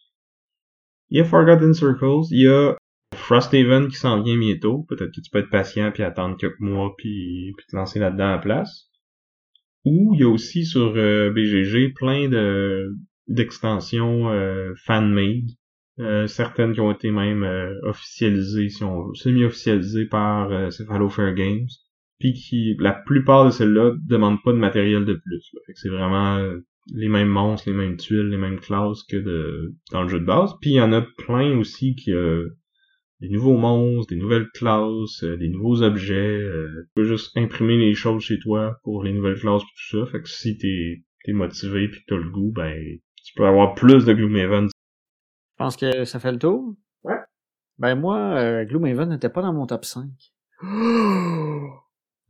il 1.09 1.17
y 1.17 1.21
a 1.21 1.25
Forgotten 1.25 1.73
Circles, 1.73 2.27
il 2.31 2.43
y 2.43 2.47
a 2.47 2.75
Frosthaven 3.13 3.87
qui 3.87 3.95
s'en 3.95 4.21
vient 4.21 4.37
bientôt. 4.37 4.85
Peut-être 4.89 5.11
que 5.11 5.21
tu 5.21 5.29
peux 5.31 5.39
être 5.39 5.49
patient 5.49 5.91
puis 5.91 6.03
attendre 6.03 6.37
quelques 6.37 6.59
mois 6.59 6.93
puis, 6.97 7.53
puis 7.57 7.65
te 7.67 7.75
lancer 7.75 7.99
là-dedans 7.99 8.27
à 8.27 8.31
la 8.31 8.37
place. 8.37 8.89
Ou 9.85 10.13
il 10.13 10.21
y 10.21 10.23
a 10.23 10.29
aussi 10.29 10.65
sur 10.65 10.93
euh, 10.95 11.31
BGG 11.31 11.93
plein 11.93 12.29
de 12.29 12.95
d'extensions 13.27 14.29
euh, 14.29 14.73
fan-made. 14.85 15.49
Euh, 15.99 16.27
certaines 16.27 16.73
qui 16.73 16.81
ont 16.81 16.91
été 16.91 17.11
même 17.11 17.43
euh, 17.43 17.79
officialisées, 17.83 18.69
si 18.69 18.83
on 18.83 19.07
veut, 19.07 19.15
semi-officialisées 19.15 20.05
par 20.05 20.51
euh, 20.51 20.69
Cephalofair 20.69 21.33
Games. 21.33 21.67
Puis 22.19 22.33
qui, 22.33 22.75
la 22.79 22.93
plupart 22.93 23.45
de 23.45 23.51
celles-là 23.51 23.93
demandent 24.07 24.41
pas 24.43 24.51
de 24.51 24.57
matériel 24.57 25.05
de 25.05 25.13
plus. 25.13 25.51
Fait 25.65 25.73
que 25.73 25.79
c'est 25.79 25.89
vraiment 25.89 26.39
les 26.93 27.09
mêmes 27.09 27.29
monstres, 27.29 27.69
les 27.69 27.75
mêmes 27.75 27.97
tuiles, 27.97 28.29
les 28.29 28.37
mêmes 28.37 28.59
classes 28.59 29.03
que 29.03 29.17
de 29.17 29.75
dans 29.91 30.03
le 30.03 30.09
jeu 30.09 30.19
de 30.19 30.25
base. 30.25 30.53
Puis 30.61 30.71
il 30.71 30.75
y 30.75 30.81
en 30.81 30.93
a 30.93 31.01
plein 31.01 31.57
aussi 31.57 31.95
qui 31.95 32.11
euh, 32.11 32.49
des 33.21 33.29
nouveaux 33.29 33.55
monstres, 33.57 34.13
des 34.13 34.19
nouvelles 34.19 34.49
classes, 34.49 35.23
euh, 35.23 35.37
des 35.37 35.47
nouveaux 35.49 35.83
objets. 35.83 36.15
euh, 36.15 36.83
tu 36.87 36.91
peux 36.95 37.03
juste 37.03 37.37
imprimer 37.37 37.77
les 37.77 37.93
choses 37.93 38.23
chez 38.23 38.39
toi 38.39 38.79
pour 38.83 39.03
les 39.03 39.13
nouvelles 39.13 39.39
classes 39.39 39.61
et 39.61 39.65
tout 39.65 39.97
ça. 39.97 40.11
Fait 40.11 40.21
que 40.21 40.27
si 40.27 40.57
t'es 40.57 41.03
t'es 41.23 41.33
motivé 41.33 41.87
puis 41.87 42.01
que 42.01 42.05
t'as 42.07 42.17
le 42.17 42.29
goût, 42.29 42.51
ben 42.51 42.75
tu 43.23 43.33
peux 43.35 43.45
avoir 43.45 43.75
plus 43.75 44.05
de 44.05 44.13
Gloomhaven. 44.13 44.67
Je 44.67 44.71
pense 45.57 45.77
que 45.77 46.05
ça 46.05 46.19
fait 46.19 46.31
le 46.31 46.39
tour. 46.39 46.75
Ouais. 47.03 47.19
Ben 47.77 47.95
moi, 47.95 48.17
euh, 48.17 48.65
Gloomhaven 48.65 49.09
n'était 49.09 49.29
pas 49.29 49.41
dans 49.41 49.53
mon 49.53 49.67
top 49.67 49.85
5. 49.85 50.09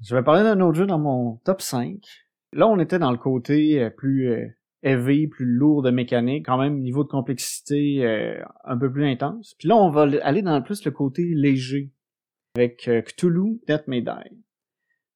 Je 0.03 0.15
vais 0.15 0.23
parler 0.23 0.43
d'un 0.43 0.59
autre 0.61 0.77
jeu 0.77 0.85
dans 0.85 0.99
mon 0.99 1.37
top 1.45 1.61
5. 1.61 1.97
Là, 2.53 2.67
on 2.67 2.79
était 2.79 2.99
dans 2.99 3.11
le 3.11 3.17
côté 3.17 3.81
euh, 3.81 3.89
plus 3.89 4.29
euh, 4.29 4.47
heavy, 4.83 5.27
plus 5.27 5.45
lourd 5.45 5.81
de 5.81 5.91
mécanique, 5.91 6.45
quand 6.45 6.57
même 6.57 6.79
niveau 6.79 7.03
de 7.03 7.09
complexité 7.09 8.05
euh, 8.05 8.41
un 8.63 8.77
peu 8.77 8.91
plus 8.91 9.05
intense. 9.05 9.55
Puis 9.59 9.67
là, 9.67 9.75
on 9.75 9.89
va 9.89 10.07
aller 10.23 10.41
dans 10.41 10.61
plus 10.61 10.83
le 10.85 10.91
côté 10.91 11.33
léger 11.33 11.91
avec 12.55 12.87
euh, 12.87 13.01
Cthulhu 13.01 13.61
Death 13.67 13.87
May. 13.87 14.03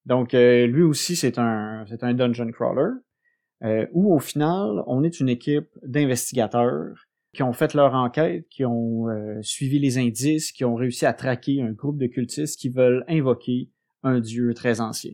Donc 0.06 0.34
euh, 0.34 0.68
lui 0.68 0.84
aussi, 0.84 1.16
c'est 1.16 1.40
un 1.40 1.84
c'est 1.88 2.04
un 2.04 2.14
dungeon 2.14 2.52
crawler 2.52 2.92
euh, 3.64 3.88
où 3.94 4.14
au 4.14 4.20
final, 4.20 4.84
on 4.88 5.04
est 5.04 5.20
une 5.20 5.30
équipe 5.30 5.70
d'investigateurs 5.84 7.08
qui 7.34 7.44
ont 7.44 7.54
fait 7.54 7.74
leur 7.74 7.94
enquête, 7.94 8.48
qui 8.50 8.64
ont 8.64 9.10
euh, 9.10 9.42
suivi 9.42 9.80
les 9.80 9.98
indices, 9.98 10.52
qui 10.52 10.64
ont 10.64 10.76
réussi 10.76 11.06
à 11.06 11.14
traquer 11.14 11.62
un 11.62 11.72
groupe 11.72 11.98
de 11.98 12.08
cultistes 12.08 12.60
qui 12.60 12.70
veulent 12.70 13.04
invoquer 13.08 13.72
un 14.04 14.20
dieu 14.20 14.54
très 14.54 14.80
ancien. 14.80 15.14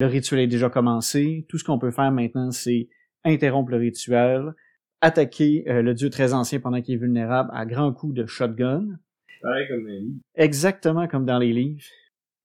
Le 0.00 0.06
rituel 0.06 0.40
est 0.40 0.46
déjà 0.46 0.70
commencé. 0.70 1.46
Tout 1.48 1.58
ce 1.58 1.64
qu'on 1.64 1.78
peut 1.78 1.90
faire 1.90 2.10
maintenant, 2.10 2.50
c'est 2.50 2.88
interrompre 3.24 3.70
le 3.70 3.78
rituel, 3.78 4.52
attaquer 5.00 5.64
euh, 5.68 5.82
le 5.82 5.94
dieu 5.94 6.10
très 6.10 6.32
ancien 6.32 6.60
pendant 6.60 6.80
qu'il 6.80 6.94
est 6.94 6.98
vulnérable 6.98 7.50
à 7.52 7.66
grands 7.66 7.92
coups 7.92 8.14
de 8.14 8.26
shotgun, 8.26 8.86
Pareil 9.42 9.68
comme 9.68 9.84
Nelly. 9.86 10.20
exactement 10.36 11.06
comme 11.06 11.26
dans 11.26 11.38
les 11.38 11.52
livres. 11.52 11.82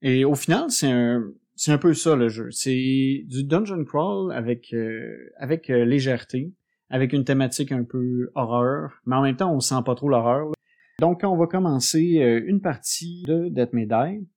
Et 0.02 0.26
au 0.26 0.36
final, 0.36 0.70
c'est 0.70 0.92
un 0.92 1.24
c'est 1.56 1.72
un 1.72 1.78
peu 1.78 1.94
ça 1.94 2.16
le 2.16 2.30
jeu. 2.30 2.52
C'est 2.52 3.24
du 3.28 3.44
dungeon 3.44 3.84
crawl 3.84 4.32
avec 4.32 4.74
euh, 4.74 5.30
avec 5.38 5.70
euh, 5.70 5.84
légèreté, 5.86 6.54
avec 6.90 7.14
une 7.14 7.24
thématique 7.26 7.72
un 7.72 7.84
peu 7.84 8.32
horreur, 8.36 9.02
mais 9.06 9.16
en 9.16 9.22
même 9.22 9.36
temps, 9.36 9.54
on 9.54 9.60
sent 9.60 9.82
pas 9.86 9.96
trop 9.96 10.10
l'horreur. 10.10 10.52
Donc, 11.00 11.22
on 11.24 11.38
va 11.38 11.48
commencer 11.48 12.20
euh, 12.22 12.42
une 12.46 12.60
partie 12.62 13.24
de 13.24 13.48
Death 13.50 13.74
Die. 13.74 14.28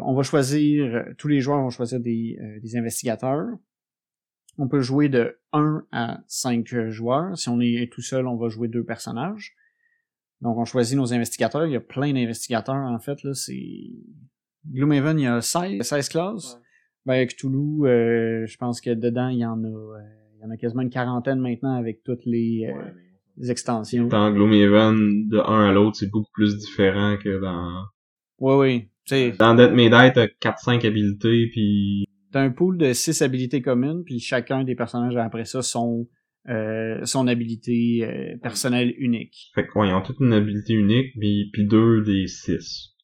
On 0.00 0.14
va 0.14 0.22
choisir, 0.22 1.04
tous 1.16 1.28
les 1.28 1.40
joueurs 1.40 1.60
vont 1.60 1.70
choisir 1.70 2.00
des, 2.00 2.36
euh, 2.40 2.60
des 2.60 2.76
investigateurs. 2.76 3.48
On 4.58 4.68
peut 4.68 4.80
jouer 4.80 5.08
de 5.08 5.38
1 5.52 5.84
à 5.92 6.20
5 6.26 6.66
joueurs. 6.88 7.38
Si 7.38 7.48
on 7.48 7.60
est 7.60 7.90
tout 7.92 8.02
seul, 8.02 8.26
on 8.26 8.36
va 8.36 8.48
jouer 8.48 8.68
deux 8.68 8.84
personnages. 8.84 9.54
Donc, 10.40 10.56
on 10.58 10.64
choisit 10.64 10.96
nos 10.96 11.12
investigateurs. 11.12 11.66
Il 11.66 11.72
y 11.72 11.76
a 11.76 11.80
plein 11.80 12.12
d'investigateurs, 12.12 12.76
en 12.76 12.98
fait. 12.98 13.22
là. 13.22 13.34
C'est 13.34 13.90
Gloomhaven, 14.72 15.18
il 15.18 15.22
y 15.22 15.26
a 15.26 15.40
16, 15.40 15.82
16 15.82 16.08
classes. 16.08 16.54
Ouais. 16.54 16.60
Ben, 17.06 17.14
avec 17.14 17.36
Toulouse, 17.36 17.86
euh, 17.88 18.46
je 18.46 18.56
pense 18.58 18.80
que 18.80 18.90
dedans, 18.90 19.28
il 19.28 19.38
y 19.38 19.46
en 19.46 19.62
a, 19.64 19.66
euh, 19.66 19.98
il 20.36 20.42
y 20.42 20.44
en 20.44 20.50
a 20.50 20.56
quasiment 20.56 20.82
une 20.82 20.90
quarantaine 20.90 21.40
maintenant 21.40 21.74
avec 21.74 22.02
toutes 22.04 22.26
les, 22.26 22.66
euh, 22.68 22.90
les 23.36 23.50
extensions. 23.50 24.06
Dans 24.08 24.30
Gloomhaven, 24.30 25.28
de 25.28 25.38
un 25.38 25.70
à 25.70 25.72
l'autre, 25.72 25.96
c'est 25.96 26.10
beaucoup 26.10 26.30
plus 26.32 26.58
différent 26.58 27.16
que 27.16 27.40
dans... 27.40 27.84
Oui, 28.40 28.54
oui. 28.54 28.88
Tu 29.06 29.14
sais, 29.14 29.32
Dans 29.38 29.54
Death 29.54 29.72
May 29.72 29.88
Die, 29.88 30.12
t'as 30.12 30.26
4-5 30.26 30.86
habilités, 30.86 31.48
puis 31.50 32.07
t'as 32.32 32.42
un 32.42 32.50
pool 32.50 32.78
de 32.78 32.92
6 32.92 33.22
habilités 33.22 33.62
communes, 33.62 34.02
puis 34.04 34.20
chacun 34.20 34.64
des 34.64 34.74
personnages 34.74 35.16
après 35.16 35.44
ça 35.44 35.62
sont 35.62 36.08
euh, 36.48 37.04
son 37.04 37.28
habilité 37.28 38.04
euh, 38.04 38.38
personnelle 38.42 38.94
unique. 38.96 39.50
Fait 39.54 39.66
que, 39.66 39.78
ouais, 39.78 39.88
ils 39.88 39.92
ont 39.92 40.00
toute 40.00 40.20
une 40.20 40.32
habilité 40.32 40.72
unique, 40.72 41.12
puis, 41.18 41.50
puis 41.52 41.66
deux 41.66 42.02
des 42.02 42.26
six. 42.26 42.94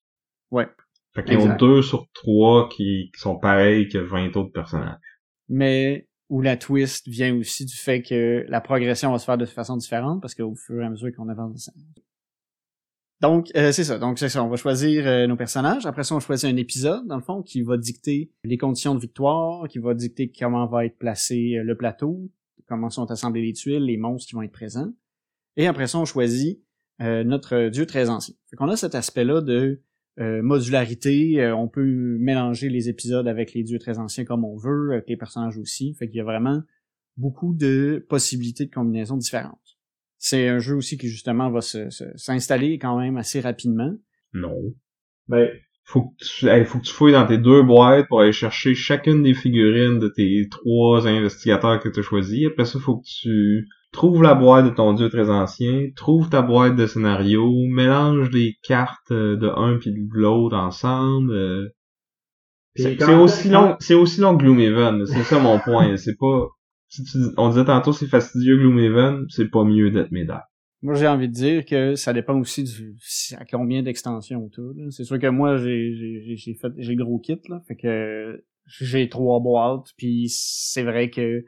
Ouais. 0.50 0.66
Fait 1.14 1.24
qu'ils 1.24 1.38
ont 1.38 1.54
deux 1.56 1.82
sur 1.82 2.08
trois 2.14 2.68
qui, 2.70 3.10
qui 3.14 3.20
sont 3.20 3.38
pareils 3.38 3.88
que 3.88 3.98
20 3.98 4.36
autres 4.36 4.52
personnages. 4.52 4.98
Mais 5.48 6.08
où 6.30 6.40
la 6.40 6.56
twist 6.56 7.06
vient 7.06 7.36
aussi 7.36 7.66
du 7.66 7.76
fait 7.76 8.00
que 8.02 8.46
la 8.48 8.62
progression 8.62 9.12
va 9.12 9.18
se 9.18 9.26
faire 9.26 9.36
de 9.36 9.44
façon 9.44 9.76
différente, 9.76 10.22
parce 10.22 10.34
qu'au 10.34 10.54
fur 10.54 10.80
et 10.80 10.86
à 10.86 10.90
mesure 10.90 11.10
qu'on 11.14 11.28
avance. 11.28 11.70
Donc, 13.20 13.50
euh, 13.56 13.72
c'est 13.72 13.84
ça. 13.84 13.98
Donc, 13.98 14.18
c'est 14.18 14.28
ça. 14.28 14.42
On 14.44 14.48
va 14.48 14.56
choisir 14.56 15.06
euh, 15.06 15.26
nos 15.26 15.36
personnages. 15.36 15.86
Après 15.86 16.02
ça, 16.02 16.14
on 16.14 16.20
choisit 16.20 16.50
un 16.50 16.56
épisode, 16.56 17.06
dans 17.06 17.16
le 17.16 17.22
fond, 17.22 17.42
qui 17.42 17.62
va 17.62 17.76
dicter 17.76 18.30
les 18.44 18.58
conditions 18.58 18.94
de 18.94 19.00
victoire, 19.00 19.68
qui 19.68 19.78
va 19.78 19.94
dicter 19.94 20.30
comment 20.30 20.66
va 20.66 20.84
être 20.84 20.98
placé 20.98 21.56
euh, 21.56 21.62
le 21.62 21.76
plateau, 21.76 22.30
comment 22.66 22.90
sont 22.90 23.10
assemblées 23.10 23.42
les 23.42 23.52
tuiles, 23.52 23.84
les 23.84 23.96
monstres 23.96 24.28
qui 24.28 24.34
vont 24.34 24.42
être 24.42 24.52
présents. 24.52 24.92
Et 25.56 25.66
après 25.66 25.86
ça, 25.86 25.98
on 25.98 26.04
choisit 26.04 26.60
notre 27.00 27.70
dieu 27.70 27.86
très 27.86 28.08
ancien. 28.08 28.34
Fait 28.48 28.56
qu'on 28.56 28.68
a 28.68 28.76
cet 28.76 28.94
aspect-là 28.94 29.40
de 29.40 29.82
modularité. 30.16 31.52
On 31.52 31.68
peut 31.68 32.16
mélanger 32.18 32.68
les 32.68 32.88
épisodes 32.88 33.26
avec 33.26 33.52
les 33.52 33.64
dieux 33.64 33.80
très 33.80 33.98
anciens 33.98 34.24
comme 34.24 34.44
on 34.44 34.56
veut, 34.56 34.92
avec 34.92 35.08
les 35.08 35.16
personnages 35.16 35.58
aussi. 35.58 35.94
Fait 35.94 36.06
qu'il 36.06 36.18
y 36.18 36.20
a 36.20 36.24
vraiment 36.24 36.62
beaucoup 37.16 37.52
de 37.52 38.04
possibilités 38.08 38.66
de 38.66 38.70
combinaisons 38.70 39.16
différentes. 39.16 39.63
C'est 40.26 40.48
un 40.48 40.58
jeu 40.58 40.74
aussi 40.74 40.96
qui 40.96 41.08
justement 41.08 41.50
va 41.50 41.60
se- 41.60 41.90
se- 41.90 42.16
s'installer 42.16 42.78
quand 42.78 42.98
même 42.98 43.18
assez 43.18 43.40
rapidement. 43.40 43.92
Non. 44.32 44.56
Ben, 45.28 45.50
faut 45.84 46.04
que 46.04 46.14
tu, 46.24 46.48
hey, 46.48 46.64
faut 46.64 46.78
que 46.78 46.84
tu 46.84 46.94
fouilles 46.94 47.12
dans 47.12 47.26
tes 47.26 47.36
deux 47.36 47.62
boîtes 47.62 48.08
pour 48.08 48.22
aller 48.22 48.32
chercher 48.32 48.74
chacune 48.74 49.22
des 49.22 49.34
figurines 49.34 49.98
de 49.98 50.08
tes 50.08 50.48
trois 50.50 51.06
investigateurs 51.06 51.78
que 51.78 51.90
tu 51.90 52.00
as 52.00 52.02
choisis. 52.02 52.46
Après 52.46 52.64
ça, 52.64 52.78
faut 52.78 52.96
que 53.00 53.06
tu 53.06 53.68
trouves 53.92 54.22
la 54.22 54.34
boîte 54.34 54.64
de 54.64 54.70
ton 54.70 54.94
dieu 54.94 55.10
très 55.10 55.28
ancien, 55.28 55.88
trouve 55.94 56.30
ta 56.30 56.40
boîte 56.40 56.74
de 56.74 56.86
scénario, 56.86 57.46
mélange 57.68 58.30
les 58.30 58.56
cartes 58.62 59.10
euh, 59.10 59.36
de 59.36 59.48
un 59.48 59.76
puis 59.76 59.92
de 59.92 59.98
l'autre 60.10 60.56
ensemble. 60.56 61.32
euh. 61.34 61.68
C'est 62.76 62.96
aussi 63.14 63.48
long, 63.50 63.76
c'est 63.78 63.94
aussi 63.94 64.20
long 64.22 64.38
que 64.38 64.42
Gloomhaven. 64.42 65.04
C'est 65.06 65.22
ça 65.24 65.38
mon 65.38 65.58
point. 65.60 65.96
C'est 65.98 66.16
pas, 66.18 66.48
si 66.94 67.04
tu, 67.04 67.18
on 67.36 67.48
disait 67.48 67.64
tantôt 67.64 67.92
c'est 67.92 68.06
fastidieux 68.06 68.56
Gloomhaven, 68.56 69.26
c'est 69.28 69.48
pas 69.50 69.64
mieux 69.64 69.90
d'être 69.90 70.10
médaille. 70.12 70.40
Moi, 70.82 70.94
j'ai 70.94 71.08
envie 71.08 71.28
de 71.28 71.32
dire 71.32 71.64
que 71.64 71.94
ça 71.94 72.12
dépend 72.12 72.38
aussi 72.38 72.62
du 72.62 72.94
à 73.38 73.44
combien 73.46 73.82
d'extensions 73.82 74.48
tout. 74.50 74.74
C'est 74.90 75.04
sûr 75.04 75.18
que 75.18 75.28
moi, 75.28 75.56
j'ai 75.56 76.36
fait 76.60 76.72
j'ai 76.76 76.94
gros 76.96 77.18
kit 77.18 77.40
là, 77.48 77.62
fait 77.66 77.76
que 77.76 78.44
j'ai 78.80 79.08
trois 79.08 79.40
boîtes, 79.40 79.92
puis 79.96 80.26
c'est 80.28 80.82
vrai 80.82 81.08
que 81.10 81.42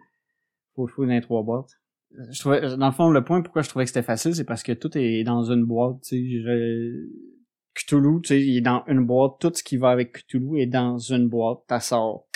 faut 0.74 0.86
jouer 0.86 1.07
dans 1.07 1.20
trois 1.20 1.42
boîtes. 1.42 1.70
Je 2.30 2.38
trouvais, 2.40 2.76
dans 2.76 2.86
le 2.86 2.92
fond, 2.92 3.11
le 3.11 3.24
point 3.24 3.42
pourquoi 3.42 3.62
je 3.62 3.68
trouvais 3.68 3.84
que 3.84 3.90
c'était 3.90 4.03
facile, 4.03 4.34
c'est 4.34 4.44
parce 4.44 4.62
que 4.62 4.72
tout 4.72 4.97
est 4.97 5.22
dans 5.24 5.51
une 5.51 5.64
boîte. 5.64 5.99
Je- 6.11 7.07
Cthulhu, 7.74 8.22
tu 8.22 8.28
sais, 8.28 8.42
il 8.42 8.57
est 8.57 8.61
dans 8.62 8.84
une 8.86 9.05
boîte. 9.05 9.32
Tout 9.38 9.53
ce 9.55 9.62
qui 9.62 9.76
va 9.76 9.90
avec 9.90 10.12
Cthulhu 10.12 10.61
est 10.61 10.66
dans 10.66 10.97
une 10.97 11.28
boîte. 11.28 11.59
T'as 11.68 11.80
sort, 11.80 12.26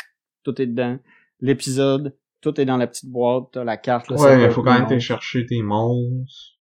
tout 0.44 0.60
est 0.60 0.66
dedans. 0.66 0.98
L'épisode, 1.40 2.14
tout 2.40 2.60
est 2.60 2.64
dans 2.64 2.76
la 2.76 2.86
petite 2.86 3.10
boîte. 3.10 3.44
T'as 3.52 3.64
la 3.64 3.76
carte. 3.76 4.08
le 4.08 4.16
Ouais, 4.16 4.36
mais 4.36 4.50
faut 4.50 4.62
quand 4.62 4.72
même 4.72 4.82
le 4.82 4.88
aller 4.88 5.00
chercher 5.00 5.46
tes 5.46 5.62
monstres. 5.62 6.58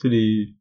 Tu 0.00 0.08
les... 0.08 0.54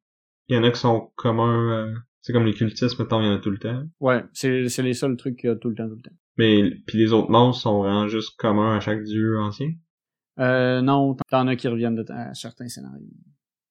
Il 0.47 0.56
y 0.56 0.58
en 0.58 0.64
a 0.64 0.72
qui 0.72 0.80
sont 0.80 1.12
communs, 1.16 1.88
euh, 1.88 1.93
C'est 2.22 2.34
comme 2.34 2.45
les 2.45 2.54
cultistes, 2.54 2.99
mettons, 2.99 3.22
il 3.22 3.26
y 3.26 3.30
en 3.30 3.36
a 3.36 3.39
tout 3.39 3.49
le 3.49 3.58
temps. 3.58 3.84
Ouais, 3.99 4.24
c'est, 4.34 4.68
c'est 4.68 4.84
les 4.84 4.93
seuls 4.93 5.18
trucs 5.18 5.38
qu'il 5.38 5.49
y 5.49 5.54
a 5.54 5.56
tout 5.56 5.70
le 5.70 5.76
temps, 5.76 5.88
tout 5.88 5.95
le 5.95 6.01
temps. 6.01 6.16
Mais, 6.38 6.72
puis 6.86 6.97
les 6.97 7.14
autres 7.14 7.30
monstres 7.30 7.64
sont 7.64 7.80
vraiment 7.80 8.08
juste 8.08 8.36
communs 8.38 8.76
à 8.76 8.80
chaque 8.80 9.04
dieu 9.04 9.39
ancien? 9.39 9.72
Euh, 10.39 10.82
non, 10.82 11.16
t'en 11.30 11.47
as 11.47 11.56
qui 11.56 11.68
reviennent 11.68 11.95
de 11.95 12.06
à 12.12 12.34
certains 12.34 12.68
scénarios. 12.68 13.06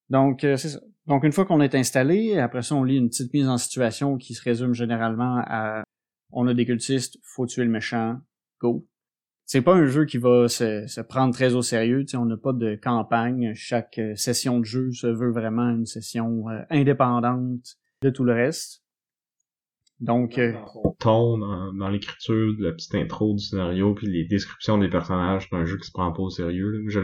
Donc, 0.09 0.43
euh, 0.43 0.55
c'est 0.57 0.69
ça. 0.69 0.79
Donc, 1.07 1.23
une 1.23 1.33
fois 1.33 1.45
qu'on 1.45 1.59
est 1.59 1.75
installé, 1.75 2.37
après 2.39 2.61
ça, 2.61 2.75
on 2.75 2.83
lit 2.83 2.97
une 2.97 3.09
petite 3.09 3.33
mise 3.33 3.47
en 3.49 3.57
situation 3.57 4.17
qui 4.17 4.33
se 4.33 4.41
résume 4.41 4.73
généralement 4.73 5.43
à 5.45 5.83
on 6.31 6.47
a 6.47 6.53
des 6.53 6.65
cultistes, 6.65 7.17
faut 7.23 7.45
tuer 7.45 7.63
le 7.63 7.69
méchant, 7.69 8.19
go. 8.59 8.87
C'est 9.53 9.61
pas 9.61 9.75
un 9.75 9.85
jeu 9.85 10.05
qui 10.05 10.17
va 10.17 10.47
se, 10.47 10.87
se 10.87 10.99
prendre 10.99 11.31
très 11.31 11.53
au 11.53 11.61
sérieux, 11.61 12.03
on 12.15 12.25
n'a 12.25 12.37
pas 12.37 12.53
de 12.53 12.73
campagne. 12.73 13.51
Chaque 13.53 13.99
euh, 13.99 14.15
session 14.15 14.59
de 14.59 14.65
jeu 14.65 14.91
se 14.93 15.05
veut 15.05 15.29
vraiment 15.29 15.69
une 15.69 15.85
session 15.85 16.49
euh, 16.49 16.63
indépendante 16.71 17.77
de 18.01 18.09
tout 18.09 18.23
le 18.23 18.33
reste. 18.33 18.81
Donc, 19.99 20.39
euh, 20.39 20.53
ton 20.97 21.37
dans, 21.37 21.71
dans 21.71 21.89
l'écriture 21.89 22.57
de 22.57 22.63
la 22.63 22.71
petite 22.71 22.95
intro 22.95 23.35
du 23.35 23.43
scénario 23.43 23.93
puis 23.93 24.07
les 24.07 24.25
descriptions 24.25 24.79
des 24.79 24.89
personnages, 24.89 25.45
c'est 25.47 25.55
un 25.55 25.65
jeu 25.65 25.77
qui 25.77 25.85
se 25.85 25.91
prend 25.91 26.11
pas 26.11 26.23
au 26.23 26.31
sérieux. 26.31 26.83
Je, 26.87 27.01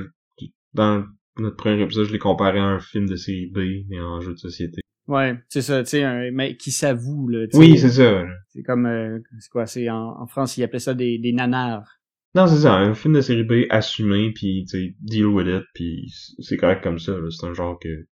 dans 0.74 1.06
notre 1.38 1.56
premier 1.56 1.84
épisode, 1.84 2.06
je 2.06 2.14
l'ai 2.14 2.18
comparé 2.18 2.58
à 2.58 2.64
un 2.64 2.80
film 2.80 3.08
de 3.08 3.16
série 3.16 3.52
B, 3.52 3.60
mais 3.89 4.00
en 4.00 4.22
jeu 4.22 4.34
de 4.34 4.39
société. 4.39 4.82
Ouais, 5.08 5.38
c'est 5.50 5.62
ça, 5.62 5.84
tu 5.84 5.89
sais, 5.89 6.04
un 6.04 6.32
mec 6.32 6.58
qui 6.58 6.72
s'avoue, 6.72 7.28
là. 7.28 7.45
Oui, 7.54 7.78
c'est 7.78 7.89
ça. 7.89 8.26
C'est 8.47 8.64
comme, 8.64 8.88
euh, 8.88 9.20
c'est 9.39 9.50
quoi, 9.50 9.68
c'est 9.68 9.88
en, 9.89 10.26
France, 10.26 10.58
ils 10.58 10.64
appelaient 10.64 10.80
ça 10.80 10.95
des, 10.95 11.20
des 11.20 11.32
nanars. 11.32 11.99
Non, 12.36 12.46
c'est 12.46 12.62
ça, 12.62 12.76
un 12.76 12.94
film 12.94 13.16
de 13.16 13.22
série 13.22 13.44
B 13.44 13.66
assumé, 13.72 14.32
puis 14.34 14.66
tu 14.70 14.96
deal 15.00 15.26
with 15.26 15.48
it, 15.48 15.64
puis 15.74 16.14
c'est 16.40 16.58
correct 16.58 16.84
comme 16.84 17.00
ça. 17.00 17.14
C'est 17.32 17.48
un 17.48 17.54
genre 17.54 17.80
que 17.80 18.08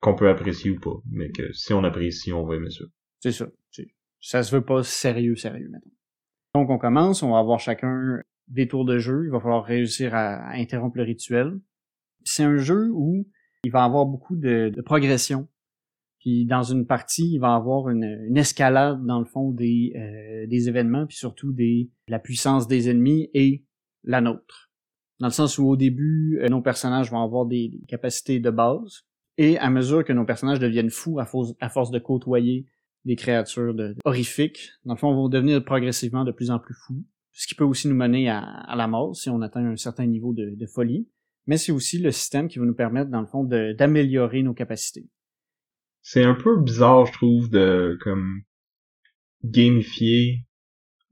qu'on 0.00 0.14
peut 0.14 0.28
apprécier 0.28 0.70
ou 0.70 0.80
pas, 0.80 1.00
mais 1.10 1.30
que 1.30 1.52
si 1.52 1.72
on 1.72 1.84
apprécie, 1.84 2.32
on 2.32 2.44
va 2.44 2.56
aimer 2.56 2.70
ça. 2.70 2.84
C'est 3.20 3.32
ça. 3.32 3.46
Ça 4.20 4.42
se 4.42 4.54
veut 4.54 4.64
pas 4.64 4.82
sérieux, 4.82 5.34
sérieux, 5.34 5.68
maintenant. 5.68 5.92
Donc 6.54 6.70
on 6.70 6.78
commence, 6.78 7.22
on 7.22 7.30
va 7.32 7.38
avoir 7.38 7.58
chacun 7.58 8.20
des 8.48 8.68
tours 8.68 8.84
de 8.84 8.98
jeu, 8.98 9.24
il 9.24 9.30
va 9.30 9.40
falloir 9.40 9.64
réussir 9.64 10.14
à, 10.14 10.50
interrompre 10.52 10.98
le 10.98 11.04
rituel. 11.04 11.58
C'est 12.24 12.44
un 12.44 12.58
jeu 12.58 12.90
où 12.92 13.26
il 13.64 13.72
va 13.72 13.84
avoir 13.84 14.04
beaucoup 14.04 14.36
de, 14.36 14.70
de 14.74 14.82
progression 14.82 15.48
puis 16.22 16.46
dans 16.46 16.62
une 16.62 16.86
partie, 16.86 17.32
il 17.32 17.38
va 17.40 17.56
avoir 17.56 17.88
une, 17.88 18.04
une, 18.04 18.36
escalade 18.36 19.04
dans 19.04 19.18
le 19.18 19.24
fond 19.24 19.50
des, 19.50 19.92
euh, 19.96 20.46
des 20.46 20.68
événements, 20.68 21.04
puis 21.04 21.16
surtout 21.16 21.52
des 21.52 21.90
la 22.06 22.20
puissance 22.20 22.68
des 22.68 22.88
ennemis 22.88 23.28
et 23.34 23.64
la 24.04 24.20
nôtre. 24.20 24.70
Dans 25.18 25.26
le 25.26 25.32
sens 25.32 25.58
où 25.58 25.66
au 25.66 25.76
début, 25.76 26.38
euh, 26.40 26.48
nos 26.48 26.62
personnages 26.62 27.10
vont 27.10 27.20
avoir 27.20 27.44
des, 27.46 27.72
capacités 27.88 28.38
de 28.38 28.50
base, 28.50 29.02
et 29.36 29.58
à 29.58 29.68
mesure 29.68 30.04
que 30.04 30.12
nos 30.12 30.24
personnages 30.24 30.60
deviennent 30.60 30.90
fous 30.90 31.18
à 31.18 31.26
force, 31.26 31.54
à 31.60 31.68
force 31.68 31.90
de 31.90 31.98
côtoyer 31.98 32.68
des 33.04 33.16
créatures 33.16 33.74
de, 33.74 33.96
horrifiques, 34.04 34.70
dans 34.84 34.94
le 34.94 34.98
fond, 35.00 35.12
vont 35.12 35.28
devenir 35.28 35.64
progressivement 35.64 36.22
de 36.22 36.30
plus 36.30 36.52
en 36.52 36.60
plus 36.60 36.76
fous, 36.86 37.04
ce 37.32 37.48
qui 37.48 37.56
peut 37.56 37.64
aussi 37.64 37.88
nous 37.88 37.96
mener 37.96 38.28
à, 38.28 38.38
à 38.38 38.76
la 38.76 38.86
mort 38.86 39.16
si 39.16 39.28
on 39.28 39.42
atteint 39.42 39.64
un 39.64 39.76
certain 39.76 40.06
niveau 40.06 40.32
de, 40.32 40.54
de 40.54 40.66
folie. 40.66 41.08
Mais 41.48 41.56
c'est 41.56 41.72
aussi 41.72 41.98
le 41.98 42.12
système 42.12 42.46
qui 42.46 42.60
va 42.60 42.64
nous 42.64 42.76
permettre, 42.76 43.10
dans 43.10 43.20
le 43.20 43.26
fond, 43.26 43.42
d'améliorer 43.42 44.44
nos 44.44 44.54
capacités 44.54 45.08
c'est 46.02 46.24
un 46.24 46.34
peu 46.34 46.60
bizarre, 46.60 47.06
je 47.06 47.12
trouve, 47.12 47.48
de 47.48 47.98
comme 48.02 48.42
gamifier 49.44 50.44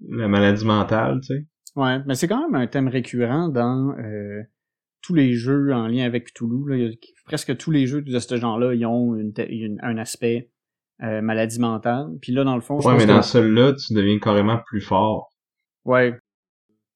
la 0.08 0.28
maladie 0.28 0.64
mentale, 0.64 1.20
tu 1.20 1.34
sais. 1.34 1.46
Ouais, 1.76 1.98
mais 2.06 2.14
c'est 2.14 2.28
quand 2.28 2.42
même 2.42 2.60
un 2.60 2.66
thème 2.66 2.88
récurrent 2.88 3.48
dans 3.48 3.96
euh, 3.98 4.42
tous 5.02 5.14
les 5.14 5.34
jeux 5.34 5.72
en 5.72 5.86
lien 5.86 6.04
avec 6.04 6.34
Toulouse. 6.34 6.68
Là. 6.68 6.90
presque 7.24 7.56
tous 7.56 7.70
les 7.70 7.86
jeux 7.86 8.02
de 8.02 8.18
ce 8.18 8.36
genre-là, 8.36 8.74
ils 8.74 8.84
ont 8.86 9.14
une, 9.14 9.78
un 9.82 9.96
aspect 9.96 10.50
euh, 11.02 11.22
maladie 11.22 11.60
mentale. 11.60 12.08
Puis 12.20 12.32
là, 12.32 12.44
dans 12.44 12.56
le 12.56 12.60
fond, 12.60 12.80
je 12.80 12.88
Ouais, 12.88 12.96
mais 12.96 13.06
dans 13.06 13.22
celui-là, 13.22 13.74
tu 13.74 13.94
deviens 13.94 14.18
carrément 14.18 14.58
plus 14.66 14.80
fort. 14.80 15.30
Ouais. 15.84 16.18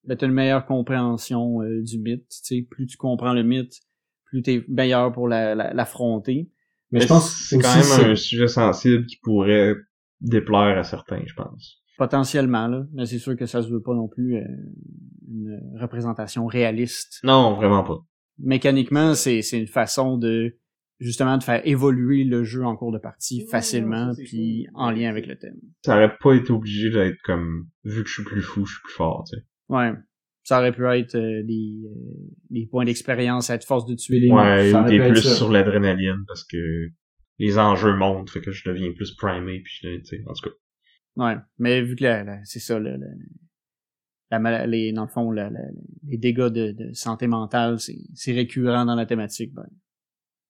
Ben, 0.05 0.17
t'as 0.17 0.27
une 0.27 0.33
meilleure 0.33 0.67
compréhension 0.67 1.63
euh, 1.63 1.83
du 1.83 1.99
mythe. 1.99 2.29
Tu 2.29 2.39
sais, 2.43 2.67
plus 2.69 2.87
tu 2.87 2.97
comprends 2.97 3.33
le 3.33 3.43
mythe, 3.43 3.81
plus 4.25 4.43
t'es 4.43 4.65
meilleur 4.69 5.13
pour 5.13 5.29
l'affronter. 5.29 6.35
La, 6.35 6.54
mais, 6.95 7.01
je 7.01 7.09
pense 7.09 7.31
que 7.31 7.43
c'est 7.43 7.59
quand 7.59 7.75
même 7.75 8.11
un 8.13 8.15
sujet 8.15 8.47
sensible 8.49 9.05
qui 9.07 9.17
pourrait 9.23 9.75
déplaire 10.21 10.79
à 10.79 10.85
certains, 10.85 11.23
je 11.27 11.35
pense. 11.35 11.83
Potentiellement, 11.99 12.69
là. 12.69 12.85
Mais 12.93 13.07
c'est 13.07 13.19
sûr 13.19 13.37
que 13.37 13.47
ça 13.47 13.63
se 13.63 13.69
veut 13.69 13.83
pas 13.83 13.95
non 13.95 14.09
plus 14.09 14.37
euh, 14.37 14.45
une 15.29 15.61
représentation 15.81 16.47
réaliste. 16.47 17.21
Non, 17.25 17.55
vraiment 17.55 17.83
pas. 17.83 17.99
Mécaniquement, 18.39 19.15
c'est, 19.15 19.43
c'est 19.43 19.59
une 19.59 19.67
façon 19.67 20.19
de 20.19 20.57
justement 21.01 21.37
de 21.37 21.43
faire 21.43 21.61
évoluer 21.65 22.25
le 22.25 22.45
jeu 22.45 22.65
en 22.65 22.77
cours 22.77 22.93
de 22.93 22.99
partie 22.99 23.47
facilement 23.49 24.13
puis 24.17 24.67
en 24.75 24.91
lien 24.91 25.11
avec 25.11 25.27
le 25.27 25.37
thème. 25.37 25.57
Ça 25.85 25.97
aurait 25.97 26.17
pas 26.21 26.35
été 26.35 26.53
obligé 26.53 26.91
d'être 26.91 27.19
comme 27.25 27.67
vu 27.85 28.05
que 28.05 28.09
je 28.09 28.15
suis 28.15 28.25
plus 28.25 28.43
fou, 28.43 28.65
je 28.65 28.75
suis 28.75 28.83
plus 28.83 28.93
fort, 28.93 29.25
tu 29.29 29.37
sais. 29.37 29.45
Ouais 29.69 29.93
ça 30.45 30.59
aurait 30.59 30.73
pu 30.73 30.87
être 30.87 31.17
euh, 31.17 31.43
des, 31.43 31.83
euh, 31.87 32.31
des 32.51 32.67
points 32.67 32.85
d'expérience 32.85 33.51
à 33.51 33.55
être 33.55 33.65
force 33.65 33.87
de 33.87 33.95
tuer 33.95 34.21
les 34.21 34.31
Ouais, 34.31 34.73
ou 34.73 34.85
des 34.85 34.99
plus 34.99 35.35
sur 35.35 35.51
l'adrénaline 35.51 36.25
parce 36.29 36.45
que 36.45 36.91
les 37.39 37.59
enjeux 37.59 37.97
montent, 37.97 38.31
fait 38.31 38.41
que 38.41 38.53
je 38.53 38.69
deviens 38.69 38.93
plus 38.93 39.13
primé 39.17 39.61
puis 39.61 39.73
je, 39.83 39.97
tu 39.97 40.05
sais, 40.05 40.23
en 40.27 40.33
tout 40.35 40.51
cas. 40.51 40.55
Ouais, 41.17 41.37
mais 41.59 41.83
vu 41.83 41.97
que 41.97 42.05
c'est 42.45 42.61
ça, 42.61 42.79
le, 42.79 42.99
la, 44.31 44.67
les, 44.67 44.93
dans 44.93 45.05
le 45.05 45.09
fond, 45.09 45.31
les 45.31 46.19
dégâts 46.19 46.49
de, 46.49 46.73
de 46.73 46.93
santé 46.93 47.27
mentale, 47.27 47.79
c'est 47.79 48.33
récurrent 48.33 48.85
dans 48.85 48.97
la 48.97 49.07
thématique, 49.07 49.53
ben, 49.55 49.67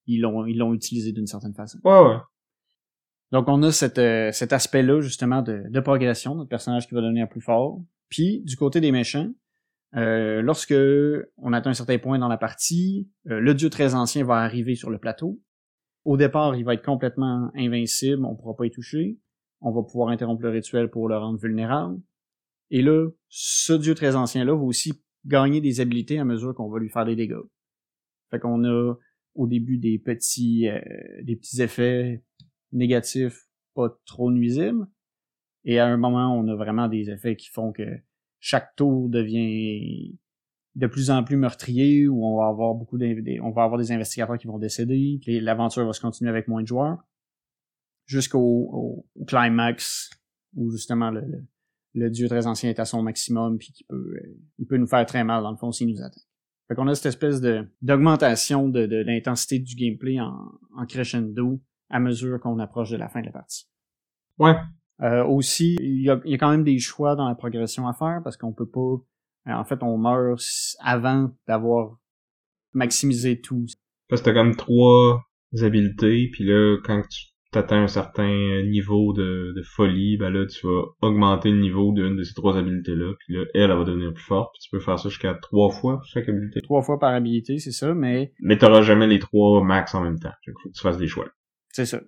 ils 0.07 0.21
l'ont 0.21 0.45
ils 0.47 0.59
l'ont 0.59 0.75
utilisé 0.75 1.13
d'une 1.13 1.27
certaine 1.27 1.55
façon. 1.55 1.79
Ouais, 1.85 2.01
ouais. 2.01 2.17
Donc 3.31 3.49
on 3.49 3.63
a 3.63 3.73
cette, 3.73 3.99
euh, 3.99 4.33
cet 4.33 4.53
aspect-là 4.53 5.01
justement 5.01 5.43
de, 5.43 5.65
de 5.69 5.81
progression, 5.81 6.35
notre 6.35 6.49
personnage 6.49 6.89
qui 6.89 6.95
va 6.95 7.01
devenir 7.01 7.29
plus 7.29 7.41
fort. 7.41 7.81
Puis 8.09 8.43
du 8.45 8.57
côté 8.57 8.81
des 8.81 8.93
méchants, 8.93 9.31
euh, 9.97 10.43
lorsque 10.43 10.75
on 11.37 11.53
atteint 11.53 11.71
un 11.71 11.75
certain 11.75 11.99
point 11.99 12.19
dans 12.19 12.29
la 12.29 12.37
partie, 12.37 13.09
euh, 13.29 13.41
le 13.41 13.55
dieu 13.55 13.71
très 13.71 13.95
ancien 13.95 14.25
va 14.25 14.37
arriver 14.37 14.75
sur 14.75 14.91
le 14.91 14.99
plateau. 14.99 15.41
Au 16.05 16.17
départ, 16.17 16.57
il 16.57 16.65
va 16.65 16.75
être 16.75 16.85
complètement 16.85 17.51
invincible, 17.55 18.25
on 18.25 18.35
pourra 18.35 18.57
pas 18.57 18.67
y 18.67 18.71
toucher. 18.71 19.19
On 19.61 19.73
va 19.73 19.83
pouvoir 19.83 20.09
interrompre 20.09 20.43
le 20.43 20.51
rituel 20.51 20.91
pour 20.91 21.09
le 21.09 21.17
rendre 21.17 21.39
vulnérable. 21.39 21.99
Et 22.71 22.83
là, 22.83 23.09
ce 23.29 23.73
dieu 23.73 23.95
très 23.95 24.15
ancien-là 24.15 24.55
va 24.55 24.63
aussi 24.63 24.93
gagner 25.25 25.61
des 25.61 25.81
habilités 25.81 26.19
à 26.19 26.25
mesure 26.25 26.55
qu'on 26.55 26.69
va 26.69 26.79
lui 26.79 26.91
faire 26.91 27.07
des 27.07 27.17
dégâts. 27.17 27.41
Fait 28.31 28.39
qu'on 28.39 28.65
a 28.65 28.95
au 29.35 29.47
début 29.47 29.79
des 29.79 29.99
petits 29.99 30.69
euh, 30.69 30.81
des 31.23 31.37
petits 31.37 31.63
effets 31.63 32.23
négatifs 32.73 33.49
pas 33.75 33.89
trop 34.07 34.31
nuisibles. 34.31 34.87
Et 35.65 35.79
à 35.79 35.87
un 35.87 35.97
moment, 35.97 36.37
on 36.39 36.47
a 36.49 36.55
vraiment 36.55 36.89
des 36.89 37.11
effets 37.11 37.37
qui 37.37 37.49
font 37.49 37.73
que 37.73 37.85
chaque 38.47 38.77
tour 38.77 39.09
devient 39.09 40.19
de 40.75 40.87
plus 40.87 41.11
en 41.11 41.25
plus 41.25 41.39
meurtrier 41.39 42.07
où 42.09 42.27
on 42.27 42.37
va 42.37 42.49
avoir 42.49 42.75
beaucoup 42.75 42.99
on 42.99 43.51
va 43.53 43.63
avoir 43.63 43.79
des 43.79 43.91
investigateurs 43.91 44.37
qui 44.37 44.47
vont 44.47 44.59
décéder, 44.59 45.19
l'aventure 45.41 45.87
va 45.87 45.95
se 45.95 46.01
continuer 46.03 46.29
avec 46.29 46.47
moins 46.47 46.61
de 46.61 46.67
joueurs 46.67 46.99
jusqu'au 48.05 49.07
climax 49.27 50.11
où 50.57 50.71
justement 50.71 51.11
le, 51.11 51.25
le, 51.95 52.11
dieu 52.11 52.29
très 52.29 52.47
ancien 52.47 52.69
est 52.69 52.79
à 52.79 52.85
son 52.85 53.03
maximum 53.03 53.57
puis 53.57 53.73
qui 53.73 53.85
peut 53.85 54.15
euh, 54.15 54.37
il 54.59 54.67
peut 54.67 54.77
nous 54.77 54.87
faire 54.87 55.07
très 55.07 55.25
mal 55.25 55.43
dans 55.43 55.51
le 55.51 55.57
fond 55.57 55.73
s'il 55.73 55.89
nous 55.89 56.03
atteint. 56.03 56.21
Fait 56.69 56.75
qu'on 56.75 56.87
a 56.89 56.95
cette 56.95 57.07
espèce 57.07 57.41
de 57.41 57.67
d'augmentation 57.81 58.69
de, 58.69 58.85
de 58.85 58.97
l'intensité 58.97 59.59
du 59.59 59.75
gameplay 59.75 60.21
en, 60.21 60.37
en 60.77 60.85
crescendo 60.85 61.63
à 61.89 61.99
mesure 61.99 62.39
qu'on 62.41 62.59
approche 62.59 62.91
de 62.91 62.99
la 62.99 63.09
fin 63.09 63.23
de 63.23 63.27
la 63.27 63.33
partie. 63.33 63.67
Ouais, 64.39 64.55
euh, 65.05 65.25
aussi, 65.25 65.77
il 65.81 66.03
y, 66.03 66.11
a, 66.11 66.21
y, 66.25 66.35
a, 66.35 66.39
quand 66.39 66.51
même 66.51 66.65
des 66.65 66.79
choix 66.79 67.15
dans 67.15 67.29
la 67.29 67.35
progression 67.35 67.87
à 67.87 67.93
faire 67.93 68.21
parce 68.25 68.37
qu'on 68.37 68.53
peut 68.53 68.69
pas. 68.69 68.97
Euh, 69.49 69.53
en 69.53 69.65
fait, 69.65 69.83
on 69.83 69.99
meurt 69.99 70.41
avant 70.81 71.31
d'avoir 71.47 71.99
maximisé 72.73 73.41
tout. 73.41 73.67
Parce 74.09 74.23
que 74.23 74.27
t'as 74.27 74.35
comme 74.35 74.57
trois 74.57 75.23
habiletés, 75.61 76.31
puis 76.33 76.45
là, 76.45 76.79
quand 76.83 77.03
tu 77.09 77.59
atteins 77.59 77.83
un 77.83 77.89
certain 77.89 78.63
niveau 78.63 79.13
de, 79.13 79.53
de, 79.55 79.63
folie, 79.63 80.17
ben 80.17 80.31
là, 80.31 80.47
tu 80.47 80.67
vas 80.67 80.83
augmenter 81.03 81.51
le 81.51 81.61
niveau 81.61 81.93
d'une 81.93 82.17
de 82.17 82.23
ces 82.23 82.35
trois 82.35 82.57
habiletés-là, 82.57 83.13
puis 83.21 83.35
là, 83.35 83.45
elle, 83.55 83.71
elle 83.71 83.77
va 83.77 83.85
devenir 83.85 84.13
plus 84.13 84.25
forte, 84.25 84.53
puis 84.55 84.63
tu 84.63 84.71
peux 84.71 84.81
faire 84.81 84.99
ça 84.99 85.09
jusqu'à 85.09 85.35
trois 85.35 85.71
fois 85.71 86.01
chaque 86.07 86.29
habilité. 86.29 86.61
Trois 86.63 86.83
fois 86.83 86.99
par 86.99 87.13
habilité, 87.13 87.59
c'est 87.59 87.71
ça, 87.71 87.95
mais... 87.95 88.33
Mais 88.41 88.59
t'auras 88.59 88.83
jamais 88.83 89.07
les 89.07 89.21
trois 89.21 89.63
max 89.63 89.95
en 89.95 90.03
même 90.03 90.19
temps. 90.19 90.33
Il 90.47 90.53
faut 90.63 90.71
que 90.71 90.75
tu 90.75 90.83
fasses 90.83 90.99
des 90.99 91.07
choix. 91.07 91.27
C'est 91.73 91.87
ça. 91.87 92.01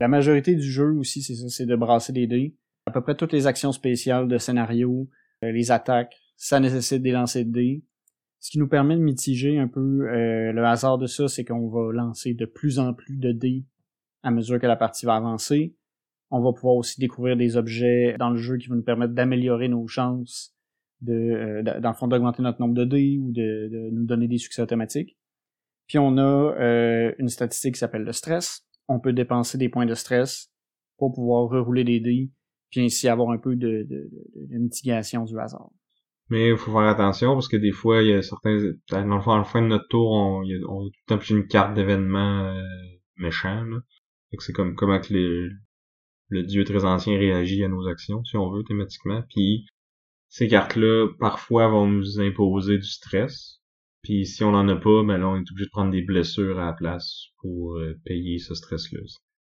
La 0.00 0.08
majorité 0.08 0.54
du 0.54 0.70
jeu 0.70 0.92
aussi, 0.92 1.22
c'est 1.22 1.34
ça, 1.34 1.48
c'est 1.48 1.66
de 1.66 1.74
brasser 1.74 2.12
des 2.12 2.26
dés. 2.26 2.54
À 2.86 2.90
peu 2.90 3.00
près 3.00 3.16
toutes 3.16 3.32
les 3.32 3.46
actions 3.46 3.72
spéciales 3.72 4.28
de 4.28 4.38
scénario, 4.38 5.08
euh, 5.44 5.52
les 5.52 5.70
attaques, 5.70 6.16
ça 6.36 6.60
nécessite 6.60 7.02
des 7.02 7.10
lancers 7.10 7.44
de 7.44 7.50
dés. 7.50 7.84
Ce 8.38 8.50
qui 8.50 8.58
nous 8.58 8.68
permet 8.68 8.96
de 8.96 9.02
mitiger 9.02 9.58
un 9.58 9.66
peu 9.66 10.08
euh, 10.08 10.52
le 10.52 10.64
hasard 10.64 10.98
de 10.98 11.06
ça, 11.06 11.26
c'est 11.26 11.44
qu'on 11.44 11.68
va 11.68 11.92
lancer 11.92 12.34
de 12.34 12.46
plus 12.46 12.78
en 12.78 12.94
plus 12.94 13.16
de 13.16 13.32
dés 13.32 13.64
à 14.22 14.30
mesure 14.30 14.60
que 14.60 14.66
la 14.66 14.76
partie 14.76 15.06
va 15.06 15.16
avancer. 15.16 15.74
On 16.30 16.40
va 16.40 16.52
pouvoir 16.52 16.76
aussi 16.76 17.00
découvrir 17.00 17.36
des 17.36 17.56
objets 17.56 18.16
dans 18.18 18.30
le 18.30 18.36
jeu 18.36 18.56
qui 18.56 18.68
vont 18.68 18.76
nous 18.76 18.82
permettre 18.82 19.14
d'améliorer 19.14 19.68
nos 19.68 19.86
chances 19.88 20.54
de, 21.00 21.12
euh, 21.12 21.62
dans 21.62 21.88
le 21.88 21.94
fond, 21.94 22.06
d'augmenter 22.06 22.42
notre 22.42 22.60
nombre 22.60 22.74
de 22.74 22.84
dés 22.84 23.18
ou 23.20 23.32
de, 23.32 23.68
de, 23.70 23.90
nous 23.90 24.04
donner 24.04 24.28
des 24.28 24.38
succès 24.38 24.62
automatiques. 24.62 25.16
Puis 25.86 25.98
on 25.98 26.18
a 26.18 27.14
une 27.18 27.28
statistique 27.28 27.74
qui 27.74 27.78
s'appelle 27.78 28.02
le 28.02 28.12
stress, 28.12 28.67
on 28.88 29.00
peut 29.00 29.12
dépenser 29.12 29.58
des 29.58 29.68
points 29.68 29.86
de 29.86 29.94
stress 29.94 30.50
pour 30.96 31.14
pouvoir 31.14 31.48
rerouler 31.48 31.84
les 31.84 32.00
dés, 32.00 32.30
puis 32.70 32.80
ainsi 32.80 33.08
avoir 33.08 33.30
un 33.30 33.38
peu 33.38 33.54
de, 33.54 33.86
mitigation 34.50 35.24
du 35.24 35.38
hasard. 35.38 35.70
Mais 36.30 36.50
il 36.50 36.56
faut 36.56 36.72
faire 36.72 36.88
attention 36.88 37.34
parce 37.34 37.48
que 37.48 37.56
des 37.56 37.72
fois, 37.72 38.02
il 38.02 38.08
y 38.08 38.12
a 38.12 38.22
certains. 38.22 38.58
Dans 38.90 39.16
le 39.16 39.20
fond, 39.22 39.32
à 39.32 39.44
fin 39.44 39.62
de 39.62 39.68
notre 39.68 39.88
tour, 39.88 40.10
on, 40.10 40.42
a, 40.42 40.44
tout 40.44 40.90
le 41.08 41.16
temps 41.16 41.20
une 41.20 41.46
carte 41.46 41.74
d'événement 41.74 42.44
euh, 42.44 42.62
méchant. 43.16 43.64
C'est 44.38 44.52
comme 44.52 44.74
comment 44.74 45.00
que 45.00 45.14
le 46.28 46.42
dieu 46.42 46.64
très 46.64 46.84
ancien 46.84 47.16
réagit 47.16 47.64
à 47.64 47.68
nos 47.68 47.86
actions, 47.88 48.22
si 48.24 48.36
on 48.36 48.50
veut, 48.50 48.62
thématiquement. 48.64 49.22
Puis 49.30 49.66
ces 50.28 50.48
cartes-là, 50.48 51.08
parfois, 51.18 51.68
vont 51.68 51.86
nous 51.86 52.20
imposer 52.20 52.76
du 52.76 52.86
stress. 52.86 53.60
Puis 54.02 54.26
si 54.26 54.44
on 54.44 54.54
en 54.54 54.68
a 54.68 54.76
pas, 54.76 55.02
ben 55.02 55.18
là, 55.18 55.28
on 55.28 55.36
est 55.36 55.50
obligé 55.50 55.66
de 55.66 55.70
prendre 55.70 55.90
des 55.90 56.02
blessures 56.02 56.58
à 56.58 56.66
la 56.66 56.72
place 56.72 57.26
pour 57.40 57.76
euh, 57.76 57.94
payer 58.04 58.38
ce 58.38 58.54
stress-là. 58.54 59.00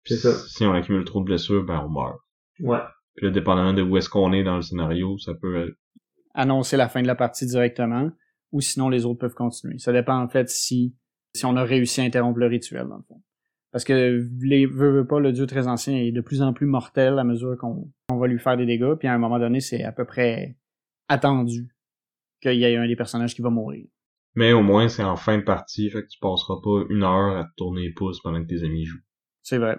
C'est 0.06 0.18
ça. 0.18 0.34
Si 0.34 0.66
on 0.66 0.74
accumule 0.74 1.06
trop 1.06 1.20
de 1.20 1.26
blessures, 1.26 1.64
ben 1.64 1.82
on 1.86 1.90
meurt. 1.90 2.20
Ouais. 2.60 2.80
Puis 3.16 3.26
là, 3.26 3.32
dépendamment 3.32 3.74
de 3.74 3.82
où 3.82 3.98
est-ce 3.98 4.10
qu'on 4.10 4.34
est 4.34 4.44
dans 4.44 4.56
le 4.56 4.62
scénario, 4.62 5.18
ça 5.18 5.34
peut 5.34 5.74
annoncer 6.34 6.78
la 6.78 6.90
fin 6.90 7.02
de 7.02 7.08
la 7.08 7.16
partie 7.16 7.46
directement, 7.46 8.10
ou 8.52 8.62
sinon 8.62 8.90
les 8.90 9.06
autres 9.06 9.20
peuvent 9.20 9.34
continuer. 9.34 9.78
Ça 9.80 9.92
dépend 9.92 10.18
en 10.18 10.28
fait 10.28 10.50
si 10.50 10.96
si 11.36 11.46
on 11.46 11.56
a 11.56 11.64
réussi 11.64 12.02
à 12.02 12.04
interrompre 12.04 12.40
le 12.40 12.48
rituel 12.48 12.88
dans 12.88 12.98
le 12.98 13.04
fond. 13.04 13.22
Parce 13.72 13.86
que 13.86 14.28
les 14.42 14.66
veut, 14.66 15.08
pas, 15.08 15.20
le 15.20 15.32
dieu 15.32 15.46
très 15.46 15.68
ancien 15.68 15.96
est 15.96 16.12
de 16.12 16.20
plus 16.20 16.42
en 16.42 16.52
plus 16.52 16.66
mortel 16.66 17.18
à 17.20 17.24
mesure 17.24 17.58
qu'on 17.58 17.90
va 18.10 18.28
lui 18.28 18.38
faire 18.38 18.58
des 18.58 18.66
dégâts, 18.66 18.96
puis 19.00 19.08
à 19.08 19.14
un 19.14 19.18
moment 19.18 19.40
donné, 19.40 19.62
c'est 19.62 19.84
à 19.84 19.94
peu 19.94 20.04
près 20.04 20.58
attendu 21.08 21.74
qu'il 22.42 22.56
y 22.56 22.66
ait 22.66 22.76
un 22.76 22.88
des 22.88 22.98
personnages 22.98 23.34
qui 23.34 23.42
va 23.42 23.50
mourir. 23.50 23.86
Mais 24.36 24.54
au 24.54 24.64
moins, 24.64 24.88
c'est 24.88 25.04
en 25.04 25.18
fin 25.18 25.38
de 25.38 25.44
partie, 25.44 25.90
fait 25.90 26.04
que 26.04 26.08
tu 26.08 26.20
passeras 26.20 26.56
pas 26.64 26.84
une 26.90 27.04
heure 27.04 27.38
à 27.38 27.44
te 27.44 27.52
tourner 27.58 27.82
les 27.82 27.94
pouces 27.94 28.22
pendant 28.22 28.42
que 28.42 28.48
tes 28.48 28.64
amis 28.64 28.86
jouent. 28.86 29.02
C'est 29.42 29.58
vrai. 29.58 29.78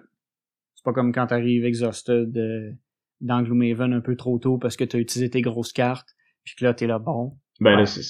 C'est 0.75 0.85
pas 0.85 0.93
comme 0.93 1.13
quand 1.13 1.29
t'arrives 1.29 1.65
exhausted 1.65 2.37
euh, 2.37 2.71
dans 3.21 3.43
Gloomhaven 3.43 3.93
un 3.93 4.01
peu 4.01 4.17
trop 4.17 4.39
tôt 4.39 4.59
parce 4.59 4.77
que 4.77 4.85
t'as 4.85 4.99
utilisé 4.99 5.31
tes 5.31 5.41
grosses 5.41 5.73
cartes, 5.73 6.09
puis 6.45 6.55
que 6.57 6.65
là, 6.65 6.75
t'es 6.75 6.87
là, 6.87 6.99
bon. 6.99 7.39
Ben 7.61 7.77
là, 7.77 7.87
c'est 7.87 8.03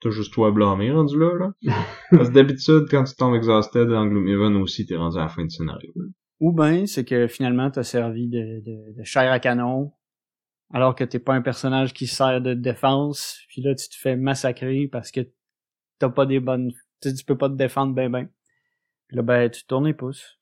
t'as 0.00 0.10
juste 0.10 0.32
toi 0.32 0.48
à 0.48 0.50
blâmer 0.50 0.90
rendu 0.90 1.18
là, 1.18 1.32
là. 1.38 1.52
Parce 2.10 2.28
que 2.28 2.34
d'habitude, 2.34 2.86
quand 2.90 3.04
tu 3.04 3.14
tombes 3.14 3.34
exhausted 3.34 3.88
dans 3.88 4.06
Gloomhaven 4.06 4.56
aussi, 4.56 4.86
t'es 4.86 4.96
rendu 4.96 5.18
à 5.18 5.22
la 5.22 5.28
fin 5.28 5.42
du 5.42 5.50
scénario. 5.50 5.92
Ou 6.40 6.52
ben, 6.52 6.86
c'est 6.86 7.04
que 7.04 7.26
finalement, 7.28 7.70
t'as 7.70 7.82
servi 7.82 8.28
de, 8.28 8.62
de, 8.64 8.98
de 8.98 9.04
chair 9.04 9.32
à 9.32 9.40
canon, 9.40 9.92
alors 10.72 10.94
que 10.94 11.04
t'es 11.04 11.18
pas 11.18 11.34
un 11.34 11.40
personnage 11.40 11.94
qui 11.94 12.06
sert 12.06 12.40
de 12.40 12.54
défense, 12.54 13.40
puis 13.48 13.62
là, 13.62 13.74
tu 13.74 13.88
te 13.88 13.96
fais 13.96 14.16
massacrer 14.16 14.88
parce 14.90 15.10
que 15.10 15.20
t'as 15.98 16.10
pas 16.10 16.26
des 16.26 16.40
bonnes... 16.40 16.72
Tu, 17.00 17.14
tu 17.14 17.24
peux 17.24 17.36
pas 17.36 17.48
te 17.48 17.54
défendre 17.54 17.94
ben 17.94 18.10
ben. 18.10 18.28
Puis 19.08 19.16
là, 19.16 19.22
ben, 19.22 19.50
tu 19.50 19.64
tournes 19.66 19.86
les 19.86 19.94
pouces. 19.94 20.38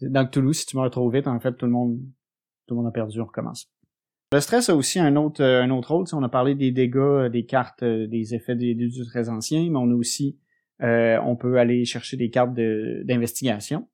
Dans 0.00 0.26
Toulouse, 0.26 0.58
si 0.58 0.66
tu 0.66 0.76
meurs 0.76 0.90
trop 0.90 1.08
vite, 1.10 1.26
en 1.26 1.40
fait, 1.40 1.54
tout 1.54 1.66
le 1.66 1.72
monde, 1.72 1.98
tout 2.66 2.74
le 2.74 2.82
monde 2.82 2.88
a 2.88 2.90
perdu, 2.90 3.20
on 3.20 3.26
recommence. 3.26 3.70
Le 4.32 4.40
stress 4.40 4.68
a 4.68 4.74
aussi 4.74 4.98
un 4.98 5.14
autre, 5.16 5.42
euh, 5.42 5.62
un 5.62 5.70
autre 5.70 5.94
rôle. 5.94 6.06
on 6.12 6.22
a 6.22 6.28
parlé 6.28 6.54
des 6.54 6.72
dégâts, 6.72 6.96
euh, 6.96 7.28
des 7.28 7.46
cartes, 7.46 7.84
euh, 7.84 8.08
des 8.08 8.34
effets 8.34 8.56
des 8.56 8.74
dieux 8.74 9.04
très 9.04 9.28
anciens, 9.28 9.62
mais 9.70 9.78
on 9.78 9.90
a 9.90 9.94
aussi, 9.94 10.38
on 10.80 11.36
peut 11.36 11.58
aller 11.58 11.84
chercher 11.84 12.16
des 12.16 12.30
cartes 12.30 12.54
d'investigation. 12.54 13.88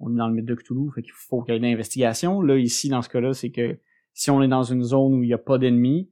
on 0.00 0.14
est 0.14 0.18
dans 0.18 0.28
le 0.28 0.34
mythe 0.34 0.44
de 0.44 0.54
Cthulhu, 0.54 0.90
fait 0.94 1.02
qu'il 1.02 1.12
faut 1.12 1.42
qu'il 1.42 1.54
y 1.54 1.56
ait 1.56 1.58
une 1.58 1.64
investigation. 1.64 2.40
Là, 2.40 2.56
ici, 2.56 2.88
dans 2.88 3.02
ce 3.02 3.08
cas-là, 3.08 3.32
c'est 3.32 3.50
que 3.50 3.80
si 4.12 4.30
on 4.30 4.42
est 4.42 4.48
dans 4.48 4.62
une 4.62 4.82
zone 4.82 5.14
où 5.14 5.22
il 5.24 5.26
n'y 5.26 5.32
a 5.32 5.38
pas 5.38 5.58
d'ennemis, 5.58 6.08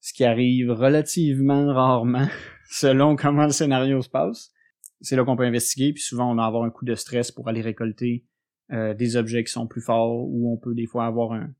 ce 0.00 0.12
qui 0.12 0.24
arrive 0.24 0.70
relativement 0.70 1.72
rarement, 1.72 2.28
selon 2.70 3.16
comment 3.16 3.44
le 3.44 3.52
scénario 3.52 4.00
se 4.02 4.08
passe, 4.08 4.52
c'est 5.00 5.16
là 5.16 5.24
qu'on 5.24 5.36
peut 5.36 5.44
investiguer, 5.44 5.92
puis 5.92 6.02
souvent 6.02 6.32
on 6.32 6.34
va 6.34 6.44
avoir 6.44 6.64
un 6.64 6.70
coup 6.70 6.84
de 6.84 6.94
stress 6.94 7.30
pour 7.30 7.48
aller 7.48 7.60
récolter 7.62 8.24
des 8.70 9.16
objets 9.16 9.44
qui 9.44 9.50
sont 9.50 9.66
plus 9.66 9.80
forts, 9.80 10.28
ou 10.28 10.52
on 10.52 10.58
peut 10.58 10.74
des 10.74 10.86
fois 10.86 11.06
avoir 11.06 11.32
un, 11.32 11.54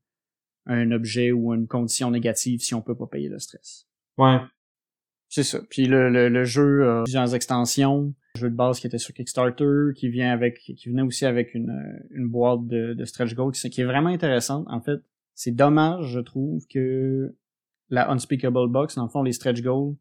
un 0.69 0.91
objet 0.91 1.31
ou 1.31 1.53
une 1.53 1.67
condition 1.67 2.11
négative 2.11 2.61
si 2.61 2.75
on 2.75 2.81
peut 2.81 2.95
pas 2.95 3.07
payer 3.07 3.29
le 3.29 3.39
stress. 3.39 3.87
Ouais. 4.17 4.37
C'est 5.27 5.43
ça. 5.43 5.59
Puis 5.69 5.85
le, 5.85 6.09
le, 6.09 6.43
jeu 6.43 6.89
a 6.89 7.03
plusieurs 7.03 7.35
extensions. 7.35 8.13
Le 8.35 8.41
jeu 8.41 8.49
de 8.49 8.55
base 8.55 8.79
qui 8.79 8.87
était 8.87 8.97
sur 8.97 9.13
Kickstarter, 9.13 9.93
qui 9.95 10.09
vient 10.09 10.31
avec, 10.31 10.59
qui 10.59 10.89
venait 10.89 11.01
aussi 11.01 11.25
avec 11.25 11.53
une, 11.53 12.01
une 12.11 12.27
boîte 12.27 12.65
de, 12.67 12.93
de 12.93 13.05
stretch 13.05 13.35
goals, 13.35 13.53
qui 13.53 13.81
est 13.81 13.85
vraiment 13.85 14.09
intéressante. 14.09 14.65
En 14.69 14.81
fait, 14.81 14.99
c'est 15.35 15.51
dommage, 15.51 16.11
je 16.13 16.19
trouve, 16.19 16.65
que 16.67 17.35
la 17.89 18.09
Unspeakable 18.11 18.69
Box, 18.69 18.95
dans 18.95 19.03
le 19.03 19.09
fond, 19.09 19.23
les 19.23 19.33
stretch 19.33 19.61
goals, 19.61 19.95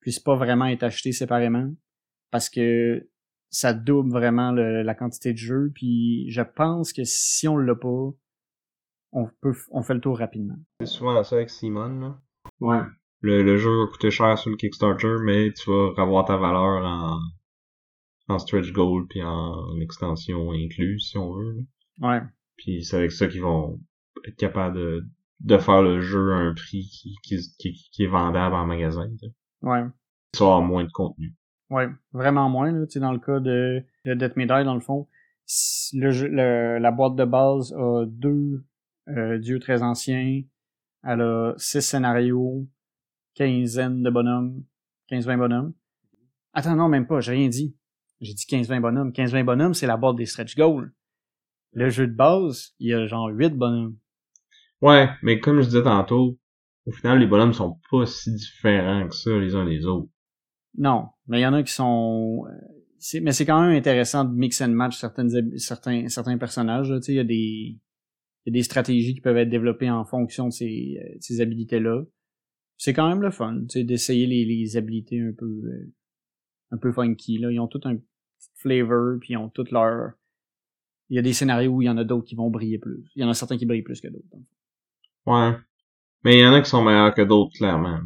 puissent 0.00 0.20
pas 0.20 0.36
vraiment 0.36 0.66
être 0.66 0.82
achetés 0.82 1.12
séparément. 1.12 1.70
Parce 2.30 2.48
que 2.48 3.08
ça 3.50 3.74
double 3.74 4.10
vraiment 4.10 4.50
la 4.52 4.94
quantité 4.94 5.32
de 5.32 5.38
jeu. 5.38 5.70
Puis 5.74 6.30
je 6.30 6.42
pense 6.42 6.92
que 6.92 7.04
si 7.04 7.46
on 7.46 7.56
l'a 7.56 7.74
pas, 7.74 8.10
on 9.12 9.28
peut 9.40 9.54
on 9.70 9.82
fait 9.82 9.94
le 9.94 10.00
tour 10.00 10.18
rapidement. 10.18 10.56
C'est 10.80 10.86
souvent 10.86 11.22
ça 11.22 11.36
avec 11.36 11.50
Simon, 11.50 12.00
là. 12.00 12.20
Ouais. 12.60 12.80
Le, 13.20 13.42
le, 13.42 13.56
jeu 13.56 13.70
va 13.70 13.86
coûter 13.86 14.10
cher 14.10 14.36
sur 14.36 14.50
le 14.50 14.56
Kickstarter, 14.56 15.16
mais 15.22 15.52
tu 15.52 15.70
vas 15.70 15.92
avoir 15.96 16.24
ta 16.24 16.36
valeur 16.36 16.84
en, 16.84 17.20
en 18.28 18.38
stretch 18.38 18.72
goal 18.72 19.06
puis 19.06 19.22
en 19.22 19.78
extension 19.80 20.50
incluse, 20.50 21.10
si 21.10 21.18
on 21.18 21.34
veut. 21.34 21.64
Ouais. 22.00 22.20
Puis 22.56 22.84
c'est 22.84 22.96
avec 22.96 23.12
ça 23.12 23.28
qu'ils 23.28 23.42
vont 23.42 23.78
être 24.26 24.36
capables 24.36 24.76
de, 24.76 25.06
de 25.42 25.58
faire 25.58 25.82
le 25.82 26.00
jeu 26.00 26.32
à 26.32 26.36
un 26.36 26.54
prix 26.54 26.84
qui, 26.84 27.16
qui, 27.22 27.38
qui, 27.58 28.04
est 28.04 28.08
vendable 28.08 28.54
en 28.54 28.66
magasin. 28.66 29.08
Ouais. 29.62 29.84
Ça 30.34 30.44
avoir 30.44 30.62
moins 30.62 30.84
de 30.84 30.90
contenu. 30.92 31.34
Ouais, 31.70 31.88
vraiment 32.12 32.48
moins. 32.48 32.70
Là. 32.70 32.86
dans 32.96 33.12
le 33.12 33.18
cas 33.18 33.40
de, 33.40 33.82
de 34.04 34.14
Death 34.14 34.36
Medal, 34.36 34.64
dans 34.64 34.74
le 34.74 34.80
fond, 34.80 35.08
le, 35.94 36.10
le, 36.28 36.78
la 36.78 36.90
boîte 36.90 37.16
de 37.16 37.24
base 37.24 37.72
a 37.72 38.04
deux 38.06 38.64
euh, 39.08 39.38
Dieu 39.38 39.58
très 39.58 39.82
ancien. 39.82 40.42
Elle 41.02 41.20
a 41.20 41.54
six 41.56 41.82
scénarios, 41.82 42.68
quinzaine 43.34 44.02
de 44.02 44.10
bonhommes, 44.10 44.62
15-20 45.10 45.38
bonhommes. 45.38 45.74
Attends, 46.52 46.76
non, 46.76 46.88
même 46.88 47.06
pas, 47.06 47.20
j'ai 47.20 47.32
rien 47.32 47.48
dit. 47.48 47.76
J'ai 48.20 48.34
dit 48.34 48.44
15-20 48.44 48.80
bonhommes. 48.80 49.10
15-20 49.10 49.44
bonhommes, 49.44 49.74
c'est 49.74 49.86
la 49.86 49.96
boîte 49.96 50.16
des 50.16 50.26
stretch 50.26 50.56
goals. 50.56 50.92
Le 51.72 51.88
jeu 51.88 52.06
de 52.06 52.14
base, 52.14 52.74
il 52.78 52.88
y 52.88 52.94
a 52.94 53.06
genre 53.06 53.28
8 53.28 53.50
bonhommes. 53.56 53.96
Ouais, 54.82 55.08
mais 55.22 55.40
comme 55.40 55.60
je 55.60 55.66
disais 55.66 55.82
tantôt, 55.82 56.38
au 56.84 56.90
final, 56.90 57.20
les 57.20 57.26
bonhommes 57.26 57.52
sont 57.52 57.78
pas 57.90 58.04
si 58.04 58.34
différents 58.34 59.08
que 59.08 59.14
ça 59.14 59.38
les 59.38 59.54
uns 59.54 59.64
des 59.64 59.86
autres. 59.86 60.10
Non, 60.76 61.06
mais 61.26 61.40
il 61.40 61.42
y 61.42 61.46
en 61.46 61.54
a 61.54 61.62
qui 61.62 61.72
sont... 61.72 62.44
Euh, 62.46 63.20
mais 63.20 63.32
c'est 63.32 63.46
quand 63.46 63.60
même 63.62 63.76
intéressant 63.76 64.24
de 64.24 64.34
mix 64.34 64.60
and 64.60 64.68
match 64.68 64.98
certaines, 64.98 65.58
certains, 65.58 66.08
certains 66.08 66.38
personnages. 66.38 66.88
Tu 66.88 67.02
sais, 67.02 67.12
il 67.12 67.16
y 67.16 67.20
a 67.20 67.24
des 67.24 67.80
il 68.44 68.52
y 68.52 68.56
a 68.56 68.58
des 68.58 68.62
stratégies 68.64 69.14
qui 69.14 69.20
peuvent 69.20 69.36
être 69.36 69.50
développées 69.50 69.90
en 69.90 70.04
fonction 70.04 70.46
de 70.48 70.52
ces, 70.52 70.98
euh, 71.00 71.16
ces 71.20 71.40
habilités-là. 71.40 72.02
C'est 72.76 72.92
quand 72.92 73.08
même 73.08 73.22
le 73.22 73.30
fun, 73.30 73.62
d'essayer 73.74 74.26
les, 74.26 74.44
les 74.44 74.76
habilités 74.76 75.20
un 75.20 75.32
peu 75.32 75.46
euh, 75.46 75.92
un 76.72 76.78
peu 76.78 76.90
funky. 76.90 77.38
Là. 77.38 77.52
Ils 77.52 77.60
ont 77.60 77.68
tout 77.68 77.80
un 77.84 77.98
flavor, 78.56 79.18
puis 79.20 79.34
ils 79.34 79.36
ont 79.36 79.48
tout 79.48 79.66
leur. 79.70 80.12
Il 81.08 81.16
y 81.16 81.18
a 81.18 81.22
des 81.22 81.32
scénarios 81.32 81.72
où 81.72 81.82
il 81.82 81.86
y 81.86 81.90
en 81.90 81.98
a 81.98 82.04
d'autres 82.04 82.24
qui 82.24 82.34
vont 82.34 82.50
briller 82.50 82.78
plus. 82.78 83.04
Il 83.14 83.22
y 83.22 83.24
en 83.24 83.28
a 83.28 83.34
certains 83.34 83.58
qui 83.58 83.66
brillent 83.66 83.82
plus 83.82 84.00
que 84.00 84.08
d'autres. 84.08 84.26
Ouais. 85.26 85.52
Mais 86.24 86.36
il 86.36 86.40
y 86.40 86.46
en 86.46 86.52
a 86.52 86.60
qui 86.60 86.70
sont 86.70 86.82
meilleurs 86.82 87.14
que 87.14 87.22
d'autres, 87.22 87.52
clairement. 87.56 88.00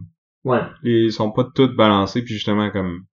Ouais. 0.45 0.63
Ils 0.83 1.13
sont 1.13 1.33
pas 1.33 1.45
tous 1.55 1.75
balancés, 1.75 2.23
puis 2.23 2.35
justement, 2.35 2.71
comme. 2.71 3.07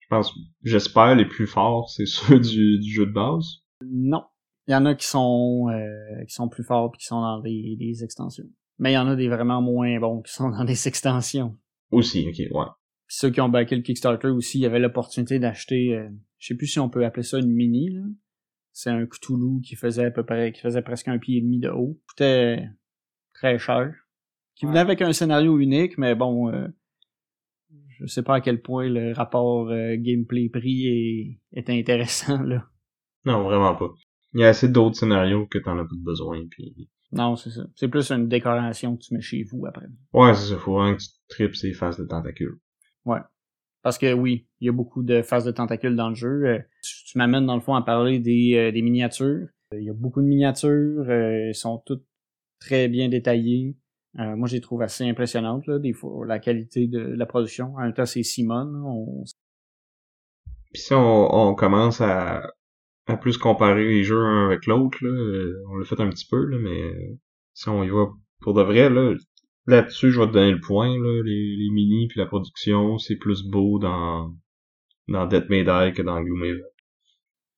Je 0.00 0.06
pense, 0.08 0.34
j'espère, 0.62 1.14
les 1.14 1.24
plus 1.24 1.46
forts, 1.46 1.88
c'est 1.88 2.06
ceux 2.06 2.38
du, 2.38 2.78
du 2.78 2.92
jeu 2.92 3.06
de 3.06 3.12
base. 3.12 3.62
Non. 3.84 4.24
Il 4.66 4.72
y 4.72 4.74
en 4.74 4.86
a 4.86 4.94
qui 4.94 5.06
sont 5.06 5.68
euh, 5.70 6.24
qui 6.26 6.34
sont 6.34 6.48
plus 6.48 6.64
forts 6.64 6.90
puis 6.90 7.00
qui 7.00 7.06
sont 7.06 7.20
dans 7.20 7.40
des, 7.40 7.76
des 7.78 8.02
extensions. 8.02 8.46
Mais 8.78 8.92
il 8.92 8.94
y 8.94 8.98
en 8.98 9.08
a 9.08 9.14
des 9.14 9.28
vraiment 9.28 9.60
moins 9.60 9.98
bons 10.00 10.22
qui 10.22 10.32
sont 10.32 10.48
dans 10.56 10.64
des 10.64 10.88
extensions. 10.88 11.56
Aussi, 11.90 12.26
ok, 12.28 12.38
ouais. 12.38 12.66
Puis 13.06 13.16
ceux 13.18 13.30
qui 13.30 13.40
ont 13.40 13.48
backé 13.50 13.76
le 13.76 13.82
Kickstarter 13.82 14.28
aussi, 14.28 14.58
il 14.58 14.62
y 14.62 14.66
avait 14.66 14.78
l'opportunité 14.78 15.38
d'acheter, 15.38 15.94
euh, 15.94 16.08
je 16.38 16.48
sais 16.48 16.54
plus 16.54 16.66
si 16.66 16.80
on 16.80 16.88
peut 16.88 17.04
appeler 17.04 17.22
ça 17.22 17.38
une 17.38 17.52
mini, 17.52 17.90
là. 17.90 18.02
C'est 18.72 18.90
un 18.90 19.06
Cthulhu 19.06 19.60
qui 19.60 19.76
faisait 19.76 20.06
à 20.06 20.10
peu 20.10 20.24
près, 20.24 20.50
qui 20.50 20.60
faisait 20.60 20.82
presque 20.82 21.06
un 21.06 21.18
pied 21.18 21.38
et 21.38 21.40
demi 21.40 21.60
de 21.60 21.68
haut. 21.68 22.00
Coûtait 22.08 22.68
très 23.34 23.58
cher. 23.58 23.92
Qui 24.56 24.66
venait 24.66 24.80
avec 24.80 25.02
un 25.02 25.12
scénario 25.12 25.58
unique, 25.58 25.98
mais 25.98 26.14
bon, 26.14 26.52
euh, 26.52 26.68
je 27.98 28.06
sais 28.06 28.22
pas 28.22 28.36
à 28.36 28.40
quel 28.40 28.62
point 28.62 28.88
le 28.88 29.12
rapport 29.12 29.68
euh, 29.68 29.96
gameplay-prix 29.96 30.86
est, 30.86 31.40
est 31.52 31.70
intéressant, 31.70 32.42
là. 32.42 32.64
Non, 33.24 33.42
vraiment 33.42 33.74
pas 33.74 33.90
il 34.34 34.40
y 34.40 34.44
a 34.44 34.48
assez 34.48 34.68
d'autres 34.68 34.96
scénarios 34.96 35.46
que 35.46 35.58
t'en 35.58 35.78
as 35.78 35.84
pas 35.84 35.96
besoin. 35.96 36.42
Puis... 36.50 36.88
Non, 37.12 37.36
c'est 37.36 37.50
ça. 37.50 37.62
C'est 37.76 37.88
plus 37.88 38.10
une 38.10 38.28
décoration 38.28 38.96
que 38.96 39.02
tu 39.02 39.14
mets 39.14 39.20
chez 39.20 39.44
vous 39.44 39.64
après. 39.66 39.86
Ouais, 40.12 40.34
c'est 40.34 40.52
ça. 40.52 40.58
Faut 40.58 40.74
vraiment 40.74 40.96
que 40.96 41.02
tu 41.02 41.08
tripes 41.28 41.54
ces 41.54 41.72
faces 41.72 41.98
de 41.98 42.04
tentacules. 42.04 42.58
Ouais. 43.04 43.20
Parce 43.82 43.98
que 43.98 44.12
oui, 44.12 44.48
il 44.60 44.66
y 44.66 44.68
a 44.68 44.72
beaucoup 44.72 45.02
de 45.02 45.22
faces 45.22 45.44
de 45.44 45.52
tentacules 45.52 45.94
dans 45.94 46.08
le 46.08 46.14
jeu. 46.14 46.46
Euh, 46.46 46.58
tu, 46.82 47.16
m'amènes 47.16 47.46
dans 47.46 47.54
le 47.54 47.60
fond 47.60 47.74
à 47.74 47.82
parler 47.82 48.18
des, 48.18 48.54
euh, 48.56 48.72
des 48.72 48.82
miniatures. 48.82 49.46
Euh, 49.72 49.80
il 49.80 49.84
y 49.84 49.90
a 49.90 49.94
beaucoup 49.94 50.20
de 50.20 50.26
miniatures. 50.26 51.08
elles 51.08 51.54
sont 51.54 51.82
toutes 51.86 52.04
très 52.64 52.88
bien 52.88 53.08
détaillées. 53.08 53.76
moi, 54.14 54.48
je 54.48 54.54
les 54.54 54.60
trouve 54.60 54.82
assez 54.82 55.04
impressionnantes, 55.04 55.66
là, 55.66 55.78
des 55.78 55.92
fois, 55.92 56.26
la 56.26 56.38
qualité 56.38 56.86
de, 56.86 57.00
la 57.00 57.26
production. 57.26 57.74
En 57.74 57.80
même 57.80 57.94
temps, 57.94 58.06
c'est 58.06 58.22
Simon. 58.22 58.72
On... 58.86 59.24
Puis 60.72 60.82
si 60.82 60.94
on, 60.94 61.34
on 61.34 61.54
commence 61.54 62.00
à 62.00 62.42
à 63.06 63.16
plus 63.16 63.36
comparer 63.36 63.84
les 63.84 64.04
jeux 64.04 64.22
un 64.22 64.46
avec 64.46 64.66
l'autre, 64.66 64.98
euh, 65.04 65.62
on 65.68 65.76
l'a 65.76 65.84
fait 65.84 66.00
un 66.00 66.08
petit 66.08 66.26
peu, 66.26 66.44
là, 66.46 66.58
mais 66.58 67.18
si 67.52 67.68
on 67.68 67.84
y 67.84 67.90
va 67.90 68.06
pour 68.40 68.54
de 68.54 68.62
vrai, 68.62 68.88
là, 68.88 69.14
là-dessus, 69.66 70.10
je 70.10 70.20
vais 70.20 70.26
te 70.26 70.32
donner 70.32 70.52
le 70.52 70.60
point, 70.60 70.88
là, 70.88 71.22
les, 71.22 71.56
les 71.56 71.70
mini 71.70 72.08
puis 72.08 72.18
la 72.18 72.26
production, 72.26 72.98
c'est 72.98 73.16
plus 73.16 73.42
beau 73.42 73.78
dans 73.78 74.34
dans 75.08 75.26
Death 75.26 75.50
May 75.50 75.64
Die 75.64 75.92
que 75.94 76.00
dans 76.00 76.20
Gloomhaven. 76.22 76.62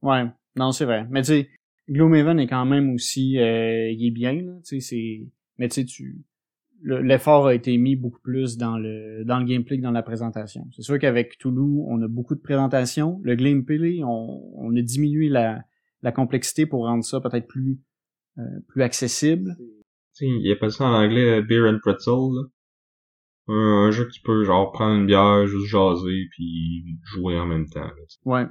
Ouais, 0.02 0.24
non, 0.56 0.72
c'est 0.72 0.84
vrai. 0.84 1.06
Mais 1.10 1.22
tu 1.22 1.28
sais, 1.28 1.50
Gloomhaven 1.90 2.38
est 2.40 2.46
quand 2.46 2.66
même 2.66 2.90
aussi, 2.90 3.38
euh, 3.38 3.90
il 3.90 4.06
est 4.06 4.10
bien, 4.10 4.34
là, 4.34 4.52
tu 4.64 4.80
sais, 4.80 4.80
c'est, 4.80 5.28
mais 5.58 5.68
tu 5.68 5.74
sais, 5.76 5.84
tu, 5.84 6.24
l'effort 6.82 7.46
a 7.46 7.54
été 7.54 7.76
mis 7.78 7.96
beaucoup 7.96 8.20
plus 8.20 8.56
dans 8.56 8.76
le 8.76 9.24
dans 9.24 9.38
le 9.38 9.44
gameplay 9.44 9.78
que 9.78 9.82
dans 9.82 9.90
la 9.90 10.02
présentation. 10.02 10.66
C'est 10.74 10.82
sûr 10.82 10.98
qu'avec 10.98 11.38
Toulouse, 11.38 11.84
on 11.88 12.02
a 12.02 12.08
beaucoup 12.08 12.34
de 12.34 12.40
présentations. 12.40 13.20
Le 13.22 13.34
gameplay, 13.34 14.02
on, 14.04 14.42
on 14.54 14.76
a 14.76 14.82
diminué 14.82 15.28
la, 15.28 15.62
la 16.02 16.12
complexité 16.12 16.66
pour 16.66 16.84
rendre 16.84 17.04
ça 17.04 17.20
peut-être 17.20 17.46
plus 17.46 17.80
euh, 18.38 18.60
plus 18.68 18.82
accessible. 18.82 19.56
Il 20.20 20.50
a 20.50 20.56
pas 20.56 20.70
ça 20.70 20.84
en 20.84 20.94
anglais 20.94 21.42
Beer 21.42 21.66
and 21.66 21.78
Pretzel. 21.82 22.12
Là. 22.12 22.42
Un, 23.48 23.90
jeu 23.90 24.04
que 24.04 24.10
tu 24.10 24.20
peux 24.22 24.44
genre 24.44 24.72
prendre 24.72 25.00
une 25.00 25.06
bière, 25.06 25.46
juste 25.46 25.66
jaser 25.66 26.26
puis 26.32 26.84
jouer 27.04 27.38
en 27.38 27.46
même 27.46 27.66
temps. 27.68 27.88
ouais. 28.24 28.44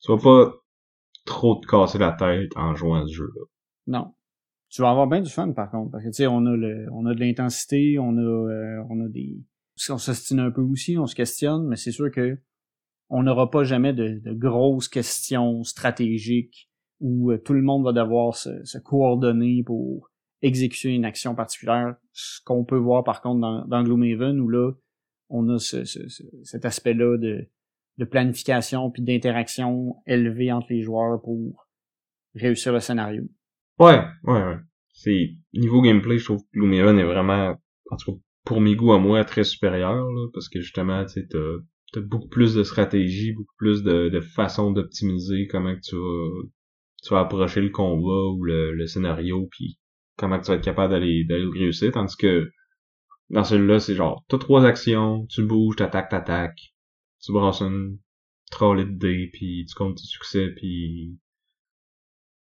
Tu 0.00 0.12
vas 0.12 0.18
pas 0.18 0.54
trop 1.28 1.56
te 1.56 1.66
casser 1.66 1.98
la 1.98 2.12
tête 2.12 2.50
en 2.56 2.74
jouant 2.74 3.02
à 3.02 3.06
ce 3.06 3.12
jeu-là. 3.12 3.44
Non 3.86 4.14
tu 4.70 4.82
vas 4.82 4.90
avoir 4.90 5.06
bien 5.06 5.20
du 5.20 5.30
fun 5.30 5.52
par 5.52 5.70
contre 5.70 5.92
parce 5.92 6.04
que 6.04 6.08
tu 6.08 6.14
sais 6.14 6.26
on 6.26 6.44
a 6.46 6.56
on 6.92 7.06
a 7.06 7.14
de 7.14 7.20
l'intensité 7.20 7.98
on 7.98 8.16
a 8.16 8.20
euh, 8.20 8.82
on 8.90 9.04
a 9.04 9.08
des 9.08 9.38
on 9.90 10.38
un 10.38 10.50
peu 10.50 10.60
aussi 10.60 10.98
on 10.98 11.06
se 11.06 11.14
questionne 11.14 11.66
mais 11.68 11.76
c'est 11.76 11.92
sûr 11.92 12.10
que 12.10 12.38
on 13.10 13.22
n'aura 13.22 13.50
pas 13.50 13.64
jamais 13.64 13.94
de, 13.94 14.20
grosses 14.34 14.88
questions 14.88 15.62
stratégiques 15.62 16.68
où 17.00 17.30
euh, 17.30 17.38
tout 17.38 17.54
le 17.54 17.62
monde 17.62 17.84
va 17.84 17.92
devoir 17.92 18.34
se, 18.34 18.78
coordonner 18.78 19.62
pour 19.62 20.10
exécuter 20.42 20.94
une 20.94 21.06
action 21.06 21.34
particulière 21.34 21.96
ce 22.12 22.42
qu'on 22.44 22.64
peut 22.64 22.76
voir 22.76 23.04
par 23.04 23.22
contre 23.22 23.66
dans, 23.66 23.82
Gloomhaven 23.82 24.38
où 24.40 24.48
là 24.48 24.72
on 25.30 25.48
a 25.48 25.58
ce, 25.58 25.84
ce, 25.84 26.00
cet 26.42 26.64
aspect 26.64 26.94
là 26.94 27.16
de, 27.16 27.48
de 27.98 28.04
planification 28.04 28.90
puis 28.90 29.02
d'interaction 29.02 29.96
élevée 30.06 30.52
entre 30.52 30.68
les 30.70 30.82
joueurs 30.82 31.20
pour 31.20 31.66
réussir 32.34 32.72
le 32.72 32.80
scénario. 32.80 33.24
Ouais, 33.78 34.00
ouais, 34.24 34.42
ouais. 34.44 34.56
C'est, 34.92 35.30
niveau 35.52 35.82
gameplay, 35.82 36.18
je 36.18 36.24
trouve 36.24 36.42
que 36.42 36.58
Gloomhaven 36.58 36.98
est 36.98 37.04
vraiment, 37.04 37.56
en 37.90 37.96
tout 37.96 38.12
cas, 38.12 38.18
pour 38.44 38.60
mes 38.60 38.74
goûts 38.74 38.92
à 38.92 38.98
moi, 38.98 39.24
très 39.24 39.44
supérieur, 39.44 39.94
là, 39.94 40.26
parce 40.32 40.48
que 40.48 40.60
justement, 40.60 41.04
tu 41.04 41.20
sais, 41.20 41.28
t'as, 41.28 42.00
beaucoup 42.00 42.28
plus 42.28 42.54
de 42.54 42.62
stratégie, 42.62 43.32
beaucoup 43.32 43.54
plus 43.56 43.82
de, 43.82 44.08
de 44.08 44.20
façon 44.20 44.70
d'optimiser 44.72 45.46
comment 45.46 45.74
que 45.74 45.80
tu 45.80 45.96
vas, 45.96 46.42
tu 47.02 47.14
vas 47.14 47.20
approcher 47.20 47.60
le 47.60 47.70
combat 47.70 48.30
ou 48.32 48.44
le, 48.44 48.74
le 48.74 48.86
scénario, 48.86 49.48
puis 49.50 49.78
comment 50.16 50.38
que 50.38 50.44
tu 50.44 50.50
vas 50.50 50.56
être 50.56 50.64
capable 50.64 50.92
d'aller, 50.92 51.24
d'aller 51.24 51.44
le 51.44 51.50
réussir, 51.50 51.92
tandis 51.92 52.16
que 52.16 52.50
dans 53.30 53.44
celui-là, 53.44 53.78
c'est 53.78 53.94
genre, 53.94 54.24
t'as 54.28 54.38
trois 54.38 54.64
actions, 54.64 55.26
tu 55.26 55.44
bouges, 55.44 55.76
t'attaques, 55.76 56.10
t'attaques, 56.10 56.74
tu 57.20 57.32
brasses 57.32 57.60
une 57.60 57.98
trolley 58.50 58.84
de 58.84 58.98
dés, 58.98 59.30
puis 59.32 59.66
tu 59.68 59.74
comptes 59.74 59.98
tes 59.98 60.04
succès, 60.04 60.48
puis 60.56 61.18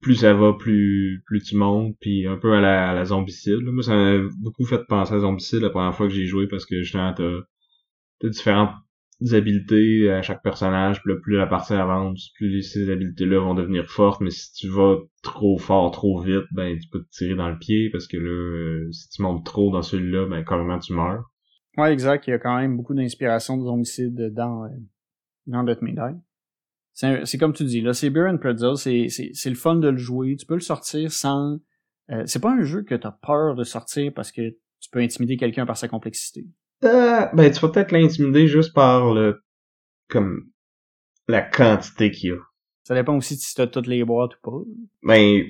plus 0.00 0.16
ça 0.16 0.34
va, 0.34 0.52
plus 0.52 1.22
plus 1.26 1.42
tu 1.42 1.56
montes, 1.56 1.96
puis 2.00 2.26
un 2.26 2.36
peu 2.36 2.52
à 2.54 2.60
la, 2.60 2.90
à 2.90 2.94
la 2.94 3.04
zombicide. 3.06 3.60
Moi, 3.62 3.82
ça 3.82 3.94
m'a 3.94 4.28
beaucoup 4.38 4.64
fait 4.66 4.84
penser 4.86 5.14
à 5.14 5.20
zombicide 5.20 5.60
la 5.60 5.70
première 5.70 5.94
fois 5.94 6.06
que 6.08 6.14
j'ai 6.14 6.26
joué 6.26 6.46
parce 6.46 6.66
que 6.66 6.82
justement 6.82 7.14
t'as 7.14 7.40
as 8.24 8.28
différentes 8.28 8.74
habiletés 9.32 10.10
à 10.10 10.22
chaque 10.22 10.42
personnage, 10.42 11.02
puis 11.02 11.14
plus 11.22 11.36
la 11.36 11.46
partie 11.46 11.72
avance, 11.72 12.30
plus 12.36 12.62
ces 12.62 12.90
habiletés-là 12.90 13.38
vont 13.40 13.54
devenir 13.54 13.86
fortes, 13.86 14.20
mais 14.20 14.30
si 14.30 14.52
tu 14.52 14.68
vas 14.68 14.98
trop 15.22 15.56
fort, 15.58 15.90
trop 15.92 16.20
vite, 16.20 16.44
ben 16.52 16.78
tu 16.78 16.88
peux 16.88 17.02
te 17.02 17.10
tirer 17.10 17.34
dans 17.34 17.48
le 17.48 17.58
pied 17.58 17.90
parce 17.90 18.06
que 18.06 18.16
là, 18.18 18.92
si 18.92 19.08
tu 19.10 19.22
montes 19.22 19.44
trop 19.46 19.70
dans 19.70 19.82
celui-là, 19.82 20.26
ben 20.26 20.44
carrément 20.44 20.78
tu 20.78 20.92
meurs. 20.92 21.30
Ouais, 21.76 21.92
exact. 21.92 22.26
Il 22.26 22.30
y 22.30 22.34
a 22.34 22.38
quand 22.38 22.56
même 22.56 22.76
beaucoup 22.76 22.94
d'inspiration 22.94 23.56
de 23.56 23.64
zombicide 23.64 24.32
dans, 24.32 24.64
euh, 24.64 24.68
dans 25.46 25.64
Death 25.64 25.82
May 25.82 25.94
c'est 26.94 27.38
comme 27.38 27.52
tu 27.52 27.64
dis, 27.64 27.80
là, 27.80 27.92
c'est 27.92 28.08
Beer 28.10 28.28
and 28.28 28.38
Pretzel, 28.38 28.76
c'est 28.76 29.50
le 29.50 29.56
fun 29.56 29.76
de 29.76 29.88
le 29.88 29.96
jouer. 29.96 30.36
Tu 30.36 30.46
peux 30.46 30.54
le 30.54 30.60
sortir 30.60 31.10
sans... 31.10 31.58
Euh, 32.10 32.22
c'est 32.26 32.40
pas 32.40 32.52
un 32.52 32.62
jeu 32.62 32.82
que 32.82 32.94
t'as 32.94 33.10
peur 33.10 33.56
de 33.56 33.64
sortir 33.64 34.12
parce 34.14 34.30
que 34.30 34.50
tu 34.80 34.90
peux 34.92 35.00
intimider 35.00 35.36
quelqu'un 35.36 35.66
par 35.66 35.76
sa 35.76 35.88
complexité. 35.88 36.46
Euh, 36.84 37.26
ben, 37.32 37.50
tu 37.50 37.60
vas 37.60 37.68
peut-être 37.68 37.92
l'intimider 37.92 38.46
juste 38.46 38.74
par 38.74 39.12
le... 39.12 39.42
comme... 40.08 40.50
la 41.26 41.42
quantité 41.42 42.10
qu'il 42.10 42.30
y 42.30 42.32
a. 42.32 42.36
Ça 42.84 42.94
dépend 42.94 43.16
aussi 43.16 43.36
si 43.36 43.54
t'as 43.54 43.66
toutes 43.66 43.86
les 43.86 44.04
boîtes 44.04 44.34
ou 44.36 44.38
pas. 44.42 44.70
Ben, 45.02 45.42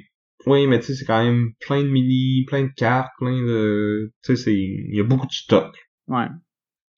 oui, 0.46 0.66
mais 0.66 0.78
tu 0.78 0.86
sais, 0.86 0.94
c'est 0.94 1.04
quand 1.04 1.22
même 1.22 1.52
plein 1.60 1.82
de 1.82 1.88
mini, 1.88 2.44
plein 2.46 2.62
de 2.62 2.72
cartes, 2.74 3.12
plein 3.18 3.42
de... 3.42 4.12
Tu 4.22 4.36
sais, 4.36 4.44
c'est... 4.44 4.54
il 4.54 4.94
y 4.94 5.00
a 5.00 5.04
beaucoup 5.04 5.26
de 5.26 5.32
stock. 5.32 5.76
Ouais. 6.08 6.26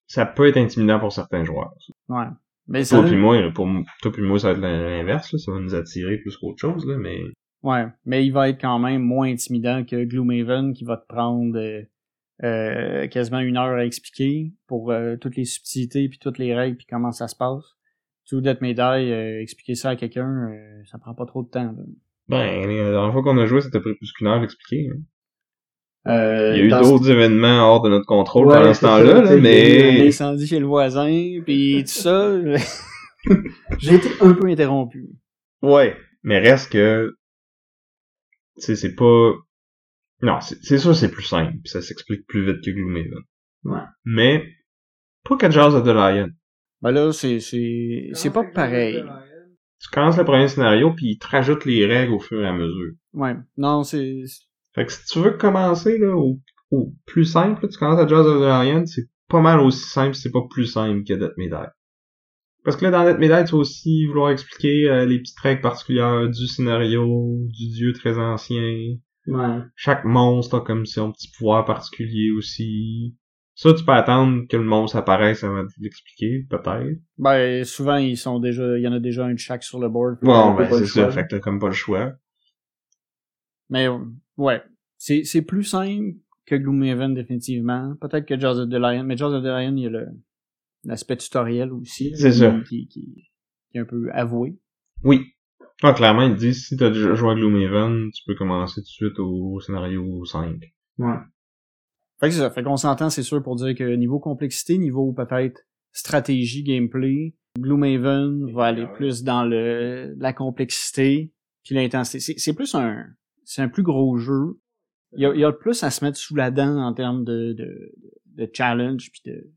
Ça 0.06 0.26
peut 0.26 0.48
être 0.48 0.56
intimidant 0.56 1.00
pour 1.00 1.12
certains 1.12 1.44
joueurs. 1.44 1.74
Ouais. 2.08 2.26
Mais 2.68 2.84
toi 2.84 3.04
puis 3.04 3.16
moi, 3.16 3.50
pour 3.54 3.68
toi 4.02 4.12
puis 4.12 4.22
moi, 4.22 4.38
ça 4.38 4.52
va 4.52 4.54
être 4.54 4.60
l'inverse, 4.60 5.36
ça 5.36 5.52
va 5.52 5.60
nous 5.60 5.74
attirer 5.74 6.18
plus 6.18 6.36
qu'autre 6.36 6.60
chose, 6.60 6.86
là, 6.86 6.96
mais. 6.96 7.18
Ouais, 7.62 7.86
mais 8.04 8.24
il 8.26 8.32
va 8.32 8.48
être 8.48 8.60
quand 8.60 8.78
même 8.78 9.02
moins 9.02 9.28
intimidant 9.28 9.84
que 9.84 10.04
Gloomhaven 10.04 10.72
qui 10.72 10.84
va 10.84 10.96
te 10.96 11.06
prendre 11.06 11.58
euh, 11.58 11.82
euh 12.44 13.08
quasiment 13.08 13.40
une 13.40 13.56
heure 13.56 13.76
à 13.76 13.84
expliquer 13.84 14.52
pour 14.66 14.90
euh, 14.90 15.16
toutes 15.16 15.36
les 15.36 15.44
subtilités 15.44 16.08
puis 16.08 16.18
toutes 16.18 16.38
les 16.38 16.54
règles 16.54 16.76
puis 16.76 16.86
comment 16.88 17.12
ça 17.12 17.28
se 17.28 17.36
passe. 17.36 17.64
Tout 18.28 18.40
Die, 18.40 18.48
euh, 18.50 19.40
expliquer 19.40 19.76
ça 19.76 19.90
à 19.90 19.96
quelqu'un, 19.96 20.52
ça 20.90 20.98
prend 20.98 21.14
pas 21.14 21.26
trop 21.26 21.44
de 21.44 21.48
temps. 21.48 21.72
Là. 21.72 21.84
Ben, 22.28 22.66
la 22.66 22.90
dernière 22.90 23.12
fois 23.12 23.22
qu'on 23.22 23.38
a 23.38 23.46
joué, 23.46 23.60
c'était 23.60 23.80
pris 23.80 23.94
plus 23.94 24.12
qu'une 24.12 24.26
heure 24.26 24.40
d'expliquer. 24.40 24.90
Hein. 24.90 25.00
Euh, 26.06 26.52
il 26.54 26.58
y 26.58 26.62
a 26.62 26.64
eu 26.64 26.68
d'autres 26.82 27.10
événements 27.10 27.68
hors 27.68 27.82
de 27.82 27.88
notre 27.88 28.06
contrôle 28.06 28.48
pendant 28.48 28.72
ce 28.72 28.80
temps-là, 28.80 29.22
là, 29.22 29.36
mais... 29.36 30.04
L'incendie 30.04 30.46
chez 30.46 30.60
le 30.60 30.66
voisin, 30.66 31.40
puis 31.44 31.82
tout 31.82 31.90
ça. 31.90 32.32
J'ai 33.78 33.94
été 33.94 34.08
un 34.20 34.32
peu 34.32 34.46
interrompu. 34.46 35.08
Ouais, 35.62 35.96
mais 36.22 36.38
reste 36.38 36.70
que... 36.70 37.12
Tu 38.56 38.62
sais, 38.62 38.76
c'est 38.76 38.94
pas... 38.94 39.32
Non, 40.22 40.38
c'est 40.40 40.78
sûr 40.78 40.94
c'est 40.94 41.10
plus 41.10 41.24
simple, 41.24 41.52
puis 41.62 41.70
ça 41.70 41.82
s'explique 41.82 42.26
plus 42.26 42.46
vite 42.46 42.64
que 42.64 42.70
Gloomhaven. 42.70 43.22
Ouais. 43.64 43.80
Mais, 44.04 44.44
pas 45.24 45.36
Catchers 45.36 45.74
of 45.74 45.84
the 45.84 45.88
Lion. 45.88 46.28
Ben 46.82 46.92
là, 46.92 47.12
c'est 47.12 47.40
c'est 47.40 48.10
c'est 48.12 48.30
pas 48.30 48.44
pareil. 48.44 49.02
Tu 49.80 49.90
commences 49.90 50.16
le 50.16 50.24
premier 50.24 50.48
scénario, 50.48 50.92
puis 50.94 51.12
il 51.12 51.18
te 51.18 51.26
rajoute 51.26 51.64
les 51.64 51.84
règles 51.84 52.12
au 52.12 52.18
fur 52.18 52.40
et 52.40 52.46
à 52.46 52.52
mesure. 52.52 52.92
Ouais. 53.12 53.34
Non, 53.56 53.82
c'est 53.82 54.24
fait 54.76 54.84
que 54.84 54.92
si 54.92 55.04
tu 55.06 55.20
veux 55.20 55.30
commencer 55.32 55.96
là, 55.96 56.14
au, 56.14 56.38
plus 57.06 57.24
simple, 57.24 57.66
tu 57.66 57.78
commences 57.78 57.98
à 57.98 58.06
Jazz 58.06 58.26
of 58.26 58.40
the 58.40 58.46
Lion, 58.46 58.84
c'est 58.84 59.08
pas 59.26 59.40
mal 59.40 59.60
aussi 59.60 59.88
simple, 59.88 60.14
c'est 60.14 60.30
pas 60.30 60.42
plus 60.50 60.66
simple 60.66 61.02
que 61.02 61.14
Death 61.14 61.32
May 61.38 61.48
Parce 62.62 62.76
que 62.76 62.84
là, 62.84 62.90
dans 62.90 63.04
Death 63.04 63.18
May 63.18 63.44
tu 63.46 63.52
vas 63.52 63.58
aussi 63.58 64.04
vouloir 64.04 64.30
expliquer 64.30 64.90
euh, 64.90 65.06
les 65.06 65.18
petites 65.18 65.40
règles 65.40 65.62
particulières 65.62 66.28
du 66.28 66.46
scénario, 66.46 67.38
du 67.48 67.68
dieu 67.68 67.94
très 67.94 68.18
ancien. 68.18 68.96
Ouais. 69.26 69.60
Chaque 69.76 70.04
monstre 70.04 70.58
a 70.58 70.60
comme 70.60 70.84
son 70.84 71.10
petit 71.10 71.30
pouvoir 71.38 71.64
particulier 71.64 72.30
aussi. 72.30 73.16
Ça, 73.54 73.72
tu 73.72 73.82
peux 73.82 73.92
attendre 73.92 74.42
que 74.50 74.58
le 74.58 74.64
monstre 74.64 74.98
apparaisse 74.98 75.42
avant 75.42 75.62
de 75.62 75.70
l'expliquer, 75.80 76.46
peut-être. 76.50 77.00
Ben, 77.16 77.64
souvent, 77.64 77.96
ils 77.96 78.18
sont 78.18 78.40
déjà, 78.40 78.76
il 78.76 78.82
y 78.82 78.88
en 78.88 78.92
a 78.92 79.00
déjà 79.00 79.24
un 79.24 79.32
de 79.32 79.38
chaque 79.38 79.62
sur 79.62 79.80
le 79.80 79.88
board. 79.88 80.18
Bon, 80.20 80.54
ben, 80.54 80.68
c'est 80.70 80.84
ça. 80.84 81.10
Fait 81.10 81.22
que 81.22 81.28
t'as 81.30 81.40
comme 81.40 81.58
pas 81.58 81.68
le 81.68 81.72
choix. 81.72 82.12
Mais 83.70 83.88
ouais, 84.36 84.62
c'est 84.98 85.24
c'est 85.24 85.42
plus 85.42 85.64
simple 85.64 86.16
que 86.46 86.54
Gloomhaven 86.54 87.14
définitivement. 87.14 87.96
Peut-être 88.00 88.26
que 88.26 88.38
Jaws 88.38 88.60
of 88.60 88.68
the 88.68 88.74
Lion, 88.74 89.04
mais 89.04 89.16
Jaws 89.16 89.34
of 89.34 89.42
the 89.42 89.46
Lion, 89.46 89.76
il 89.76 89.82
y 89.82 89.86
a 89.86 89.90
le 89.90 90.06
l'aspect 90.84 91.16
tutoriel 91.16 91.72
aussi. 91.72 92.16
C'est 92.16 92.32
ça. 92.32 92.60
Qui, 92.68 92.86
qui, 92.86 93.28
qui, 93.70 93.78
est 93.78 93.80
un 93.80 93.84
peu 93.84 94.08
avoué. 94.12 94.56
Oui. 95.02 95.20
Ah, 95.82 95.92
clairement, 95.92 96.22
il 96.22 96.36
dit 96.36 96.54
si 96.54 96.76
t'as 96.76 96.90
déjà 96.90 97.14
joué 97.14 97.32
à 97.32 97.34
Gloomhaven, 97.34 98.10
tu 98.12 98.22
peux 98.24 98.34
commencer 98.34 98.80
tout 98.80 98.86
de 98.86 99.08
suite 99.08 99.18
au 99.18 99.60
scénario 99.60 100.24
5. 100.24 100.58
Ouais. 100.98 101.14
Fait 102.18 102.28
que 102.28 102.34
c'est 102.34 102.40
ça. 102.40 102.50
Fait 102.50 102.62
qu'on 102.62 102.76
s'entend, 102.76 103.10
c'est 103.10 103.22
sûr, 103.22 103.42
pour 103.42 103.56
dire 103.56 103.74
que 103.74 103.94
niveau 103.96 104.18
complexité, 104.18 104.78
niveau 104.78 105.12
peut-être 105.12 105.60
stratégie, 105.92 106.62
gameplay, 106.62 107.34
Gloomhaven 107.58 108.52
va 108.52 108.66
aller 108.66 108.86
plus 108.94 109.22
dans 109.22 109.44
le 109.44 110.14
la 110.18 110.32
complexité 110.32 111.32
puis 111.64 111.74
l'intensité. 111.74 112.38
C'est 112.38 112.54
plus 112.54 112.74
un 112.74 113.04
c'est 113.46 113.62
un 113.62 113.68
plus 113.68 113.84
gros 113.84 114.18
jeu. 114.18 114.60
Il 115.12 115.20
y, 115.22 115.26
a, 115.26 115.34
y 115.34 115.44
a 115.44 115.52
plus 115.52 115.82
à 115.84 115.90
se 115.90 116.04
mettre 116.04 116.18
sous 116.18 116.34
la 116.34 116.50
dent 116.50 116.78
en 116.78 116.92
termes 116.92 117.24
de, 117.24 117.52
de, 117.52 117.94
de 118.26 118.50
challenge 118.52 119.10
puis 119.12 119.22
de, 119.24 119.50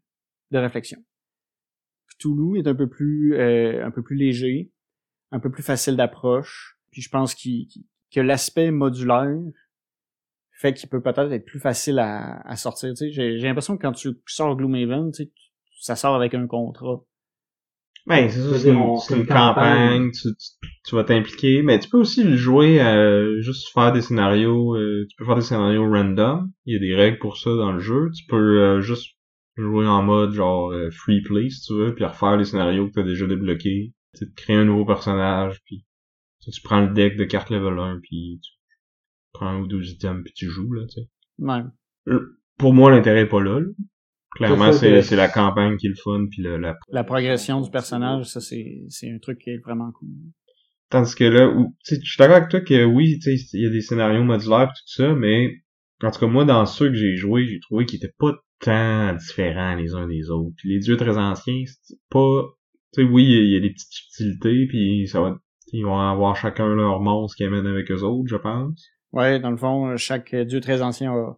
de 0.51 0.57
réflexion. 0.59 1.03
Cthulhu 2.07 2.59
est 2.59 2.67
un 2.67 2.75
peu 2.75 2.87
plus 2.87 3.35
euh, 3.35 3.83
un 3.85 3.91
peu 3.91 4.03
plus 4.03 4.15
léger, 4.15 4.71
un 5.31 5.39
peu 5.39 5.49
plus 5.49 5.63
facile 5.63 5.97
d'approche. 5.97 6.79
Puis 6.91 7.01
je 7.01 7.09
pense 7.09 7.33
qu'il, 7.33 7.67
que 8.11 8.21
l'aspect 8.21 8.71
modulaire 8.71 9.37
fait 10.51 10.73
qu'il 10.73 10.87
peut 10.89 11.01
peut-être 11.01 11.31
être 11.31 11.45
plus 11.45 11.59
facile 11.59 11.99
à, 11.99 12.41
à 12.47 12.55
sortir. 12.55 12.89
Tu 12.91 12.95
sais, 12.95 13.11
j'ai, 13.11 13.39
j'ai 13.39 13.47
l'impression 13.47 13.75
que 13.75 13.81
quand 13.81 13.93
tu 13.93 14.09
sors 14.27 14.55
Gloomhaven, 14.55 15.11
tu 15.11 15.23
sais, 15.23 15.31
ça 15.79 15.95
sort 15.95 16.15
avec 16.15 16.33
un 16.35 16.45
contrat. 16.45 17.03
Ben, 18.09 18.27
c'est 18.27 18.41
ça, 18.41 18.57
c'est 18.57 18.71
une, 18.71 19.27
campagne, 19.27 20.09
tu, 20.09 20.29
tu, 20.83 20.95
vas 20.95 21.03
t'impliquer, 21.03 21.61
mais 21.61 21.77
tu 21.79 21.89
peux 21.89 21.99
aussi 21.99 22.23
le 22.23 22.35
jouer 22.35 22.79
à 22.79 23.39
juste 23.39 23.71
faire 23.71 23.93
des 23.93 24.01
scénarios, 24.01 24.75
euh, 24.75 25.05
tu 25.07 25.15
peux 25.15 25.25
faire 25.25 25.35
des 25.35 25.43
scénarios 25.43 25.87
random, 25.87 26.51
il 26.65 26.73
y 26.73 26.75
a 26.75 26.79
des 26.79 26.95
règles 26.95 27.19
pour 27.19 27.37
ça 27.37 27.51
dans 27.51 27.71
le 27.71 27.77
jeu, 27.77 28.09
tu 28.15 28.25
peux 28.25 28.61
euh, 28.61 28.81
juste 28.81 29.15
jouer 29.57 29.85
en 29.85 30.01
mode 30.01 30.33
genre 30.33 30.71
euh, 30.71 30.89
free 30.89 31.21
play 31.21 31.51
si 31.51 31.61
tu 31.61 31.73
veux, 31.75 31.93
puis 31.93 32.03
refaire 32.03 32.35
les 32.35 32.45
scénarios 32.45 32.87
que 32.87 32.93
t'as 32.93 33.03
déjà 33.03 33.27
débloqués, 33.27 33.93
tu 34.17 34.33
créer 34.33 34.55
un 34.55 34.65
nouveau 34.65 34.85
personnage, 34.85 35.61
puis 35.65 35.85
tu 36.41 36.61
prends 36.63 36.81
le 36.81 36.91
deck 36.91 37.15
de 37.15 37.25
cartes 37.25 37.51
level 37.51 37.77
1, 37.77 37.99
puis 38.01 38.39
tu 38.41 38.51
prends 39.33 39.49
un 39.49 39.59
ou 39.59 39.67
deux 39.67 39.87
items, 39.87 40.23
puis 40.23 40.33
tu 40.33 40.49
joues, 40.49 40.73
là, 40.73 40.87
tu 40.87 41.01
sais. 41.01 41.09
Ouais. 41.37 41.61
Pour 42.57 42.73
moi, 42.73 42.89
l'intérêt 42.89 43.21
est 43.21 43.29
pas 43.29 43.43
là, 43.43 43.59
là. 43.59 43.67
Clairement, 44.35 44.71
c'est 44.71 45.15
la 45.15 45.27
campagne 45.27 45.77
qui 45.77 45.87
est 45.87 45.89
le 45.89 45.95
fun, 45.95 46.27
puis 46.29 46.43
la... 46.43 46.77
La 46.89 47.03
progression 47.03 47.61
du 47.61 47.69
personnage, 47.69 48.25
ça, 48.25 48.39
c'est 48.39 49.09
un 49.09 49.17
truc 49.19 49.39
qui 49.39 49.49
est 49.49 49.57
vraiment 49.57 49.91
cool. 49.91 50.09
Tandis 50.89 51.15
que 51.15 51.23
là, 51.23 51.47
où, 51.47 51.75
je 51.87 51.95
suis 51.95 52.17
d'accord 52.17 52.37
avec 52.37 52.49
toi 52.49 52.61
que 52.61 52.83
oui, 52.83 53.19
tu 53.19 53.37
sais, 53.37 53.45
il 53.53 53.63
y 53.63 53.67
a 53.67 53.69
des 53.69 53.81
scénarios 53.81 54.23
modulaires 54.23 54.69
tout 54.69 54.87
ça, 54.87 55.13
mais 55.13 55.61
en 56.03 56.11
tout 56.11 56.19
cas, 56.19 56.27
moi, 56.27 56.45
dans 56.45 56.65
ceux 56.65 56.87
que 56.89 56.95
j'ai 56.95 57.15
joués, 57.15 57.45
j'ai 57.45 57.59
trouvé 57.59 57.85
qu'ils 57.85 57.97
étaient 57.97 58.13
pas 58.17 58.33
tant 58.59 59.13
différents 59.13 59.75
les 59.75 59.93
uns 59.93 60.07
des 60.07 60.29
autres. 60.29 60.55
Puis 60.57 60.69
les 60.69 60.79
dieux 60.79 60.97
très 60.97 61.17
anciens, 61.17 61.63
c'est 61.83 61.97
pas... 62.09 62.43
Tu 62.93 63.03
sais, 63.03 63.07
oui, 63.07 63.23
il 63.23 63.51
y, 63.51 63.55
a 63.55 63.59
des 63.59 63.69
petites 63.69 63.91
subtilités, 63.91 64.67
puis 64.67 65.07
ça 65.07 65.21
va... 65.21 65.39
Ils 65.71 65.85
vont 65.85 65.99
avoir 65.99 66.35
chacun 66.35 66.67
leur 66.73 66.99
monstre 66.99 67.37
qui 67.37 67.43
amène 67.43 67.67
avec 67.67 67.91
eux 67.91 68.01
autres, 68.01 68.27
je 68.27 68.37
pense. 68.37 68.89
Ouais, 69.11 69.39
dans 69.39 69.51
le 69.51 69.57
fond, 69.57 69.95
chaque 69.97 70.35
dieu 70.35 70.59
très 70.59 70.81
ancien 70.81 71.13
a 71.13 71.37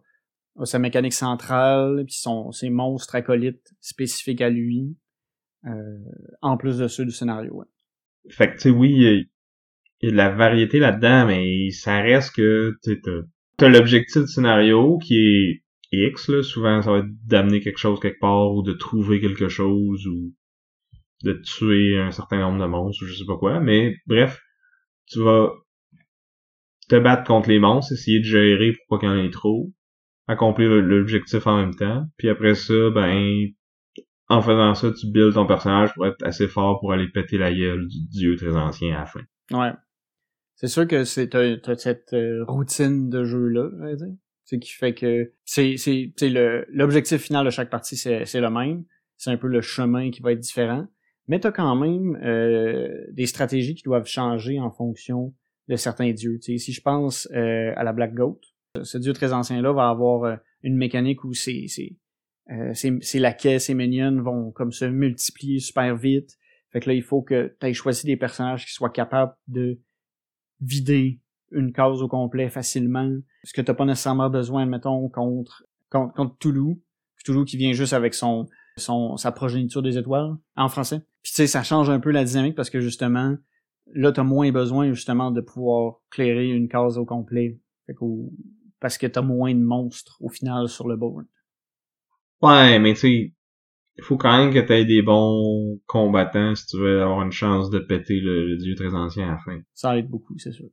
sa 0.64 0.78
mécanique 0.78 1.14
centrale, 1.14 2.04
puis 2.04 2.14
son, 2.14 2.52
ses 2.52 2.70
monstres 2.70 3.14
acolytes 3.14 3.74
spécifiques 3.80 4.40
à 4.40 4.50
lui, 4.50 4.96
euh, 5.66 5.98
en 6.40 6.56
plus 6.56 6.78
de 6.78 6.88
ceux 6.88 7.04
du 7.04 7.10
scénario. 7.10 7.54
Ouais. 7.54 7.66
Fait 8.28 8.48
que, 8.48 8.54
tu 8.54 8.58
sais, 8.60 8.70
oui, 8.70 8.92
il 8.92 9.28
y, 10.02 10.08
a 10.08 10.10
de 10.10 10.16
la 10.16 10.30
variété 10.30 10.78
là-dedans, 10.78 11.26
mais 11.26 11.70
ça 11.70 12.00
reste 12.00 12.34
que 12.36 12.76
tu 12.82 13.00
as, 13.60 13.68
l'objectif 13.68 14.22
du 14.22 14.28
scénario 14.28 14.98
qui 14.98 15.16
est 15.16 15.62
X, 15.92 16.28
là, 16.28 16.42
souvent 16.42 16.80
ça 16.80 16.90
va 16.90 16.98
être 16.98 17.26
d'amener 17.26 17.60
quelque 17.60 17.78
chose 17.78 18.00
quelque 18.00 18.20
part, 18.20 18.54
ou 18.54 18.62
de 18.62 18.72
trouver 18.72 19.20
quelque 19.20 19.48
chose, 19.48 20.06
ou 20.06 20.34
de 21.22 21.34
tuer 21.34 21.98
un 21.98 22.10
certain 22.10 22.40
nombre 22.40 22.60
de 22.60 22.66
monstres, 22.66 23.04
ou 23.04 23.06
je 23.06 23.14
sais 23.14 23.26
pas 23.26 23.36
quoi, 23.36 23.60
mais 23.60 23.96
bref, 24.06 24.40
tu 25.06 25.20
vas 25.20 25.52
te 26.88 26.96
battre 26.96 27.24
contre 27.24 27.48
les 27.48 27.58
monstres, 27.58 27.92
essayer 27.92 28.20
de 28.20 28.24
gérer 28.24 28.72
pour 28.72 28.86
pas 28.88 28.98
qu'il 28.98 29.08
y 29.08 29.12
en 29.12 29.24
ait 29.24 29.30
trop, 29.30 29.70
accomplir 30.28 30.70
l'objectif 30.70 31.46
en 31.46 31.58
même 31.58 31.74
temps. 31.74 32.06
Puis 32.16 32.28
après 32.28 32.54
ça, 32.54 32.90
ben, 32.90 33.48
en 34.28 34.42
faisant 34.42 34.74
ça, 34.74 34.90
tu 34.92 35.06
builds 35.10 35.34
ton 35.34 35.46
personnage 35.46 35.92
pour 35.94 36.06
être 36.06 36.22
assez 36.24 36.48
fort 36.48 36.80
pour 36.80 36.92
aller 36.92 37.08
péter 37.08 37.38
la 37.38 37.52
gueule 37.52 37.86
du 37.86 38.06
dieu 38.08 38.36
très 38.36 38.56
ancien 38.56 38.94
à 38.96 39.00
la 39.00 39.06
fin. 39.06 39.20
Ouais. 39.50 39.72
C'est 40.54 40.68
sûr 40.68 40.86
que 40.86 41.04
c'est 41.04 41.30
cette 41.78 42.12
euh, 42.12 42.44
routine 42.46 43.10
de 43.10 43.24
jeu-là. 43.24 43.68
C'est 44.44 44.58
qui 44.58 44.72
fait 44.72 44.94
que 44.94 45.32
c'est 45.44 45.76
le 46.22 46.64
l'objectif 46.70 47.22
final 47.22 47.44
de 47.44 47.50
chaque 47.50 47.70
partie 47.70 47.96
c'est 47.96 48.40
le 48.40 48.50
même. 48.50 48.84
C'est 49.16 49.30
un 49.30 49.36
peu 49.36 49.48
le 49.48 49.60
chemin 49.60 50.10
qui 50.10 50.22
va 50.22 50.32
être 50.32 50.40
différent. 50.40 50.86
Mais 51.28 51.40
t'as 51.40 51.52
quand 51.52 51.76
même 51.76 52.16
euh, 52.22 53.06
des 53.12 53.26
stratégies 53.26 53.74
qui 53.74 53.82
doivent 53.82 54.06
changer 54.06 54.60
en 54.60 54.70
fonction 54.70 55.34
de 55.68 55.76
certains 55.76 56.12
dieux. 56.12 56.38
si 56.40 56.72
je 56.72 56.80
pense 56.80 57.28
euh, 57.32 57.72
à 57.76 57.84
la 57.84 57.92
Black 57.92 58.14
Goat, 58.14 58.40
ce 58.80 58.98
dieu 58.98 59.12
très 59.12 59.32
ancien-là 59.32 59.72
va 59.72 59.88
avoir 59.88 60.24
euh, 60.24 60.36
une 60.62 60.76
mécanique 60.76 61.24
où 61.24 61.34
c'est 61.34 61.66
euh, 62.50 62.72
c'est 62.74 63.18
laquais, 63.18 63.58
ses 63.58 63.74
minions 63.74 64.20
vont 64.22 64.50
comme 64.50 64.72
se 64.72 64.84
multiplier 64.84 65.60
super 65.60 65.94
vite. 65.94 66.38
Fait 66.70 66.80
que 66.80 66.88
là, 66.88 66.94
il 66.94 67.02
faut 67.02 67.22
que 67.22 67.54
tu 67.60 67.66
aies 67.66 67.74
choisi 67.74 68.06
des 68.06 68.16
personnages 68.16 68.66
qui 68.66 68.72
soient 68.72 68.90
capables 68.90 69.34
de 69.46 69.78
vider 70.60 71.20
une 71.50 71.72
case 71.72 72.02
au 72.02 72.08
complet 72.08 72.48
facilement. 72.48 73.10
Ce 73.44 73.52
que 73.52 73.60
t'as 73.60 73.74
pas 73.74 73.84
nécessairement 73.84 74.30
besoin, 74.30 74.64
mettons, 74.66 75.08
contre, 75.08 75.64
contre, 75.90 76.14
contre 76.14 76.36
Toulouse. 76.38 76.76
Toulouse 77.24 77.48
qui 77.48 77.56
vient 77.56 77.72
juste 77.72 77.92
avec 77.92 78.14
son, 78.14 78.48
son, 78.76 79.16
sa 79.16 79.30
progéniture 79.30 79.82
des 79.82 79.96
étoiles, 79.96 80.34
en 80.56 80.68
français. 80.68 81.00
Puis 81.22 81.30
tu 81.30 81.36
sais, 81.36 81.46
ça 81.46 81.62
change 81.62 81.88
un 81.88 82.00
peu 82.00 82.10
la 82.10 82.24
dynamique 82.24 82.56
parce 82.56 82.70
que 82.70 82.80
justement, 82.80 83.36
là, 83.94 84.10
t'as 84.10 84.24
moins 84.24 84.50
besoin 84.50 84.92
justement 84.92 85.30
de 85.30 85.40
pouvoir 85.40 86.00
clairer 86.10 86.48
une 86.48 86.68
case 86.68 86.98
au 86.98 87.04
complet. 87.04 87.60
Fait 87.86 87.94
parce 88.82 88.98
que 88.98 89.06
t'as 89.06 89.22
moins 89.22 89.54
de 89.54 89.60
monstres 89.60 90.18
au 90.20 90.28
final 90.28 90.68
sur 90.68 90.88
le 90.88 90.96
board. 90.96 91.24
Ouais, 92.42 92.80
mais 92.80 92.94
tu 92.94 93.00
sais, 93.00 93.34
il 93.96 94.02
faut 94.02 94.16
quand 94.16 94.36
même 94.36 94.52
que 94.52 94.58
t'aies 94.58 94.84
des 94.84 95.02
bons 95.02 95.80
combattants 95.86 96.56
si 96.56 96.66
tu 96.66 96.78
veux 96.78 97.00
avoir 97.00 97.22
une 97.22 97.30
chance 97.30 97.70
de 97.70 97.78
péter 97.78 98.18
le, 98.18 98.56
dieu 98.56 98.74
très 98.74 98.92
ancien 98.92 99.28
à 99.28 99.30
la 99.32 99.38
fin. 99.38 99.60
Ça 99.72 99.96
aide 99.96 100.08
beaucoup, 100.10 100.36
c'est 100.36 100.50
sûr. 100.50 100.68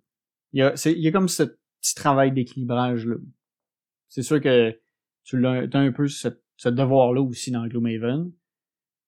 Il 0.53 0.60
y 0.60 0.64
a, 0.64 0.73
il 0.88 0.99
y 0.99 1.07
a 1.07 1.11
comme 1.11 1.27
ce 1.27 1.44
petit 1.44 1.94
travail 1.94 2.31
d'équilibrage 2.31 3.06
là. 3.06 3.15
C'est 4.07 4.23
sûr 4.23 4.41
que 4.41 4.76
tu 5.23 5.45
as, 5.45 5.69
un 5.73 5.91
peu 5.91 6.07
ce, 6.07 6.30
devoir-là 6.65 7.22
aussi 7.22 7.52
dans 7.52 7.68
Gloomhaven. 7.68 8.31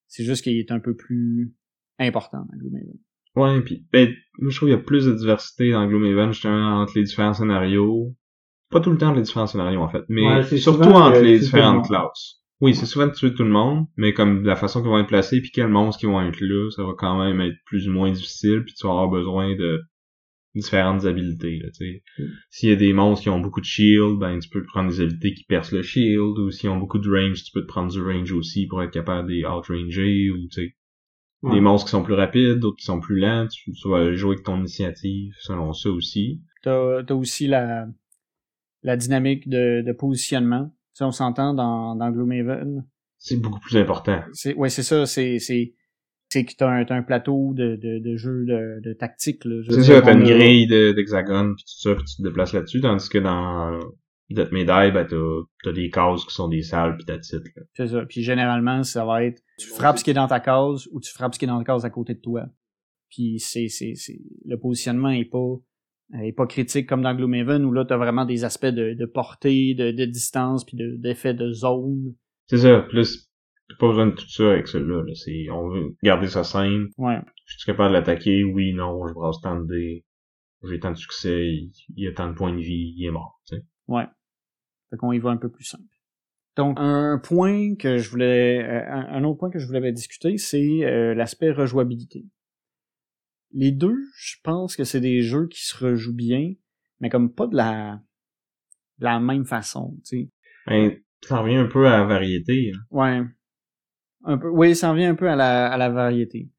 C'est 0.08 0.24
juste 0.24 0.44
qu'il 0.44 0.58
est 0.58 0.72
un 0.72 0.80
peu 0.80 0.96
plus 0.96 1.56
important 1.98 2.46
dans 2.46 2.58
Gloomhaven. 2.60 3.00
Ouais, 3.36 3.62
puis 3.62 3.84
ben, 3.92 4.14
moi 4.38 4.52
je 4.52 4.58
trouve 4.58 4.70
qu'il 4.70 4.78
y 4.78 4.80
a 4.80 4.84
plus 4.84 5.08
de 5.08 5.16
diversité 5.16 5.72
dans 5.72 5.88
Gloomhaven 5.88 6.34
justement 6.34 6.80
entre 6.80 6.94
les 6.98 7.04
différents 7.04 7.34
scénarios. 7.34 8.16
Pas 8.72 8.80
tout 8.80 8.92
le 8.92 8.98
temps 8.98 9.14
les 9.14 9.22
différents 9.22 9.48
scénarios 9.48 9.82
en 9.82 9.90
fait, 9.90 10.04
mais 10.10 10.44
surtout 10.58 10.90
entre 10.90 11.20
les 11.20 11.40
différentes 11.40 11.88
classes. 11.88 12.38
Oui, 12.62 12.76
c'est 12.76 12.86
souvent 12.86 13.08
de 13.08 13.12
tuer 13.12 13.34
tout 13.34 13.44
le 13.44 13.50
monde, 13.50 13.88
mais 13.98 14.14
comme 14.14 14.46
la 14.46 14.56
façon 14.56 14.82
qu'ils 14.82 14.90
vont 14.90 15.00
être 15.00 15.08
placés 15.08 15.42
puis 15.42 15.50
quels 15.50 15.68
monstres 15.68 16.00
qui 16.00 16.06
vont 16.06 16.22
être 16.22 16.40
là, 16.40 16.70
ça 16.70 16.84
va 16.84 16.94
quand 16.96 17.18
même 17.20 17.42
être 17.42 17.58
plus 17.66 17.90
ou 17.90 17.92
moins 17.92 18.12
difficile 18.12 18.64
puis 18.64 18.76
tu 18.76 18.86
vas 18.86 18.94
avoir 18.94 19.10
besoin 19.10 19.56
de 19.56 19.82
différentes 20.54 21.06
habilités 21.06 21.58
là, 21.58 21.70
tu 21.70 21.86
sais. 21.86 22.04
Mm. 22.20 22.26
S'il 22.52 22.70
y 22.70 22.72
a 22.72 22.76
des 22.76 22.94
monstres 22.94 23.24
qui 23.24 23.30
ont 23.30 23.40
beaucoup 23.40 23.62
de 23.62 23.66
shield, 23.66 24.20
ben 24.20 24.38
tu 24.38 24.48
peux 24.50 24.64
prendre 24.64 24.90
des 24.90 25.02
habilités 25.02 25.34
qui 25.34 25.44
percent 25.46 25.76
le 25.76 25.82
shield 25.82 26.38
ou 26.38 26.52
s'ils 26.52 26.70
ont 26.70 26.78
beaucoup 26.78 27.00
de 27.00 27.10
range, 27.10 27.44
tu 27.44 27.52
peux 27.52 27.62
te 27.62 27.68
prendre 27.68 27.92
du 27.92 28.02
range 28.02 28.32
aussi 28.32 28.68
pour 28.68 28.84
être 28.84 28.92
capable 28.92 29.28
des 29.28 29.44
outranger 29.44 30.30
ou 30.30 30.48
tu 30.48 30.62
sais 30.62 30.76
des 31.44 31.62
monstres 31.62 31.88
qui 31.88 31.92
sont 31.92 32.04
plus 32.04 32.14
rapides, 32.14 32.60
d'autres 32.60 32.78
qui 32.78 32.86
sont 32.86 33.00
plus 33.00 33.20
lents, 33.20 33.48
tu, 33.48 33.72
vas 33.86 34.14
jouer 34.14 34.34
avec 34.34 34.46
ton 34.46 34.60
initiative 34.60 35.34
selon 35.40 35.74
ça 35.74 35.90
aussi. 35.90 36.42
T'as 36.62 37.02
as 37.02 37.16
aussi 37.16 37.48
la 37.48 37.88
la 38.84 38.98
dynamique 38.98 39.48
de, 39.48 39.82
de 39.86 39.92
positionnement. 39.92 40.72
Si 40.94 41.04
on 41.04 41.12
s'entend 41.12 41.54
dans, 41.54 41.96
dans 41.96 42.12
Gloomhaven. 42.12 42.86
C'est 43.18 43.40
beaucoup 43.40 43.60
plus 43.60 43.78
important. 43.78 44.22
C'est, 44.34 44.54
ouais, 44.56 44.70
c'est 44.70 44.84
ça, 44.84 45.06
c'est, 45.06 45.40
c'est, 45.40 45.74
c'est 46.30 46.46
que 46.46 46.54
t'as 46.58 46.70
un, 46.70 46.84
as 46.84 46.94
un 46.94 47.04
plateau 47.04 47.54
de, 47.54 47.76
de, 47.76 48.00
de 48.00 48.16
jeu 48.16 48.46
de, 48.46 48.82
de 48.82 48.94
tactique, 48.94 49.46
là. 49.46 49.62
C'est 49.70 49.84
ça, 49.84 50.02
t'as 50.02 50.14
une 50.14 50.24
grille 50.24 50.68
d'hexagone 50.68 51.56
pis 51.56 51.64
tout 51.64 51.90
ça, 51.90 51.96
pis 51.96 52.04
tu 52.06 52.16
te 52.18 52.24
déplaces 52.24 52.54
là-dessus, 52.54 52.82
tandis 52.82 53.10
que 53.10 53.20
dans 53.20 53.80
Death 54.30 54.52
Médaille, 54.52 54.92
ben 54.92 55.06
t'as, 55.06 55.70
as 55.70 55.74
des 55.74 55.90
cases 55.90 56.26
qui 56.26 56.34
sont 56.34 56.48
des 56.48 56.64
salles 56.64 56.98
pis 56.98 57.06
t'as 57.06 57.20
titre, 57.20 57.44
C'est 57.76 57.88
ça. 57.88 58.06
Puis 58.08 58.24
généralement, 58.24 58.84
ça 58.84 59.06
va 59.06 59.24
être, 59.24 59.42
tu 59.60 59.68
frappes 59.68 59.98
ce 59.98 60.04
qui 60.04 60.12
est 60.12 60.16
dans 60.16 60.28
ta 60.28 60.40
case 60.40 60.88
ou 60.92 61.00
tu 61.00 61.12
frappes 61.12 61.34
ce 61.34 61.40
qui 61.40 61.46
est 61.46 61.50
dans 61.50 61.60
la 61.60 61.64
case 61.64 61.86
à 61.86 61.90
côté 61.90 62.16
de 62.16 62.22
toi. 62.22 62.46
Puis 63.10 63.40
c'est, 63.40 63.68
c'est, 63.68 63.94
c'est, 63.96 64.20
le 64.46 64.58
positionnement 64.58 65.10
est 65.10 65.26
pas, 65.26 65.56
est 66.20 66.34
pas 66.34 66.48
critique 66.48 66.88
comme 66.88 67.02
dans 67.02 67.16
Gloomhaven 67.16 67.64
où 67.66 67.72
là 67.72 67.86
t'as 67.86 67.98
vraiment 67.98 68.26
des 68.26 68.44
aspects 68.44 68.66
de, 68.66 68.94
de 68.94 69.06
portée, 69.06 69.74
de, 69.74 69.92
de 69.92 70.06
distance 70.06 70.66
puis 70.66 70.78
d'effet 70.78 71.34
de, 71.34 71.52
zone. 71.52 72.14
C'est 72.48 72.60
ça. 72.60 72.82
Plus 72.90 73.30
t'as 73.70 73.76
pas 73.78 73.88
besoin 73.88 74.08
de 74.08 74.16
tout 74.16 74.30
ça 74.30 74.52
avec 74.52 74.68
celui-là. 74.68 75.04
Là. 75.04 75.14
C'est 75.16 75.50
on 75.50 75.70
veut 75.70 75.96
garder 76.04 76.28
ça 76.28 76.44
simple. 76.44 76.90
Ouais. 76.98 77.20
Je 77.46 77.58
suis 77.58 77.66
capable 77.66 77.90
de 77.90 77.94
l'attaquer. 77.94 78.44
Oui, 78.44 78.74
non. 78.74 79.08
Je 79.08 79.14
brasse 79.14 79.42
tant 79.42 79.60
de 79.60 79.68
dés. 79.68 80.06
J'ai 80.70 80.80
tant 80.80 80.92
de 80.92 80.98
succès. 80.98 81.48
Il, 81.48 81.72
y 81.96 82.08
a 82.08 82.14
tant 82.14 82.30
de 82.30 82.36
points 82.36 82.54
de 82.54 82.62
vie. 82.62 82.94
Il 82.98 83.06
est 83.06 83.12
mort. 83.12 83.40
Tu 83.48 83.56
sais. 83.56 83.64
Ouais. 83.88 84.06
Fait 84.90 84.98
qu'on 84.98 85.12
y 85.12 85.20
va 85.20 85.32
un 85.32 85.38
peu 85.38 85.50
plus 85.50 85.64
simple. 85.64 85.84
Donc 86.58 86.78
un 86.78 87.18
point 87.18 87.76
que 87.76 87.98
je 87.98 88.10
voulais, 88.10 88.62
euh, 88.62 88.84
un, 88.90 89.24
autre 89.24 89.40
point 89.40 89.50
que 89.50 89.58
je 89.58 89.66
voulais 89.66 89.92
discuter, 89.94 90.38
c'est 90.38 90.84
euh, 90.84 91.14
l'aspect 91.14 91.52
rejouabilité 91.52 92.26
les 93.54 93.72
deux, 93.72 93.98
je 94.16 94.36
pense 94.44 94.76
que 94.76 94.84
c'est 94.84 95.02
des 95.02 95.22
jeux 95.22 95.48
qui 95.48 95.66
se 95.66 95.78
rejouent 95.78 96.16
bien, 96.16 96.54
mais 97.00 97.10
comme 97.10 97.34
pas 97.34 97.48
de 97.48 97.56
la, 97.56 98.02
de 99.00 99.06
la 99.06 99.20
même 99.20 99.46
façon, 99.46 99.98
tu 100.06 100.18
sais. 100.18 100.30
Ben, 100.68 100.96
ça 101.22 101.40
revient 101.40 101.56
un 101.56 101.68
peu 101.68 101.88
à 101.88 101.98
la 101.98 102.06
variété. 102.06 102.72
Hein. 102.74 102.80
Ouais. 102.90 103.22
Un 104.24 104.38
peu, 104.38 104.50
oui, 104.50 104.76
ça 104.76 104.92
revient 104.92 105.06
un 105.06 105.16
peu 105.16 105.30
à 105.30 105.36
la, 105.36 105.72
à 105.72 105.78
la 105.78 105.90
variété. 105.90 106.50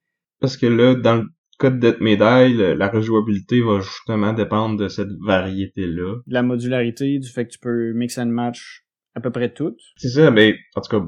Parce 0.41 0.57
que 0.57 0.67
là, 0.67 0.95
dans 0.95 1.17
le 1.17 1.29
cas 1.59 1.71
de 1.71 1.79
Death 1.79 2.01
Médaille, 2.01 2.57
la 2.77 2.89
rejouabilité 2.89 3.61
va 3.61 3.81
justement 3.81 4.33
dépendre 4.33 4.77
de 4.77 4.89
cette 4.89 5.13
variété-là. 5.25 6.17
De 6.27 6.35
la 6.35 6.43
modularité, 6.43 7.19
du 7.19 7.29
fait 7.29 7.47
que 7.47 7.53
tu 7.53 7.59
peux 7.59 7.93
mix 7.93 8.19
and 8.19 8.27
match 8.27 8.85
à 9.15 9.21
peu 9.21 9.31
près 9.31 9.53
toutes. 9.53 9.81
C'est 9.97 10.09
ça, 10.09 10.31
mais 10.31 10.57
en 10.75 10.81
tout 10.81 10.99
cas, 10.99 11.07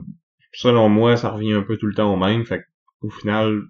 selon 0.52 0.89
moi, 0.89 1.16
ça 1.16 1.31
revient 1.31 1.55
un 1.55 1.62
peu 1.62 1.77
tout 1.77 1.86
le 1.86 1.94
temps 1.94 2.12
au 2.12 2.16
même. 2.16 2.44
Fait 2.44 2.62
au 3.01 3.11
final, 3.11 3.61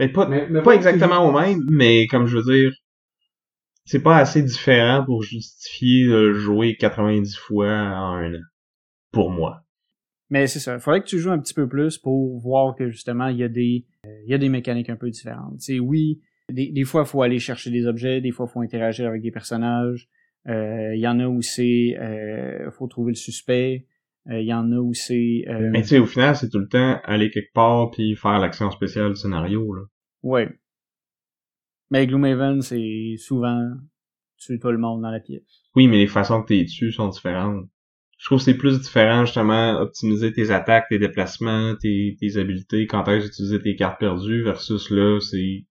mais 0.00 0.08
pas, 0.08 0.26
pas 0.64 0.74
exactement 0.74 1.28
au 1.28 1.32
même, 1.38 1.60
mais 1.70 2.06
comme 2.06 2.26
je 2.26 2.38
veux 2.38 2.42
dire, 2.42 2.72
c'est 3.84 4.02
pas 4.02 4.16
assez 4.16 4.42
différent 4.42 5.04
pour 5.04 5.22
justifier 5.22 6.06
de 6.06 6.32
jouer 6.32 6.76
90 6.76 7.36
fois 7.36 7.68
en 7.68 8.14
un 8.14 8.34
an. 8.34 8.42
Pour 9.12 9.30
moi. 9.30 9.62
Mais 10.30 10.46
c'est 10.46 10.60
ça. 10.60 10.74
Il 10.74 10.80
faudrait 10.80 11.00
que 11.00 11.06
tu 11.06 11.18
joues 11.18 11.32
un 11.32 11.38
petit 11.38 11.54
peu 11.54 11.68
plus 11.68 11.98
pour 11.98 12.38
voir 12.38 12.76
que 12.76 12.88
justement, 12.88 13.26
il 13.26 13.36
y 13.36 13.42
a 13.42 13.48
des, 13.48 13.84
euh, 14.06 14.22
il 14.24 14.30
y 14.30 14.34
a 14.34 14.38
des 14.38 14.48
mécaniques 14.48 14.88
un 14.88 14.96
peu 14.96 15.10
différentes. 15.10 15.56
C'est 15.58 15.80
oui, 15.80 16.20
des, 16.48 16.70
des 16.70 16.84
fois, 16.84 17.02
il 17.02 17.08
faut 17.08 17.22
aller 17.22 17.38
chercher 17.38 17.70
des 17.70 17.86
objets, 17.86 18.20
des 18.20 18.30
fois, 18.30 18.46
il 18.48 18.52
faut 18.52 18.60
interagir 18.60 19.06
avec 19.06 19.22
des 19.22 19.32
personnages. 19.32 20.08
Euh, 20.48 20.94
il 20.94 21.00
y 21.00 21.08
en 21.08 21.20
a 21.20 21.26
où 21.26 21.42
c'est 21.42 21.96
euh, 22.00 22.70
faut 22.70 22.86
trouver 22.86 23.12
le 23.12 23.16
suspect. 23.16 23.86
Il 24.26 24.44
y 24.44 24.52
en 24.52 24.70
a 24.72 24.76
où 24.76 24.92
c'est. 24.94 25.44
Mais 25.72 25.82
tu 25.82 25.88
sais, 25.88 25.98
au 25.98 26.06
final, 26.06 26.36
c'est 26.36 26.50
tout 26.50 26.58
le 26.58 26.68
temps 26.68 27.00
aller 27.04 27.30
quelque 27.30 27.52
part 27.52 27.90
puis 27.90 28.14
faire 28.16 28.38
l'action 28.38 28.70
spéciale 28.70 29.10
du 29.10 29.16
scénario. 29.16 29.74
Là. 29.74 29.82
Ouais. 30.22 30.48
Mais 31.90 32.06
Gloomhaven, 32.06 32.62
c'est 32.62 33.16
souvent 33.18 33.70
tuer 34.38 34.58
tout 34.58 34.70
le 34.70 34.78
monde 34.78 35.02
dans 35.02 35.10
la 35.10 35.20
pièce. 35.20 35.62
Oui, 35.74 35.88
mais 35.88 35.98
les 35.98 36.06
façons 36.06 36.42
que 36.42 36.48
t'es 36.48 36.62
dessus 36.62 36.92
sont 36.92 37.08
différentes. 37.08 37.68
Je 38.18 38.26
trouve 38.26 38.38
que 38.38 38.44
c'est 38.44 38.56
plus 38.56 38.78
différent, 38.80 39.24
justement, 39.24 39.80
optimiser 39.80 40.32
tes 40.32 40.50
attaques, 40.50 40.88
tes 40.90 40.98
déplacements, 40.98 41.74
tes, 41.76 42.16
tes 42.20 42.36
habiletés, 42.36 42.86
quand 42.86 43.08
est-ce 43.08 43.26
d'utiliser 43.26 43.60
tes 43.62 43.76
cartes 43.76 43.98
perdues, 43.98 44.42
versus 44.42 44.90
là, 44.90 45.18
c'est 45.20 45.64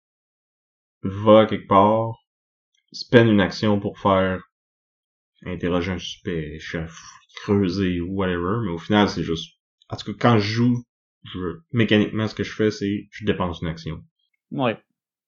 va 1.04 1.46
quelque 1.46 1.68
part, 1.68 2.26
spend 2.92 3.30
une 3.30 3.40
action 3.40 3.80
pour 3.80 4.00
faire 4.00 4.42
interroger 5.46 5.92
un 5.92 6.00
suspect, 6.00 6.58
chef, 6.60 7.00
creuser 7.36 8.02
ou 8.02 8.16
whatever, 8.16 8.60
mais 8.64 8.72
au 8.72 8.78
final, 8.78 9.10
c'est 9.10 9.24
juste... 9.24 9.56
En 9.90 9.96
tout 9.96 10.14
cas, 10.14 10.18
quand 10.20 10.40
je 10.40 10.48
joue, 10.48 10.84
je, 11.24 11.40
mécaniquement, 11.72 12.28
ce 12.28 12.36
que 12.36 12.44
je 12.44 12.54
fais, 12.54 12.72
c'est 12.72 13.08
je 13.12 13.26
dépense 13.26 13.62
une 13.62 13.68
action. 13.68 14.04
Ouais. 14.52 14.78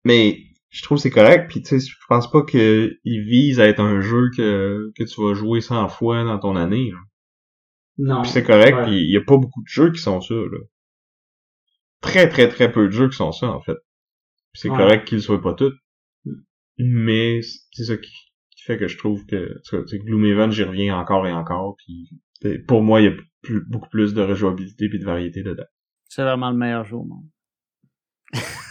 Mais 0.03 0.39
je 0.69 0.83
trouve 0.83 0.97
c'est 0.97 1.11
correct 1.11 1.49
puis 1.49 1.61
tu 1.61 1.79
sais 1.79 1.85
je 1.85 1.95
pense 2.07 2.31
pas 2.31 2.43
que 2.43 2.97
il 3.03 3.23
vise 3.25 3.59
à 3.59 3.67
être 3.67 3.81
un 3.81 3.99
jeu 3.99 4.31
que 4.35 4.89
que 4.95 5.03
tu 5.03 5.21
vas 5.21 5.33
jouer 5.33 5.59
100 5.59 5.89
fois 5.89 6.23
dans 6.23 6.39
ton 6.39 6.55
année 6.55 6.93
non. 7.97 8.23
C'est 8.23 8.43
correct 8.43 8.85
puis 8.85 9.03
il 9.03 9.11
y 9.11 9.17
a 9.17 9.21
pas 9.21 9.37
beaucoup 9.37 9.61
de 9.61 9.67
jeux 9.67 9.91
qui 9.91 10.01
sont 10.01 10.21
ça 10.21 10.33
là. 10.33 10.57
Très 11.99 12.29
très 12.29 12.49
très 12.49 12.71
peu 12.71 12.87
de 12.87 12.91
jeux 12.91 13.09
qui 13.09 13.17
sont 13.17 13.31
ça 13.31 13.47
en 13.47 13.61
fait. 13.61 13.77
C'est 14.53 14.69
correct 14.69 15.07
qu'ils 15.07 15.21
soient 15.21 15.41
pas 15.41 15.53
tous. 15.53 15.73
Mais 16.77 17.41
c'est 17.71 17.85
ça 17.85 17.97
qui, 17.97 18.11
fait 18.65 18.77
que 18.77 18.87
je 18.87 18.97
trouve 18.97 19.25
que 19.25 19.59
tu 19.87 19.99
Gloomhaven 19.99 20.51
j'y 20.51 20.63
reviens 20.63 20.97
encore 20.97 21.27
et 21.27 21.31
encore 21.31 21.75
puis 21.77 22.09
pour 22.67 22.81
moi 22.81 23.01
il 23.01 23.05
y 23.05 23.07
a 23.09 23.17
plus, 23.41 23.65
beaucoup 23.67 23.89
plus 23.89 24.13
de 24.13 24.21
rejouabilité 24.21 24.89
puis 24.89 24.99
de 24.99 25.05
variété 25.05 25.43
dedans 25.43 25.65
c'est 26.09 26.23
vraiment 26.23 26.51
le 26.51 26.57
meilleur 26.57 26.85
jeu 26.85 26.97
au 26.97 27.05
monde 27.05 27.25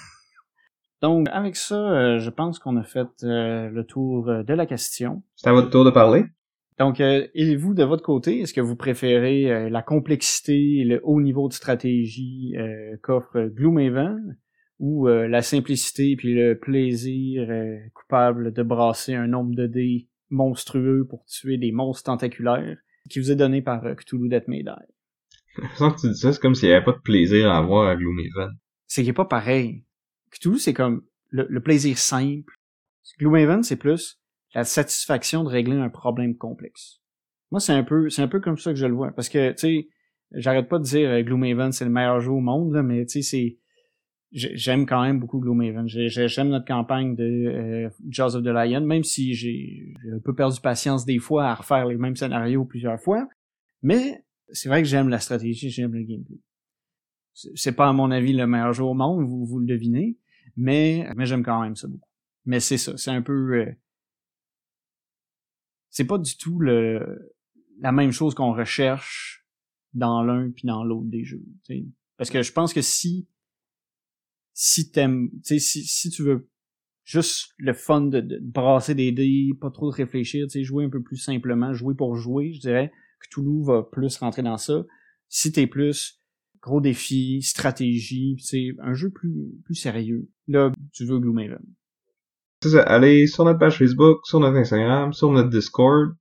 Donc, 1.02 1.28
avec 1.30 1.56
ça, 1.56 1.76
euh, 1.76 2.18
je 2.18 2.28
pense 2.28 2.58
qu'on 2.58 2.76
a 2.76 2.82
fait 2.82 3.08
euh, 3.24 3.70
le 3.70 3.84
tour 3.84 4.28
euh, 4.28 4.42
de 4.42 4.52
la 4.52 4.66
question. 4.66 5.22
C'est 5.34 5.48
à 5.48 5.52
votre 5.52 5.70
tour 5.70 5.84
de 5.84 5.90
parler. 5.90 6.24
Donc, 6.78 7.00
et 7.00 7.56
vous, 7.56 7.74
de 7.74 7.84
votre 7.84 8.02
côté, 8.02 8.40
est-ce 8.40 8.54
que 8.54 8.60
vous 8.62 8.74
préférez 8.74 9.68
la 9.68 9.82
complexité 9.82 10.78
et 10.78 10.84
le 10.84 10.98
haut 11.04 11.20
niveau 11.20 11.46
de 11.46 11.52
stratégie 11.52 12.54
qu'offre 13.02 13.38
Gloomhaven? 13.38 14.38
Ou 14.80 15.06
la 15.06 15.42
simplicité 15.42 16.16
puis 16.16 16.34
le 16.34 16.58
plaisir 16.58 17.48
coupable 17.94 18.52
de 18.52 18.62
brasser 18.62 19.14
un 19.14 19.28
nombre 19.28 19.54
de 19.54 19.66
dés 19.66 20.08
monstrueux 20.30 21.06
pour 21.08 21.24
tuer 21.26 21.58
des 21.58 21.70
monstres 21.70 22.04
tentaculaires 22.04 22.78
qui 23.08 23.20
vous 23.20 23.30
est 23.30 23.36
donné 23.36 23.62
par 23.62 23.82
Cthulhu 23.96 24.28
Death 24.28 24.48
May 24.48 24.62
Die? 24.62 24.70
que 25.54 26.00
tu 26.00 26.08
dis 26.08 26.18
ça, 26.18 26.32
c'est 26.32 26.40
comme 26.40 26.54
s'il 26.54 26.68
n'y 26.68 26.74
avait 26.74 26.84
pas 26.84 26.92
de 26.92 26.98
plaisir 26.98 27.50
à 27.50 27.58
avoir 27.58 27.88
à 27.88 27.96
Gloomhaven. 27.96 28.56
C'est 28.86 29.02
qu'il 29.02 29.10
n'est 29.10 29.14
pas 29.14 29.24
pareil. 29.24 29.84
Cthulhu, 30.30 30.58
c'est 30.58 30.74
comme 30.74 31.02
le, 31.30 31.60
plaisir 31.60 31.98
simple. 31.98 32.54
Gloomhaven, 33.18 33.62
c'est 33.62 33.76
plus 33.76 34.20
la 34.54 34.64
satisfaction 34.64 35.44
de 35.44 35.48
régler 35.48 35.76
un 35.76 35.88
problème 35.88 36.36
complexe. 36.36 37.00
Moi, 37.50 37.60
c'est 37.60 37.72
un 37.72 37.82
peu, 37.82 38.08
c'est 38.10 38.22
un 38.22 38.28
peu 38.28 38.40
comme 38.40 38.58
ça 38.58 38.70
que 38.70 38.78
je 38.78 38.86
le 38.86 38.94
vois. 38.94 39.12
Parce 39.12 39.28
que, 39.28 39.50
tu 39.52 39.58
sais, 39.58 39.88
j'arrête 40.32 40.68
pas 40.68 40.78
de 40.78 40.84
dire 40.84 41.10
euh, 41.10 41.22
Gloomhaven, 41.22 41.72
c'est 41.72 41.84
le 41.84 41.90
meilleur 41.90 42.20
jeu 42.20 42.30
au 42.30 42.40
monde, 42.40 42.72
là, 42.72 42.82
mais 42.82 43.04
tu 43.06 43.22
sais, 43.22 43.30
c'est, 43.30 43.58
j'aime 44.32 44.86
quand 44.86 45.02
même 45.02 45.18
beaucoup 45.18 45.40
Gloomhaven. 45.40 45.88
J'aime 45.88 46.48
notre 46.48 46.66
campagne 46.66 47.16
de 47.16 47.24
euh, 47.24 47.90
Jaws 48.08 48.36
of 48.36 48.42
the 48.42 48.48
Lion, 48.48 48.80
même 48.82 49.04
si 49.04 49.34
j'ai 49.34 49.94
un 50.12 50.18
peu 50.20 50.34
perdu 50.34 50.60
patience 50.60 51.04
des 51.04 51.18
fois 51.18 51.46
à 51.46 51.54
refaire 51.54 51.86
les 51.86 51.96
mêmes 51.96 52.16
scénarios 52.16 52.64
plusieurs 52.64 53.00
fois. 53.00 53.28
Mais 53.82 54.24
c'est 54.52 54.68
vrai 54.68 54.82
que 54.82 54.88
j'aime 54.88 55.08
la 55.08 55.18
stratégie, 55.18 55.70
j'aime 55.70 55.92
le 55.92 56.02
gameplay. 56.02 56.38
C'est 57.32 57.72
pas 57.72 57.88
à 57.88 57.92
mon 57.92 58.10
avis 58.10 58.32
le 58.32 58.46
meilleur 58.46 58.72
jeu 58.72 58.84
au 58.84 58.94
monde, 58.94 59.26
vous, 59.26 59.44
vous 59.46 59.58
le 59.58 59.66
devinez, 59.66 60.18
mais, 60.56 61.08
mais 61.16 61.26
j'aime 61.26 61.42
quand 61.42 61.62
même 61.62 61.76
ça 61.76 61.88
beaucoup. 61.88 62.08
Mais 62.44 62.60
c'est 62.60 62.78
ça, 62.78 62.96
c'est 62.96 63.10
un 63.10 63.22
peu... 63.22 63.54
Euh, 63.54 63.72
c'est 65.88 66.06
pas 66.06 66.18
du 66.18 66.36
tout 66.36 66.60
le 66.60 67.30
la 67.80 67.92
même 67.92 68.12
chose 68.12 68.34
qu'on 68.34 68.52
recherche 68.52 69.44
dans 69.94 70.22
l'un 70.22 70.50
puis 70.50 70.66
dans 70.66 70.84
l'autre 70.84 71.08
des 71.08 71.24
jeux. 71.24 71.42
Parce 72.16 72.30
que 72.30 72.42
je 72.42 72.52
pense 72.52 72.72
que 72.72 72.82
si 72.82 73.26
si 74.52 74.90
t'aimes, 74.90 75.30
si, 75.42 75.60
si 75.60 76.10
tu 76.10 76.22
veux 76.22 76.48
juste 77.04 77.50
le 77.58 77.72
fun 77.72 78.02
de, 78.02 78.20
de, 78.20 78.38
brasser 78.40 78.94
des 78.94 79.12
dés, 79.12 79.50
pas 79.60 79.70
trop 79.70 79.90
de 79.90 79.96
réfléchir, 79.96 80.46
jouer 80.62 80.84
un 80.84 80.90
peu 80.90 81.02
plus 81.02 81.16
simplement, 81.16 81.72
jouer 81.72 81.94
pour 81.94 82.16
jouer, 82.16 82.52
je 82.52 82.60
dirais 82.60 82.92
que 83.20 83.28
Toulouse 83.30 83.66
va 83.66 83.82
plus 83.82 84.16
rentrer 84.18 84.42
dans 84.42 84.56
ça. 84.56 84.84
Si 85.28 85.52
t'es 85.52 85.66
plus 85.66 86.20
gros 86.62 86.80
défi, 86.80 87.42
stratégie, 87.42 88.36
c'est 88.40 88.70
un 88.80 88.94
jeu 88.94 89.10
plus, 89.10 89.50
plus 89.64 89.74
sérieux. 89.74 90.28
Là, 90.48 90.72
tu 90.92 91.04
veux 91.04 91.18
Gloomhaven. 91.18 91.64
C'est 92.62 92.70
ça, 92.70 92.82
allez 92.82 93.26
sur 93.26 93.44
notre 93.44 93.58
page 93.58 93.78
Facebook, 93.78 94.20
sur 94.24 94.40
notre 94.40 94.56
Instagram, 94.56 95.12
sur 95.12 95.32
notre 95.32 95.48
Discord, 95.48 96.14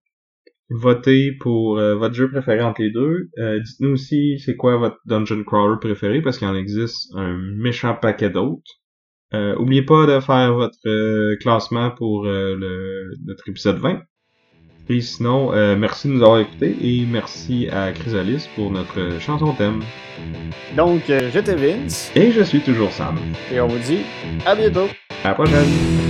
votez 0.69 1.31
pour 1.39 1.77
euh, 1.77 1.95
votre 1.95 2.15
jeu 2.15 2.29
préféré 2.29 2.61
entre 2.61 2.81
les 2.81 2.91
deux. 2.91 3.29
Euh, 3.37 3.59
dites-nous 3.59 3.91
aussi 3.91 4.39
c'est 4.39 4.55
quoi 4.55 4.77
votre 4.77 4.97
dungeon 5.05 5.43
crawler 5.43 5.77
préféré 5.79 6.21
parce 6.21 6.37
qu'il 6.37 6.47
en 6.47 6.55
existe 6.55 7.13
un 7.15 7.37
méchant 7.37 7.95
paquet 7.95 8.29
d'autres. 8.29 8.79
Euh, 9.33 9.55
oubliez 9.57 9.83
pas 9.83 10.05
de 10.07 10.19
faire 10.19 10.53
votre 10.53 11.35
classement 11.35 11.91
pour 11.91 12.23
le, 12.25 13.11
notre 13.25 13.47
épisode 13.47 13.77
20. 13.77 14.01
Et 14.91 15.01
sinon, 15.01 15.53
euh, 15.53 15.75
merci 15.75 16.07
de 16.07 16.13
nous 16.13 16.23
avoir 16.23 16.39
écoutés 16.39 16.75
et 16.81 17.05
merci 17.05 17.69
à 17.69 17.91
Chrysalis 17.91 18.49
pour 18.55 18.71
notre 18.71 19.19
chanson 19.19 19.53
thème. 19.53 19.83
Donc, 20.75 21.11
euh, 21.11 21.29
j'étais 21.31 21.53
Vince. 21.53 22.11
Et 22.15 22.31
je 22.31 22.41
suis 22.41 22.59
toujours 22.59 22.91
Sam. 22.91 23.19
Et 23.53 23.61
on 23.61 23.67
vous 23.67 23.77
dit 23.77 24.01
à 24.47 24.55
bientôt. 24.55 24.87
À 25.23 25.29
la 25.29 25.33
prochaine. 25.35 26.08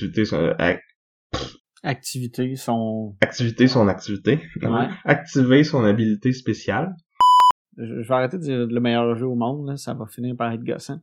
Activité 0.00 0.24
son 0.24 0.54
activité 1.82 2.56
son 2.56 3.16
activité 3.20 3.66
son 3.66 3.88
activité. 3.88 4.40
Activer 5.04 5.64
son 5.64 5.84
habilité 5.84 6.32
spéciale. 6.32 6.94
Je, 7.76 8.06
vais 8.06 8.14
arrêter 8.14 8.36
de 8.36 8.42
dire 8.42 8.66
le 8.66 8.80
meilleur 8.80 9.16
jeu 9.16 9.26
au 9.26 9.34
monde 9.36 9.76
ça 9.78 9.94
va 9.94 10.06
finir 10.06 10.36
par 10.36 10.52
être 10.52 10.64
gossant 10.64 10.98